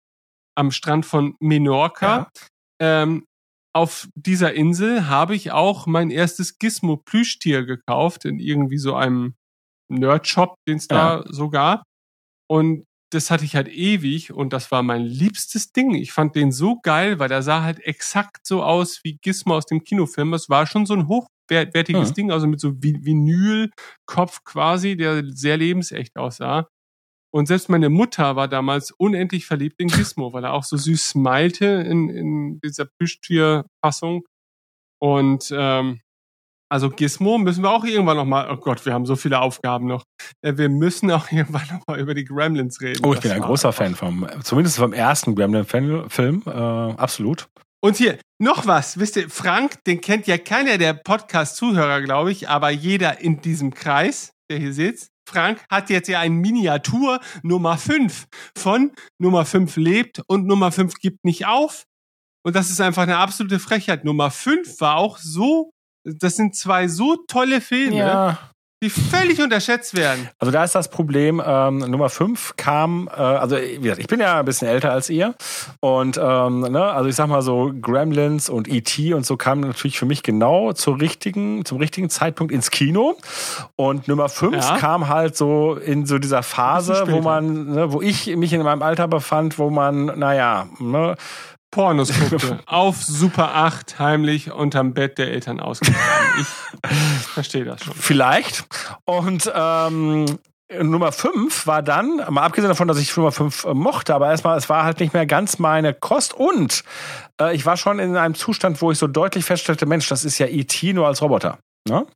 am 0.56 0.70
Strand 0.70 1.04
von 1.04 1.34
Menorca. 1.40 2.30
Ähm, 2.80 3.26
auf 3.74 4.08
dieser 4.14 4.54
Insel 4.54 5.06
habe 5.08 5.34
ich 5.34 5.52
auch 5.52 5.86
mein 5.86 6.10
erstes 6.10 6.58
Gizmo 6.58 6.96
Plüschtier 6.96 7.66
gekauft 7.66 8.24
in 8.24 8.38
irgendwie 8.40 8.78
so 8.78 8.94
einem 8.94 9.34
Nerd-Shop, 9.90 10.54
den 10.66 10.78
es 10.78 10.88
da 10.88 11.24
so 11.28 11.50
gab. 11.50 11.82
Und 12.48 12.84
das 13.16 13.30
hatte 13.30 13.44
ich 13.44 13.56
halt 13.56 13.68
ewig 13.68 14.32
und 14.32 14.52
das 14.52 14.70
war 14.70 14.82
mein 14.82 15.02
liebstes 15.02 15.72
Ding. 15.72 15.94
Ich 15.94 16.12
fand 16.12 16.36
den 16.36 16.52
so 16.52 16.78
geil, 16.80 17.18
weil 17.18 17.28
der 17.28 17.42
sah 17.42 17.62
halt 17.62 17.80
exakt 17.80 18.46
so 18.46 18.62
aus 18.62 19.00
wie 19.02 19.16
Gizmo 19.18 19.56
aus 19.56 19.66
dem 19.66 19.82
Kinofilm. 19.82 20.30
Das 20.30 20.48
war 20.48 20.66
schon 20.66 20.86
so 20.86 20.94
ein 20.94 21.08
hochwertiges 21.08 22.10
Mhm. 22.10 22.14
Ding, 22.14 22.30
also 22.30 22.46
mit 22.46 22.60
so 22.60 22.68
Vi- 22.70 23.04
Vinylkopf 23.04 24.44
quasi, 24.44 24.96
der 24.96 25.24
sehr 25.28 25.56
lebensecht 25.56 26.16
aussah. 26.16 26.68
Und 27.34 27.46
selbst 27.46 27.68
meine 27.68 27.88
Mutter 27.90 28.36
war 28.36 28.48
damals 28.48 28.92
unendlich 28.92 29.46
verliebt 29.46 29.80
in 29.80 29.88
Gizmo, 29.88 30.32
weil 30.32 30.44
er 30.44 30.52
auch 30.52 30.64
so 30.64 30.76
süß 30.76 31.08
smilte 31.08 31.66
in, 31.66 32.08
in 32.08 32.60
dieser 32.64 32.86
Plüschtierfassung. 32.86 34.24
Und 35.00 35.52
ähm, 35.52 36.00
also 36.68 36.90
Gizmo 36.90 37.38
müssen 37.38 37.62
wir 37.62 37.70
auch 37.70 37.84
irgendwann 37.84 38.16
noch 38.16 38.24
mal. 38.24 38.50
Oh 38.50 38.56
Gott, 38.56 38.84
wir 38.84 38.92
haben 38.92 39.06
so 39.06 39.16
viele 39.16 39.40
Aufgaben 39.40 39.86
noch. 39.86 40.02
Äh, 40.42 40.56
Wir 40.56 40.68
müssen 40.68 41.10
auch 41.10 41.30
irgendwann 41.30 41.66
noch 41.70 41.86
mal 41.86 41.98
über 41.98 42.14
die 42.14 42.24
Gremlins 42.24 42.80
reden. 42.80 43.04
Oh, 43.04 43.14
ich 43.14 43.20
bin 43.20 43.30
ein 43.30 43.42
großer 43.42 43.72
Fan 43.72 43.94
vom, 43.94 44.26
zumindest 44.42 44.78
vom 44.78 44.92
ersten 44.92 45.34
Gremlin-Film, 45.34 46.42
äh, 46.46 46.50
absolut. 46.50 47.48
Und 47.80 47.96
hier 47.96 48.18
noch 48.38 48.66
was, 48.66 48.98
wisst 48.98 49.16
ihr, 49.16 49.30
Frank, 49.30 49.84
den 49.84 50.00
kennt 50.00 50.26
ja 50.26 50.38
keiner 50.38 50.78
der 50.78 50.94
Podcast-Zuhörer, 50.94 52.00
glaube 52.02 52.32
ich, 52.32 52.48
aber 52.48 52.70
jeder 52.70 53.20
in 53.20 53.40
diesem 53.40 53.72
Kreis, 53.72 54.32
der 54.50 54.58
hier 54.58 54.72
sitzt. 54.72 55.10
Frank 55.28 55.64
hat 55.70 55.90
jetzt 55.90 56.08
ja 56.08 56.20
ein 56.20 56.34
Miniatur 56.34 57.20
Nummer 57.42 57.78
5 57.78 58.26
von 58.56 58.92
Nummer 59.20 59.44
5 59.44 59.76
lebt 59.76 60.22
und 60.26 60.46
Nummer 60.46 60.72
5 60.72 60.94
gibt 60.94 61.24
nicht 61.24 61.46
auf. 61.46 61.84
Und 62.44 62.54
das 62.54 62.70
ist 62.70 62.80
einfach 62.80 63.02
eine 63.02 63.16
absolute 63.18 63.58
Frechheit. 63.58 64.04
Nummer 64.04 64.30
5 64.30 64.80
war 64.80 64.96
auch 64.96 65.18
so, 65.18 65.70
das 66.06 66.36
sind 66.36 66.54
zwei 66.54 66.88
so 66.88 67.16
tolle 67.28 67.60
Filme, 67.60 67.96
die 68.82 68.90
völlig 68.90 69.40
unterschätzt 69.40 69.96
werden. 69.96 70.28
Also 70.38 70.52
da 70.52 70.62
ist 70.62 70.74
das 70.74 70.90
Problem, 70.90 71.42
ähm, 71.44 71.78
Nummer 71.78 72.10
5 72.10 72.56
kam, 72.58 73.08
äh, 73.08 73.18
also 73.18 73.56
wie 73.56 73.78
gesagt, 73.80 74.00
ich 74.00 74.06
bin 74.06 74.20
ja 74.20 74.38
ein 74.38 74.44
bisschen 74.44 74.68
älter 74.68 74.92
als 74.92 75.08
ihr 75.08 75.34
und 75.80 76.18
ähm, 76.22 76.60
ne, 76.60 76.82
also 76.84 77.08
ich 77.08 77.16
sag 77.16 77.26
mal 77.28 77.40
so 77.40 77.72
Gremlins 77.80 78.50
und 78.50 78.68
E.T. 78.68 79.14
und 79.14 79.24
so 79.24 79.38
kamen 79.38 79.62
natürlich 79.62 79.98
für 79.98 80.04
mich 80.04 80.22
genau 80.22 80.74
zur 80.74 81.00
richtigen, 81.00 81.64
zum 81.64 81.78
richtigen 81.78 82.10
Zeitpunkt 82.10 82.52
ins 82.52 82.70
Kino 82.70 83.16
und 83.76 84.08
Nummer 84.08 84.28
5 84.28 84.54
Ja. 84.54 84.76
kam 84.76 85.08
halt 85.08 85.38
so 85.38 85.74
in 85.76 86.04
so 86.04 86.18
dieser 86.18 86.42
Phase, 86.42 87.04
wo 87.08 87.22
man, 87.22 87.72
ne, 87.72 87.92
wo 87.94 88.02
ich 88.02 88.26
mich 88.36 88.52
in 88.52 88.62
meinem 88.62 88.82
Alter 88.82 89.08
befand, 89.08 89.58
wo 89.58 89.70
man, 89.70 90.18
naja, 90.18 90.66
ne, 90.80 91.16
Pornos 91.70 92.12
guckte. 92.12 92.60
auf 92.66 93.02
Super 93.02 93.54
8 93.54 93.98
heimlich 93.98 94.50
unterm 94.50 94.94
Bett 94.94 95.18
der 95.18 95.28
Eltern 95.28 95.60
ausgegraben. 95.60 96.40
Ich 96.40 96.86
verstehe 97.26 97.64
das 97.64 97.84
schon. 97.84 97.94
Vielleicht. 97.94 98.64
Und 99.04 99.50
ähm, 99.54 100.26
Nummer 100.72 101.12
5 101.12 101.66
war 101.66 101.82
dann, 101.82 102.16
mal 102.30 102.42
abgesehen 102.42 102.68
davon, 102.68 102.88
dass 102.88 102.98
ich 102.98 103.16
Nummer 103.16 103.30
5 103.30 103.66
mochte, 103.74 104.14
aber 104.14 104.30
erstmal, 104.30 104.58
es 104.58 104.68
war 104.68 104.84
halt 104.84 104.98
nicht 104.98 105.14
mehr 105.14 105.26
ganz 105.26 105.58
meine 105.58 105.94
Kost 105.94 106.34
und 106.34 106.82
äh, 107.40 107.54
ich 107.54 107.64
war 107.66 107.76
schon 107.76 108.00
in 108.00 108.16
einem 108.16 108.34
Zustand, 108.34 108.82
wo 108.82 108.90
ich 108.90 108.98
so 108.98 109.06
deutlich 109.06 109.44
feststellte, 109.44 109.86
Mensch, 109.86 110.08
das 110.08 110.24
ist 110.24 110.38
ja 110.38 110.46
E.T. 110.46 110.92
nur 110.92 111.06
als 111.06 111.22
Roboter. 111.22 111.58
Ne? 111.88 112.06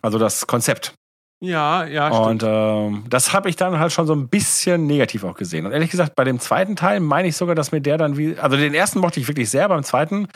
Also 0.00 0.18
das 0.18 0.46
Konzept. 0.46 0.94
Ja, 1.42 1.84
ja, 1.86 2.06
stimmt. 2.06 2.44
Und 2.44 2.44
ähm, 2.46 3.04
das 3.10 3.32
habe 3.32 3.48
ich 3.48 3.56
dann 3.56 3.76
halt 3.80 3.90
schon 3.90 4.06
so 4.06 4.14
ein 4.14 4.28
bisschen 4.28 4.86
negativ 4.86 5.24
auch 5.24 5.34
gesehen. 5.34 5.66
Und 5.66 5.72
ehrlich 5.72 5.90
gesagt, 5.90 6.14
bei 6.14 6.22
dem 6.22 6.38
zweiten 6.38 6.76
Teil 6.76 7.00
meine 7.00 7.26
ich 7.26 7.36
sogar, 7.36 7.56
dass 7.56 7.72
mir 7.72 7.80
der 7.80 7.98
dann 7.98 8.16
wie, 8.16 8.38
also 8.38 8.56
den 8.56 8.74
ersten 8.74 9.00
mochte 9.00 9.18
ich 9.18 9.26
wirklich 9.26 9.50
sehr, 9.50 9.68
beim 9.68 9.82
zweiten 9.82 10.28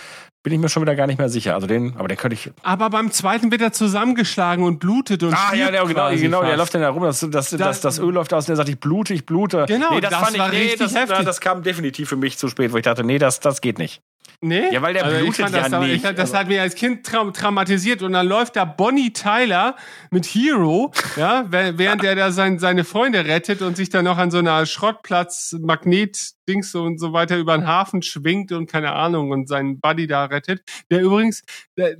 bin 0.43 0.53
ich 0.53 0.59
mir 0.59 0.69
schon 0.69 0.83
wieder 0.83 0.97
gar 0.97 1.07
nicht 1.07 1.19
mehr 1.19 1.29
sicher. 1.29 1.55
Also 1.55 1.69
den, 1.69 1.97
aber 1.97 2.09
den 2.09 2.17
könnte 2.17 2.35
ich. 2.35 2.51
Aber 2.63 2.91
beim 2.91 3.13
zweiten 3.13 3.53
wird 3.53 3.63
er 3.63 3.73
zusammengeschlagen 3.73 4.65
und 4.65 4.81
blutet 4.81 5.23
und 5.23 5.33
Ah, 5.33 5.55
ja, 5.55 5.71
der, 5.71 5.85
genau, 5.85 6.11
genau, 6.11 6.43
der 6.43 6.57
läuft 6.57 6.75
dann 6.75 6.83
da 6.83 6.91
rum, 6.91 7.05
das, 7.05 7.21
das, 7.31 7.51
das, 7.51 7.81
das 7.81 7.99
Öl 8.01 8.13
läuft 8.13 8.35
aus 8.35 8.45
und 8.45 8.49
der 8.49 8.57
sagt, 8.57 8.69
ich 8.69 8.81
blute, 8.81 9.15
ich 9.15 9.27
blute. 9.27 9.65
Genau, 9.69 9.95
nee, 9.95 10.01
das, 10.01 10.11
das 10.11 10.21
fand 10.21 10.35
ich, 10.35 10.41
war 10.41 10.49
nee, 10.49 10.59
richtig 10.59 10.79
das, 10.79 10.95
heftig. 10.95 11.25
das 11.25 11.41
kam 11.41 11.63
definitiv 11.63 12.09
für 12.09 12.17
mich 12.17 12.37
zu 12.37 12.49
spät, 12.49 12.73
wo 12.73 12.77
ich 12.77 12.85
dachte, 12.85 13.05
nee, 13.05 13.19
das, 13.19 13.39
das 13.39 13.61
geht 13.61 13.79
nicht. 13.79 14.03
Nee? 14.41 14.73
Ja, 14.73 14.83
weil 14.83 14.95
der 14.95 15.07
ich 15.13 15.19
blutet 15.21 15.37
fand 15.37 15.55
das, 15.55 15.71
ja 15.71 15.77
aber- 15.79 15.87
nicht. 15.87 15.97
Ich, 15.97 16.03
das 16.03 16.19
Also- 16.19 16.35
hat 16.39 16.49
mich 16.49 16.61
als 16.61 16.75
Kind 16.75 17.07
traum 17.07 17.33
traumatisiert 17.33 18.03
und 18.03 18.13
dann 18.13 18.27
läuft 18.27 18.57
da 18.57 18.65
Bonnie 18.65 19.13
Tyler 19.13 19.77
mit 20.11 20.27
Hero, 20.27 20.93
ja, 21.17 21.45
wäh- 21.51 21.79
während 21.79 22.05
er 22.05 22.15
da 22.15 22.31
sein, 22.31 22.59
seine 22.59 22.85
Freunde 22.85 23.25
rettet 23.25 23.63
und 23.63 23.77
sich 23.77 23.89
dann 23.91 24.05
noch 24.05 24.19
an 24.19 24.31
so 24.31 24.39
einer 24.39 24.67
Schrottplatz 24.67 25.57
Magnet 25.61 26.33
Dings 26.49 26.75
und 26.75 26.99
so 26.99 27.13
weiter 27.13 27.37
über 27.39 27.57
den 27.59 27.67
Hafen 27.67 28.03
schwingt 28.03 28.53
und 28.53 28.71
keine 28.71 28.93
Ahnung 28.93 29.31
und 29.33 29.49
seinen 29.49 29.81
Buddy 29.81 30.07
da 30.07 30.27
rettet. 30.27 30.63
Der 30.91 31.03
übrigens, 31.03 31.43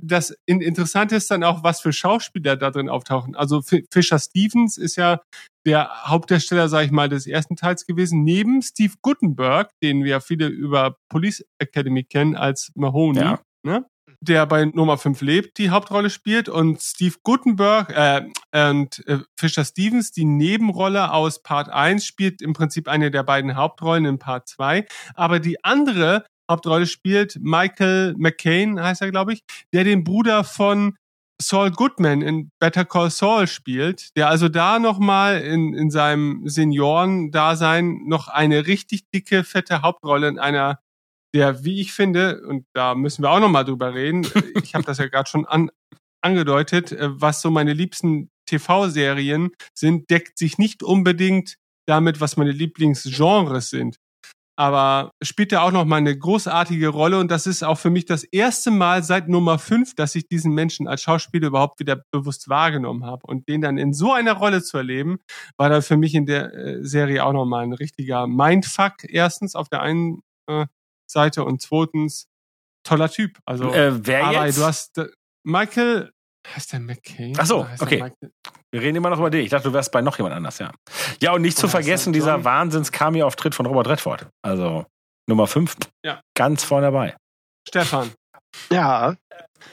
das 0.01 0.33
in- 0.45 0.61
Interessante 0.61 1.15
ist 1.17 1.29
dann 1.29 1.43
auch, 1.43 1.63
was 1.63 1.81
für 1.81 1.91
Schauspieler 1.91 2.55
da 2.55 2.71
drin 2.71 2.87
auftauchen. 2.89 3.35
Also 3.35 3.61
Fi- 3.61 3.85
Fisher 3.91 4.19
Stevens 4.19 4.77
ist 4.77 4.95
ja 4.95 5.19
der 5.67 5.89
Hauptdarsteller, 6.05 6.69
sag 6.69 6.85
ich 6.85 6.91
mal, 6.91 7.09
des 7.09 7.27
ersten 7.27 7.55
Teils 7.55 7.85
gewesen, 7.85 8.23
neben 8.23 8.61
Steve 8.61 8.93
Guttenberg, 9.01 9.69
den 9.83 10.03
wir 10.03 10.21
viele 10.21 10.47
über 10.47 10.95
Police 11.09 11.45
Academy 11.59 12.03
kennen 12.03 12.35
als 12.35 12.71
Mahoney, 12.75 13.19
Ja. 13.19 13.39
ne? 13.63 13.85
der 14.19 14.47
bei 14.47 14.65
Nummer 14.65 14.97
5 14.97 15.21
lebt, 15.21 15.59
die 15.59 15.69
Hauptrolle 15.69 16.09
spielt 16.09 16.49
und 16.49 16.81
Steve 16.81 17.15
Guttenberg 17.23 17.91
äh, 17.91 18.25
und 18.71 19.05
äh, 19.07 19.19
Fisher 19.39 19.63
Stevens, 19.63 20.11
die 20.11 20.25
Nebenrolle 20.25 21.11
aus 21.11 21.43
Part 21.43 21.69
1, 21.69 22.03
spielt 22.03 22.41
im 22.41 22.53
Prinzip 22.53 22.87
eine 22.87 23.11
der 23.11 23.21
beiden 23.21 23.55
Hauptrollen 23.55 24.05
in 24.05 24.17
Part 24.17 24.47
2, 24.47 24.87
aber 25.13 25.39
die 25.39 25.63
andere 25.63 26.25
Hauptrolle 26.49 26.87
spielt 26.87 27.37
Michael 27.41 28.15
McCain, 28.17 28.81
heißt 28.81 29.01
er, 29.01 29.11
glaube 29.11 29.33
ich, 29.33 29.41
der 29.73 29.83
den 29.83 30.03
Bruder 30.03 30.43
von 30.43 30.95
Saul 31.39 31.71
Goodman 31.71 32.21
in 32.21 32.51
Better 32.59 32.85
Call 32.85 33.11
Saul 33.11 33.47
spielt, 33.47 34.15
der 34.17 34.27
also 34.29 34.49
da 34.49 34.79
nochmal 34.79 35.41
in, 35.41 35.73
in 35.73 35.91
seinem 35.91 36.47
Senioren-Dasein 36.47 38.01
noch 38.05 38.27
eine 38.27 38.65
richtig 38.67 39.09
dicke, 39.11 39.43
fette 39.43 39.81
Hauptrolle 39.81 40.27
in 40.27 40.39
einer 40.39 40.79
der, 41.33 41.63
wie 41.63 41.81
ich 41.81 41.93
finde, 41.93 42.41
und 42.47 42.65
da 42.73 42.95
müssen 42.95 43.21
wir 43.21 43.29
auch 43.29 43.39
nochmal 43.39 43.65
drüber 43.65 43.93
reden, 43.93 44.25
ich 44.63 44.73
habe 44.73 44.85
das 44.85 44.97
ja 44.97 45.07
gerade 45.07 45.29
schon 45.29 45.45
an, 45.45 45.69
angedeutet, 46.21 46.91
äh, 46.91 47.09
was 47.09 47.41
so 47.41 47.51
meine 47.51 47.73
liebsten 47.73 48.29
TV-Serien 48.47 49.51
sind, 49.73 50.09
deckt 50.09 50.37
sich 50.37 50.57
nicht 50.57 50.81
unbedingt 50.83 51.57
damit, 51.85 52.19
was 52.21 52.37
meine 52.37 52.51
Lieblingsgenres 52.51 53.69
sind. 53.69 53.97
Aber 54.57 55.11
spielt 55.21 55.51
da 55.51 55.61
auch 55.61 55.71
noch 55.71 55.85
mal 55.85 55.97
eine 55.97 56.17
großartige 56.17 56.87
Rolle 56.87 57.19
und 57.19 57.29
das 57.29 57.45
ist 57.45 57.63
auch 57.63 57.77
für 57.77 57.91
mich 57.91 58.05
das 58.05 58.23
erste 58.23 58.71
Mal 58.71 59.03
seit 59.03 59.29
Nummer 59.29 59.59
5, 59.59 59.93
dass 59.93 60.15
ich 60.15 60.27
diesen 60.27 60.53
Menschen 60.53 60.87
als 60.87 61.03
Schauspieler 61.03 61.47
überhaupt 61.47 61.79
wieder 61.79 62.03
bewusst 62.11 62.49
wahrgenommen 62.49 63.05
habe. 63.05 63.21
Und 63.27 63.47
den 63.47 63.61
dann 63.61 63.77
in 63.77 63.93
so 63.93 64.11
einer 64.11 64.33
Rolle 64.33 64.63
zu 64.63 64.77
erleben, 64.77 65.19
war 65.57 65.69
dann 65.69 65.83
für 65.83 65.95
mich 65.95 66.15
in 66.15 66.25
der 66.25 66.53
äh, 66.53 66.83
Serie 66.83 67.23
auch 67.23 67.33
noch 67.33 67.45
mal 67.45 67.63
ein 67.63 67.73
richtiger 67.73 68.25
Mindfuck. 68.25 69.03
Erstens 69.03 69.53
auf 69.53 69.69
der 69.69 69.81
einen 69.83 70.23
äh, 70.47 70.65
Seite 71.07 71.45
und 71.45 71.61
zweitens 71.61 72.27
toller 72.83 73.09
Typ. 73.09 73.37
Also 73.45 73.71
Äh, 73.71 74.05
wer 74.07 74.31
jetzt? 74.31 74.57
du 74.57 74.63
hast 74.63 74.97
äh, 74.97 75.07
Michael, 75.43 76.11
heißt 76.55 76.73
der 76.73 76.79
McCain? 76.79 77.33
Ach 77.37 77.45
so, 77.45 77.67
okay. 77.79 78.11
Wir 78.71 78.81
reden 78.81 78.97
immer 78.97 79.09
noch 79.09 79.19
über 79.19 79.29
dich. 79.29 79.45
Ich 79.45 79.49
dachte, 79.49 79.69
du 79.69 79.73
wärst 79.73 79.91
bei 79.91 80.01
noch 80.01 80.17
jemand 80.17 80.35
anders, 80.35 80.59
ja. 80.59 80.71
Ja, 81.21 81.31
und 81.33 81.41
nicht 81.41 81.57
zu 81.57 81.61
Oder 81.67 81.79
ist 81.79 81.85
vergessen, 81.85 82.13
dieser 82.13 82.33
John? 82.35 82.43
Wahnsinns-Cameo-Auftritt 82.43 83.55
von 83.55 83.65
Robert 83.65 83.87
Redford. 83.87 84.27
Also 84.41 84.85
Nummer 85.29 85.47
5, 85.47 85.75
Ja. 86.03 86.21
ganz 86.35 86.63
vorne 86.63 86.87
dabei. 86.87 87.15
Stefan. 87.67 88.11
Ja. 88.71 89.15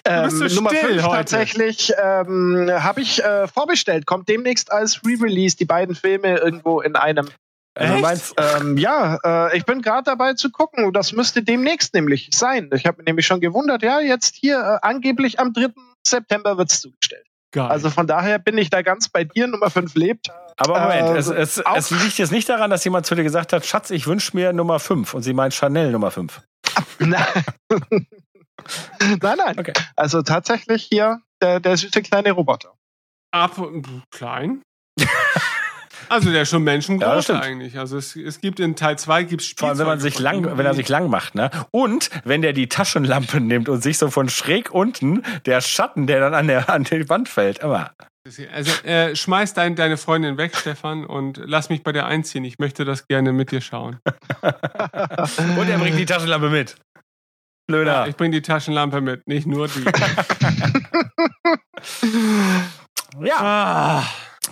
Ähm, 0.07 0.25
bist 0.25 0.39
so 0.51 0.57
Nummer 0.57 0.71
still 0.71 0.89
5 0.95 1.03
heute. 1.05 1.17
tatsächlich 1.17 1.93
ähm, 2.03 2.69
habe 2.71 3.01
ich 3.01 3.23
äh, 3.23 3.47
vorbestellt. 3.49 4.07
Kommt 4.07 4.29
demnächst 4.29 4.73
als 4.73 5.01
Re-Release 5.05 5.57
die 5.57 5.65
beiden 5.65 5.95
Filme 5.95 6.37
irgendwo 6.39 6.81
in 6.81 6.97
einem. 6.97 7.29
Also 7.77 7.95
Echt? 7.95 8.03
meinst, 8.03 8.35
Ähm, 8.39 8.77
ja, 8.79 9.19
äh, 9.25 9.57
ich 9.57 9.65
bin 9.65 9.83
gerade 9.83 10.05
dabei 10.05 10.35
zu 10.35 10.51
gucken. 10.51 10.93
Das 10.93 11.13
müsste 11.13 11.43
demnächst 11.43 11.95
nämlich 11.95 12.29
sein. 12.33 12.71
Ich 12.75 12.87
habe 12.87 12.99
mich 12.99 13.07
nämlich 13.07 13.27
schon 13.27 13.41
gewundert. 13.41 13.83
Ja, 13.83 14.01
jetzt 14.01 14.37
hier 14.37 14.59
äh, 14.59 14.87
angeblich 14.87 15.41
am 15.41 15.53
3. 15.53 15.69
September 16.07 16.57
wird's 16.59 16.81
zugestellt. 16.81 17.27
Geil. 17.53 17.69
Also 17.69 17.89
von 17.89 18.07
daher 18.07 18.41
bin 18.41 18.59
ich 18.59 18.69
da 18.69 18.83
ganz 18.83 19.09
bei 19.09 19.23
dir. 19.23 19.47
Nummer 19.47 19.71
5 19.71 19.95
lebt. 19.95 20.29
aber 20.57 20.81
Moment, 20.81 21.11
äh, 21.11 21.19
es, 21.19 21.29
es, 21.29 21.63
es 21.77 21.91
liegt 21.91 22.19
jetzt 22.19 22.33
nicht 22.33 22.49
daran, 22.49 22.69
dass 22.69 22.83
jemand 22.85 23.07
zu 23.07 23.15
dir 23.15 23.23
gesagt 23.23 23.53
hat, 23.53 23.65
Schatz, 23.65 23.91
ich 23.91 24.09
wünsche 24.09 24.37
mir 24.37 24.53
Nummer 24.53 24.81
5 24.81 25.15
und 25.15 25.23
sie 25.23 25.35
meint 25.35 25.55
Chanel 25.55 25.93
Nummer 25.93 26.11
5. 26.11 26.43
nein, 26.99 27.23
nein. 29.21 29.59
Okay. 29.59 29.73
Also 29.95 30.23
tatsächlich 30.23 30.83
hier 30.83 31.21
der, 31.41 31.61
der 31.61 31.77
süße 31.77 32.03
kleine 32.03 32.33
Roboter. 32.33 32.75
Ab 33.31 33.61
klein. 34.11 34.63
Also 36.09 36.31
der 36.31 36.43
ist 36.43 36.51
schon 36.51 36.63
Ja, 36.67 36.73
menschengroß 36.73 37.25
stimmt. 37.25 37.43
eigentlich. 37.43 37.79
Also 37.79 37.97
es, 37.99 38.17
es 38.17 38.41
gibt 38.41 38.61
in 38.61 38.77
Teil 38.77 38.99
2 38.99 39.25
gibt's 39.25 39.55
Vor 39.57 39.69
allem, 39.69 39.79
wenn 39.79 39.87
man 39.87 40.01
sich 40.01 40.19
lang, 40.19 40.57
wenn 40.57 40.67
er 40.67 40.75
sich 40.75 40.89
lang 40.89 41.09
macht, 41.11 41.35
ne? 41.35 41.51
Und 41.71 42.11
wenn 42.25 42.43
der 42.43 42.53
die 42.53 42.69
Taschenlampe 42.69 43.41
nimmt 43.41 43.69
und 43.69 43.83
sich 43.83 43.99
so 43.99 44.11
von 44.11 44.29
schräg 44.29 44.73
unten 44.73 45.23
der 45.47 45.61
Schatten, 45.61 46.07
der 46.07 46.21
dann 46.21 46.35
an 46.35 46.49
der 46.49 46.69
an 46.71 46.85
die 46.85 47.09
Wand 47.09 47.29
fällt, 47.29 47.59
immer. 47.59 47.91
Also 48.55 48.73
äh, 48.85 49.15
schmeiß 49.15 49.53
dein, 49.53 49.77
deine 49.77 49.99
Freundin 49.99 50.39
weg, 50.39 50.57
Stefan, 50.57 51.05
und 51.05 51.43
lass 51.45 51.69
mich 51.69 51.83
bei 51.83 51.93
dir 51.93 52.07
einziehen. 52.07 52.43
Ich 52.45 52.59
möchte 52.59 52.87
das 52.87 53.07
gerne 53.07 53.35
mit 53.35 53.51
dir 53.51 53.61
schauen. 53.61 53.99
Und 54.43 55.69
er 55.69 55.79
bringt 55.79 55.99
die 55.99 56.07
Taschenlampe 56.07 56.49
mit. 56.49 56.77
Blöder. 57.67 58.09
Ich 58.09 58.17
bringe 58.17 58.31
die 58.31 58.41
Taschenlampe 58.41 59.03
mit, 59.03 59.27
nicht 59.27 59.47
nur 59.47 59.69
die. 59.69 59.85
Ja, 63.21 63.37
ah, 63.39 64.03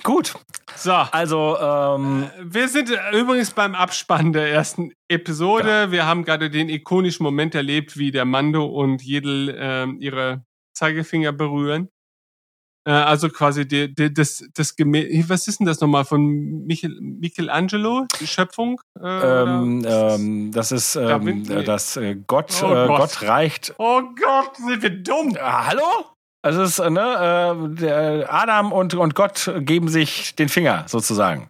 gut. 0.02 0.34
so. 0.76 0.92
Also, 0.92 1.56
ähm, 1.60 2.30
Wir 2.42 2.68
sind 2.68 2.90
übrigens 3.12 3.50
beim 3.52 3.74
Abspann 3.74 4.32
der 4.32 4.50
ersten 4.50 4.92
Episode. 5.08 5.90
Wir 5.90 6.06
haben 6.06 6.24
gerade 6.24 6.50
den 6.50 6.68
ikonischen 6.68 7.24
Moment 7.24 7.54
erlebt, 7.54 7.96
wie 7.96 8.10
der 8.10 8.24
Mando 8.24 8.64
und 8.66 9.02
Jedel 9.02 9.54
ähm, 9.58 9.98
ihre 10.00 10.44
Zeigefinger 10.74 11.32
berühren. 11.32 11.88
Äh, 12.84 12.90
also 12.90 13.28
quasi 13.28 13.66
die, 13.68 13.94
die, 13.94 14.12
das, 14.12 14.44
das 14.54 14.74
Gemälde, 14.74 15.28
was 15.28 15.46
ist 15.46 15.60
denn 15.60 15.66
das 15.66 15.80
nochmal 15.80 16.04
von 16.04 16.64
Michel, 16.66 16.98
Michelangelo, 17.00 18.06
die 18.20 18.26
Schöpfung? 18.26 18.80
Äh, 19.00 19.06
ähm, 19.06 19.84
ähm, 19.86 20.50
das 20.52 20.72
ist 20.72 20.96
ähm, 20.96 21.44
äh, 21.48 21.62
das 21.62 21.96
äh, 21.96 22.16
Gott, 22.26 22.52
Oh 22.62 22.72
äh, 22.74 22.86
Gott. 22.88 22.98
Gott 22.98 23.22
reicht. 23.22 23.74
oh 23.78 24.00
Gott, 24.20 24.56
sind 24.56 24.82
wir 24.82 24.90
dumm! 24.90 25.36
Ah, 25.40 25.66
hallo? 25.68 25.82
Also 26.42 26.62
es 26.62 26.78
ist, 26.78 26.78
äh, 26.80 26.90
ne, 26.90 27.76
äh, 27.80 28.24
Adam 28.24 28.72
und, 28.72 28.94
und 28.94 29.14
Gott 29.14 29.50
geben 29.60 29.88
sich 29.88 30.34
den 30.34 30.48
Finger 30.48 30.84
sozusagen. 30.88 31.48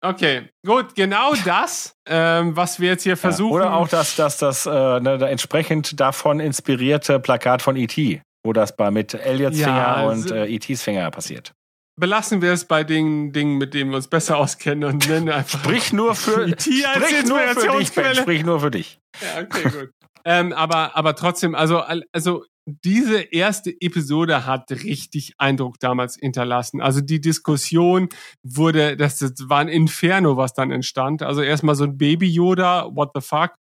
Okay, 0.00 0.48
gut, 0.64 0.94
genau 0.94 1.34
das, 1.44 1.96
ähm, 2.06 2.54
was 2.56 2.78
wir 2.78 2.90
jetzt 2.90 3.02
hier 3.02 3.16
versuchen. 3.16 3.60
Ja, 3.60 3.66
oder 3.66 3.74
auch 3.74 3.88
das, 3.88 4.14
das, 4.14 4.38
das 4.38 4.64
äh, 4.64 4.70
ne, 4.70 5.18
da 5.18 5.28
entsprechend 5.28 5.98
davon 5.98 6.38
inspirierte 6.38 7.18
Plakat 7.18 7.62
von 7.62 7.74
E.T., 7.74 8.22
wo 8.44 8.52
das 8.52 8.76
bei 8.76 8.92
mit 8.92 9.14
Elliots 9.14 9.58
Ja, 9.58 9.66
Finger 9.66 9.96
also- 9.96 10.34
und 10.34 10.38
äh, 10.38 10.46
E.T.s 10.46 10.82
Finger 10.82 11.10
passiert. 11.10 11.52
Belassen 11.98 12.42
wir 12.42 12.52
es 12.52 12.64
bei 12.64 12.84
den 12.84 13.32
Dingen, 13.32 13.58
mit 13.58 13.74
denen 13.74 13.90
wir 13.90 13.96
uns 13.96 14.06
besser 14.06 14.36
auskennen 14.36 14.88
und 14.88 15.08
nennen 15.08 15.30
einfach. 15.30 15.58
Sprich 15.58 15.92
nur 15.92 16.14
für, 16.14 16.44
als 16.44 16.62
sprich 16.62 17.24
nur 17.26 17.40
für 17.40 17.78
dich, 17.78 17.88
sprich 17.88 18.44
nur 18.44 18.60
für 18.60 18.70
dich. 18.70 19.00
Ja, 19.20 19.42
okay, 19.42 19.62
gut. 19.64 19.90
Ähm, 20.28 20.52
aber, 20.52 20.94
aber 20.94 21.14
trotzdem, 21.14 21.54
also, 21.54 21.78
al- 21.78 22.04
also 22.12 22.44
diese 22.66 23.20
erste 23.20 23.70
Episode 23.80 24.44
hat 24.44 24.70
richtig 24.70 25.32
Eindruck 25.38 25.78
damals 25.80 26.16
hinterlassen. 26.16 26.82
Also 26.82 27.00
die 27.00 27.18
Diskussion 27.18 28.10
wurde, 28.42 28.94
das, 28.98 29.16
das 29.18 29.32
war 29.48 29.60
ein 29.60 29.68
Inferno, 29.68 30.36
was 30.36 30.52
dann 30.52 30.70
entstand. 30.70 31.22
Also 31.22 31.40
erstmal 31.40 31.76
so 31.76 31.84
ein 31.84 31.96
Baby-Yoda, 31.96 32.94
what 32.94 33.12
the 33.14 33.22
fuck? 33.22 33.54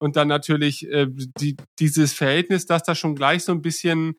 Und 0.00 0.14
dann 0.14 0.28
natürlich 0.28 0.88
äh, 0.88 1.08
die, 1.10 1.56
dieses 1.80 2.12
Verhältnis, 2.12 2.64
dass 2.66 2.84
da 2.84 2.94
schon 2.94 3.16
gleich 3.16 3.42
so 3.42 3.50
ein 3.50 3.62
bisschen, 3.62 4.14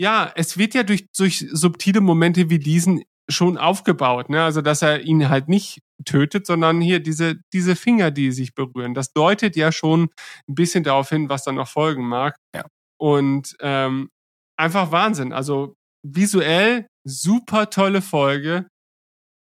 ja, 0.00 0.32
es 0.36 0.56
wird 0.56 0.72
ja 0.72 0.82
durch, 0.82 1.04
durch 1.14 1.46
subtile 1.52 2.00
Momente 2.00 2.48
wie 2.48 2.58
diesen 2.58 3.02
schon 3.28 3.58
aufgebaut, 3.58 4.30
ne? 4.30 4.42
Also 4.42 4.62
dass 4.62 4.80
er 4.82 5.02
ihn 5.02 5.28
halt 5.28 5.48
nicht 5.48 5.80
tötet, 6.04 6.46
sondern 6.46 6.80
hier 6.80 7.00
diese 7.00 7.36
diese 7.52 7.76
Finger, 7.76 8.10
die 8.10 8.32
sich 8.32 8.54
berühren. 8.54 8.94
Das 8.94 9.12
deutet 9.12 9.56
ja 9.56 9.72
schon 9.72 10.08
ein 10.48 10.54
bisschen 10.54 10.84
darauf 10.84 11.08
hin, 11.08 11.28
was 11.28 11.44
dann 11.44 11.56
noch 11.56 11.68
folgen 11.68 12.06
mag. 12.06 12.36
Ja. 12.54 12.64
Und 12.98 13.56
ähm, 13.60 14.10
einfach 14.56 14.92
Wahnsinn. 14.92 15.32
Also 15.32 15.74
visuell 16.02 16.86
super 17.04 17.70
tolle 17.70 18.02
Folge. 18.02 18.68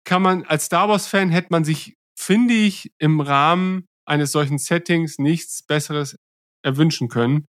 Kann 0.06 0.22
man 0.22 0.44
als 0.44 0.66
Star 0.66 0.90
Wars 0.90 1.08
Fan 1.08 1.30
hätte 1.30 1.48
man 1.52 1.64
sich, 1.64 1.96
finde 2.18 2.54
ich, 2.54 2.92
im 3.00 3.22
Rahmen 3.22 3.86
eines 4.06 4.32
solchen 4.32 4.58
Settings 4.58 5.18
nichts 5.18 5.64
Besseres 5.64 6.18
erwünschen 6.64 7.08
können. 7.08 7.46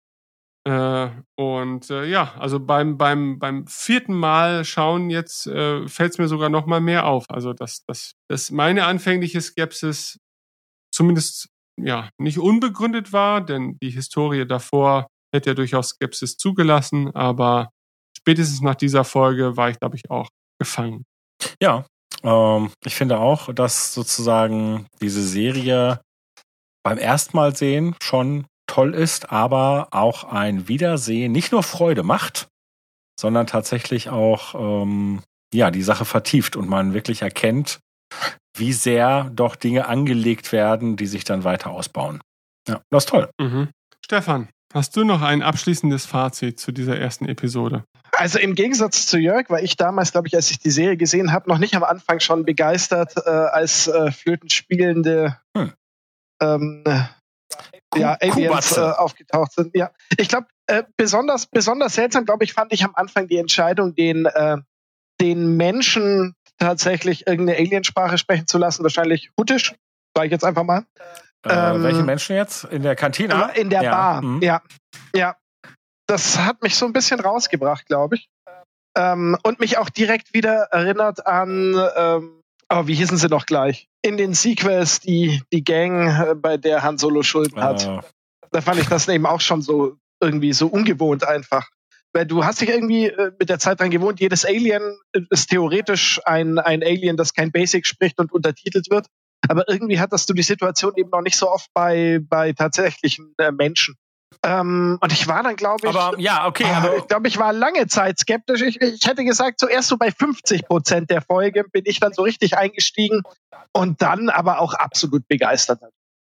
Äh, 0.69 1.09
und 1.35 1.89
äh, 1.89 2.05
ja, 2.05 2.35
also 2.37 2.59
beim 2.59 2.95
beim 2.95 3.39
beim 3.39 3.65
vierten 3.65 4.13
Mal 4.13 4.63
schauen 4.63 5.09
jetzt 5.09 5.47
äh, 5.47 5.87
fällt 5.87 6.11
es 6.11 6.17
mir 6.19 6.27
sogar 6.27 6.49
noch 6.49 6.67
mal 6.67 6.79
mehr 6.79 7.07
auf. 7.07 7.25
Also 7.29 7.53
dass 7.53 7.83
dass 7.85 8.13
dass 8.27 8.51
meine 8.51 8.85
anfängliche 8.85 9.41
Skepsis 9.41 10.19
zumindest 10.93 11.49
ja 11.81 12.09
nicht 12.19 12.37
unbegründet 12.37 13.13
war, 13.13 13.41
denn 13.41 13.79
die 13.81 13.89
Historie 13.89 14.45
davor 14.45 15.07
hätte 15.33 15.51
ja 15.51 15.53
durchaus 15.55 15.89
Skepsis 15.89 16.37
zugelassen, 16.37 17.15
aber 17.15 17.71
spätestens 18.15 18.61
nach 18.61 18.75
dieser 18.75 19.03
Folge 19.03 19.57
war 19.57 19.71
ich 19.71 19.79
glaube 19.79 19.95
ich 19.95 20.11
auch 20.11 20.29
gefangen. 20.59 21.03
Ja, 21.59 21.87
ähm, 22.21 22.69
ich 22.85 22.93
finde 22.93 23.17
auch, 23.17 23.51
dass 23.55 23.95
sozusagen 23.95 24.85
diese 25.01 25.23
Serie 25.23 25.99
beim 26.83 26.99
ersten 26.99 27.35
Mal 27.35 27.55
sehen 27.55 27.95
schon 28.03 28.45
toll 28.79 28.95
ist, 28.95 29.29
aber 29.29 29.89
auch 29.91 30.23
ein 30.23 30.69
Wiedersehen 30.69 31.33
nicht 31.33 31.51
nur 31.51 31.63
Freude 31.63 32.03
macht, 32.03 32.47
sondern 33.19 33.45
tatsächlich 33.45 34.09
auch 34.09 34.55
ähm, 34.55 35.21
ja 35.53 35.69
die 35.69 35.83
Sache 35.83 36.05
vertieft 36.05 36.55
und 36.55 36.69
man 36.69 36.93
wirklich 36.93 37.21
erkennt, 37.21 37.81
wie 38.55 38.71
sehr 38.71 39.29
doch 39.35 39.57
Dinge 39.57 39.89
angelegt 39.89 40.53
werden, 40.53 40.95
die 40.95 41.07
sich 41.07 41.25
dann 41.25 41.43
weiter 41.43 41.71
ausbauen. 41.71 42.21
Ja, 42.69 42.79
das 42.89 43.03
ist 43.03 43.09
toll. 43.09 43.29
Mhm. 43.37 43.67
Stefan, 44.05 44.47
hast 44.73 44.95
du 44.95 45.03
noch 45.03 45.23
ein 45.23 45.41
abschließendes 45.41 46.05
Fazit 46.05 46.57
zu 46.57 46.71
dieser 46.71 46.97
ersten 46.97 47.25
Episode? 47.25 47.83
Also 48.13 48.39
im 48.39 48.55
Gegensatz 48.55 49.07
zu 49.07 49.19
Jörg 49.19 49.49
war 49.49 49.61
ich 49.61 49.75
damals, 49.75 50.13
glaube 50.13 50.29
ich, 50.29 50.35
als 50.37 50.51
ich 50.51 50.59
die 50.59 50.71
Serie 50.71 50.95
gesehen 50.95 51.33
habe, 51.33 51.49
noch 51.49 51.57
nicht 51.57 51.75
am 51.75 51.83
Anfang 51.83 52.21
schon 52.21 52.45
begeistert, 52.45 53.11
äh, 53.17 53.29
als 53.29 53.87
äh, 53.87 54.13
flötenspielende 54.13 55.37
Hm. 55.57 55.73
ähm, 56.41 56.83
ja, 57.95 58.17
Aliens 58.21 58.77
äh, 58.77 58.81
aufgetaucht 58.81 59.53
sind. 59.53 59.75
Ja, 59.75 59.91
ich 60.17 60.27
glaube, 60.29 60.47
äh, 60.67 60.83
besonders, 60.97 61.47
besonders 61.47 61.93
seltsam, 61.95 62.25
glaube 62.25 62.43
ich, 62.43 62.53
fand 62.53 62.71
ich 62.73 62.83
am 62.83 62.93
Anfang 62.95 63.27
die 63.27 63.37
Entscheidung, 63.37 63.95
den, 63.95 64.25
äh, 64.25 64.57
den 65.21 65.57
Menschen 65.57 66.35
tatsächlich 66.57 67.25
irgendeine 67.27 67.57
Aliensprache 67.57 68.17
sprechen 68.17 68.47
zu 68.47 68.57
lassen. 68.57 68.83
Wahrscheinlich 68.83 69.31
Huttisch, 69.39 69.73
sage 70.15 70.27
ich 70.27 70.31
jetzt 70.31 70.43
einfach 70.45 70.63
mal. 70.63 70.85
Äh, 71.45 71.53
Ähm, 71.53 71.83
welche 71.83 72.03
Menschen 72.03 72.35
jetzt? 72.35 72.65
In 72.65 72.83
der 72.83 72.95
Kantine? 72.97 73.51
In 73.55 73.69
der 73.69 73.81
Ja, 73.81 73.91
Bar. 73.91 74.21
mhm. 74.21 74.41
Ja, 74.41 74.61
ja. 75.15 75.35
Das 76.05 76.37
hat 76.37 76.61
mich 76.61 76.75
so 76.75 76.85
ein 76.85 76.91
bisschen 76.93 77.19
rausgebracht, 77.19 77.85
glaube 77.85 78.15
ich. 78.15 78.29
Ähm, 78.97 79.37
und 79.43 79.59
mich 79.59 79.77
auch 79.77 79.89
direkt 79.89 80.33
wieder 80.33 80.63
erinnert 80.71 81.25
an, 81.27 81.75
ähm, 81.95 82.38
oh, 82.69 82.87
wie 82.87 82.93
hießen 82.93 83.17
sie 83.17 83.27
noch 83.27 83.45
gleich? 83.45 83.87
In 84.01 84.17
den 84.17 84.33
Sequels, 84.33 84.99
die, 84.99 85.41
die 85.51 85.63
Gang, 85.63 86.07
äh, 86.07 86.35
bei 86.35 86.57
der 86.57 86.83
Han 86.83 86.97
Solo 86.97 87.23
Schulden 87.23 87.61
hat. 87.61 87.85
Äh, 87.85 87.99
Da 88.51 88.61
fand 88.61 88.79
ich 88.79 88.87
das 88.87 89.07
eben 89.07 89.25
auch 89.25 89.41
schon 89.41 89.61
so 89.61 89.97
irgendwie 90.21 90.53
so 90.53 90.67
ungewohnt 90.67 91.23
einfach. 91.23 91.69
Weil 92.13 92.25
du 92.25 92.43
hast 92.43 92.61
dich 92.61 92.69
irgendwie 92.69 93.07
äh, 93.07 93.31
mit 93.37 93.49
der 93.49 93.59
Zeit 93.59 93.79
dran 93.79 93.91
gewohnt, 93.91 94.19
jedes 94.19 94.45
Alien 94.45 94.97
ist 95.29 95.49
theoretisch 95.49 96.19
ein, 96.25 96.57
ein 96.57 96.81
Alien, 96.81 97.17
das 97.17 97.33
kein 97.33 97.51
Basic 97.51 97.85
spricht 97.85 98.19
und 98.19 98.31
untertitelt 98.31 98.89
wird. 98.89 99.07
Aber 99.47 99.69
irgendwie 99.69 99.99
hattest 99.99 100.29
du 100.29 100.33
die 100.33 100.43
Situation 100.43 100.93
eben 100.95 101.09
noch 101.11 101.21
nicht 101.21 101.37
so 101.37 101.49
oft 101.49 101.69
bei, 101.73 102.19
bei 102.21 102.53
tatsächlichen 102.53 103.33
äh, 103.37 103.51
Menschen. 103.51 103.95
Ähm, 104.43 104.97
und 105.01 105.11
ich 105.11 105.27
war 105.27 105.43
dann, 105.43 105.55
glaube 105.55 105.87
ich, 105.89 105.95
aber 105.95 106.17
ja, 106.19 106.45
okay, 106.47 106.63
Ah, 106.65 106.77
aber 106.77 106.97
ich 106.97 107.07
glaube, 107.07 107.27
ich 107.27 107.37
war 107.37 107.51
lange 107.51 107.87
Zeit 107.87 108.19
skeptisch. 108.19 108.61
Ich, 108.61 108.79
ich 108.79 109.05
hätte 109.05 109.25
gesagt, 109.25 109.59
zuerst 109.59 109.89
so 109.89 109.97
bei 109.97 110.11
50 110.11 110.65
Prozent 110.65 111.09
der 111.09 111.21
Folge 111.21 111.65
bin 111.65 111.83
ich 111.85 111.99
dann 111.99 112.13
so 112.13 112.21
richtig 112.21 112.57
eingestiegen 112.57 113.23
und 113.73 114.01
dann 114.01 114.29
aber 114.29 114.59
auch 114.61 114.73
absolut 114.73 115.27
begeistert. 115.27 115.81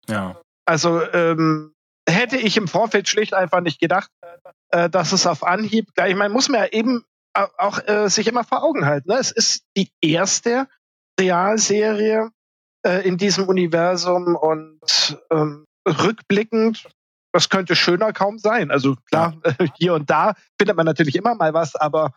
ja. 0.10 0.40
Also 0.66 1.02
ähm, 1.14 1.74
hätte 2.08 2.38
ich 2.38 2.56
im 2.58 2.68
Vorfeld 2.68 3.10
schlicht 3.10 3.34
einfach 3.34 3.62
nicht 3.62 3.80
gedacht, 3.80 4.10
äh, 4.70 4.90
dass 4.90 5.12
es 5.12 5.28
auf 5.28 5.44
Anhieb 5.44 5.94
gleich. 5.96 6.16
Man 6.16 6.32
muss 6.32 6.50
mir 6.50 6.60
ja 6.60 6.68
eben 6.68 7.04
au- 7.34 7.48
auch 7.58 7.80
äh, 7.88 8.10
sich 8.10 8.28
immer 8.28 8.44
vor 8.44 8.64
Augen 8.64 8.86
halten. 8.86 9.10
Ne? 9.10 9.18
Es 9.18 9.32
ist 9.32 9.64
die 9.76 9.90
erste 10.02 10.68
Realserie 11.20 12.30
äh, 12.86 13.08
in 13.08 13.18
diesem 13.18 13.48
Universum 13.48 14.36
und 14.36 15.20
ähm, 15.32 15.66
rückblickend, 15.88 16.88
das 17.34 17.50
könnte 17.50 17.76
schöner 17.76 18.14
kaum 18.14 18.38
sein. 18.38 18.72
Also 18.72 18.96
klar, 19.10 19.36
hier 19.78 19.94
und 19.94 20.10
da 20.10 20.34
findet 20.60 20.78
man 20.78 20.86
natürlich 20.86 21.16
immer 21.16 21.36
mal 21.36 21.54
was, 21.54 21.76
aber 21.76 22.14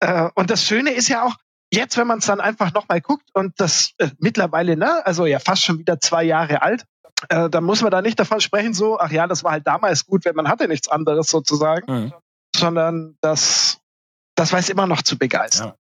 äh, 0.00 0.28
und 0.34 0.50
das 0.50 0.64
Schöne 0.64 0.90
ist 0.92 1.08
ja 1.08 1.24
auch, 1.24 1.34
jetzt, 1.72 1.96
wenn 1.96 2.06
man 2.06 2.18
es 2.18 2.26
dann 2.26 2.40
einfach 2.40 2.72
nochmal 2.72 3.00
guckt 3.00 3.28
und 3.32 3.54
das 3.60 3.92
äh, 3.98 4.10
mittlerweile, 4.18 4.76
ne, 4.76 5.04
also 5.06 5.26
ja 5.26 5.38
fast 5.38 5.64
schon 5.64 5.78
wieder 5.78 6.00
zwei 6.00 6.24
Jahre 6.24 6.62
alt, 6.62 6.84
äh, 7.28 7.48
dann 7.50 7.64
muss 7.64 7.82
man 7.82 7.90
da 7.90 8.02
nicht 8.02 8.18
davon 8.18 8.40
sprechen, 8.40 8.74
so, 8.74 8.98
ach 8.98 9.10
ja, 9.10 9.26
das 9.26 9.44
war 9.44 9.52
halt 9.52 9.66
damals 9.66 10.06
gut, 10.06 10.24
wenn 10.24 10.34
man 10.34 10.48
hatte 10.48 10.66
nichts 10.68 10.88
anderes 10.88 11.28
sozusagen, 11.28 11.92
Mhm. 11.92 12.12
sondern 12.56 13.16
das, 13.20 13.78
das 14.34 14.52
weiß 14.52 14.68
immer 14.70 14.86
noch 14.86 15.02
zu 15.02 15.18
begeistern. 15.18 15.74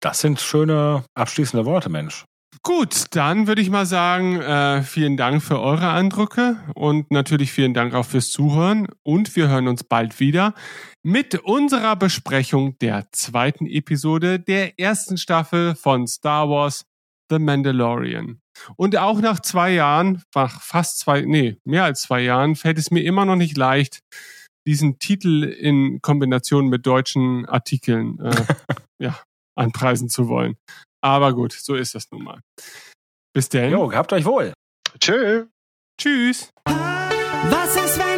Das 0.00 0.20
sind 0.20 0.40
schöne 0.40 1.04
abschließende 1.14 1.64
Worte, 1.66 1.90
Mensch. 1.90 2.24
Gut, 2.62 3.06
dann 3.12 3.46
würde 3.46 3.62
ich 3.62 3.70
mal 3.70 3.86
sagen, 3.86 4.40
äh, 4.40 4.82
vielen 4.82 5.16
Dank 5.16 5.42
für 5.42 5.60
eure 5.60 5.90
Eindrücke 5.92 6.58
und 6.74 7.10
natürlich 7.10 7.52
vielen 7.52 7.74
Dank 7.74 7.94
auch 7.94 8.04
fürs 8.04 8.30
Zuhören. 8.30 8.88
Und 9.02 9.34
wir 9.34 9.48
hören 9.48 9.66
uns 9.66 9.84
bald 9.84 10.20
wieder 10.20 10.54
mit 11.02 11.36
unserer 11.36 11.96
Besprechung 11.96 12.76
der 12.78 13.06
zweiten 13.12 13.66
Episode 13.66 14.40
der 14.40 14.78
ersten 14.78 15.16
Staffel 15.16 15.74
von 15.74 16.06
Star 16.06 16.50
Wars 16.50 16.84
The 17.30 17.38
Mandalorian. 17.38 18.40
Und 18.76 18.96
auch 18.96 19.20
nach 19.20 19.40
zwei 19.40 19.72
Jahren, 19.72 20.22
nach 20.34 20.60
fast 20.60 20.98
zwei, 20.98 21.22
nee, 21.22 21.56
mehr 21.64 21.84
als 21.84 22.02
zwei 22.02 22.20
Jahren, 22.20 22.56
fällt 22.56 22.78
es 22.78 22.90
mir 22.90 23.02
immer 23.04 23.24
noch 23.24 23.36
nicht 23.36 23.56
leicht, 23.56 24.00
diesen 24.66 24.98
Titel 24.98 25.44
in 25.44 26.02
Kombination 26.02 26.68
mit 26.68 26.84
deutschen 26.84 27.46
Artikeln 27.46 28.18
äh, 28.20 28.44
ja, 28.98 29.18
anpreisen 29.54 30.08
zu 30.08 30.28
wollen. 30.28 30.56
Aber 31.02 31.32
gut, 31.32 31.52
so 31.52 31.74
ist 31.74 31.94
das 31.94 32.10
nun 32.10 32.24
mal. 32.24 32.40
Bis 33.32 33.48
denn. 33.48 33.70
Jo, 33.72 33.92
habt 33.92 34.12
euch 34.12 34.24
wohl. 34.24 34.52
Tschö. 34.98 35.46
Tschüss. 35.98 36.50
Was 36.64 37.76
ist, 37.76 37.98
wenn 37.98 38.09